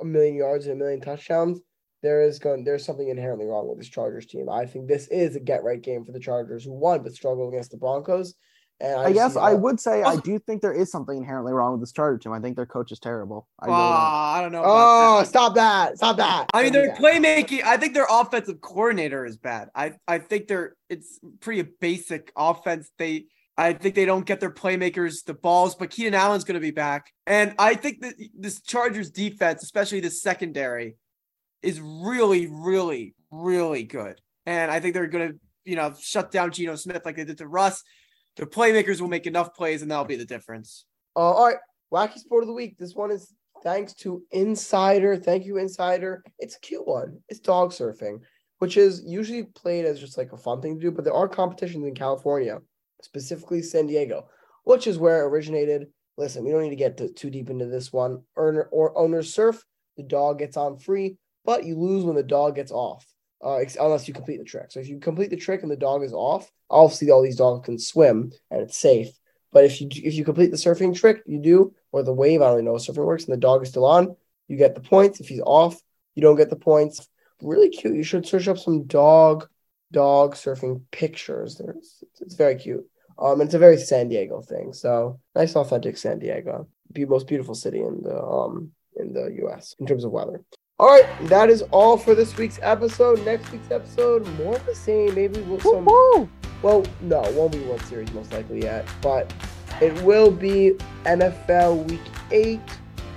a 0.00 0.04
million 0.04 0.34
yards 0.36 0.66
and 0.66 0.74
a 0.74 0.78
million 0.78 1.00
touchdowns, 1.00 1.60
there 2.02 2.22
is 2.22 2.38
going 2.38 2.64
there's 2.64 2.84
something 2.84 3.08
inherently 3.08 3.46
wrong 3.46 3.68
with 3.68 3.78
this 3.78 3.88
Chargers 3.88 4.26
team. 4.26 4.48
I 4.48 4.66
think 4.66 4.86
this 4.88 5.08
is 5.08 5.36
a 5.36 5.40
get 5.40 5.64
right 5.64 5.80
game 5.82 6.04
for 6.04 6.12
the 6.12 6.20
Chargers 6.20 6.64
who 6.64 6.72
won 6.72 7.02
but 7.02 7.12
struggled 7.14 7.52
against 7.52 7.70
the 7.70 7.76
Broncos. 7.76 8.34
And 8.80 8.94
I, 9.00 9.04
I, 9.06 9.12
guess 9.12 9.34
I 9.34 9.54
would 9.54 9.80
say 9.80 10.04
I 10.04 10.12
Oh. 10.12 10.20
do 10.20 10.38
think 10.38 10.62
there 10.62 10.72
is 10.72 10.88
something 10.92 11.16
inherently 11.18 11.52
wrong 11.52 11.72
with 11.72 11.80
this 11.80 11.90
Charger 11.90 12.16
team. 12.16 12.32
I 12.32 12.38
think 12.38 12.54
their 12.54 12.64
coach 12.64 12.92
is 12.92 13.00
terrible. 13.00 13.48
I 13.58 13.66
Oh, 13.66 13.70
really 13.70 13.82
don't. 13.82 14.00
I 14.00 14.40
don't 14.42 14.52
know. 14.52 14.62
Oh, 14.64 15.18
that. 15.18 15.26
stop 15.26 15.54
that! 15.56 15.96
Stop 15.96 16.16
that! 16.18 16.46
I 16.54 16.62
mean, 16.62 16.72
Don't 16.72 16.86
their 16.86 16.94
do 16.94 17.02
playmaking. 17.02 17.64
I 17.64 17.76
think 17.76 17.94
their 17.94 18.06
offensive 18.08 18.60
coordinator 18.60 19.26
is 19.26 19.36
bad. 19.36 19.70
I 19.74 19.94
I 20.06 20.18
think 20.18 20.46
they're 20.46 20.76
it's 20.88 21.18
pretty 21.40 21.62
basic 21.80 22.30
offense. 22.36 22.88
They 22.98 23.24
I 23.58 23.72
think 23.72 23.96
they 23.96 24.04
don't 24.04 24.24
get 24.24 24.38
their 24.38 24.52
playmakers 24.52 25.24
the 25.24 25.34
balls, 25.34 25.74
but 25.74 25.90
Keenan 25.90 26.14
Allen's 26.14 26.44
going 26.44 26.54
to 26.54 26.60
be 26.60 26.70
back, 26.70 27.12
and 27.26 27.54
I 27.58 27.74
think 27.74 28.00
that 28.02 28.14
this 28.38 28.62
Chargers 28.62 29.10
defense, 29.10 29.64
especially 29.64 29.98
the 29.98 30.10
secondary, 30.10 30.94
is 31.60 31.80
really, 31.80 32.46
really, 32.46 33.16
really 33.32 33.82
good. 33.82 34.20
And 34.46 34.70
I 34.70 34.78
think 34.78 34.94
they're 34.94 35.08
going 35.08 35.32
to 35.32 35.38
you 35.64 35.74
know 35.74 35.92
shut 36.00 36.30
down 36.30 36.52
Geno 36.52 36.76
Smith 36.76 37.04
like 37.04 37.16
they 37.16 37.24
did 37.24 37.38
to 37.38 37.48
Russ. 37.48 37.82
Their 38.36 38.46
playmakers 38.46 39.00
will 39.00 39.08
make 39.08 39.26
enough 39.26 39.54
plays, 39.54 39.82
and 39.82 39.90
that'll 39.90 40.04
be 40.04 40.16
the 40.16 40.24
difference. 40.24 40.84
Uh, 41.16 41.18
all 41.18 41.46
right, 41.46 41.56
wacky 41.92 42.18
sport 42.18 42.44
of 42.44 42.46
the 42.46 42.54
week. 42.54 42.78
This 42.78 42.94
one 42.94 43.10
is 43.10 43.34
thanks 43.64 43.92
to 43.94 44.22
Insider. 44.30 45.16
Thank 45.16 45.44
you, 45.44 45.58
Insider. 45.58 46.22
It's 46.38 46.54
a 46.54 46.60
cute 46.60 46.86
one. 46.86 47.18
It's 47.28 47.40
dog 47.40 47.72
surfing, 47.72 48.20
which 48.58 48.76
is 48.76 49.02
usually 49.04 49.42
played 49.42 49.84
as 49.84 49.98
just 49.98 50.16
like 50.16 50.32
a 50.32 50.36
fun 50.36 50.62
thing 50.62 50.76
to 50.76 50.80
do, 50.80 50.92
but 50.92 51.04
there 51.04 51.14
are 51.14 51.28
competitions 51.28 51.84
in 51.84 51.94
California, 51.94 52.60
specifically 53.02 53.62
San 53.62 53.86
Diego, 53.86 54.28
which 54.64 54.86
is 54.86 54.98
where 54.98 55.22
it 55.22 55.28
originated. 55.28 55.88
Listen, 56.16 56.44
we 56.44 56.50
don't 56.50 56.62
need 56.62 56.70
to 56.70 56.76
get 56.76 56.96
to, 56.98 57.08
too 57.08 57.30
deep 57.30 57.50
into 57.50 57.66
this 57.66 57.92
one. 57.92 58.22
Earner 58.36 58.68
or 58.72 58.96
owners 58.98 59.32
surf, 59.32 59.64
the 59.96 60.02
dog 60.02 60.38
gets 60.38 60.56
on 60.56 60.78
free, 60.78 61.16
but 61.44 61.64
you 61.64 61.76
lose 61.76 62.04
when 62.04 62.16
the 62.16 62.22
dog 62.22 62.54
gets 62.54 62.72
off. 62.72 63.06
Uh, 63.40 63.60
unless 63.78 64.08
you 64.08 64.14
complete 64.14 64.38
the 64.38 64.44
trick. 64.44 64.72
So 64.72 64.80
if 64.80 64.88
you 64.88 64.98
complete 64.98 65.30
the 65.30 65.36
trick 65.36 65.62
and 65.62 65.70
the 65.70 65.76
dog 65.76 66.02
is 66.02 66.12
off, 66.12 66.50
obviously 66.68 67.12
all 67.12 67.22
these 67.22 67.36
dogs 67.36 67.64
can 67.64 67.78
swim 67.78 68.32
and 68.50 68.62
it's 68.62 68.76
safe. 68.76 69.10
But 69.52 69.64
if 69.64 69.80
you 69.80 69.88
if 69.90 70.14
you 70.14 70.24
complete 70.24 70.50
the 70.50 70.56
surfing 70.56 70.94
trick, 70.94 71.22
you 71.24 71.38
do, 71.38 71.72
or 71.92 72.02
the 72.02 72.12
wave, 72.12 72.42
I 72.42 72.48
don't 72.48 72.64
know 72.64 72.72
how 72.72 72.78
surfing 72.78 73.04
works, 73.04 73.24
and 73.24 73.32
the 73.32 73.38
dog 73.38 73.62
is 73.62 73.68
still 73.68 73.86
on, 73.86 74.16
you 74.48 74.56
get 74.56 74.74
the 74.74 74.80
points. 74.80 75.20
If 75.20 75.28
he's 75.28 75.40
off, 75.40 75.80
you 76.14 76.22
don't 76.22 76.36
get 76.36 76.50
the 76.50 76.56
points. 76.56 77.08
Really 77.40 77.68
cute. 77.68 77.94
You 77.94 78.02
should 78.02 78.26
search 78.26 78.48
up 78.48 78.58
some 78.58 78.84
dog 78.84 79.48
dog 79.92 80.34
surfing 80.34 80.82
pictures. 80.90 81.56
There's 81.56 82.02
it's 82.20 82.34
very 82.34 82.56
cute. 82.56 82.86
Um, 83.18 83.40
and 83.40 83.48
it's 83.48 83.54
a 83.54 83.58
very 83.58 83.78
San 83.78 84.08
Diego 84.08 84.40
thing. 84.42 84.72
So 84.72 85.18
nice, 85.34 85.56
authentic 85.56 85.96
San 85.96 86.18
Diego, 86.18 86.68
the 86.92 87.04
most 87.04 87.26
beautiful 87.26 87.54
city 87.54 87.80
in 87.80 88.02
the 88.02 88.20
um 88.22 88.72
in 88.96 89.12
the 89.12 89.34
U.S. 89.42 89.74
in 89.78 89.86
terms 89.86 90.04
of 90.04 90.12
weather. 90.12 90.42
All 90.80 90.88
right, 90.88 91.28
that 91.28 91.50
is 91.50 91.62
all 91.72 91.96
for 91.96 92.14
this 92.14 92.36
week's 92.36 92.60
episode. 92.62 93.24
Next 93.24 93.50
week's 93.50 93.70
episode, 93.70 94.26
more 94.38 94.54
of 94.54 94.64
the 94.66 94.74
same. 94.74 95.14
Maybe 95.14 95.40
with 95.42 95.62
some. 95.62 95.84
Woo-hoo! 95.84 96.28
Well, 96.62 96.84
no, 97.00 97.20
won't 97.32 97.52
be 97.52 97.60
World 97.60 97.82
Series 97.82 98.12
most 98.12 98.32
likely 98.32 98.62
yet, 98.62 98.86
but 99.02 99.32
it 99.80 100.00
will 100.02 100.30
be 100.30 100.72
NFL 101.04 101.88
Week 101.88 102.00
Eight. 102.30 102.60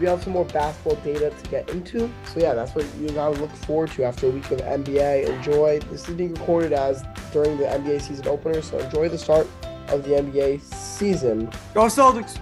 We 0.02 0.08
have 0.08 0.24
some 0.24 0.34
more 0.34 0.46
basketball 0.46 0.96
data 1.04 1.30
to 1.30 1.50
get 1.52 1.70
into. 1.70 2.12
So 2.34 2.40
yeah, 2.40 2.56
that's 2.56 2.74
what 2.74 2.88
you 3.00 3.10
gotta 3.10 3.40
look 3.40 3.52
forward 3.52 3.92
to 3.92 4.04
after 4.04 4.26
a 4.26 4.30
week 4.32 4.50
of 4.50 4.58
NBA. 4.60 5.30
Enjoy. 5.30 5.80
This 5.92 6.10
is 6.10 6.16
being 6.16 6.34
recorded 6.34 6.74
as 6.74 7.04
during 7.32 7.56
the 7.60 7.66
NBA 7.66 8.02
season 8.02 8.28
opener, 8.28 8.64
so 8.64 8.80
enjoy 8.80 9.10
the 9.10 9.18
start 9.20 9.48
of 9.90 10.04
the 10.04 10.16
NBA 10.16 10.60
season. 10.62 11.52
Go 11.76 11.82
Celtics! 11.82 12.40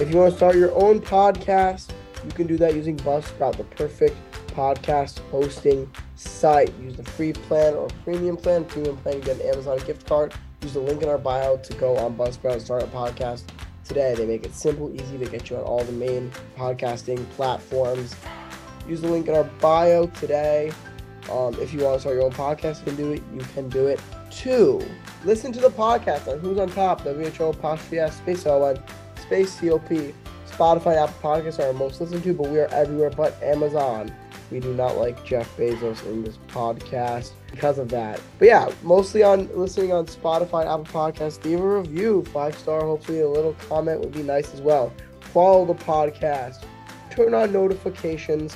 If 0.00 0.10
you 0.10 0.16
want 0.16 0.32
to 0.32 0.36
start 0.36 0.56
your 0.56 0.74
own 0.74 1.00
podcast, 1.00 1.90
you 2.24 2.32
can 2.32 2.48
do 2.48 2.56
that 2.56 2.74
using 2.74 2.96
Buzzsprout, 2.96 3.58
the 3.58 3.64
perfect 3.64 4.16
podcast 4.48 5.20
hosting 5.30 5.88
site. 6.16 6.74
Use 6.80 6.96
the 6.96 7.04
free 7.04 7.32
plan 7.32 7.74
or 7.74 7.86
premium 8.02 8.36
plan. 8.36 8.64
Premium 8.64 8.96
plan, 8.96 9.18
you 9.18 9.22
get 9.22 9.40
an 9.40 9.46
Amazon 9.46 9.78
gift 9.86 10.08
card. 10.08 10.34
Use 10.62 10.72
the 10.72 10.80
link 10.80 11.00
in 11.00 11.08
our 11.08 11.18
bio 11.18 11.58
to 11.58 11.74
go 11.74 11.96
on 11.96 12.16
Buzzsprout 12.16 12.54
and 12.54 12.62
start 12.62 12.82
a 12.82 12.86
podcast 12.86 13.44
today. 13.92 14.14
They 14.14 14.26
make 14.26 14.44
it 14.44 14.54
simple, 14.54 14.92
easy 14.94 15.18
to 15.18 15.26
get 15.26 15.50
you 15.50 15.56
on 15.56 15.62
all 15.62 15.84
the 15.84 15.92
main 15.92 16.30
podcasting 16.56 17.28
platforms. 17.30 18.14
Use 18.88 19.00
the 19.00 19.08
link 19.08 19.28
in 19.28 19.34
our 19.34 19.44
bio 19.60 20.06
today. 20.06 20.72
Um, 21.30 21.54
if 21.60 21.72
you 21.72 21.80
want 21.80 21.96
to 21.96 22.00
start 22.00 22.16
your 22.16 22.24
own 22.24 22.32
podcast, 22.32 22.80
you 22.80 22.84
can 22.84 22.96
do 22.96 23.12
it. 23.12 23.22
You 23.32 23.40
can 23.54 23.68
do 23.68 23.86
it 23.86 24.00
too. 24.30 24.84
Listen 25.24 25.52
to 25.52 25.60
the 25.60 25.70
podcast 25.70 26.26
on 26.26 26.40
Who's 26.40 26.58
on 26.58 26.70
Top, 26.70 27.02
WHO 27.02 27.44
apostrophe 27.44 28.10
space 28.10 28.46
ON 28.46 28.78
space 29.20 29.60
COP. 29.60 29.90
Spotify 30.46 31.02
Apple 31.02 31.14
Podcasts 31.22 31.58
are 31.58 31.68
our 31.68 31.72
most 31.72 32.00
listened 32.00 32.22
to, 32.24 32.34
but 32.34 32.48
we 32.48 32.58
are 32.58 32.68
everywhere 32.68 33.10
but 33.10 33.40
Amazon. 33.42 34.12
We 34.52 34.60
do 34.60 34.74
not 34.74 34.98
like 34.98 35.24
Jeff 35.24 35.56
Bezos 35.56 36.04
in 36.04 36.24
this 36.24 36.36
podcast 36.48 37.30
because 37.50 37.78
of 37.78 37.88
that. 37.88 38.20
But 38.38 38.48
yeah, 38.48 38.70
mostly 38.82 39.22
on 39.22 39.48
listening 39.56 39.92
on 39.92 40.04
Spotify, 40.04 40.66
Apple 40.66 40.84
Podcasts. 40.84 41.42
Leave 41.42 41.58
a 41.58 41.78
review, 41.78 42.22
five 42.34 42.56
star. 42.58 42.82
Hopefully, 42.82 43.20
a 43.20 43.28
little 43.28 43.54
comment 43.66 44.00
would 44.00 44.12
be 44.12 44.22
nice 44.22 44.52
as 44.52 44.60
well. 44.60 44.92
Follow 45.20 45.64
the 45.64 45.74
podcast. 45.74 46.64
Turn 47.10 47.32
on 47.32 47.50
notifications. 47.50 48.54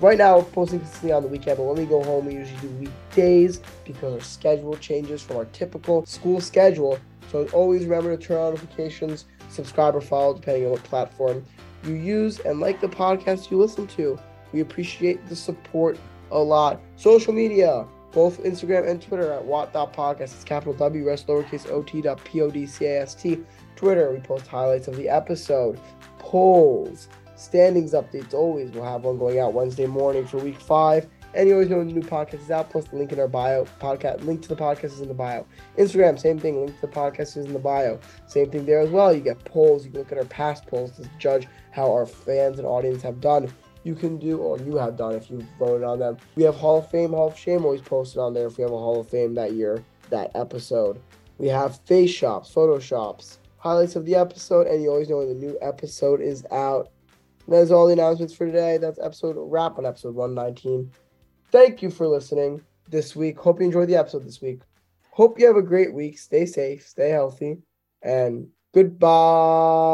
Right 0.00 0.18
now, 0.18 0.38
we're 0.38 0.44
posting 0.44 0.80
consistently 0.80 1.12
on 1.12 1.22
the 1.22 1.28
weekend, 1.28 1.58
but 1.58 1.64
when 1.64 1.76
we 1.76 1.84
go 1.84 2.02
home, 2.02 2.26
we 2.26 2.34
usually 2.34 2.60
do 2.60 2.68
weekdays 2.68 3.60
because 3.84 4.14
our 4.14 4.20
schedule 4.20 4.76
changes 4.78 5.22
from 5.22 5.36
our 5.36 5.44
typical 5.46 6.04
school 6.06 6.40
schedule. 6.40 6.98
So 7.30 7.46
always 7.52 7.84
remember 7.84 8.16
to 8.16 8.22
turn 8.22 8.38
on 8.38 8.54
notifications, 8.54 9.26
subscribe 9.48 9.94
or 9.94 10.00
follow, 10.00 10.34
depending 10.34 10.64
on 10.64 10.72
what 10.72 10.82
platform 10.82 11.44
you 11.84 11.94
use, 11.94 12.40
and 12.40 12.58
like 12.58 12.80
the 12.80 12.88
podcast 12.88 13.50
you 13.50 13.58
listen 13.58 13.86
to. 13.88 14.18
We 14.52 14.60
appreciate 14.60 15.26
the 15.28 15.36
support 15.36 15.98
a 16.30 16.38
lot. 16.38 16.80
Social 16.96 17.32
media, 17.32 17.86
both 18.12 18.42
Instagram 18.42 18.88
and 18.88 19.00
Twitter 19.00 19.32
at 19.32 19.44
watt.podcast. 19.44 20.20
It's 20.20 20.44
capital 20.44 20.74
W, 20.74 21.06
rest 21.06 21.26
lowercase 21.26 21.70
ot 21.70 22.02
dot 22.02 22.24
P-O-D-C-A-S-T. 22.24 23.40
Twitter, 23.76 24.12
we 24.12 24.20
post 24.20 24.46
highlights 24.46 24.88
of 24.88 24.96
the 24.96 25.08
episode, 25.08 25.78
polls, 26.18 27.08
standings 27.36 27.92
updates. 27.92 28.34
Always, 28.34 28.70
we'll 28.72 28.84
have 28.84 29.04
one 29.04 29.18
going 29.18 29.38
out 29.38 29.54
Wednesday 29.54 29.86
morning 29.86 30.26
for 30.26 30.38
week 30.38 30.60
five. 30.60 31.08
And 31.32 31.48
you 31.48 31.54
always 31.54 31.68
know 31.68 31.78
when 31.78 31.86
the 31.86 31.92
new 31.92 32.02
podcast 32.02 32.42
is 32.42 32.50
out. 32.50 32.70
Plus 32.70 32.86
the 32.88 32.96
link 32.96 33.12
in 33.12 33.20
our 33.20 33.28
bio. 33.28 33.64
Podcast 33.80 34.24
link 34.24 34.42
to 34.42 34.48
the 34.48 34.56
podcast 34.56 34.84
is 34.84 35.00
in 35.00 35.06
the 35.06 35.14
bio. 35.14 35.46
Instagram, 35.78 36.18
same 36.18 36.40
thing. 36.40 36.60
Link 36.64 36.74
to 36.80 36.86
the 36.88 36.92
podcast 36.92 37.36
is 37.36 37.46
in 37.46 37.52
the 37.52 37.58
bio. 37.60 38.00
Same 38.26 38.50
thing 38.50 38.66
there 38.66 38.80
as 38.80 38.90
well. 38.90 39.14
You 39.14 39.20
get 39.20 39.44
polls. 39.44 39.84
You 39.84 39.92
can 39.92 40.00
look 40.00 40.10
at 40.10 40.18
our 40.18 40.24
past 40.24 40.66
polls 40.66 40.90
to 40.96 41.08
judge 41.20 41.46
how 41.70 41.92
our 41.92 42.04
fans 42.04 42.58
and 42.58 42.66
audience 42.66 43.00
have 43.02 43.20
done. 43.20 43.52
You 43.82 43.94
can 43.94 44.18
do, 44.18 44.38
or 44.38 44.58
you 44.58 44.76
have 44.76 44.96
done 44.96 45.14
if 45.14 45.30
you've 45.30 45.46
voted 45.58 45.84
on 45.84 45.98
them. 45.98 46.18
We 46.36 46.42
have 46.42 46.54
Hall 46.54 46.78
of 46.78 46.90
Fame, 46.90 47.10
Hall 47.10 47.28
of 47.28 47.38
Shame 47.38 47.64
always 47.64 47.80
posted 47.80 48.18
on 48.18 48.34
there 48.34 48.46
if 48.46 48.58
we 48.58 48.62
have 48.62 48.72
a 48.72 48.78
Hall 48.78 49.00
of 49.00 49.08
Fame 49.08 49.34
that 49.34 49.52
year, 49.52 49.82
that 50.10 50.30
episode. 50.34 51.00
We 51.38 51.48
have 51.48 51.80
face 51.80 52.10
shops, 52.10 52.52
photoshops, 52.52 53.38
highlights 53.56 53.96
of 53.96 54.04
the 54.04 54.16
episode, 54.16 54.66
and 54.66 54.82
you 54.82 54.90
always 54.90 55.08
know 55.08 55.18
when 55.18 55.28
the 55.28 55.34
new 55.34 55.56
episode 55.62 56.20
is 56.20 56.44
out. 56.50 56.90
And 57.46 57.54
that's 57.54 57.70
all 57.70 57.86
the 57.86 57.94
announcements 57.94 58.34
for 58.34 58.46
today. 58.46 58.76
That's 58.76 58.98
episode 58.98 59.36
wrap 59.38 59.78
on 59.78 59.86
episode 59.86 60.14
119. 60.14 60.90
Thank 61.50 61.82
you 61.82 61.90
for 61.90 62.06
listening 62.06 62.60
this 62.90 63.16
week. 63.16 63.38
Hope 63.38 63.60
you 63.60 63.66
enjoyed 63.66 63.88
the 63.88 63.96
episode 63.96 64.24
this 64.24 64.42
week. 64.42 64.60
Hope 65.10 65.38
you 65.38 65.46
have 65.46 65.56
a 65.56 65.62
great 65.62 65.92
week. 65.92 66.18
Stay 66.18 66.46
safe, 66.46 66.86
stay 66.86 67.08
healthy, 67.08 67.58
and 68.02 68.48
goodbye. 68.74 69.90